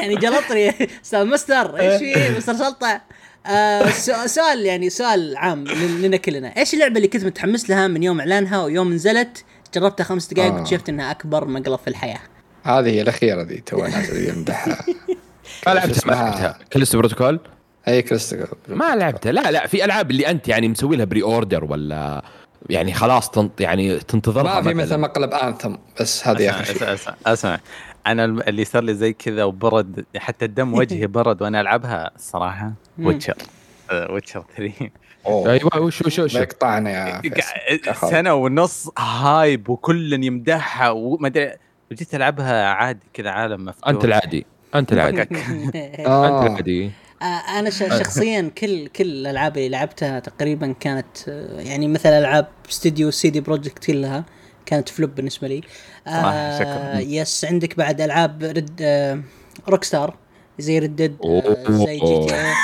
يعني 0.00 0.16
جلطني 0.16 0.74
أستاذ 1.04 1.24
مستر 1.24 1.80
إيش 1.80 1.98
في؟ 1.98 2.36
مستر 2.36 2.54
سلطع 2.54 3.00
آه 3.46 3.90
سؤال 4.26 4.66
يعني 4.66 4.90
سؤال 4.90 5.36
عام 5.36 5.64
لنا 6.02 6.16
كلنا. 6.16 6.56
إيش 6.56 6.74
اللعبة 6.74 6.96
اللي 6.96 7.08
كنت 7.08 7.24
متحمس 7.24 7.70
لها 7.70 7.88
من 7.88 8.02
يوم 8.02 8.20
إعلانها 8.20 8.64
ويوم 8.64 8.92
نزلت؟ 8.92 9.44
جربتها 9.74 10.04
خمس 10.04 10.32
دقائق 10.34 10.52
آه. 10.52 10.54
واكتشفت 10.54 10.88
إنها 10.88 11.10
أكبر 11.10 11.48
مقلب 11.48 11.78
في 11.78 11.88
الحياة. 11.88 12.20
هذه 12.62 12.88
هي 12.88 13.02
الأخيرة 13.02 13.42
ذي 13.42 13.56
تو 13.56 13.84
يمدحها 14.12 14.84
ما 15.66 15.74
لعبت 15.74 15.96
اسمها؟ 15.96 16.34
اسمها 16.34 16.58
كلست 16.72 16.96
بروتوكول؟ 16.96 17.40
إي 17.88 18.02
كريستوفر 18.02 18.56
ما 18.68 18.96
لعبتها. 18.96 19.32
لا 19.32 19.50
لا 19.50 19.66
في 19.66 19.84
ألعاب 19.84 20.10
اللي 20.10 20.26
أنت 20.30 20.48
يعني 20.48 20.68
مسوي 20.68 20.96
لها 20.96 21.04
بري 21.04 21.22
اوردر 21.22 21.64
ولا 21.64 22.24
يعني 22.70 22.92
خلاص 22.92 23.30
تنط 23.30 23.60
يعني 23.60 23.98
تنتظرها 23.98 24.54
ما 24.54 24.62
في 24.62 24.68
مثل 24.68 24.86
مثلاً. 24.86 24.96
مقلب 24.96 25.30
Anthem 25.34 25.74
بس 26.00 26.28
هذه 26.28 26.50
آخر 26.50 26.62
أسمع 26.62 26.74
شيء. 26.76 26.94
أسمع, 26.94 27.14
أسمع 27.26 27.60
أنا 28.06 28.24
اللي 28.24 28.64
صار 28.64 28.82
لي 28.82 28.94
زي 28.94 29.12
كذا 29.12 29.44
وبرد 29.44 30.04
حتى 30.16 30.44
الدم 30.44 30.74
وجهي 30.78 31.06
برد 31.06 31.42
وأنا 31.42 31.60
ألعبها 31.60 32.10
الصراحه. 32.16 32.72
Witcher. 33.06 33.36
Witcher 34.10 34.44
3 34.56 34.90
أوه. 35.26 35.52
أيوه 35.52 35.80
وش 35.80 36.02
وش 36.02 36.18
وش؟ 36.18 36.36
بيقطعنا 36.36 36.90
يا. 36.90 37.22
سنة 38.10 38.34
ونص 38.34 38.90
hype 38.98 39.68
وكل 39.68 40.24
يمدحها 40.24 40.90
وما 40.90 41.26
أدري 41.28 41.52
وجيت 41.90 42.14
ألعبها 42.14 42.66
عادي 42.66 43.06
كذا 43.14 43.30
عالم 43.30 43.64
مفتوح. 43.64 43.88
أنت 43.88 44.04
العادي 44.04 44.46
أنت 44.74 44.92
العادي. 44.92 45.20
انت 45.22 45.36
آه. 46.06 46.46
العادي. 46.46 46.90
آه، 47.22 47.58
أنا 47.58 47.70
شخصيا 47.70 48.50
كل 48.58 48.86
كل 48.88 49.04
الألعاب 49.04 49.56
اللي 49.56 49.68
لعبتها 49.68 50.18
تقريبا 50.20 50.74
كانت 50.80 51.28
آه، 51.28 51.60
يعني 51.60 51.88
مثل 51.88 52.08
ألعاب 52.08 52.48
استديو 52.70 53.10
CD 53.10 53.40
Projekt 53.40 53.84
كلها 53.84 54.24
كانت 54.66 54.88
فلوب 54.88 55.14
بالنسبة 55.14 55.48
لي. 55.48 55.60
آه 56.06 56.58
شكراً. 56.58 56.98
يس 57.00 57.44
عندك 57.44 57.76
بعد 57.76 58.00
ألعاب 58.00 58.42
رد 58.44 58.78
آه 58.82 59.20
روك 59.68 59.84
ستار. 59.84 60.14
زي 60.60 60.78
ردد 60.78 61.16
أوه. 61.24 61.56
زي 61.70 61.98
جي 61.98 62.26
تي 62.26 62.34
إيه. 62.34 62.54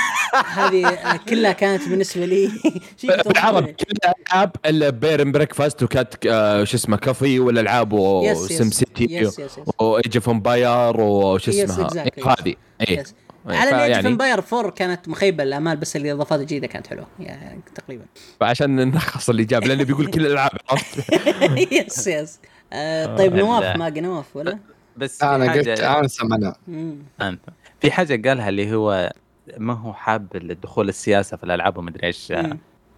هذه 0.55 0.87
آه، 0.89 1.17
كلها 1.29 1.53
كانت 1.53 1.89
بالنسبة 1.89 2.25
لي 2.27 2.51
شيء 3.01 3.23
بالعربي 3.23 3.73
كلها 3.73 4.15
ألعاب 4.33 4.57
إلا 4.67 4.91
بير 4.91 5.31
بريكفاست 5.31 5.83
وكات 5.83 6.15
آه، 6.27 6.65
شو 6.65 6.77
اسمه 6.77 6.97
كافي 6.97 7.39
والالعاب 7.41 7.93
يس، 8.25 8.39
وسم 8.39 8.67
يس. 8.67 8.75
سيتي 8.75 9.31
وايج 9.79 10.17
اوف 10.17 10.29
امباير 10.29 11.01
وش 11.01 11.49
اسمها 11.49 11.89
exactly. 11.89 12.27
هذه 12.29 12.55
اي 12.89 12.95
يس. 12.97 13.15
على 13.47 13.71
الايج 13.71 13.93
فيعني- 13.93 14.09
امباير 14.09 14.39
4 14.53 14.71
كانت 14.71 15.09
مخيبة 15.09 15.43
الامال 15.43 15.77
بس 15.77 15.97
الإضافات 15.97 16.41
الجديدة 16.41 16.67
كانت 16.67 16.87
حلوة 16.87 17.07
يعني 17.21 17.61
تقريبا 17.75 18.05
فعشان 18.41 18.77
نلخص 18.77 19.31
الاجابه 19.31 19.67
لأنه 19.67 19.85
بيقول 19.85 20.07
كل 20.07 20.27
الألعاب 20.27 20.51
عرفت 20.71 21.05
yes 21.73 22.07
yes 22.07 22.39
آه، 22.73 23.17
طيب. 23.17 23.35
نواف 23.35 23.77
ما 23.77 23.91
نواف 23.91 24.37
ولا؟ 24.37 24.59
بس 24.97 25.23
أنا 25.23 25.53
قلت 25.53 25.69
حاجة 25.69 25.99
أنا 25.99 26.09
سمعنا 26.09 26.57
مم. 26.69 26.97
أنت 27.21 27.41
في 27.81 27.91
حاجة 27.91 28.29
قالها 28.29 28.49
اللي 28.49 28.75
هو 28.75 29.13
ما 29.59 29.73
هو 29.75 29.93
حاب 29.93 30.29
دخول 30.63 30.89
السياسة 30.89 31.37
في 31.37 31.45
الألعاب 31.45 31.79
ومدري 31.79 32.07
إيش. 32.07 32.33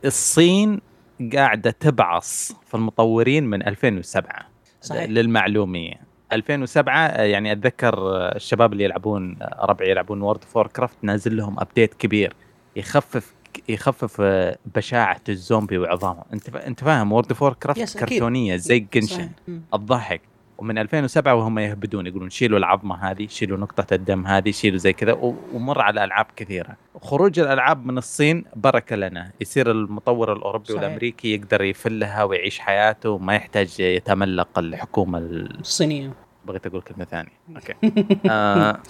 الصين 0.04 0.80
قاعدة 1.34 1.70
تبعص 1.70 2.52
في 2.66 2.74
المطورين 2.74 3.44
من 3.44 3.66
2007 3.66 4.46
صحيح. 4.82 5.04
للمعلومية 5.04 5.94
2007 6.32 7.08
يعني 7.08 7.52
أتذكر 7.52 7.94
الشباب 8.36 8.72
اللي 8.72 8.84
يلعبون 8.84 9.36
ربعي 9.60 9.90
يلعبون 9.90 10.22
World 10.22 10.44
of 10.44 10.66
Warcraft 10.66 10.96
نازل 11.02 11.36
لهم 11.36 11.60
update 11.60 11.94
كبير 11.94 12.32
يخفف 12.76 13.34
يخفف 13.68 14.20
بشاعة 14.74 15.20
الزومبي 15.28 15.78
وعظامه 15.78 16.22
أنت 16.32 16.56
أنت 16.56 16.80
فاهم 16.84 17.12
World 17.12 17.32
of 17.32 17.52
Warcraft. 17.52 17.98
كرتونية 17.98 18.56
زي. 18.56 18.78
Genshin. 18.94 19.30
الضحك 19.74 20.20
ومن 20.58 20.78
2007 20.78 21.34
وهم 21.34 21.58
يهبدون 21.58 22.06
يقولون 22.06 22.30
شيلوا 22.30 22.58
العظمة 22.58 23.10
هذه 23.10 23.26
شيلوا 23.26 23.58
نقطة 23.58 23.94
الدم 23.94 24.26
هذه 24.26 24.50
شيلوا 24.50 24.78
زي 24.78 24.92
كذا 24.92 25.12
ومر 25.54 25.80
على 25.80 26.04
ألعاب 26.04 26.26
كثيرة. 26.36 26.76
خروج 27.02 27.38
الألعاب 27.40 27.86
من 27.86 27.98
الصين 27.98 28.44
بركة 28.56 28.96
لنا. 28.96 29.32
يصير 29.40 29.70
المطور 29.70 30.32
الأوروبي 30.32 30.64
صحيح. 30.64 30.76
والأمريكي 30.82 31.34
يقدر 31.34 31.62
يفلها 31.62 32.24
ويعيش 32.24 32.58
حياته 32.58 33.10
وما 33.10 33.34
يحتاج 33.34 33.80
يتملق 33.80 34.58
الحكومة 34.58 35.18
ال- 35.18 35.60
الصينية. 35.60 36.12
بغيت 36.46 36.66
أقول 36.66 36.80
كلمة 36.82 37.04
ثانية. 37.04 37.32
okay. 37.56 37.74
آه 38.30 38.80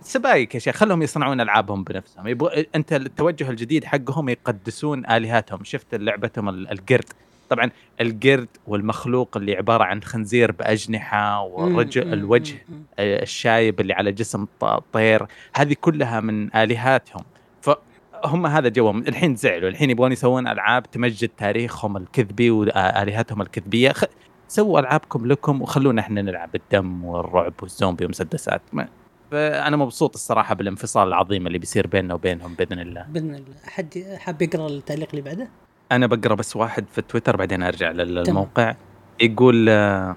سبايك 0.00 0.54
يا 0.54 0.60
شيخ 0.60 0.76
خلهم 0.76 1.02
يصنعون 1.02 1.40
ألعابهم 1.40 1.84
بنفسهم. 1.84 2.26
يبغوا 2.28 2.50
أنت 2.74 2.92
التوجه 2.92 3.50
الجديد 3.50 3.84
حقهم 3.84 4.28
يقدسون 4.28 5.06
آلهاتهم. 5.10 5.64
شفت 5.64 5.94
لعبتهم 5.94 6.48
ال- 6.48 6.70
القرد؟ 6.72 7.04
طبعا 7.48 7.70
القرد 8.00 8.48
والمخلوق 8.66 9.36
اللي 9.36 9.56
عبارة 9.56 9.84
عن 9.84 10.02
خنزير 10.02 10.52
بأجنحة 10.52 11.40
والرجل. 11.42 12.12
الوجه. 12.12 12.54
آه، 12.98 13.22
الشايب 13.22 13.80
اللي 13.80 13.92
على 13.92 14.12
جسم 14.12 14.46
ط- 14.60 14.84
طير 14.92 15.26
هذه 15.56 15.76
كلها 15.80 16.20
من 16.20 16.56
آلهاتهم 16.56 17.24
فهم 17.62 18.46
هذا 18.46 18.68
جوهم 18.68 18.98
الحين 18.98 19.36
زعلوا 19.36 19.68
الحين 19.68 19.90
يبغون 19.90 20.12
يسوون 20.12 20.48
ألعاب 20.48 20.90
تمجد 20.90 21.28
تاريخهم 21.28 21.96
الكذبي 21.96 22.50
وآلهاتهم 22.50 23.42
الكذبية 23.42 23.92
خ... 23.92 24.04
سووا 24.48 24.80
ألعابكم 24.80 25.26
لكم 25.26 25.62
وخلونا 25.62 26.00
إحنا 26.00 26.22
نلعب 26.22 26.50
الدم 26.54 27.04
والرعب 27.04 27.54
والزومبي 27.62 28.04
والمسدسات 28.04 28.62
ما... 28.72 28.88
فأنا 29.30 29.76
مبسوط 29.76 30.14
الصراحة 30.14 30.54
بالانفصال 30.54 31.08
العظيم 31.08 31.46
اللي 31.46 31.58
بيصير 31.58 31.86
بيننا 31.86 32.14
وبينهم 32.14 32.54
بإذن 32.54 32.78
الله 32.80 33.02
بإذن 33.08 33.34
الله 33.34 33.54
أحد 33.68 34.16
حاب 34.18 34.42
يقرأ 34.42 34.66
التعليق 34.66 35.08
اللي 35.10 35.22
بعده؟ 35.22 35.48
أنا 35.92 36.06
بقرأ 36.06 36.34
بس 36.34 36.56
واحد 36.56 36.84
في 36.92 37.02
تويتر 37.02 37.36
بعدين 37.36 37.62
أرجع 37.62 37.90
للموقع. 37.90 38.74
يقول 39.20 39.68
آه، 39.68 40.16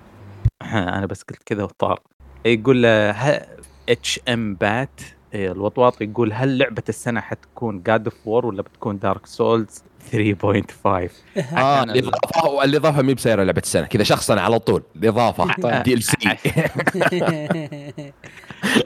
أنا 0.62 1.06
بس 1.06 1.24
قلت 1.24 1.44
كذا 1.46 1.64
وطار. 1.64 2.00
يقول 2.46 2.86
HM 3.90 4.56
Bat 4.56 5.02
الوطواط 5.34 6.02
يقول 6.02 6.34
هل 6.34 6.58
لعبة 6.58 6.84
السنة 6.90 7.22
حتكون 7.22 7.84
God 7.84 8.08
of 8.08 8.28
War 8.28 8.46
ولا 8.46 8.62
بتكون 8.62 9.00
Dark 9.00 9.26
Souls 9.26 9.84
3.5 10.12 10.88
آه 11.58 11.84
الإضافة 11.84 12.64
الإضافة 12.64 13.02
مي 13.02 13.14
بسيرة 13.14 13.44
لعبة 13.44 13.62
السنة 13.62 13.86
كذا 13.86 14.04
شخصا 14.04 14.40
على 14.40 14.60
طول 14.60 14.84
الاضافه 14.96 15.82
دي 15.82 15.94
ال 15.94 16.04
سي 16.04 16.38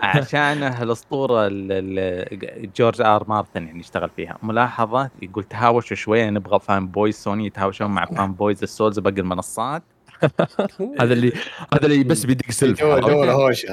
عشانه 0.01 0.81
الاسطوره 0.83 1.47
ال- 1.47 1.71
ال- 1.71 2.71
جورج 2.73 3.01
آر 3.01 3.29
مارتن 3.29 3.67
يعني 3.67 3.79
اشتغل 3.81 4.09
فيها. 4.09 4.37
ملاحظة 4.43 5.09
يقول 5.21 5.43
تهاوشوا 5.43 5.95
شوية 5.97 6.29
نبغى 6.29 6.59
فان 6.59 6.87
بويز 6.87 7.15
سوني 7.15 7.45
يتهاوشون 7.45 7.87
مع 7.91 8.05
فان 8.05 8.33
بويز 8.33 8.63
السولز 8.63 8.99
باقي 8.99 9.21
المنصات. 9.21 9.83
هذا 11.01 11.13
اللي 11.13 11.33
هذا 11.73 11.85
اللي 11.85 12.03
بس 12.03 12.25
بيدق 12.25 12.51
سلف 12.51 12.79
دول 12.81 12.91
عرفت؟ 12.91 13.09
دول 13.09 13.29
هوش 13.29 13.65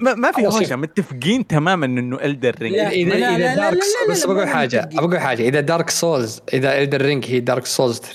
ما, 0.00 0.14
ما- 0.14 0.32
في. 0.32 0.46
هوشة. 0.46 0.76
متفقين 0.76 1.46
تماما 1.46 1.86
إنه 1.86 2.18
الدر 2.24 2.54
رينج 2.60 2.76
لا. 2.76 2.90
اذا 2.90 3.14
إذا 3.36 3.54
دارك 3.54 3.78
بس 4.10 4.26
بقول 4.26 4.48
حاجة. 4.48 4.88
بقول 4.92 5.18
حاجة. 5.18 5.42
إذا 5.48 5.60
Dark 5.60 5.90
Souls 5.90 6.40
إذا 6.52 6.82
Elden 6.82 7.02
Ring 7.02 7.24
هي 7.28 7.40
Dark 7.40 7.66
Souls 7.66 7.98
3.5 7.98 8.06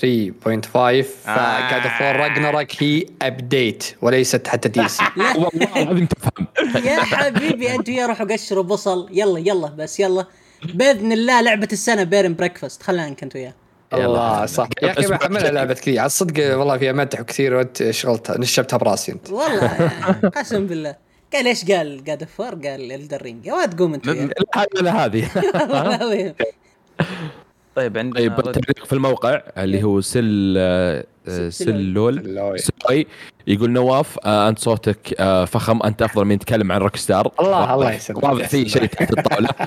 ف 1.24 1.39
God 1.39 1.82
of 1.98 2.05
War 2.05 2.16
Ragnarok 2.16 2.82
هي 2.82 3.04
update 3.22 3.84
وليست 4.02 4.48
حتى 4.48 4.68
DLC 4.68 5.02
والله 5.36 5.82
العظيم 5.82 6.06
تفهم 6.06 6.46
يا 6.84 7.00
حبيبي 7.00 7.74
أنتوا 7.74 7.94
يا 7.94 8.06
روحوا 8.06 8.26
قشروا 8.26 8.62
بصل. 8.62 9.08
يلا 9.12 9.38
يلا 9.38 9.68
بس 9.68 10.00
يلا. 10.00 10.26
بإذن 10.74 11.12
الله 11.12 11.40
لعبة 11.40 11.68
السنة 11.72 12.02
Bear 12.02 12.20
and 12.20 12.34
Breakfast 12.34 12.82
خلينا 12.82 13.08
انك 13.08 13.22
أنت 13.22 13.36
وياه. 13.36 13.54
الله 13.94 14.46
صح. 14.46 14.68
يا 14.82 14.90
أخي 14.92 15.06
بحملها. 15.06 15.50
لعبة 15.50 15.74
كثير 15.74 15.98
على 15.98 16.06
الصدق 16.06 16.58
والله 16.58 16.78
فيها 16.78 16.92
مدح 16.92 17.20
كثير 17.20 17.54
وأنت 17.54 17.90
شغلتها 17.90 18.38
نشبتها 18.38 18.76
براسي 18.76 19.12
أنت. 19.12 19.30
والله 19.30 19.68
قسم 20.36 20.66
بالله. 20.66 20.96
قال 21.32 21.46
إيش؟ 21.46 21.64
قال 21.70 22.04
جاد 22.04 22.22
اوف 22.22 22.42
قال 22.42 22.92
الدر 22.92 23.22
رينج 23.22 23.46
يا 23.46 23.54
واد 23.54 23.78
قوم 23.78 23.94
أنت 23.94 24.08
هذه. 24.08 25.30
العظيم. 25.60 26.34
طيب 27.76 27.98
عندنا 27.98 28.20
طيب 28.20 28.38
التعليق 28.38 28.84
في 28.84 28.92
الموقع 28.92 29.40
اللي 29.58 29.82
هو 29.82 30.00
سل 30.00 30.54
آه، 30.58 31.04
آه، 31.28 31.48
سلول. 31.48 32.22
سلوي 32.58 33.06
يقول 33.46 33.70
نواف 33.70 34.18
آه، 34.24 34.48
أنت 34.48 34.58
صوتك 34.58 35.14
آه، 35.20 35.44
فخم. 35.44 35.82
أنت 35.82 36.02
أفضل 36.02 36.24
من 36.24 36.32
يتكلم 36.34 36.72
عن 36.72 36.80
روك 36.80 36.96
ستار 36.96 37.32
الله- 37.40 37.74
الله 37.74 37.92
يسلمك. 37.92 38.22
واضح 38.24 38.48
في 38.48 38.68
شيء 38.68 38.86
تحت 38.86 39.18
الطاولة. 39.18 39.48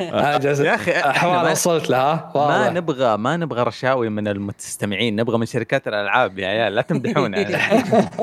آه، 0.00 0.38
جالس- 0.38 0.60
يا 0.60 0.74
إحنا 0.74 1.12
حوار 1.12 1.50
وصلت 1.52 1.90
لها 1.90 2.32
ما. 2.34 2.70
نبغى 2.70 3.16
ما 3.16 3.36
نبغى 3.36 3.62
رشاوي 3.62 4.08
من 4.08 4.28
المستمعين 4.28 5.16
نبغى 5.16 5.38
من 5.38 5.46
شركات 5.46 5.88
الألعاب 5.88 6.38
يا 6.38 6.46
عيال 6.48 6.74
لا 6.74 6.82
تمدحونا. 6.82 7.36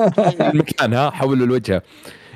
المكان 0.50 0.94
ها؟ 0.94 1.10
حولوا 1.10 1.46
الوجه. 1.46 1.82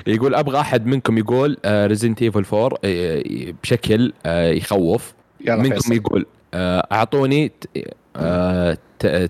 يقول 0.07 0.35
أبغى 0.35 0.61
أحد 0.61 0.87
منكم 0.87 1.19
يقول 1.19 1.57
Resident 1.67 2.23
Evil 2.23 2.45
4 2.53 2.79
آه، 2.85 3.23
بشكل 3.63 4.13
آه، 4.27 4.49
يخوف. 4.51 5.13
يلا 5.41 5.57
منكم. 5.57 5.93
يقول 5.93 6.21
آه، 6.23 6.36
أعطوني 6.93 7.49
ت- 7.49 7.67
آه، 8.17 8.79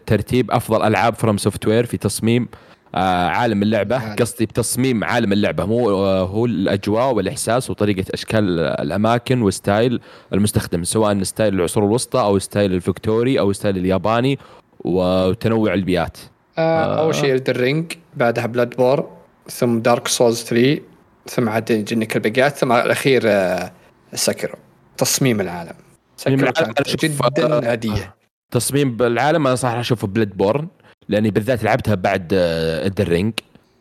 ترتيب 0.06 0.50
أفضل 0.50 0.82
ألعاب 0.82 1.14
FromSoftware 1.14 1.86
في 1.86 1.96
تصميم 1.96 2.48
آه، 2.94 3.26
عالم 3.28 3.62
اللعبة. 3.62 4.14
قصدي 4.14 4.46
بتصميم 4.46 5.04
عالم 5.04 5.32
اللعبة. 5.32 5.64
مو 5.66 5.90
آه، 5.90 6.22
هو 6.24 6.46
الأجواء 6.46 7.14
والإحساس 7.14 7.70
وطريقة 7.70 8.04
أشكال 8.14 8.60
الأماكن 8.60 9.42
و 9.42 9.52
style 9.52 10.00
المستخدم 10.32 10.84
سواء 10.84 11.22
style 11.22 11.54
العصور 11.54 11.84
الوسطى 11.84 12.20
أو 12.20 12.38
style 12.38 12.72
الفكتوري 12.74 13.40
أو 13.40 13.52
style 13.52 13.76
الياباني 13.76 14.38
وتنوع 14.80 15.74
البيئات. 15.74 16.18
آه، 16.58 17.00
أول 17.00 17.14
شيء 17.14 17.34
Elden 17.34 17.56
Ring 17.56 17.92
بعدها 18.16 18.46
Bloodborne 18.46 19.08
ثم 19.50 19.78
Dark 19.78 20.08
Souls 20.08 20.42
3 20.44 20.80
ثم 21.26 21.48
عاد 21.48 21.70
يجينك 21.70 22.16
البقيات 22.16 22.56
ثم 22.56 22.72
الأخير 22.72 23.22
آه، 23.26 23.72
Sekiro 24.14 24.54
تصميم 24.98 25.40
العالم. 25.40 25.74
تصميم 26.16 26.40
العالم 26.40 26.52
كانت 26.56 26.78
أنا 26.78 26.86
أشوف، 26.86 27.00
جدا 27.04 27.68
آه، 27.68 27.72
هديه 27.72 28.14
تصميم 28.52 28.96
بالعالم 28.96 29.46
أنا 29.46 29.56
صراحة 29.56 29.80
أشوف 29.80 30.04
Bloodborne 30.04 30.68
لأني 31.08 31.30
بالذات 31.30 31.64
لعبتها 31.64 31.94
بعد 31.94 32.28
Elden 32.32 33.08
Ring 33.08 33.32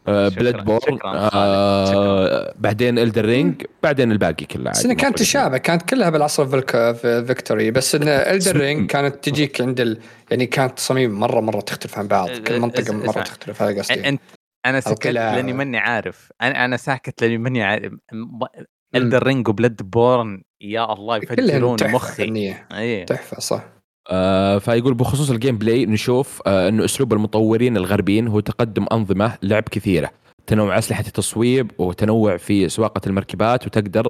شكراً- 0.08 0.10
Bloodborne 0.10 1.00
آه 1.06 2.54
بعدين 2.60 3.00
Elden 3.00 3.26
Ring 3.26 3.64
بعدين 3.84 4.12
الباقي 4.12 4.46
كله 4.46 4.72
بس 4.72 4.88
كانت. 4.88 5.20
تشابه 5.20 5.58
كانت 5.58 5.82
كلها 5.82 6.10
بالعصر 6.10 6.62
فيكتوري 7.26 7.72
بس 7.72 7.96
إن 7.96 8.08
Elden 8.08 8.40
تصميم. 8.40 8.62
Ring 8.62 8.90
كانت 8.90 9.24
تجيك 9.30 9.62
عند 9.62 9.80
ال... 9.80 10.00
يعني 10.32 10.46
كانت 10.46 10.78
تصاميم 10.78 11.20
مرة 11.20 11.40
مرة 11.40 11.60
تختلف 11.62 12.00
عن 12.00 12.08
بعض 12.08 12.30
كل 12.30 12.60
منطقة 12.60 12.94
مرة. 12.94 13.22
تختلف 13.22 13.62
هذا 13.62 13.80
قصدي 13.82 14.10
أنت 14.10 14.22
أنا 14.66 14.80
سكت 14.80 14.92
القلاع. 15.06 15.36
لاني 15.36 15.54
ماني 15.54 15.78
عارف 15.78 16.32
أنا 16.42 16.66
أنا 16.66 16.78
ساكت 16.78 17.22
لأني 17.22 17.38
ماني 17.38 17.64
عارف 17.64 17.94
Elden 18.96 19.24
Ring 19.24 19.48
و 19.48 19.76
Bloodborne 19.84 20.44
يا 20.62 20.94
الله 20.94 21.18
يفجرون 21.18 21.78
مخي. 21.84 22.56
اي 22.72 23.06
تحفة 23.06 23.40
صح. 23.40 23.64
آه 24.12 24.58
فيقول 24.58 24.94
بخصوص 24.94 25.30
ال 25.30 25.58
gameplay 25.58 25.86
نشوف 25.86 26.42
آه 26.48 26.70
إنه 26.70 26.86
أسلوب 26.86 27.14
المطورين 27.14 27.78
الغربيين 27.78 28.28
هو 28.28 28.40
تقدم 28.40 28.86
أنظمة 28.92 29.38
لعب 29.44 29.64
كثيرة 29.64 30.10
تنوع 30.48 30.78
أسلحة 30.78 31.04
التصويب 31.08 31.72
وتنوع 31.78 32.38
في 32.38 32.70
سواقة 32.70 33.02
المركبات 33.08 33.66
وتقدر 33.68 34.08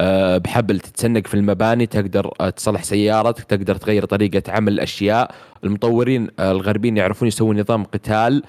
آه 0.00 0.38
بحبل 0.38 0.80
تتسنق 0.80 1.26
في 1.26 1.34
المباني 1.34 1.86
تقدر 1.86 2.32
آه 2.40 2.50
تصلح 2.50 2.82
سيارتك 2.82 3.44
تقدر 3.44 3.74
تغير 3.74 4.04
طريقة 4.04 4.52
عمل 4.52 4.72
الأشياء. 4.72 5.34
المطورين 5.64 6.28
آه 6.38 6.52
الغربيين 6.52 6.96
يعرفون 6.96 7.28
يسوون 7.28 7.60
نظام 7.60 7.84
قتال 7.84 8.42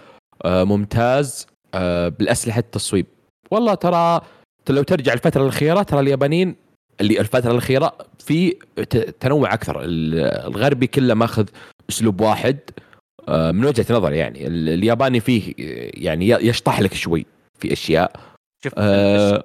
آه 0.46 0.64
ممتاز 0.64 1.48
آه 1.74 2.08
بالأسلحة 2.10 2.60
التصويب. 2.60 3.06
والله 3.52 3.74
ترى 3.74 4.22
لو 4.70 4.84
ترجع 4.84 5.14
الفترة 5.14 5.44
الأخيرة 5.44 5.84
ترى 5.84 6.00
اليابانيين 6.00 6.56
اللي 7.02 7.20
الفترة 7.20 7.52
الأخيرة 7.52 7.98
في 8.20 8.50
تنوع 9.20 9.54
أكثر. 9.54 9.82
ال- 9.84 10.20
الغربي 10.48 10.88
كله 10.88 11.14
ماخذ 11.14 11.48
أسلوب 11.90 12.22
واحد 12.22 12.60
آه، 13.28 13.52
من 13.52 13.66
وجهة 13.66 13.86
نظري 13.90 14.18
يعني. 14.18 14.48
ال- 14.48 14.70
الياباني 14.70 15.20
فيه 15.20 15.54
يعني 16.04 16.28
يشطح 16.30 16.80
لك 16.82 16.94
شوي 16.94 17.26
في 17.60 17.74
أشياء. 17.74 18.12
شوف 18.64 18.74
آه، 18.78 19.44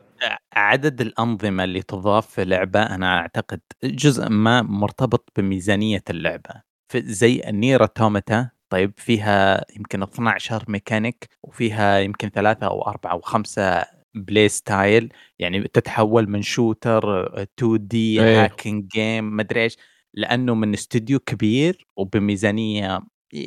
عدد 0.52 1.00
الأنظمة 1.00 1.64
اللي 1.64 1.82
تضاف 1.82 2.26
في 2.26 2.44
لعبة 2.44 2.82
أنا 2.82 3.18
أعتقد 3.18 3.60
جزء 3.84 4.28
ما 4.28 4.62
مرتبط 4.62 5.28
بميزانية 5.36 6.02
اللعبة. 6.10 6.62
في- 6.92 7.02
زي 7.12 7.42
ال 7.48 7.55
Nier 7.55 7.80
Automata 7.80 8.50
طيب 8.70 8.92
فيها 8.96 9.64
يمكن 9.76 10.02
12 10.02 10.64
ميكانيك 10.68 11.28
وفيها 11.42 11.98
يمكن 11.98 12.28
ثلاثة 12.28 12.66
أو 12.66 12.82
أربعة 12.82 13.12
أو 13.12 13.20
خمسة 13.20 13.84
play 14.14 14.48
style 14.48 15.12
يعني 15.38 15.62
تتحول 15.68 16.30
من 16.30 16.42
shooter 16.42 17.26
2 17.42 17.88
D. 17.88 18.20
hacking 18.44 18.86
game 18.88 19.36
مدري 19.36 19.62
إيش 19.62 19.76
لأنه 20.14 20.54
من 20.54 20.72
استوديو 20.74 21.18
كبير 21.18 21.86
وبميزانية 21.96 23.00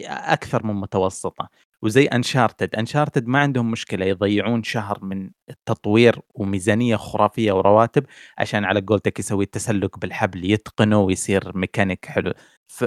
أكثر 0.08 0.66
من 0.66 0.74
متوسطة. 0.76 1.50
وزي 1.82 2.06
انشارتد 2.06 2.76
انشارتد 2.76 3.28
ما 3.28 3.40
عندهم 3.40 3.72
مشكلة 3.72 4.06
يضيعون 4.06 4.64
شهر 4.64 5.00
من 5.04 5.30
التطوير 5.50 6.20
وميزانية 6.36 6.96
خرافية 6.96 7.52
ورواتب 7.52 8.06
عشان 8.38 8.66
على 8.66 8.82
قولتك 8.82 9.20
يسوي 9.20 9.44
التسلق 9.44 10.00
بالحبل 10.00 10.52
يتقنه 10.52 11.00
ويصير 11.02 11.58
ميكانيك 11.58 12.06
حلو. 12.06 12.34
ف 12.68 12.86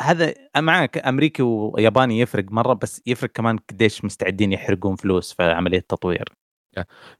هذا 0.00 0.34
معك 0.56 0.98
أمريكي 0.98 1.42
وياباني 1.42 2.20
يفرق 2.20 2.44
مرة 2.52 2.74
بس 2.74 3.02
يفرق 3.06 3.30
كمان 3.30 3.58
قديش 3.58 4.04
مستعدين 4.04 4.52
يحرقون 4.52 4.96
فلوس 4.96 5.32
في 5.32 5.42
عملية 5.42 5.78
التطوير. 5.78 6.43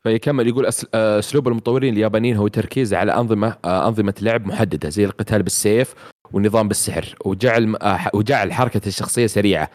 فيكمل 0.02 0.48
يقول 0.48 0.66
آه، 0.94 1.18
أسلوب 1.18 1.48
المطورين 1.48 1.92
اليابانيين 1.92 2.36
هو 2.36 2.48
تركيز 2.48 2.94
على 2.94 3.12
أنظمة 3.14 3.56
آه، 3.64 3.88
أنظمة 3.88 4.14
لعب 4.22 4.46
محددة 4.46 4.88
زي 4.88 5.04
القتال 5.04 5.42
بالسيف 5.42 5.94
والنظام 6.32 6.68
بالسحر 6.68 7.14
وجعل 7.24 7.76
آه، 7.82 7.98
وجعل 8.14 8.52
حركه 8.52 8.80
الشخصية 8.86 9.26
سريعة. 9.26 9.70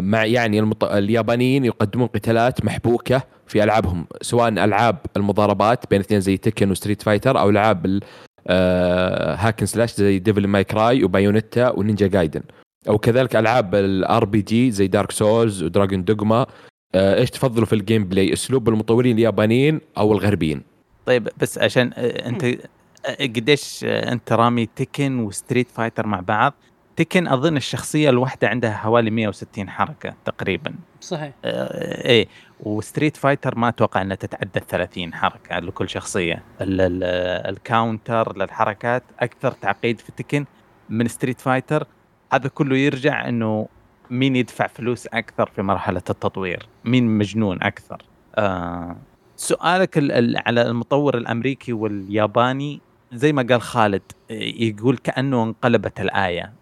مع 0.00 0.24
يعني 0.24 0.58
المط... 0.58 0.84
اليابانيين 0.84 1.64
يقدمون 1.64 2.06
قتالات 2.06 2.64
محبوكة 2.64 3.22
في 3.46 3.64
ألعابهم 3.64 4.06
سواء 4.22 4.48
ألعاب 4.48 4.96
المضاربات 5.16 5.90
بين 5.90 6.00
اثنين 6.00 6.20
زي 6.20 6.36
Tekken 6.36 6.70
و 6.70 6.75
Street 6.75 7.02
Fighter 7.02 7.38
أو 7.38 7.50
ألعاب 7.50 7.86
ال- 7.86 8.00
hack 9.38 9.54
and 9.54 9.66
slash 9.66 9.94
زي 9.94 10.18
Devil 10.18 10.46
May 10.46 10.64
Cry 10.64 11.04
و 11.04 11.11
Bayonetta 11.11 11.70
و 11.70 11.76
Ninja 11.76 12.06
Gaiden 12.06 12.42
أو 12.88 12.98
كذلك 12.98 13.36
ألعاب 13.36 13.74
ال 13.74 14.24
RPG 14.24 14.70
زي 14.70 14.86
Dark 14.86 15.10
Souls 15.10 15.62
و 15.62 15.67
Dragon's 15.67 16.04
Dogma 16.04 16.46
إيش 16.94 17.30
تفضلوا 17.30 17.66
في 17.66 17.72
ال 17.72 18.04
gameplay؟ 18.04 18.32
أسلوب 18.32 18.68
المطورين 18.68 19.16
اليابانيين 19.16 19.80
أو 19.98 20.12
الغربيين؟ 20.12 20.62
طيب 21.06 21.28
بس 21.38 21.58
عشان 21.58 21.90
آه، 21.96 22.28
أنت 22.28 22.44
آه، 22.44 22.56
قديش 23.20 23.84
آه، 23.84 24.12
أنت 24.12 24.32
رامي 24.32 24.66
Tekken 24.66 25.18
و 25.18 25.25
Street 25.25 25.68
Fighter 25.70 26.06
مع 26.06 26.20
بعض؟ 26.20 26.54
Tekken 26.96 27.28
أظن 27.28 27.56
الشخصية 27.56 28.10
الواحدة 28.10 28.48
عندها 28.48 28.72
حوالي 28.72 29.10
160 29.10 29.70
حركة 29.70 30.14
تقريبا. 30.24 30.74
صحيح. 31.00 31.32
آه، 31.44 32.04
إيه 32.08 32.26
و 32.60 32.68
Street 32.68 33.16
Fighter 33.16 33.58
ما 33.58 33.68
أتوقع 33.68 34.02
إنها 34.02 34.16
تتعدى 34.16 34.58
ال 34.58 34.66
30 34.66 35.14
حركة 35.14 35.58
لكل 35.58 35.88
شخصية. 35.88 36.42
ال- 36.60 36.80
ال- 36.80 37.04
ال 37.54 37.64
counter 37.64 38.36
للحركات 38.38 39.02
أكثر 39.20 39.50
تعقيد 39.52 40.00
في 40.00 40.12
Tekken 40.12 40.44
من 40.88 41.08
Street 41.08 41.40
Fighter. 41.40 41.86
هذا 42.32 42.48
كله 42.48 42.76
يرجع 42.76 43.28
إنه 43.28 43.68
مين 44.10 44.36
يدفع 44.36 44.66
فلوس 44.66 45.06
أكثر 45.06 45.46
في 45.56 45.62
مرحلة 45.62 46.02
التطوير؟ 46.10 46.66
مين 46.84 47.06
مجنون 47.18 47.62
أكثر؟ 47.62 48.02
آه 48.34 48.96
سؤالك 49.36 49.98
ال- 49.98 50.12
ال- 50.12 50.42
على 50.46 50.62
المطور 50.62 51.16
الأمريكي 51.18 51.72
والياباني 51.72 52.80
زي 53.12 53.32
ما 53.32 53.46
قال 53.50 53.60
خالد 53.62 54.02
يقول 54.30 54.96
كأنه 54.96 55.42
انقلبت 55.42 56.00
الآية. 56.00 56.52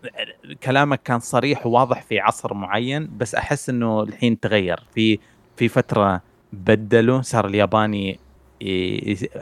كلامك 0.62 1.02
كان 1.02 1.18
صريح 1.20 1.66
وواضح 1.66 2.02
في 2.02 2.20
عصر 2.20 2.54
معين 2.54 3.10
بس 3.18 3.34
أحس 3.34 3.68
إنه 3.70 4.02
الحين 4.02 4.40
تغير. 4.40 4.80
في 4.94 5.18
في 5.56 5.68
فترة 5.68 6.20
بدلوا 6.52 7.22
صار 7.22 7.46
الياباني 7.46 8.18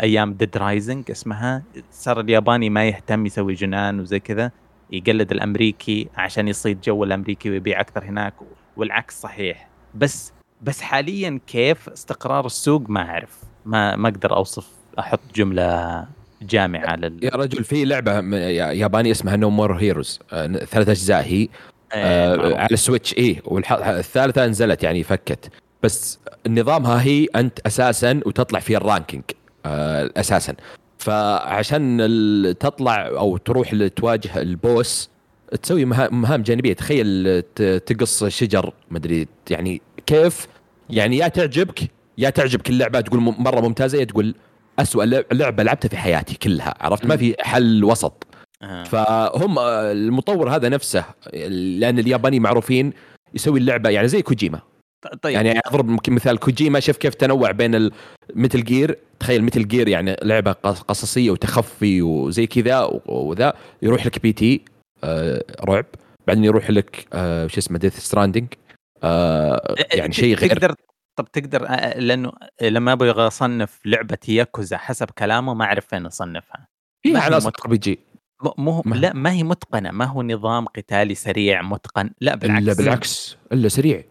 أيام 0.02 0.32
Dead 0.35 0.57
Rising 0.57 1.11
اسمها 1.10 1.62
صار 1.90 2.20
الياباني 2.20 2.70
ما 2.70 2.89
يهتم 2.89 3.27
يسوي 3.27 3.55
جنان 3.55 4.01
وزي 4.01 4.20
كذا. 4.20 4.51
يقلد 4.93 5.33
الأمريكي 5.33 6.09
عشان 6.17 6.49
يصيد 6.49 6.81
جو 6.81 7.05
الأمريكي 7.05 7.51
ويبيع 7.51 7.81
أكثر 7.81 8.05
هناك 8.05 8.35
والعكس 8.77 9.21
صحيح. 9.21 9.69
بس 9.95 10.33
بس 10.62 10.81
حاليا 10.81 11.41
كيف 11.47 11.89
استقرار 11.89 12.47
السوق 12.47 12.83
ما 12.89 13.01
أعرف. 13.11 13.39
ما 13.67 13.97
ما 13.97 14.09
أقدر 14.09 14.37
أوصف 14.37 14.67
أحط 14.99 15.21
جملة 15.35 16.05
جامعة 16.43 16.97
لل 16.97 17.25
يا 17.25 17.31
رجل 17.31 17.65
في 17.65 17.85
لعبة 17.85 18.21
م- 18.21 18.35
يا- 18.35 18.73
ياباني 18.73 19.11
اسمها 19.11 19.37
No 19.37 19.51
More 19.51 19.73
Heroes 19.77 20.20
ثلاث 20.31 20.89
أجزاء 20.89 21.23
هي. 21.25 21.49
آه، 21.93 22.35
آه 22.35 22.37
معروف. 22.37 22.55
على 22.55 22.69
ال 22.70 22.77
Switch 22.77 23.15
إيه 23.15 23.43
والثالثه 23.45 24.47
نزلت 24.47 24.83
يعني 24.83 25.03
فكت. 25.03 25.51
بس 25.83 26.19
نظامها 26.49 27.03
هي 27.03 27.27
أنت 27.37 27.61
أساسا 27.67 28.21
وتطلع 28.27 28.61
في 28.61 28.77
ال 28.77 28.82
ranking 28.82 29.23
آه 29.67 30.11
أساسا. 30.17 30.55
فعشان 31.01 32.55
تطلع 32.60 33.06
أو 33.09 33.36
تروح 33.36 33.74
تواجه 33.97 34.40
ال 34.43 34.56
boss 34.56 35.11
تسوي 35.62 35.85
مها- 35.85 36.09
مهام 36.09 36.43
جانبية. 36.43 36.72
تخيل 36.72 37.43
تقص 37.86 38.24
شجر 38.24 38.72
مدري 38.90 39.27
يعني 39.51 39.82
كيف؟ 40.06 40.47
يعني 40.90 41.16
يا 41.16 41.28
تعجبك 41.28 41.81
يا 42.18 42.31
تعجبك 42.31 42.70
اللعبة 42.70 43.01
تقول 43.01 43.20
مرة 43.20 43.60
ممتازة 43.60 43.98
يا 43.98 44.05
تقول 44.05 44.35
أسوأ 44.78 45.05
لعب- 45.05 45.24
لعبة 45.32 45.62
لعبتها 45.62 45.89
في 45.89 45.97
حياتي 45.97 46.35
كلها 46.35 46.74
عرفت؟ 46.81 47.06
ما 47.06 47.16
في 47.16 47.35
حل 47.40 47.85
وسط. 47.85 48.27
آه. 48.62 48.85
فهم 48.85 49.59
آه، 49.59 49.93
المطور 49.93 50.51
هذا 50.55 50.68
نفسه 50.68 51.05
لأن 51.78 51.98
الياباني 51.98 52.40
معروفين 52.40 52.93
يسوي 53.35 53.59
اللعبة 53.59 53.90
يعني 53.90 54.09
زي 54.09 54.22
كوجيما. 54.22 54.60
طيب. 55.22 55.35
يعني 55.35 55.60
أضرب 55.66 55.89
ممكن 55.89 56.12
مثال. 56.12 56.39
كوجيما 56.39 56.81
شوف 56.81 56.97
كيف 56.97 57.14
تنوع 57.14 57.51
بين 57.51 57.90
مثل 58.35 58.64
جير 58.64 58.98
تخيل 59.20 59.44
مثل 59.44 59.68
جير 59.68 59.89
يعني 59.89 60.16
لعبة 60.22 60.52
قص- 60.52 60.81
قصصية 60.82 61.31
وتخفي 61.31 62.02
وزي 62.02 62.47
كذا 62.47 62.90
وذا. 63.06 63.52
يروح 63.82 64.06
لك 64.06 64.22
PT 64.23 64.65
آه 65.05 65.44
رعب. 65.64 65.86
بعدين 66.27 66.44
يروح 66.44 66.70
لك 66.70 67.06
آه 67.12 67.47
شو 67.47 67.59
اسمه 67.59 67.78
Death 67.78 67.99
Stranding 67.99 68.47
آه 69.02 69.74
يعني 69.94 70.12
شيء 70.12 70.35
غير. 70.35 70.51
تقدر 70.51 70.74
طب 71.16 71.31
تقدر 71.32 71.62
لأنه 71.97 72.32
لما 72.62 72.93
أبغى 72.93 73.27
أصنف 73.27 73.81
لعبة 73.85 74.18
ياكوزا 74.28 74.77
حسب 74.77 75.10
كلامه 75.10 75.55
ما 75.55 75.64
أعرف 75.64 75.86
فين 75.86 76.06
أصنفها. 76.06 76.66
فيها 77.02 77.12
ما 77.14 77.20
عناصر. 77.20 77.51
RPG. 77.65 77.99
مو 78.59 78.82
ما- 78.85 78.94
لا 78.94 79.12
ما 79.12 79.32
هي 79.32 79.43
متقنة. 79.43 79.90
ما 79.90 80.05
هو 80.05 80.22
نظام 80.22 80.66
قتالي 80.66 81.14
سريع 81.14 81.62
متقن. 81.62 82.10
لا 82.20 82.35
بالعكس. 82.35 82.62
الا 82.62 82.72
بالعكس. 82.74 83.36
إلا 83.52 83.68
سريع. 83.68 84.02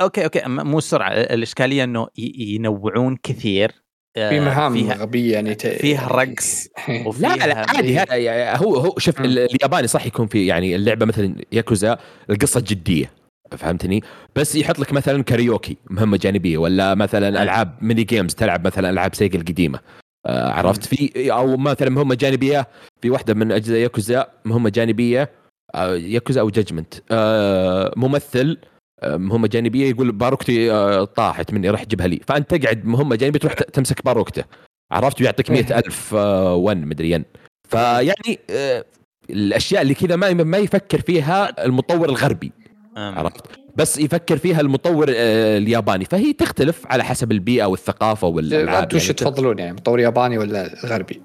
أوكي 0.00 0.24
أوكي 0.24 0.42
مو 0.46 0.78
السرعة 0.78 1.12
الإشكالية 1.12 1.84
إنه 1.84 2.08
ينوعون 2.38 3.16
كثير 3.22 3.72
آه، 4.16 4.30
في 4.30 4.40
مهام 4.40 4.72
فيها 4.72 4.94
غبية 4.94 5.32
يعني 5.32 5.54
ت... 5.54 5.66
فيها 5.66 6.08
رقص 6.08 6.68
وفيها 7.06 7.36
لا 7.36 7.46
لا 7.46 7.70
عادي 7.70 7.98
هذا 7.98 8.16
يعني 8.16 8.60
هو 8.60 8.76
هو 8.76 8.94
شوف 8.98 9.20
الياباني 9.20 9.86
صح 9.86 10.06
يكون 10.06 10.26
في 10.26 10.46
يعني 10.46 10.76
اللعبة 10.76 11.06
مثلا 11.06 11.36
ياكوزا 11.52 11.98
القصة 12.30 12.60
جدية 12.60 13.10
فهمتني؟ 13.58 14.02
بس 14.36 14.54
يحط 14.56 14.78
لك 14.78 14.92
مثلا 14.92 15.22
كاريوكي 15.22 15.76
مهمة 15.90 16.16
جانبية 16.16 16.58
ولا 16.58 16.94
مثلا. 16.94 17.42
ألعاب 17.42 17.78
mini 17.80 18.04
games 18.04 18.34
تلعب 18.34 18.66
مثلا 18.66 18.90
ألعاب 18.90 19.14
Sega 19.14 19.38
القديمه 19.38 19.80
آه 20.26 20.50
عرفت؟ 20.50 20.84
في 20.84 21.32
أو 21.32 21.56
مثلا 21.56 21.90
مهمة 21.90 22.14
جانبية 22.14 22.66
في 23.02 23.10
واحدة 23.10 23.34
من 23.34 23.52
أجزاء 23.52 23.78
ياكوزا 23.78 24.26
مهمة 24.44 24.70
جانبية 24.70 25.30
آه 25.74 25.96
ياكوزا 25.96 26.40
أو 26.40 26.50
Judgment 26.50 26.94
آه 27.10 27.92
ممثل 27.96 28.58
مهمه 29.04 29.48
جانبية 29.48 29.90
يقول 29.90 30.12
باروكتي 30.12 30.72
آه، 30.72 31.04
طاحت 31.04 31.52
مني 31.52 31.70
راح 31.70 31.84
جيبها 31.84 32.06
لي. 32.06 32.20
فأنت 32.28 32.54
تقعد 32.54 32.84
مهمه 32.84 33.16
جانبية 33.16 33.40
تروح 33.40 33.52
تمسك 33.54 34.04
باروكته. 34.04 34.44
عرفت؟ 34.92 35.20
ويعطيك 35.20 35.50
مئة 35.50 35.78
ألف 35.78 36.14
آه، 36.14 36.54
ون 36.54 36.76
مدري 36.76 37.10
ين. 37.10 37.24
فيعني 37.68 38.38
آه، 38.50 38.84
الأشياء 39.30 39.82
اللي 39.82 39.94
كذا 39.94 40.16
ما 40.16 40.32
ما 40.32 40.58
يفكر 40.58 41.00
فيها 41.00 41.64
المطور 41.64 42.08
الغربي. 42.08 42.52
عرفت؟ 42.96 43.42
بس 43.76 43.98
يفكر 43.98 44.38
فيها 44.38 44.60
المطور 44.60 45.06
الياباني. 45.08 46.04
فهي 46.04 46.32
تختلف 46.32 46.86
على 46.86 47.04
حسب 47.04 47.32
البيئة 47.32 47.64
والثقافة 47.64 48.26
والألعاب 48.26 48.82
أنتم 48.82 48.96
وش 48.96 49.02
يعني 49.02 49.14
تفضلون؟ 49.14 49.58
يعني 49.58 49.72
مطور 49.72 50.00
ياباني 50.00 50.38
ولا 50.38 50.74
غربي؟ 50.84 51.22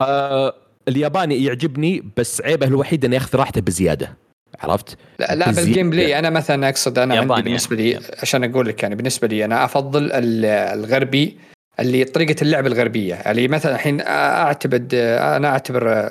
آه، 0.00 0.54
الياباني 0.88 1.44
يعجبني 1.44 2.02
بس 2.16 2.40
عيبه 2.40 2.66
الوحيد 2.66 3.04
إنه 3.04 3.14
ياخذ 3.14 3.38
راحته 3.38 3.60
بزيادة. 3.60 4.23
عرفت؟ 4.60 4.96
لا 5.18 5.34
لا 5.34 5.46
بال 5.50 5.90
gameplay 5.90 6.18
أنا 6.18 6.30
مثلا 6.30 6.68
أقصد 6.68 6.98
أنا 6.98 7.14
عندي 7.18 7.42
بالنسبة 7.42 7.76
لي 7.76 7.90
يعني. 7.90 8.04
عشان 8.22 8.44
أقول 8.44 8.68
لك 8.68 8.82
يعني 8.82 8.94
بالنسبة 8.94 9.28
لي 9.28 9.44
أنا 9.44 9.64
أفضل 9.64 10.04
ال- 10.12 10.44
الغربي 10.44 11.36
اللي 11.80 12.04
طريقة 12.04 12.42
اللعب 12.42 12.66
الغربية. 12.66 13.14
يعني 13.14 13.48
مثلا 13.48 13.74
الحين 13.74 14.00
اعتبر 14.00 14.86
أنا 14.92 15.48
أعتبر 15.48 16.10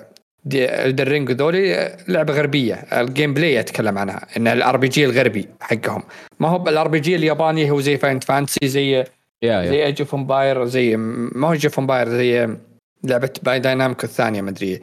Elden 0.55 0.98
Ring 0.98 1.31
ذولي 1.31 1.97
لعبة 2.07 2.33
غربية. 2.33 2.73
ال 2.75 3.33
gameplay 3.33 3.59
أتكلم 3.59 3.97
عنها 3.97 4.25
إن 4.37 4.47
ال 4.47 4.77
RPG 4.77 5.05
الغربي 5.05 5.47
حقهم. 5.61 6.03
ما 6.39 6.47
هو 6.47 6.67
ال 6.67 6.87
RPG 6.87 7.15
الياباني 7.15 7.71
هو 7.71 7.81
زي 7.81 7.97
Final 7.97 8.23
Fantasy 8.23 8.67
زي 8.67 9.03
زي 9.43 9.85
Age 9.85 10.01
of 10.01 10.15
Empires 10.15 10.65
زي 10.65 10.97
ما 10.97 11.47
هو 11.47 11.51
Age 11.51 11.65
of 11.65 11.79
Empires 11.79 12.09
زي 12.09 12.57
لعبة 13.03 13.29
باي 13.43 13.59
dynamic 13.59 14.03
الثانية 14.03 14.41
مدري 14.41 14.81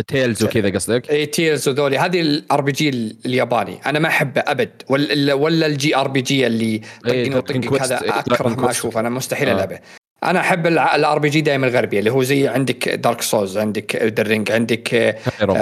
Tales 0.00 0.44
وكذا 0.44 0.70
قصدك؟ 0.70 1.10
اي 1.10 1.26
Tales 1.26 1.68
وذولي. 1.68 1.98
هذه 1.98 2.20
ال 2.20 2.60
RPG 2.60 2.88
الياباني. 3.26 3.78
أنا 3.86 3.98
ما 3.98 4.08
أحبه 4.08 4.40
أبد. 4.46 4.70
ولا 4.88 5.34
ولا 5.34 5.66
ال 5.66 5.96
JRPG 5.96 6.46
اللي 6.46 6.80
إيه، 7.06 7.30
طقني 7.30 7.68
وطقك 7.68 7.82
هذا 7.82 8.02
إيه، 8.02 8.18
أكره 8.18 8.48
ما. 8.48 8.70
أشوفه. 8.70 9.00
أنا 9.00 9.08
مستحيل 9.08 9.48
آه. 9.48 9.52
ألعبه. 9.52 9.78
أنا 10.24 10.40
أحب 10.40 10.66
ال 10.66 11.18
RPG 11.18 11.40
دائما 11.40 11.66
الغربي 11.66 11.98
اللي 11.98 12.10
هو 12.10 12.22
زي 12.22 12.48
عندك 12.48 12.88
Dark 12.88 13.22
Souls 13.22 13.58
عندك 13.58 14.02
Elden 14.02 14.26
Ring 14.26 14.52
عندك 14.52 15.16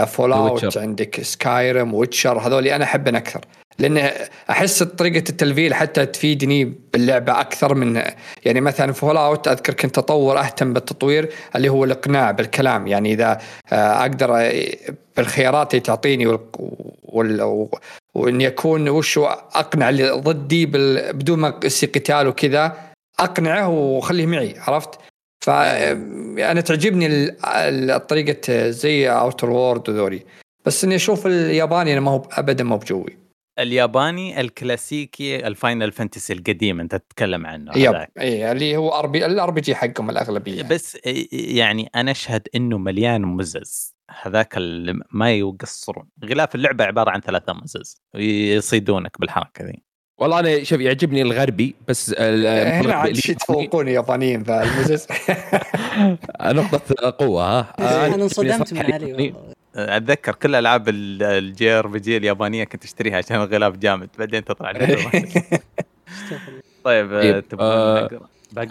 Fallout 0.08 0.64
Witcher. 0.64 0.76
عندك 0.76 1.22
Skyrim 1.22 1.94
Witcher 1.94 2.38
هذول 2.38 2.68
أنا 2.68 2.84
احبهم 2.84 3.16
أكثر. 3.16 3.40
لأن 3.80 4.10
أحس 4.50 4.82
طريقة 4.82 5.24
التلفيل 5.28 5.74
حتى 5.74 6.06
تفيدني 6.06 6.64
باللعبه 6.92 7.40
أكثر 7.40 7.74
من 7.74 8.02
يعني 8.44 8.60
مثلا 8.60 8.92
Fallout 8.92 9.48
أذكر 9.48 9.74
كنت 9.74 9.98
أطور 9.98 10.40
أهتم 10.40 10.72
بالتطوير 10.72 11.28
اللي 11.56 11.68
هو 11.68 11.84
الإقناع 11.84 12.30
بالكلام 12.30 12.86
يعني 12.86 13.12
إذا 13.12 13.38
آه، 13.72 14.00
أقدر 14.00 14.36
آه، 14.36 14.52
بالخيارات 15.16 15.74
اللي 15.74 15.80
تعطيني. 15.82 16.38
وإني 18.14 18.46
أكون 18.46 18.88
وشو 18.88 19.24
أقنع 19.54 19.88
اللي 19.88 20.10
ضدي. 20.10 20.66
بدون 21.12 21.38
ما 21.38 21.60
يصير 21.64 21.88
قتال 21.94 22.26
وكذا 22.26 22.76
أقنعه 23.20 23.68
وأخليه 23.68 24.26
معي 24.26 24.54
عرفت؟ 24.58 24.90
فانا 25.44 26.60
تعجبني 26.60 27.06
ال- 27.06 27.36
ال- 27.46 28.06
طريقة 28.06 28.70
زي 28.70 29.10
Outer 29.10 29.50
Worlds 29.50 29.88
وذولي 29.88 30.22
بس 30.66 30.84
إني 30.84 30.94
أشوف 30.96 31.26
الياباني 31.26 31.92
أنا 31.92 32.00
ما 32.00 32.10
هو 32.10 32.22
ابدا 32.32 32.64
ما 32.64 32.74
هو 32.74 32.78
بجوي 32.78 33.16
الياباني 33.58 34.40
الكلاسيكي 34.40 35.46
ال 35.46 35.54
Final 35.54 35.92
Fantasy 35.92 36.32
القديم 36.32 36.80
انت 36.80 36.94
تتكلم 36.94 37.46
عنه 37.46 37.72
yep. 37.78 38.06
اي 38.20 38.52
اللي 38.52 38.76
هو 38.76 38.88
RP 38.88 39.26
ال 39.26 39.50
RPG 39.50 39.74
حقهم 39.74 40.10
الأغلبية. 40.10 40.62
بس 40.62 40.98
يعني 41.32 41.90
أنا 41.94 42.10
أشهد 42.10 42.48
إنه 42.54 42.78
مليان 42.78 43.22
مزز. 43.22 43.94
هذاك 44.22 44.56
اللي 44.56 45.00
ما 45.10 45.32
يقصرون. 45.32 46.08
غلاف 46.24 46.54
اللعبة 46.54 46.84
عبارة 46.84 47.10
عن 47.10 47.20
ثلاثة 47.20 47.52
مزز. 47.52 48.02
يصيدونك 48.14 49.20
بالحركة 49.20 49.64
ذي. 49.64 49.82
والله 50.18 50.38
أنا 50.40 50.64
شوف 50.64 50.80
يعجبني 50.80 51.22
الغربي 51.22 51.74
بس 51.88 52.14
ال- 52.18 52.46
هنا 52.84 52.94
عاد 52.94 53.08
اللي- 53.08 53.20
شي 53.20 53.32
يتفوقون 53.32 53.88
اليابانيين 53.88 54.44
فالمزز 54.44 55.06
نقطة 56.42 57.10
قوة 57.18 57.60
ها. 57.60 57.74
أنا 57.78 58.06
اللي 58.14 58.22
انصدمت 58.24 58.72
من 58.72 58.78
علي 58.78 59.08
يعني- 59.10 59.12
والله. 59.32 59.52
أتذكر 59.74 60.34
كل 60.34 60.54
ألعاب 60.54 60.88
ال 60.88 61.70
JRPG 61.70 62.16
اليابانية 62.16 62.64
كنت 62.64 62.84
أشتريها 62.84 63.16
عشان 63.16 63.36
الغلاف 63.36 63.76
جامد 63.76 64.08
بعدين 64.18 64.44
تطلع. 64.44 64.70
استغفر 64.70 65.28
الله. 66.48 66.60
طيب 66.84 67.12
آه، 67.12 67.22
طيب، 67.22 67.48
تبغون 67.48 67.68
آه، 67.68 68.20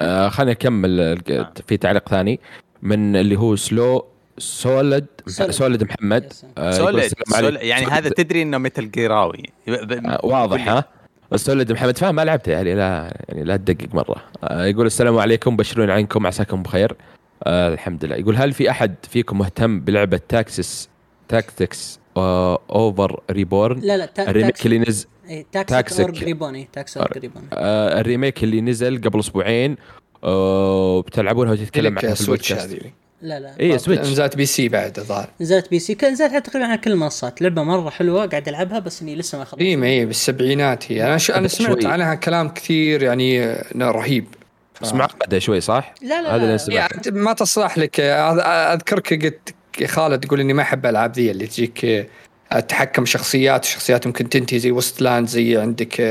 آه 0.02 0.30
خليني 0.30 0.52
أكمل 0.52 1.00
آه. 1.30 1.54
في 1.68 1.78
تعليق 1.78 2.10
ثاني 2.10 2.40
من 2.82 3.16
اللي 3.16 3.36
هو 3.36 3.56
سلو 3.56 4.06
سولد 4.38 5.06
سولد. 5.28 5.52
سولد 5.52 5.84
محمد. 5.84 6.34
آه،. 6.58 6.72
سوليد 6.72 7.14
يعني. 7.62 7.86
هذا 7.86 8.10
تدري 8.10 8.42
إنه 8.42 8.58
مثل 8.58 8.92
جيراوي 8.92 9.44
آه، 9.70 10.20
واضح 10.24 10.70
ها 10.70 10.86
سولد 11.36 11.72
محمد 11.72 11.98
فاهم 11.98 12.16
ما 12.16 12.26
لعبته 12.26 12.52
يعني 12.52 12.76
لا 12.76 13.18
يعني 13.30 13.44
لا 13.44 13.58
تدقق 13.58 13.96
مرة 13.96 14.16
آه، 14.44 14.66
يقول 14.66 14.86
السلام 14.86 15.18
عليكم 15.18 15.58
بشرون 15.58 15.90
عنكم 15.90 16.28
عساكم 16.28 16.64
بخير 16.64 16.96
آه 17.44 17.74
الحمد 17.74 18.06
لله. 18.06 18.16
يقول 18.16 18.36
هل 18.36 18.54
في 18.54 18.70
أحد 18.70 18.96
فيكم 19.10 19.38
مهتم 19.38 19.80
بلعبة 19.80 20.20
تاكسس 20.30 20.90
تاكتكس 21.28 22.00
آه 22.18 22.60
أوفر 22.70 23.22
ريبورن؟ 23.32 23.80
لا 23.80 23.98
لا 23.98 24.06
تا- 24.06 24.30
الريميك 24.30 24.56
تاكسي- 24.58 24.66
اللي 24.66 24.80
نزل 24.80 25.06
إيه، 25.30 25.46
تاكسك. 25.52 26.00
اور 26.02 26.10
ريبون 26.24 26.56
إيه، 26.56 26.68
تاكس 26.74 26.98
اور 26.98 27.18
ريبون. 27.18 27.44
آه 27.54 28.00
ال 28.02 28.08
remake 28.08 28.44
اللي 28.44 28.62
نزل 28.62 29.02
قبل 29.02 29.20
أسبوعين 29.20 29.76
آه 30.24 31.02
بتلعبونها 31.02 31.52
وتتكلم 31.54 32.00
عنها 32.00 32.14
في 32.14 32.24
Switch 32.24 32.52
البودكاست. 32.52 32.74
هذه 32.84 32.92
لا 33.22 33.40
لا. 33.40 33.60
اي 33.60 33.78
Switch. 33.80 34.08
نزلت 34.10 34.36
PC 34.36 34.70
بعد 34.70 35.00
الظاهر. 35.00 35.30
نزلت 35.42 35.70
PC 35.70 35.96
كان 35.96 36.12
نزلت 36.12 36.46
تقريبا 36.46 36.68
على 36.68 36.78
كل 36.78 36.92
المنصات. 36.92 37.42
لعبة 37.42 37.64
مرة 37.64 37.90
حلوة 37.90 38.26
قاعد 38.26 38.48
ألعبها 38.48 38.80
بس 38.80 39.02
إني 39.02 39.16
لسه 39.16 39.38
ما 39.38 39.44
خلصت. 39.44 39.56
قديمه 39.56 39.88
اي 39.88 40.06
بالسبعينات 40.06 40.92
هي. 40.92 41.04
أنا 41.08 41.18
ش... 41.18 41.32
أنا 41.32 41.48
سمعت. 41.48 41.86
عنها 41.86 42.16
كلام 42.16 42.50
كثير 42.50 43.04
يعني 43.04 43.54
رهيب. 43.76 44.26
بس 44.82 44.94
معقده 44.94 45.40
شوي 45.40 45.62
صح؟ 45.62 45.94
لا 46.02 46.22
لا 46.22 46.30
هذا 46.30 46.36
اللي 46.36 46.52
لا 46.52 46.58
سمعته. 46.58 47.08
يعني 47.08 47.20
ما 47.20 47.34
تصلح 47.34 47.78
لك. 47.78 48.00
أذكرك 48.00 49.26
قلت 49.26 49.56
يا 49.82 49.88
خالد 49.88 50.20
تقول 50.26 50.40
إني 50.40 50.54
ما 50.54 50.62
أحب 50.62 50.86
الالعاب 50.86 51.14
ذي 51.14 51.32
اللي 51.32 51.48
تجيك 51.48 51.86
آه، 52.52 52.60
تحكم 52.60 53.06
شخصيات 53.06 53.66
شخصيات 53.66 54.08
ممكن 54.08 54.30
تنتهي 54.30 54.60
زي 54.60 54.72
Wasteland 54.72 55.28
زي 55.28 55.58
عندك 55.58 56.02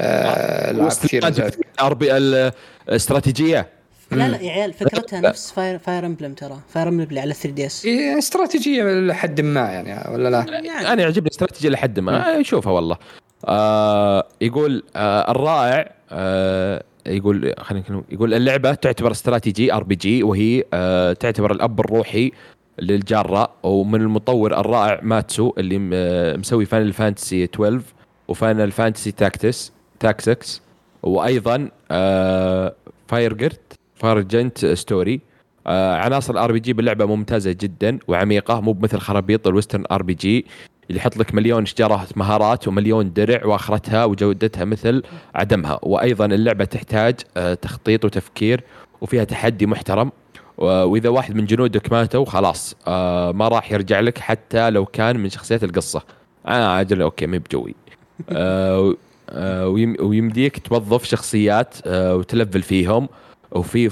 آه، 0.00 0.70
العاب 0.70 0.90
كثير 0.90 1.28
نزلت. 1.28 1.58
RPG 1.80 2.16
الاستراتيجيه 2.16 3.68
لا 4.10 4.28
لا 4.28 4.42
يا 4.42 4.52
عيال 4.52 4.72
فكرتها 4.72 5.20
نفس 5.20 5.52
Fire 5.52 5.78
Fire 5.78 6.06
Emblem 6.06 6.34
ترى. 6.34 6.60
Fire 6.68 6.88
Emblem 6.88 7.08
اللي 7.08 7.20
على 7.20 7.34
3DS. 7.34 7.84
إيه، 7.84 8.18
استراتيجية 8.18 8.82
لحد 8.82 9.40
ما 9.40 9.60
يعني 9.60 10.14
ولا 10.14 10.28
لا؟ 10.28 10.46
يعني. 10.48 10.92
أنا 10.92 11.02
يعجبني 11.02 11.30
استراتيجية 11.30 11.68
لحد 11.68 12.00
ما. 12.00 12.42
شوفها 12.42 12.72
والله. 12.72 12.96
آه 13.44 14.26
يقول 14.40 14.84
آه 14.96 15.30
الرائع 15.30 15.92
آه 16.12 16.82
يقول 17.06 17.54
خلينا 17.58 18.02
يقول 18.10 18.34
اللعبة 18.34 18.74
تعتبر 18.74 19.10
استراتيجي 19.10 19.72
RPG 19.72 20.22
وهي 20.22 20.64
آه 20.74 21.12
تعتبر 21.12 21.52
الأب 21.52 21.80
الروحي 21.80 22.32
للجانرا 22.78 23.48
ومن 23.62 24.00
المطور 24.00 24.60
الرائع 24.60 25.00
ماتسونو 25.02 25.52
اللي 25.58 25.90
آه، 25.92 26.36
مسوي 26.36 26.64
Final 26.64 26.92
Fantasy 26.92 27.44
12 27.44 27.80
و 28.28 28.35
Final 28.35 28.72
Fantasy 28.72 29.12
Tactics 29.12 29.72
Tactics 30.00 30.62
وأيضا 31.02 31.68
آه 31.90 32.74
فاير 33.08 33.32
جرت 33.32 33.60
Vagrant 33.94 34.66
Story 34.66 35.20
عناصر 35.66 36.32
ال 36.34 36.52
RPG 36.52 36.72
باللعبة 36.72 37.06
ممتازة 37.06 37.56
جدا 37.60 37.98
وعميقة 38.08 38.60
مو 38.60 38.72
بمثل 38.72 38.98
خرابيط 38.98 39.46
ال 39.46 39.51
western 39.51 39.84
RPG 39.92 40.46
اللي 40.90 41.00
يحط 41.00 41.16
لك 41.16 41.34
مليون 41.34 41.66
شجرة 41.66 42.06
مهارات 42.16 42.68
ومليون 42.68 43.12
درع 43.12 43.46
وآخرتها 43.46 44.04
وجودتها 44.04 44.64
مثل 44.64 45.02
عدمها. 45.34 45.78
وأيضا 45.82 46.26
اللعبة 46.26 46.64
تحتاج 46.64 47.14
آه 47.36 47.54
تخطيط 47.54 48.04
وتفكير 48.04 48.64
وفيها 49.00 49.24
تحدي 49.24 49.66
محترم. 49.66 50.12
وإذا 50.58 51.08
واحد 51.08 51.34
من 51.34 51.46
جنودك 51.46 51.92
ماتوا 51.92 52.24
خلاص 52.24 52.76
آه 52.86 53.32
ما 53.32 53.48
راح 53.48 53.72
يرجع 53.72 54.00
لك 54.00 54.18
حتى 54.18 54.70
لو 54.70 54.86
كان 54.86 55.18
من 55.20 55.30
شخصيات 55.30 55.64
القصة. 55.64 56.02
آه 56.46 56.80
أجل 56.80 57.02
okay 57.02 57.26
مي 57.26 57.38
بجوي. 57.38 57.74
آه 58.30 58.94
ويمديك 60.00 60.58
توظف 60.58 61.04
شخصيات 61.04 61.74
وتلفل 61.86 62.62
فيهم. 62.62 63.08
وفي 63.52 63.90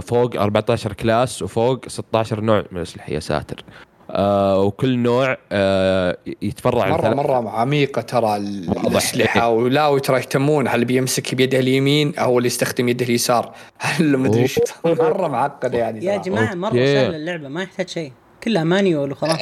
فوق 0.00 0.36
14 0.36 0.92
class 0.92 1.42
وفوق 1.42 1.88
16 1.88 2.40
نوع. 2.40 2.64
من 2.72 2.76
الاسلحه 2.76 3.12
يا 3.12 3.20
ساتر. 3.20 3.64
آه 4.10 4.60
وكل 4.60 4.98
نوع 4.98 5.36
آه 5.52 6.16
يتفرع 6.42 6.88
مرة 6.88 7.14
مرة 7.14 7.50
عميقة 7.50 8.02
ترى. 8.02 8.36
الأسلحة. 8.36 9.48
ولا 9.48 9.98
ترى 9.98 10.16
يهتمون 10.16 10.68
هل 10.68 10.84
بيمسك 10.84 11.34
بيده 11.34 11.58
اليمين 11.58 12.14
أو 12.18 12.38
اللي 12.38 12.46
يستخدم 12.46 12.88
يده 12.88 13.04
اليسار؟ 13.04 13.54
هل 13.78 14.18
مدري 14.18 14.42
إيش 14.42 14.58
مرة 14.84 15.28
معقد 15.28 15.74
يعني 15.74 16.04
يا. 16.04 16.16
جماعة 16.16 16.54
مرة. 16.54 16.70
سهله 16.70 17.16
اللعبة 17.16 17.48
ما 17.48 17.62
يحتاج 17.62 17.88
شيء. 17.88 18.12
كلها 18.44 18.64
manual 18.64 19.12
وخلاص. 19.12 19.40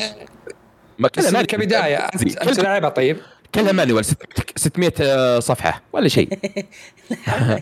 ما 0.98 1.08
كلها 1.08 1.42
كبداية 1.42 1.96
أنت 2.14 2.36
أنت 2.36 2.60
لاعبها 2.60 2.88
طيب؟ 2.88 3.16
كلها 3.54 3.72
manual 3.72 4.04
600 4.56 4.92
آه، 5.00 5.38
صفحة 5.40 5.82
ولا 5.92 6.08
شيء. 6.08 6.28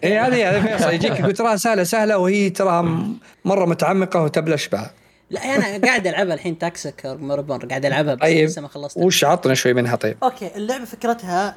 اي 0.05 0.19
هذه 0.19 0.51
هذه 0.51 0.77
فيصل 0.77 0.93
يجيك 0.93 1.21
يقول 1.21 1.33
تراها 1.33 1.57
سهلة 1.57 1.83
سهلة 1.85 2.19
وهي 2.19 2.51
تراها 2.51 3.07
مرة 3.45 3.67
متعمقة 3.67 4.23
وتبلش 4.23 4.69
بها. 4.69 4.91
لا 5.33 5.57
أنا 5.57 5.87
قاعد 5.87 6.07
ألعبها 6.07 6.35
الحين 6.35 6.59
Tactics 6.59 7.17
Ogre 7.21 7.36
Reborn 7.36 7.59
قاعد 7.59 7.87
ألعبها 7.87 8.15
بس 8.15 8.21
طيب. 8.21 8.49
لسه 8.49 8.63
ما 8.63 8.69
خلصت. 8.69 8.97
وش 8.97 9.25
عطنا 9.25 9.55
شوي 9.55 9.73
منها 9.75 9.97
طيب؟ 9.97 10.17
okay 10.23 10.51
اللعبة 10.57 10.85
فكرتها 10.85 11.57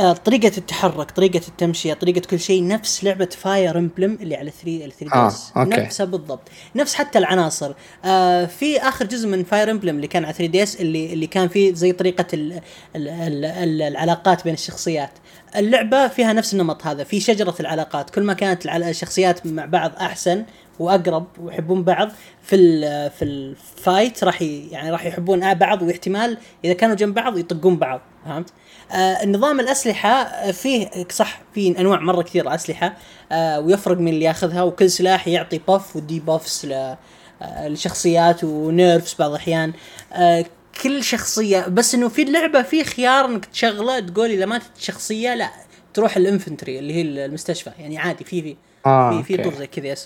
آه، 0.00 0.12
طريقة 0.12 0.52
التحرك 0.58 1.10
طريقة 1.10 1.40
التمشية 1.48 1.94
طريقة 1.94 2.20
كل 2.30 2.40
شيء 2.40 2.66
نفس 2.66 3.04
لعبة 3.04 3.28
Fire 3.40 3.78
Emblem 3.78 4.18
اللي 4.20 4.36
على 4.36 4.50
3 4.50 4.84
ال 4.84 4.92
3 4.92 5.14
آه، 5.16 5.64
DS. 5.64 5.78
نفسها 5.78 6.06
بالضبط. 6.06 6.48
نفس 6.76 6.94
حتى 6.94 7.18
العناصر. 7.18 7.74
آه 8.04 8.46
في 8.46 8.78
آخر 8.78 9.06
جزء 9.06 9.28
من 9.28 9.44
Fire 9.44 9.70
Emblem 9.70 9.96
اللي 9.96 10.06
كان 10.06 10.24
على 10.24 10.32
3DS 10.34 10.80
اللي 10.80 11.12
اللي 11.12 11.26
كان 11.26 11.48
فيه 11.48 11.74
زي 11.74 11.92
طريقة 11.92 12.26
ال 12.34 12.52
ال 12.96 13.08
ال 13.08 13.44
ال 13.44 13.82
العلاقات 13.82 14.44
بين 14.44 14.54
الشخصيات. 14.54 15.10
اللعبة 15.56 16.08
فيها 16.08 16.32
نفس 16.32 16.52
النمط 16.52 16.86
هذا 16.86 17.04
في 17.04 17.20
شجرة 17.20 17.54
العلاقات 17.60 18.10
كل 18.10 18.22
ما 18.22 18.32
كانت 18.34 18.66
الشخصيات 18.66 19.46
مع 19.46 19.64
بعض 19.64 19.92
أحسن 20.00 20.44
وأقرب 20.78 21.26
ويحبون 21.40 21.82
بعض 21.82 22.08
في 22.42 22.56
ال 22.56 23.10
في 23.10 23.24
ال 23.24 23.41
fight 23.41 24.24
راح 24.24 24.42
يعني 24.42 24.90
راح 24.90 25.06
يحبون 25.06 25.54
بعض 25.54 25.82
واحتمال 25.82 26.38
إذا 26.64 26.72
كانوا 26.72 26.94
جنب 26.94 27.14
بعض 27.14 27.38
يطقون 27.38 27.76
بعض 27.76 28.00
فهمت؟ 28.24 28.50
آه 28.92 29.26
نظام 29.26 29.60
الأسلحة 29.60 30.08
آه، 30.08 30.50
فيه 30.50 30.90
صح 31.10 31.40
في 31.54 31.80
أنواع 31.80 32.00
مرة 32.00 32.22
كثير 32.22 32.54
أسلحة 32.54 32.96
آه 33.32 33.60
ويفرق 33.60 33.98
من 33.98 34.08
اللي 34.08 34.24
ياخذها 34.24 34.62
وكل 34.62 34.90
سلاح 34.90 35.28
يعطي 35.28 35.60
buff 35.68 35.96
و 35.96 36.20
debuffs 36.20 36.64
ل 36.64 36.96
آه، 37.42 37.68
لشخصيات 37.68 38.44
و 38.44 38.56
nerfs 38.56 39.14
بعض 39.18 39.30
الأحيان 39.30 39.72
آه 40.12 40.44
كل 40.82 41.04
شخصية 41.04 41.66
بس 41.66 41.94
إنه 41.94 42.08
في 42.08 42.22
اللعبة 42.22 42.62
في 42.62 42.84
خيار 42.84 43.24
إنك 43.24 43.44
تشغله 43.44 44.00
تقول 44.00 44.30
إذا 44.30 44.46
ماتت 44.46 44.70
شخصية 44.78 45.34
لا 45.34 45.50
تروح 45.94 46.16
ال 46.16 46.22
infirmary 46.22 46.78
اللي 46.78 46.94
هي 46.94 47.02
المستشفى 47.02 47.70
يعني 47.78 47.98
عادي 47.98 48.24
في 48.24 48.42
في 48.42 48.56
آه، 48.86 49.22
في, 49.22 49.36
في. 49.36 49.42
طور 49.42 49.54
زي 49.54 49.66
كذا 49.66 49.96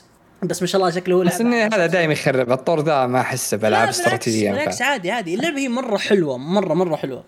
بس 0.42 0.62
ما 0.62 0.66
شاء 0.68 0.80
الله 0.80 0.90
شكله 0.90 1.24
بس 1.24 1.40
اني 1.40 1.62
هذا 1.62 1.86
دائما 1.86 2.12
يخرب 2.12 2.52
الطور 2.52 2.80
ذا 2.80 3.06
ما 3.06 3.20
أحسه 3.20 3.56
بألعاب 3.56 3.88
استراتيجية 3.88 4.50
بالعكس. 4.50 4.82
عادي 4.82 5.10
عادي. 5.10 5.34
اللعبة 5.34 5.58
هي 5.58 5.68
مرة 5.68 5.96
حلوة 5.96 6.38
مرة 6.38 6.74
مرة 6.74 6.96
حلوة. 6.96 7.24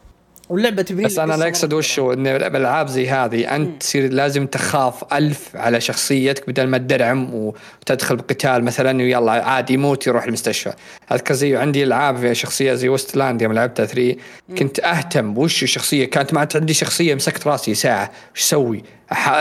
واللعبة 0.48 0.82
تبني 0.82 1.04
بس 1.04 1.18
أنا 1.18 1.32
لا 1.32 1.48
أقصد 1.48 1.72
وش 1.72 1.98
هو 1.98 2.12
ان 2.12 2.22
بالالعاب 2.22 2.86
زي 2.86 3.08
هذه. 3.08 3.56
أنت 3.56 3.80
تصير 3.82 4.12
لازم 4.12 4.46
تخاف 4.46 5.14
ألف 5.14 5.56
على 5.56 5.80
شخصيتك 5.80 6.50
بدل 6.50 6.66
ما 6.66 6.78
تدرعم 6.78 7.34
وتدخل 7.34 8.16
بقتال 8.16 8.64
مثلا 8.64 8.98
ويلا 8.98 9.32
عادي 9.32 9.74
يموت 9.74 10.06
يروح 10.06 10.24
المستشفى. 10.24 10.72
أذكر 11.12 11.34
زي 11.34 11.56
عندي 11.56 11.84
ألعاب 11.84 12.16
فيها 12.16 12.32
شخصية 12.32 12.74
زي 12.74 12.88
وست 12.88 13.16
لاند 13.16 13.42
يوم 13.42 13.52
لعبتها 13.52 13.86
3 13.86 14.16
كنت 14.58 14.80
أهتم 14.80 15.38
وش 15.38 15.62
الشخصية 15.62 16.04
كانت 16.04 16.34
ما 16.34 16.48
عندي 16.54 16.74
شخصية 16.74 17.14
مسكت 17.14 17.46
راسي 17.46 17.74
ساعة. 17.74 18.10
وش 18.34 18.40
أسوي؟ 18.40 18.84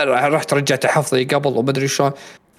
رحت 0.06 0.54
رجعت 0.54 0.86
حفظي 0.86 1.24
قبل 1.24 1.56
ومدري 1.56 1.88
شلون. 1.88 2.10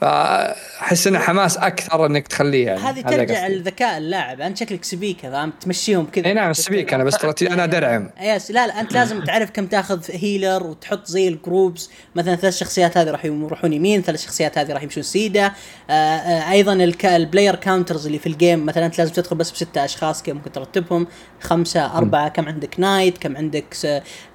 فأحس 0.01 1.07
انه 1.07 1.19
حماس 1.19 1.57
أكثر 1.57 2.05
إنك 2.05 2.27
تخليه 2.27 2.65
يعني. 2.65 2.79
هذه 2.79 3.01
ترجع. 3.01 3.47
لذكاء 3.47 3.97
اللاعب. 3.97 4.41
أنت 4.41 4.57
شكلك 4.57 4.83
سبيكه 4.83 5.31
فاهم 5.31 5.53
تمشيهم 5.61 6.05
كذا. 6.05 6.25
إي 6.25 6.33
نعم 6.33 6.53
سبيك 6.53 6.93
أنا 6.93 7.03
بس 7.03 7.13
استراتيجي 7.15 7.53
أنا 7.53 7.65
درعم 7.65 8.09
yes 8.21 8.51
لا 8.51 8.67
لا 8.67 8.79
أنت 8.79 8.93
لازم 8.93 9.23
تعرف 9.23 9.49
كم 9.51 9.65
تاخذ 9.67 10.03
healer 10.11 10.63
وتحط 10.63 11.05
زي 11.07 11.27
ال 11.27 11.36
groups 11.36 11.91
مثلا 12.15 12.35
ثلاث 12.35 12.57
شخصيات 12.57 12.97
هذه 12.97 13.11
راح 13.11 13.25
يروحون 13.25 13.73
يمين 13.73 14.01
ثلاث 14.01 14.23
شخصيات 14.23 14.57
هذه 14.57 14.73
راح 14.73 14.83
يمشون 14.83 15.03
سيدا 15.03 15.45
آه 15.89 15.93
آه 15.93 16.51
أيضا. 16.51 16.73
ال 17.05 17.12
player 17.12 17.55
encounters 17.55 18.05
اللي 18.05 18.19
في 18.19 18.27
ال 18.27 18.35
game 18.35 18.65
مثلا 18.65 18.85
أنت 18.85 18.97
لازم 18.97 19.13
تدخل 19.13 19.35
بس 19.35 19.51
بستة 19.51 19.85
أشخاص 19.85 20.23
كم 20.23 20.35
ممكن 20.35 20.51
ترتبهم. 20.51 21.07
خمسة 21.41 21.97
أربعة 21.97 22.29
كم 22.29 22.47
عندك 22.47 22.79
knight 22.79 23.17
كم 23.17 23.37
عندك 23.37 23.73
س... 23.73 23.87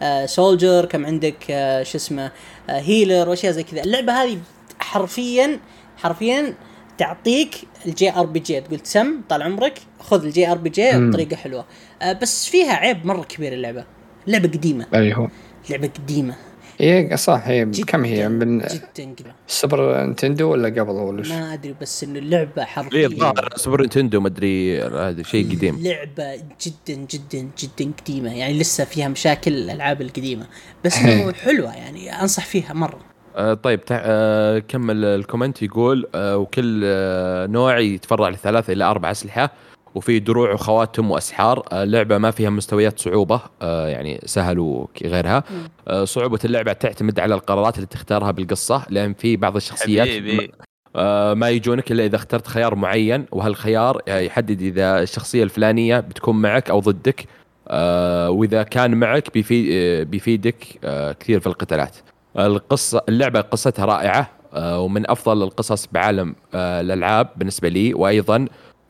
آه 0.03 0.27
soldier 0.27 0.85
كم 0.85 1.07
عندك 1.07 1.37
شو 1.83 1.99
اسمه 1.99 2.31
healer 2.69 3.29
وأشياء 3.29 3.53
زي 3.53 3.63
كذا. 3.63 3.83
اللعبة 3.83 4.13
هذه 4.13 4.39
حرفيا 4.87 5.61
حرفيا 5.97 6.55
تعطيك 6.99 7.55
ال 7.87 8.11
JRPG. 8.11 8.61
تقول 8.61 8.81
تسم 8.81 9.21
طال 9.29 9.43
عمرك 9.43 9.79
خذ 10.01 10.25
ال 10.25 10.53
JRPG 10.53 10.91
بطريقة 10.95 11.37
حلوة. 11.37 11.65
آه 12.03 12.13
بس 12.13 12.49
فيها 12.49 12.73
عيب 12.73 13.07
مرة 13.07 13.23
كبير 13.23 13.53
اللعبة. 13.53 13.85
لعبة 14.27 14.49
قديمة. 14.49 14.87
أي 14.95 15.15
هو. 15.15 15.29
لعبة 15.71 15.91
قديمة. 15.99 16.35
اي 16.81 17.17
صح 17.17 17.43
هي 17.45 17.65
كم 17.65 18.05
هي؟ 18.05 18.29
من 18.29 18.59
جدا 18.59 18.81
قديمة. 18.97 19.35
Super 19.47 20.07
Nintendo 20.07 20.51
ولا 20.51 20.69
قبل 20.69 20.91
ولا؟ 20.91 21.29
ما 21.29 21.55
أدري 21.55 21.75
بس 21.81 22.05
انه 22.05 22.19
اللعبة 22.19 22.63
اي 22.63 22.67
حرفيا. 22.67 23.07
الظاهر 23.07 23.49
Super 23.57 23.83
Nintendo 23.83 24.21
مدري 24.21 24.83
هذا 24.83 25.23
شيء 25.23 25.57
قديم. 25.57 25.83
لعبة 25.83 26.37
جدا 26.37 27.07
جدا 27.11 27.49
جدا 27.59 27.93
قديمة. 28.03 28.35
يعني 28.37 28.59
لسه 28.59 28.85
فيها 28.85 29.09
مشاكل 29.09 29.53
الألعاب 29.53 30.03
القديمة. 30.03 30.47
بس 30.85 30.99
انه 30.99 31.33
حلوة 31.45 31.75
يعني 31.75 32.23
أنصح 32.23 32.45
فيها 32.45 32.73
مرة. 32.73 33.16
طيب 33.63 33.85
تع... 33.85 34.01
آه 34.03 34.59
كمل 34.59 35.05
الكومنت. 35.05 35.63
يقول 35.63 36.07
آه 36.15 36.37
وكل 36.37 36.83
آه 36.85 37.47
نوع 37.47 37.79
يتفرع 37.79 38.29
لثلاثة 38.29 38.73
إلى 38.73 38.85
أربع 38.85 39.11
أسلحة 39.11 39.53
وفي 39.95 40.19
دروع 40.19 40.53
وخواتم 40.53 41.11
وأسحار. 41.11 41.63
آه 41.73 41.83
اللعبة 41.83 42.19
ما 42.19 42.31
فيها 42.31 42.51
مستويات 42.51 42.99
صعوبة 42.99 43.41
آه 43.63 43.89
يعني 43.89 44.21
سهل 44.25 44.59
وغيرها. 44.59 45.45
آه 45.89 46.05
صعوبة 46.05 46.39
اللعبة 46.45 46.73
تعتمد 46.73 47.21
على 47.21 47.35
القرارات 47.35 47.77
اللي 47.77 47.87
تختارها 47.87 48.31
بالقصة 48.31 48.83
لأن 48.91 49.15
في 49.15 49.37
بعض 49.37 49.57
الشخصيات 49.57 50.09
حبيبي. 50.09 50.53
آه، 50.97 51.35
ما 51.35 51.51
يجونك 51.51 51.93
إلا 51.93 52.05
إذا 52.05 52.17
اخترت 52.17 52.47
خيار 52.47 52.75
معين 52.75 53.27
وهالخيار 53.33 54.03
آه، 54.09 54.19
يحدد 54.19 54.63
إذا 54.63 55.03
الشخصية 55.03 55.43
الفلانية 55.43 56.01
بتكون 56.01 56.37
معك 56.43 56.71
أو 56.71 56.81
ضدك. 56.81 57.25
آه، 57.69 58.31
وإذا 58.31 58.63
كان 58.63 58.95
معك 58.95 59.35
بيفيد 59.35 59.69
آه، 59.73 60.03
بيفيدك 60.03 60.65
آه، 60.85 61.13
كثير 61.13 61.41
في 61.41 61.47
القتالات. 61.47 61.97
القصة 62.39 63.03
اللعبة 63.09 63.41
قصتها 63.41 63.85
رائعة 63.85 64.31
آه، 64.55 64.81
ومن 64.81 65.11
أفضل 65.11 65.43
القصص 65.43 65.89
بعالم 65.93 66.35
آه، 66.55 66.81
الألعاب 66.81 67.29
بالنسبة 67.37 67.69
لي. 67.69 67.95
وأيضا 67.95 68.47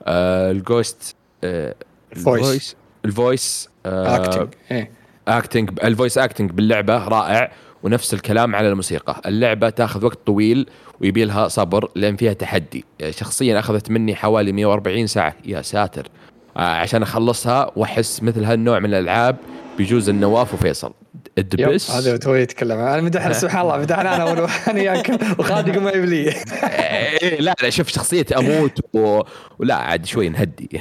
الجوست. 0.08 1.16
ال 2.12 2.23
voice 2.23 2.76
ال 3.04 3.15
voice 3.15 3.68
acting 3.86 4.48
acting 5.28 5.70
ال 5.84 5.90
voice 5.90 6.18
acting 6.18 6.50
باللعبة 6.50 7.08
رائع 7.08 7.52
ونفس 7.82 8.14
الكلام 8.14 8.56
على 8.56 8.68
الموسيقى. 8.68 9.20
اللعبة 9.26 9.70
تأخذ 9.70 10.04
وقت 10.04 10.18
طويل 10.26 10.66
ويبي 11.00 11.24
لها 11.24 11.48
صبر 11.48 11.90
لأن 11.94 12.16
فيها 12.16 12.32
تحدي. 12.32 12.84
شخصيا 13.10 13.58
أخذت 13.58 13.90
مني 13.90 14.14
حوالي 14.14 14.52
140 14.52 15.06
ساعة. 15.06 15.34
يا 15.44 15.62
ساتر. 15.62 16.08
آه، 16.56 16.60
عشان 16.60 17.02
أخلصها 17.02 17.70
وأحس 17.76 18.22
مثل 18.22 18.44
هالنوع 18.44 18.78
من 18.78 18.86
الألعاب 18.94 19.36
بيجوز 19.78 20.08
النواف 20.08 20.54
وفيصل. 20.54 20.92
الدبس 21.38 21.90
هذا 21.90 22.18
هو 22.26 22.34
يتكلم. 22.34 22.78
أنا 22.78 23.02
مدحنا 23.02 23.32
سبحان 23.42 23.60
الله 23.60 23.78
مدحنا 23.78 24.16
أنا 24.16 24.24
وأنا 24.24 24.48
وياك. 24.74 25.08
يقول 25.68 25.82
ما 25.82 25.90
يبلي 25.90 26.34
إيه، 27.22 27.40
لا 27.40 27.56
لا 27.62 27.70
شوف 27.70 27.88
شخصية 27.88 28.26
أموت 28.38 28.80
و... 28.94 29.20
ولا 29.58 29.74
عاد 29.74 30.06
شوي 30.06 30.28
نهدي. 30.28 30.68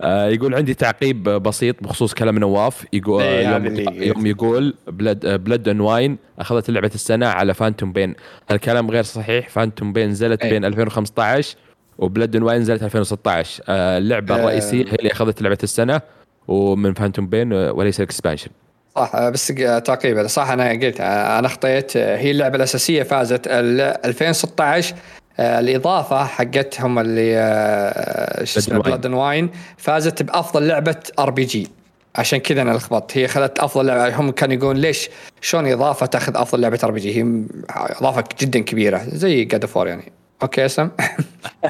آه، 0.00 0.28
يقول 0.28 0.54
عندي 0.54 0.74
تعقيب 0.74 1.22
بسيط 1.22 1.82
بخصوص 1.82 2.14
كلام 2.14 2.38
نواف. 2.38 2.86
يقول 2.92 3.22
إيه، 3.22 3.56
هذا 3.56 3.80
يوم, 3.80 4.02
يوم 4.02 4.26
يقول 4.26 4.74
Blood 4.86 5.26
Blood 5.26 5.68
and 5.68 5.80
Wine 5.80 6.18
أخذت 6.38 6.70
لعبة 6.70 6.90
السنة 6.94 7.26
على 7.26 7.54
Phantom 7.54 7.92
Pain 7.92 8.14
الكلام 8.50 8.90
غير 8.90 9.02
صحيح. 9.02 9.48
Phantom 9.48 9.92
Pain 9.92 10.08
نزلت 10.08 10.42
إيه. 10.42 10.50
بين 10.50 10.64
2015 10.64 11.56
و 11.98 12.04
Blood 12.04 12.36
and 12.36 12.44
Wine 12.44 12.60
نزلت 12.60 12.82
2016 12.82 13.62
آه، 13.68 13.98
اللعبة 13.98 14.34
آه. 14.34 14.38
الرئيسية 14.38 14.84
هي 14.84 14.94
اللي 14.94 15.12
أخذت 15.12 15.42
لعبة 15.42 15.58
السنة 15.62 16.00
ومن 16.48 16.94
Phantom 16.94 17.26
Pain 17.26 17.52
وليس 17.52 18.00
ال 18.00 18.05
expansion 18.05 18.50
صح 18.96 19.28
بس 19.28 19.46
تعقيب 19.84 20.26
صح 20.26 20.50
أنا 20.50 20.70
قلت 20.70 21.00
أنا 21.00 21.46
أخطيت. 21.46 21.96
هي 21.96 22.30
اللعبة 22.30 22.56
الأساسية 22.56 23.02
فازت 23.02 23.46
ال 23.46 23.80
2016 23.80 24.94
آه، 25.38 25.60
الإضافة 25.60 26.24
حقتهم 26.24 26.98
اللي 26.98 27.38
آه، 27.38 28.44
شو 28.44 28.58
اسمه. 28.58 28.78
Blood 28.82 29.06
Wine 29.06 29.50
فازت 29.76 30.22
بأفضل 30.22 30.66
لعبة 30.68 30.96
RPG 31.18 31.68
عشان 32.16 32.38
كذا 32.38 32.62
أنا 32.62 32.70
لخبطت 32.70 33.18
هي 33.18 33.24
اخذت 33.24 33.58
أفضل 33.58 33.86
لعبة. 33.86 34.16
هم 34.16 34.30
كانوا 34.30 34.54
يقولون 34.54 34.76
ليش 34.76 35.10
شلون 35.40 35.66
إضافة 35.72 36.06
تأخذ 36.06 36.36
أفضل 36.36 36.60
لعبة 36.60 36.78
RPG 36.84 37.22
هي 37.22 37.42
إضافة 37.70 38.24
جدا 38.40 38.58
كبيرة 38.60 39.02
زي 39.08 39.44
God 39.44 39.64
of 39.66 39.75
War 39.75 39.88
يعني. 39.88 40.12
أوكي 40.42 40.66
أسم. 40.66 40.90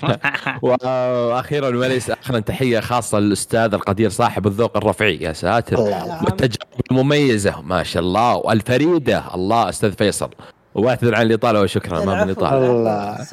وأخيرا 0.62 1.68
وليس 1.76 2.10
اخرا 2.10 2.40
تحية 2.40 2.80
خاصة 2.80 3.18
للأستاذ 3.18 3.74
القدير 3.74 4.10
صاحب 4.10 4.47
الذوق 4.47 4.76
الرفيعي 4.76 5.16
يا 5.16 5.32
ساتر. 5.32 5.78
الله. 5.78 6.24
والتجارب 6.24 6.80
المميزة 6.90 7.60
ما 7.62 7.82
شاء 7.82 8.02
الله. 8.02 8.36
والفريدة 8.36 9.24
الله 9.34 9.68
أستاذ 9.68 9.93
فيصل. 9.93 10.30
واعتذر 10.74 11.14
عن 11.14 11.26
الإطالة 11.26 11.60
وشكرا 11.60 12.05
ما 12.05 12.24
من 12.24 12.30
اطاله 12.30 12.70
الله. 12.70 13.26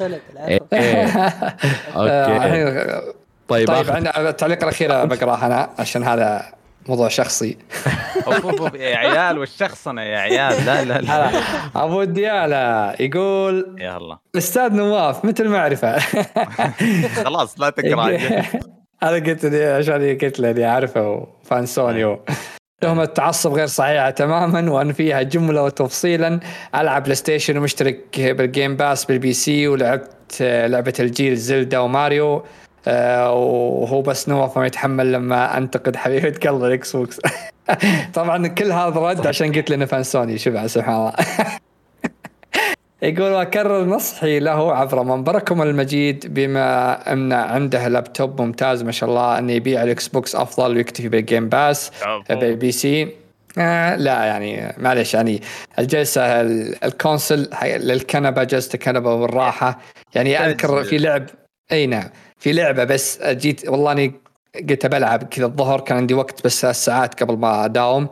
إيه،. 0.48 0.60
أوكي. 1.96 2.32
آه، 2.36 3.02
طيب, 3.48 3.68
طيب 3.68 4.06
التعليق 4.16 4.62
الأخير 4.62 5.04
بقراه 5.04 5.46
أنا 5.46 5.70
عشان 5.78 6.02
هذا 6.02 6.44
موضوع 6.88 7.08
شخصي. 7.08 7.56
يا 8.74 8.96
عيال 8.96 9.38
والشخصنة 9.38 10.02
يا 10.02 10.18
عيال. 10.18 10.66
لا 10.66 10.84
لا 10.84 11.00
لا. 11.00 11.30
أبو 11.76 12.02
الديالة 12.02 12.92
يقول 13.00 13.76
يلا. 13.78 14.18
الاستاذ 14.34 14.72
نواف 14.72 15.24
مثل 15.24 15.44
المعرفه 15.44 15.98
خلاص 17.24 17.60
لا 17.60 17.70
تقرأ. 17.70 18.18
أنا 19.02 19.12
قلت 19.12 19.44
لي 19.44 19.64
عشان 19.64 20.18
قلت 20.22 20.40
له 20.40 20.50
اني 20.50 20.66
أعرفه 20.66 21.26
fan 21.44 21.66
Sony 21.66 22.18
تهمة 22.80 23.04
تعصب 23.04 23.52
غير 23.52 23.66
صحيحة 23.66 24.10
تماما 24.10 24.72
وأنفيها 24.72 25.22
جملة 25.22 25.62
وتفصيلا. 25.62 26.40
ألعب 26.74 27.02
PlayStation 27.02 27.58
ومشترك 27.58 28.20
بال 28.20 28.39
Game 28.39 28.76
Pass 28.76 29.04
بال 29.04 29.32
PC 29.32 29.68
ولعبت 29.68 30.36
لعبة 30.40 30.94
الجيل 31.00 31.36
Zelda 31.36 31.78
و 31.78 31.87
Mario. 31.87 32.44
آه، 32.88 33.32
وهو 33.32 34.02
بس 34.02 34.28
نواف 34.28 34.58
ما 34.58 34.66
يتحمل 34.66 35.12
لما 35.12 35.58
أنتقد 35.58 35.96
حبيبة 35.96 36.34
قلب 36.48 36.64
ال 36.64 36.96
Xbox. 36.96 37.20
طبعا 38.14 38.46
كل 38.48 38.72
هذا 38.72 39.00
رد 39.00 39.26
عشان 39.26 39.52
قلت 39.52 39.70
له 39.70 39.84
fan 39.84 40.02
Sony 40.02 40.38
شوف 40.38 40.70
سبحان 40.70 40.94
الله. 40.94 41.12
يقول 43.02 43.32
وأكرر 43.32 43.84
نصحي 43.84 44.38
له 44.38 44.74
عبر 44.74 45.02
منبركم 45.02 45.62
المجيد 45.62 46.34
بما 46.34 47.12
أن 47.12 47.32
عنده 47.32 47.88
لابتوب 47.88 48.40
ممتاز. 48.40 48.82
ما 48.82 48.92
شاء 48.92 49.08
الله 49.10 49.38
انه 49.38 49.52
يبيع 49.52 49.82
ال 49.82 50.08
Xbox 50.08 50.36
أفضل 50.36 50.76
ويكتفي 50.76 51.08
بال 51.08 51.21
Game 51.21 51.48
Pass 51.48 51.90
بال 52.30 52.72
PC. 52.72 53.08
آه 53.58 53.96
لا 53.96 54.24
يعني 54.24 54.74
معلش 54.78 55.14
يعني 55.14 55.42
الجلسة 55.78 56.40
ال- 56.40 56.84
ال 56.84 56.92
console 56.92 57.48
للكنبة 57.64 58.44
جلسة 58.44 58.74
الكنبة 58.74 59.14
والراحه 59.14 59.78
يعني 60.14 60.38
أذكر 60.46 60.84
في 60.84 60.98
لعب 60.98 61.26
أي 61.72 61.86
نعم. 61.86 62.08
في 62.44 62.52
لعبة 62.52 62.84
بس 62.84 63.22
جيت 63.22 63.68
والله 63.68 63.92
أني 63.92 64.12
قلت 64.70 64.86
بلعب 64.86 65.22
كذا 65.22 65.46
الظهر 65.46 65.80
كان 65.80 65.96
عندي 65.96 66.14
وقت 66.14 66.44
بس 66.44 66.60
ثلاث 66.60 66.76
ساعات 66.76 67.22
قبل 67.22 67.36
ما 67.36 67.64
أداوم. 67.64 68.08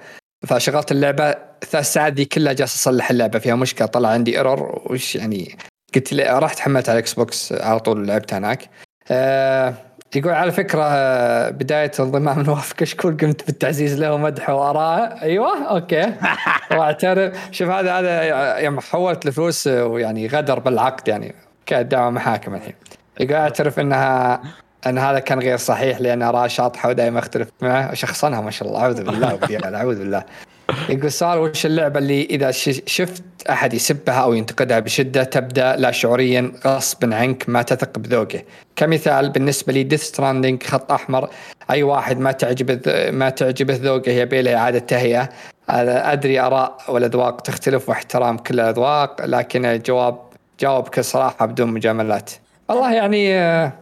فشغلت 0.47 0.93
اللعبة 0.93 1.35
ثلاث 1.71 1.93
ساعات 1.93 2.13
دي 2.13 2.25
كلها 2.25 2.53
جالس 2.53 2.75
أصلح 2.75 3.11
اللعبة 3.11 3.39
فيها 3.39 3.55
مشكلة 3.55 3.87
طلع 3.87 4.09
عندي 4.09 4.37
error 4.37 4.83
وش 4.87 5.17
يعني؟ 5.17 5.59
قلت 5.95 6.15
رحت 6.15 6.59
حملت 6.59 6.89
على 6.89 6.99
ال 6.99 7.15
Xbox 7.15 7.53
على 7.53 7.81
طول 7.81 8.07
لعبت 8.07 8.35
هناك. 8.35 8.71
آه 9.11 9.75
يقول 10.17 10.33
على 10.33 10.53
فكرة 10.53 10.83
آه، 10.83 11.51
بداية 11.51 11.93
انضمام 12.01 12.41
نواف 12.41 12.73
كشكول 12.73 13.17
قمت 13.17 13.47
بالتعزيز 13.47 14.01
له 14.01 14.15
ومدحه 14.15 14.55
واراءه 14.55 15.23
أيوه 15.23 15.69
أوكي. 15.69 16.13
واعترف. 16.79 17.49
شوف 17.51 17.69
هذا 17.69 17.99
هذا 17.99 18.59
يوم 18.59 18.81
حولت 18.81 19.27
الفلوس 19.27 19.67
آه، 19.67 19.87
ويعني 19.87 20.27
غدر 20.27 20.59
بالعقد 20.59 21.09
يعني. 21.09 21.35
كانت 21.67 21.91
دعوه 21.91 22.11
محاكم 22.11 22.55
الحين. 22.55 22.75
يقول 23.21 23.37
أعترف 23.37 23.81
انها 23.81 24.43
إن 24.87 24.99
هذا 24.99 25.19
كان 25.19 25.39
غير 25.39 25.57
صحيح 25.57 26.01
لأن 26.01 26.23
اراه 26.23 26.47
شاطحه 26.47 26.89
ودائما 26.89 27.19
اختلف 27.19 27.49
معه. 27.63 27.95
شخصنها 27.95 28.41
ما 28.41 28.51
شاء 28.51 28.69
الله. 28.69 28.81
أعوذ 28.81 29.05
بالله 29.05 29.39
أعوذ 29.79 29.99
بالله. 29.99 30.25
يقول 30.89 31.13
سؤال 31.13 31.39
وش 31.39 31.67
اللعبة 31.67 31.99
اللي 31.99 32.25
إذا 32.25 32.51
شفت 32.87 33.23
أحد 33.51 33.75
يسبها 33.75 34.15
أو 34.15 34.35
ينتقدها 34.35 34.79
بشدة 34.79 35.25
تبدأ 35.25 35.77
لا 35.77 35.91
شعوريا 35.91 36.53
غصبا 36.67 37.17
عنك 37.17 37.49
ما 37.49 37.63
تثق 37.63 37.99
بذوقه؟ 37.99 38.43
كمثال 38.77 39.31
بالنسبة 39.31 39.73
لي 39.73 39.83
ديث 39.83 40.03
ستراندنج 40.03 40.63
خط 40.63 40.93
أحمر 40.93 41.31
أي 41.71 41.83
واحد 41.83 42.19
ما 42.19 42.33
تعجبه 42.33 42.81
ما 43.11 43.31
تعجبه 43.31 43.79
ذوقه 43.83 44.13
يبي 44.13 44.43
له 44.43 44.57
إعادة 44.57 44.79
تهيئة. 44.79 45.29
أدري 45.69 46.41
آراء 46.41 46.79
والأذواق 46.89 47.41
تختلف 47.41 47.89
واحترام 47.89 48.39
كل 48.39 48.61
الأذواق 48.61 49.27
لكن 49.27 49.65
الجواب 49.65 50.19
جاوبك 50.61 51.01
صراحة 51.01 51.47
بدون 51.47 51.69
مجاملات. 51.69 52.31
والله 52.69 52.93
يعني 52.93 53.35
آه، 53.35 53.73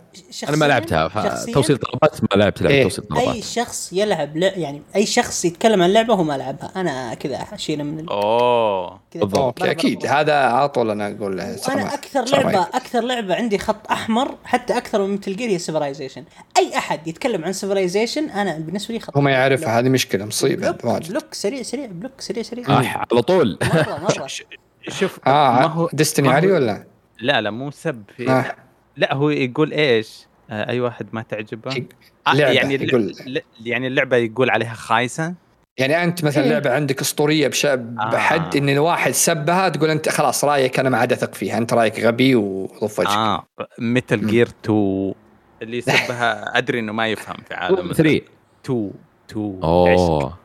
أنا 0.49 0.57
ما 0.57 0.65
لعبتها 0.65 1.09
توصيل 1.53 1.79
طلبات 1.79 2.21
ما 2.23 2.43
لعبت 2.43 2.63
لعبة 2.63 2.75
إيه. 2.75 2.83
توصيل 2.83 3.05
أي 3.17 3.25
طلبات 3.25 3.45
شخص 3.45 3.93
يلعب 3.93 4.37
لع... 4.37 4.53
يعني 4.57 4.83
أي 4.97 5.07
شخص 5.07 5.45
يتكلم 5.45 5.83
عن 5.83 5.91
لعبة 5.93 6.15
هو 6.15 6.23
ما 6.23 6.39
لعبها 6.39 6.73
أنا 6.77 7.15
كذا 7.15 7.37
اشيله 7.53 7.85
من 7.85 8.01
ال... 8.01 8.09
أوه 8.11 9.01
بالضبط. 9.15 9.63
أكيد. 9.63 10.07
هذا 10.07 10.35
على 10.35 10.69
طول 10.69 10.91
أنا 10.91 11.17
أقول 11.17 11.37
له 11.37 11.57
أنا. 11.69 11.95
أكثر 11.95 12.27
صراحة. 12.27 12.51
لعبه 12.51 12.63
أكثر 12.63 13.01
لعبة 13.01 13.35
عندي 13.35 13.59
خط 13.59 13.91
أحمر 13.91 14.35
حتى 14.45 14.77
أكثر 14.77 15.07
من 15.07 15.15
مثل 15.15 15.43
هي 15.43 15.59
Civilization 15.59 16.25
أي 16.59 16.77
أحد 16.77 17.09
يتكلم 17.09 17.45
عن 17.45 17.53
Civilization 17.53 18.31
أنا 18.31 18.59
بالنسبة 18.59 18.95
لي 18.95 19.01
خط 19.01 19.17
هو 19.17 19.23
ما 19.23 19.31
يعرفها 19.31 19.79
هذه 19.79 19.89
مشكلة 19.89 20.25
مصيبة 20.25 20.71
block, 20.71 21.09
block 21.09 21.35
سريع 21.35 21.63
سريع 21.63 21.87
block 21.87 22.21
سريع 22.21 22.43
سريع 22.43 22.69
آه 22.69 23.05
على 23.13 23.23
طول 23.23 23.59
مره 23.63 23.99
مرة 23.99 24.27
شوف 24.99 25.19
آه 25.27 25.53
ما 25.53 25.67
هو 25.67 25.89
ديستني 25.93 26.29
علي 26.29 26.53
ولا؟ 26.53 26.85
لا 27.21 27.41
لا 27.41 27.51
مو 27.51 27.71
سب 27.71 28.05
في 28.17 28.31
آه. 28.31 28.55
لا 29.01 29.15
هو 29.15 29.31
يقول 29.31 29.73
إيش؟ 29.73 30.27
آه 30.51 30.69
أي 30.71 30.81
واحد 30.81 31.07
ما 31.13 31.23
تعجبه؟ 31.23 31.87
آه 32.27 32.35
يعني 32.35 32.75
يقول. 32.75 33.15
ل- 33.27 33.41
يعني 33.65 33.87
اللعبة 33.87 34.17
يقول 34.17 34.51
عليها 34.51 34.75
خايسة؟ 34.75 35.35
يعني 35.79 36.05
أنت 36.05 36.25
مثلا 36.25 36.45
إيه. 36.45 36.51
لعبة 36.51 36.71
عندك 36.75 37.01
أسطورية 37.01 37.49
بش... 37.49 37.67
بحد 37.67 38.57
إن 38.57 38.69
الواحد 38.69 39.11
سبها 39.11 39.69
تقول 39.69 39.91
أنت 39.91 40.09
خلاص 40.09 40.45
رأيك 40.45 40.79
أنا 40.79 40.91
ما 40.91 40.99
عاد 40.99 41.13
أثق 41.13 41.35
فيها 41.35 41.59
أنت 41.59 41.73
رأيك 41.75 42.01
غبي 42.01 42.35
وضف 42.35 42.99
وجهك. 42.99 43.11
آه 43.11 43.47
متل 43.79 44.27
جير 44.27 44.49
2 44.65 45.15
اللي 45.63 45.79
يسبها 45.79 46.45
أدري 46.59 46.79
إنه 46.79 46.93
ما 46.93 47.09
يفهم 47.09 47.37
في 47.49 47.55
عالم 47.55 47.93
3 47.93 48.21
2 48.65 48.91
2 49.31 49.61
أوه. 49.63 50.39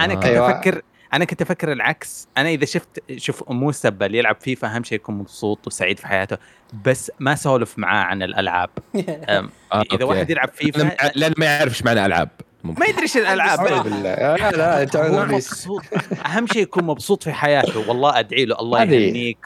أنا 0.00 0.14
كنت 0.14 0.24
أيوة. 0.24 0.50
أفكر 0.50 0.82
أنا 1.14 1.24
كنت 1.24 1.42
أفكر 1.42 1.72
العكس. 1.72 2.28
أنا 2.36 2.48
إذا 2.48 2.64
شفت 2.64 3.02
شوف 3.16 3.50
مو 3.50 3.72
سبه 3.72 4.06
اللي 4.06 4.18
يلعب 4.18 4.36
فيفا 4.40 4.76
أهم 4.76 4.84
شيء 4.84 4.96
يكون 4.96 5.14
مبسوط 5.14 5.66
وسعيد 5.66 5.98
في 5.98 6.06
حياته 6.06 6.38
بس 6.84 7.12
ما 7.18 7.34
سولف 7.34 7.78
معاه 7.78 8.04
عن 8.04 8.22
الألعاب. 8.22 8.70
آه، 9.08 9.48
إذا. 9.92 10.04
واحد 10.04 10.30
يلعب 10.30 10.48
فيفا 10.48 10.96
لأن 11.14 11.32
ما 11.36 11.46
يعرف 11.46 11.72
إيش 11.72 11.84
معنى 11.84 12.06
ألعاب. 12.06 12.28
ما 12.64 12.86
يدري 12.86 13.02
إيش 13.02 13.16
الألعاب. 13.16 13.84
بالله. 13.84 14.14
لا 14.14 14.50
لا 14.50 14.82
إبليس. 14.82 15.52
مبسوط. 15.52 15.82
أهم 16.26 16.46
شيء 16.46 16.62
يكون 16.62 16.84
مبسوط 16.84 17.22
في 17.22 17.32
حياته. 17.32 17.88
والله 17.88 18.18
أدعي 18.18 18.44
له 18.44 18.60
الله 18.60 18.82
يهنيك. 18.82 19.38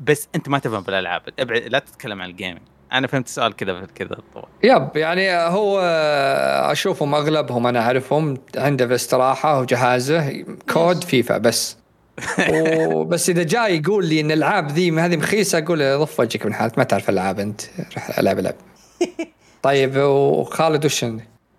بس 0.00 0.28
أنت 0.34 0.48
ما 0.48 0.58
تفهم 0.58 0.82
في 0.82 0.88
الألعاب. 0.88 1.22
أبعد 1.38 1.62
لا 1.62 1.78
تتكلم 1.78 2.22
عن 2.22 2.30
ال 2.30 2.35
gaming 2.35 2.62
أنا 2.92 3.06
فهمت 3.06 3.26
السؤال 3.26 3.56
كذا 3.56 3.86
كذا 3.94 4.16
طبعا 4.34 4.46
يب 4.62 4.96
يعني 4.96 5.32
هو 5.32 5.80
أشوفهم 6.70 7.14
أغلبهم 7.14 7.66
أنا 7.66 7.80
أعرفهم 7.80 8.38
عنده 8.56 8.86
في 8.86 8.94
استراحة 8.94 9.60
وجهازه 9.60 10.44
كود 10.72 11.04
فيفا 11.04 11.38
بس 11.38 11.76
وبس 12.52 13.30
إذا 13.30 13.42
جاي 13.42 13.76
يقول 13.76 14.06
لي 14.06 14.20
إن 14.20 14.30
الألعاب 14.30 14.70
ذي 14.70 14.92
هذه 14.92 15.16
مخيسة 15.16 15.58
أقول 15.58 15.78
له 15.78 15.96
ضف 15.96 16.20
وجهك 16.20 16.46
من 16.46 16.54
حالك 16.54 16.78
ما 16.78 16.84
تعرف 16.84 17.10
ألعاب 17.10 17.40
أنت 17.40 17.60
روح 17.96 18.18
ألعب 18.18 18.38
ألعب 18.38 18.54
طيب 19.62 19.96
وخالد 19.96 20.84
وش؟ 20.84 21.04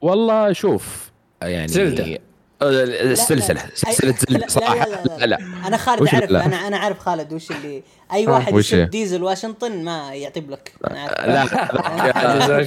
والله 0.01 0.53
شوف 0.53 1.11
يعني 1.41 1.67
زلدة. 1.67 2.30
آه، 2.61 2.83
السلسلة. 2.83 3.61
سلسلة 3.73 4.15
زلدة 4.29 4.47
صراحة 4.47 4.75
لا 4.89 4.95
لا, 4.95 5.03
لا, 5.05 5.17
لا 5.17 5.25
لا. 5.25 5.37
أنا 5.67 5.77
خالد 5.77 6.07
أعرف 6.07 6.31
لا؟ 6.31 6.45
أنا 6.45 6.55
أنا 6.67 6.77
عارف 6.77 6.99
خالد 6.99 7.33
وش 7.33 7.51
اللي 7.51 7.83
أي 8.13 8.27
آه، 8.27 8.31
واحد؟ 8.31 8.53
يسب 8.55 8.89
ديزل 8.89 9.23
واشنطن 9.23 9.83
ما 9.83 10.13
يعطي 10.15 10.39
بلوك 10.39 10.59
عارف. 10.83 11.19
لا 11.27 12.57
لا 12.61 12.63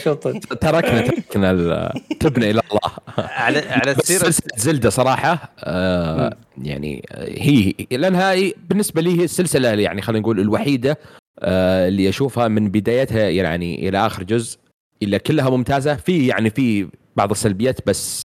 تركنا 0.60 1.00
تركنا 1.00 1.50
ال- 1.50 1.90
تبنى 2.20 2.50
إلى 2.50 2.60
الله. 2.70 2.80
على 3.18 3.58
على 3.58 3.94
سلسلة 3.94 4.48
زلدة 4.56 4.90
صراحة 4.90 5.52
آه 5.64 6.36
يعني 6.62 7.06
هي 7.38 7.74
لأنها 7.90 8.32
هي- 8.32 8.54
بالنسبة 8.68 9.02
لي 9.02 9.20
هي 9.20 9.24
السلسلة 9.24 9.68
يعني 9.68 10.02
خلينا 10.02 10.20
نقول 10.22 10.40
الوحيدة 10.40 10.98
آه 11.40 11.88
اللي 11.88 12.08
أشوفها 12.08 12.48
من 12.48 12.68
بدايتها 12.68 13.28
يعني 13.28 13.88
إلى 13.88 14.06
آخر 14.06 14.22
جزء 14.22 14.58
إلا 15.02 15.18
كلها 15.18 15.50
ممتازة. 15.50 15.94
في 15.96 16.26
يعني 16.26 16.50
في 16.50 16.88
بعض 17.16 17.30
السلبيات 17.30 17.80
بس 17.88 18.22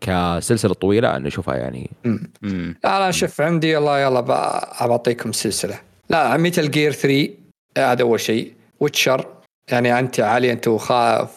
كسلسلة 0.00 0.74
طويلة 0.74 1.16
أنا 1.16 1.28
أشوفها 1.28 1.56
يعني. 1.56 1.90
مم. 2.04 2.32
مم. 2.42 2.76
لا 2.84 2.98
لا 2.98 3.10
شوف 3.10 3.40
عندي 3.40 3.78
الله 3.78 4.00
يلا 4.00 4.20
بعطيكم 4.20 5.32
سلسلة. 5.32 5.80
لا 6.10 6.36
Metal 6.36 6.70
Gear 6.70 6.92
3 6.92 7.28
هذا 7.78 8.02
أول 8.02 8.20
شيء. 8.20 8.52
Witcher 8.80 9.26
يعني 9.68 9.98
أنت 9.98 10.20
علي 10.20 10.52
أنت 10.52 10.68
وخاف 10.68 11.30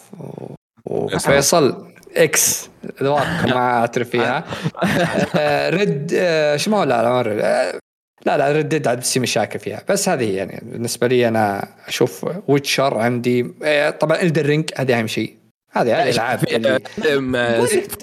وفيصل 0.84 1.92
إكس 2.16 2.70
ما 3.00 3.56
أعترف 3.56 4.10
فيها. 4.10 4.44
آه، 5.36 5.70
رد 5.70 6.12
آه، 6.14 6.56
شو 6.56 6.70
ما 6.70 6.78
هو؟ 6.78 6.82
لا 6.82 7.22
لا. 7.22 7.44
آه، 7.44 7.78
لا 8.26 8.38
لا 8.38 8.52
ردد 8.52 8.88
عاد 8.88 8.98
بتصير 8.98 9.22
مشاكل 9.22 9.58
فيها. 9.58 9.82
بس 9.88 10.08
هذه 10.08 10.36
يعني. 10.36 10.60
بالنسبة 10.62 11.06
لي 11.06 11.28
أنا 11.28 11.68
أشوف 11.88 12.26
Witcher 12.48 12.98
عندي. 12.98 13.54
آه، 13.62 13.90
طبعا 13.90 14.22
Elden 14.22 14.46
Ring 14.46 14.70
هذه 14.76 14.98
أهم 14.98 15.06
شيء. 15.06 15.36
هذه 15.74 16.02
هذه 16.02 16.40
اللي 16.50 16.80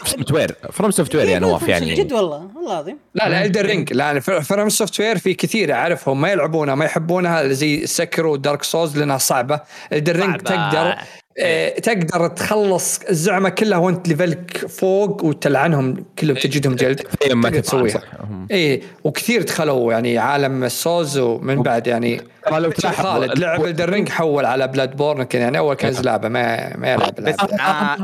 Software 0.05 0.55
FromSoftware 0.71 1.27
يا 1.27 1.39
نواف 1.39 1.67
يعني 1.67 1.93
جد 1.93 2.13
والله 2.13 2.49
والله 2.55 2.73
العظيم. 2.73 2.97
لا 3.15 3.29
لا 3.29 3.45
Elden 3.45 3.65
Ring 3.65 3.93
لا 3.93 4.19
FromSoftware 4.19 5.17
في 5.17 5.33
كثير 5.33 5.73
أعرفهم 5.73 6.21
ما 6.21 6.31
يلعبونها 6.31 6.75
ما 6.75 6.85
يحبونها 6.85 7.47
زي 7.47 7.85
Sekiro 7.85 8.33
و 8.33 8.39
Dark 8.39 8.63
Souls 8.63 8.97
لأنها 8.97 9.17
صعبة. 9.17 9.59
Elden 9.93 10.15
Ring. 10.15 10.37
تقدر 10.37 10.95
تقدر 11.83 12.27
تخلص 12.27 12.99
الزعمة 13.09 13.49
كلها 13.49 13.77
وانت 13.77 14.07
level 14.07 14.49
ك 14.49 14.57
فوق 14.67 15.23
وتلعنهم 15.23 16.05
كلهم 16.19 16.35
تجدهم 16.37 16.75
جلد. 16.75 16.95
تخيل 16.99 17.33
ما 17.35 17.49
تسويها. 17.49 18.01
إيه 18.51 18.81
وكثير 19.03 19.41
دخلوا 19.43 19.93
يعني 19.93 20.17
عالم 20.17 20.63
السوز 20.63 21.17
ومن 21.17 21.61
بعد 21.63 21.87
يعني 21.87 22.21
لو 22.51 22.71
خالد. 22.71 23.39
لعب 23.39 23.65
Elden 23.65 23.89
Ring 23.89 24.09
حول 24.09 24.45
على 24.45 24.67
Bloodborne 24.67 25.23
كان 25.23 25.41
يعني 25.41 25.57
أول 25.57 25.75
كان 25.75 25.93
لعبه 25.93 26.27
ما 26.27 26.77
ما 26.77 26.91
يلعب 26.93 27.19
آه. 27.19 27.97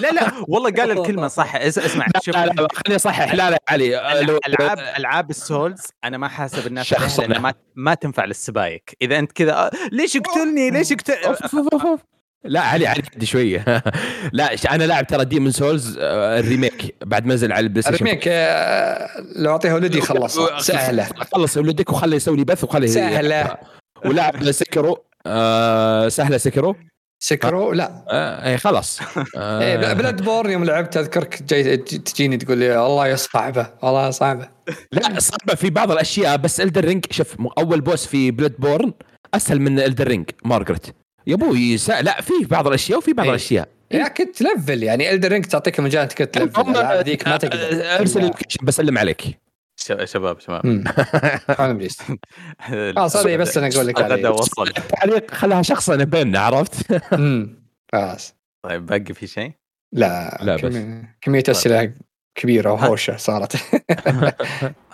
لا 0.00 0.10
لا 0.10 0.32
والله 0.48 0.70
قال 0.70 0.90
الكلمة 0.90 1.28
صح. 1.28 1.56
إس- 1.56 1.62
اسمع 1.62 2.06
شوف. 2.22 2.36
لا 2.36 2.46
لا 2.46 2.68
خليني 2.72 2.96
أصحح. 2.96 3.34
لا 3.34 3.50
لا 3.50 3.62
علي. 3.68 3.96
آه، 3.96 4.20
العاب 4.48 4.78
ألعاب 4.98 5.30
ال 5.30 5.39
Souls 5.39 5.82
أنا 6.04 6.18
ما 6.18 6.28
حاسب 6.28 6.66
الناس 6.66 6.92
لأنها 7.18 7.38
ما 7.38 7.54
ما 7.76 7.94
تنفع 7.94 8.24
للسبايك. 8.24 8.96
إذا 9.02 9.18
أنت 9.18 9.32
كذا 9.32 9.52
آه، 9.52 9.70
ليش 9.92 10.14
يقتلني؟ 10.16 10.70
ليش 10.70 10.90
يقتل 10.90 11.14
لا 12.44 12.60
علي 12.60 12.86
علي 12.86 13.02
قد 13.02 13.24
شوية. 13.24 13.64
لا 14.32 14.54
أنا 14.70 14.84
لاعب 14.84 15.06
ترى 15.06 15.24
Demon's 15.24 15.50
Souls 15.50 15.98
آه، 16.00 16.38
ال 16.40 16.47
remake. 16.47 16.94
بعد 17.04 17.26
ما 17.26 17.34
نزل 17.34 17.52
على 17.52 17.64
ال 17.64 17.82
PlayStation. 17.82 17.96
ال 17.96 18.00
remake 18.00 18.24
آه، 18.28 19.08
لو 19.36 19.50
اعطيه 19.50 19.72
ولدي 19.72 20.00
خلصها 20.10 20.60
سهلة. 20.60 21.04
خلص 21.32 21.56
ولدك 21.56 21.90
وخليه 21.90 22.16
يسوي 22.16 22.36
لي 22.36 22.44
بث 22.44 22.64
وخليه 22.64 22.86
سهلة. 22.86 23.56
ولعب 24.06 24.50
Sekiro 24.52 25.04
آه 25.26 26.08
سهلة 26.08 26.36
Sekiro 26.36 26.76
Sekiro 27.18 27.72
لا. 27.72 28.04
آه 28.10 28.48
إيه، 28.48 28.56
خلاص. 28.56 29.00
إيه، 29.00 29.90
آه 29.90 29.92
Bloodborne 29.92 30.50
يوم 30.50 30.64
لعبت 30.64 30.96
أذكرك 30.96 31.42
جاي 31.42 31.76
تجيني 31.76 32.36
تقول 32.36 32.58
لي 32.58 32.76
والله 32.76 33.06
يا 33.06 33.16
صعبة 33.16 33.66
والله 33.82 34.10
صعبة. 34.10 34.48
لا 34.92 35.20
صعبة 35.20 35.54
في 35.54 35.70
بعض 35.70 35.90
الأشياء 35.90 36.36
بس 36.36 36.60
Elden 36.60 36.84
Ring 36.84 37.04
شوف 37.10 37.36
أول 37.58 37.80
boss 37.80 38.06
في 38.06 38.30
Bloodborne 38.30 38.92
أسهل 39.34 39.60
من 39.60 39.80
Elden 39.80 40.06
Ring 40.08 40.30
Margit. 40.44 40.86
يا 41.26 41.34
أبوي. 41.34 41.76
لا 42.00 42.20
في 42.20 42.32
بعض 42.50 42.66
الأشياء 42.66 42.98
وفي 42.98 43.12
بعض 43.12 43.26
إيه. 43.26 43.30
الأشياء 43.34 43.68
يا 43.90 44.08
كنت 44.08 44.36
تلفل 44.36 44.82
يعني 44.82 45.10
Elden 45.10 45.32
Ring 45.32 45.44
تعطيك 45.44 45.80
مجال 45.80 46.02
انك 46.02 46.12
تلفل 46.12 46.60
هم- 46.60 46.70
الألعاب 46.70 47.04
ذيك 47.04 47.28
ما 47.28 47.36
تقدر 47.36 47.58
أرسل 48.00 48.20
ال 48.20 48.24
location 48.24 48.58
بسلم 48.66 48.98
عليك 48.98 49.22
ش- 49.80 49.92
شباب 50.04 50.40
شباب. 50.40 50.66
أنا 51.60 51.70
إبليس. 51.70 51.98
خلاص 52.60 53.16
هذه 53.16 53.36
بس 53.36 53.58
أنا 53.58 53.68
أقول 53.68 53.86
لك 53.86 53.98
الغداء. 54.00 54.32
وصل 54.32 54.68
تعليق 54.96 55.30
خلاها 55.34 55.62
شخصنه 55.62 56.04
بيننا 56.04 56.38
عرفت. 56.40 57.02
خلاص 57.92 58.34
طيب 58.64 58.86
باقي 58.86 59.14
في 59.14 59.26
شيء؟ 59.26 59.52
لا 59.92 60.38
لا 60.42 60.56
بس. 60.56 60.60
كمية- 60.62 61.06
كميه 61.20 61.42
اسئله 61.48 61.92
كبيرة 62.34 62.72
وهوشة 62.72 63.16
صارت 63.16 63.56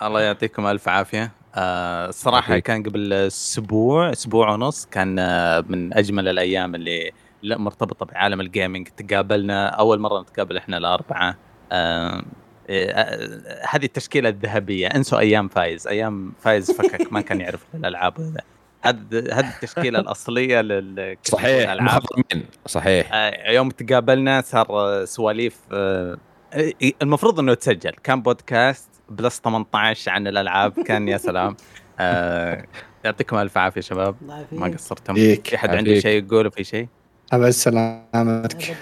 الله 0.01 0.21
يعطيكم 0.21 0.65
ألف 0.67 0.89
عافية 0.89 1.31
آه 1.55 2.09
الصراحه 2.09 2.49
يعطيك. 2.49 2.65
كان 2.65 2.83
قبل 2.83 3.13
أسبوع 3.13 4.11
أسبوع 4.11 4.53
ونص 4.53 4.85
كان 4.85 5.19
آه 5.19 5.65
من 5.69 5.93
أجمل 5.93 6.27
الأيام 6.27 6.75
اللي 6.75 7.11
لا 7.41 7.57
مرتبطة 7.57 8.05
بعالم 8.05 8.41
الجيمنج 8.41 8.87
تقابلنا 8.87 9.67
أول 9.67 9.99
مرة 9.99 10.21
نتقابل 10.21 10.57
إحنا 10.57 10.77
الأربعة. 10.77 11.37
آه 11.71 12.23
آه، 12.71 13.61
هذه 13.69 13.85
التشكيلة 13.85 14.29
الذهبية. 14.29 14.87
انسوا 14.87 15.19
أيام 15.19 15.47
فايز. 15.47 15.87
أيام 15.87 16.33
فايز 16.39 16.71
فكك 16.71 17.13
ما 17.13 17.21
كان 17.21 17.41
يعرف 17.41 17.65
الألعاب. 17.75 18.19
وذا. 18.19 18.41
هذه 18.81 18.97
هذه 19.11 19.49
التشكيلة 19.55 19.99
الأصلية 19.99 20.61
لل 20.61 21.17
صحيح 21.23 21.71
مخضرمين 21.81 22.45
صحيح. 22.67 23.09
آه، 23.13 23.51
يوم 23.51 23.69
تقابلنا 23.69 24.41
صار 24.41 24.67
آه، 24.69 25.05
سواليف 25.05 25.57
آه، 25.71 26.17
آه، 26.53 26.71
المفروض 27.01 27.39
إنه 27.39 27.51
يتسجل 27.51 27.91
كان 28.03 28.21
بودكاست 28.21 28.89
plus 29.09 29.39
18 29.39 30.11
عن 30.11 30.27
الألعاب. 30.27 30.71
كان 30.83 31.07
يا 31.07 31.17
سلام. 31.17 31.55
آه، 31.99 32.65
يعطيكم 33.05 33.37
ألف 33.37 33.57
عافية 33.57 33.81
شباب. 33.81 34.15
الله 34.21 34.45
ما 34.51 34.67
قصرتم. 34.67 35.13
في 35.13 35.57
حد 35.57 35.75
عنده. 35.75 35.99
شيء 35.99 36.23
يقوله 36.25 36.49
في 36.49 36.63
شيء؟ 36.63 36.87
ابد 37.33 37.49
سلامتك. 37.49 38.77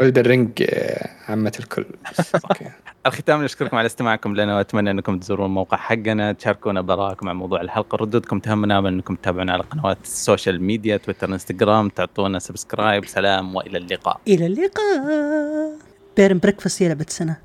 ولد 0.00 0.18
الرنج 0.18 0.50
آه، 0.70 1.10
عامة 1.28 1.52
الكل. 1.60 1.86
الختام 3.06 3.44
نشكركم 3.44 3.76
على 3.76 3.86
استماعكم 3.86 4.36
لنا 4.36 4.56
وأتمنى 4.56 4.90
أنكم 4.90 5.18
تزورون 5.18 5.46
الموقع 5.46 5.76
حقنا 5.76 6.32
تشاركونا 6.32 6.80
براءكم 6.80 7.28
عن 7.28 7.36
موضوع 7.36 7.60
الحلقة. 7.60 7.96
ردودكم 7.96 8.38
تهمنا 8.38 8.78
انكم 8.78 9.14
تتابعونا 9.14 9.52
على 9.52 9.62
قنوات 9.62 9.98
السوشيال 10.02 10.62
ميديا 10.62 10.96
تويتر 10.96 11.28
إنستغرام 11.28 11.88
تعطونا 11.88 12.38
سبسكرايب. 12.38 13.06
سلام 13.06 13.54
وإلى 13.54 13.78
اللقاء. 13.78 14.20
إلى 14.28 14.46
اللقاء. 14.46 15.78
بيرن 16.16 16.38
بريكفاست 16.38 16.80
يا 16.80 16.88
لعبة 16.88 17.06
سنه 17.08 17.36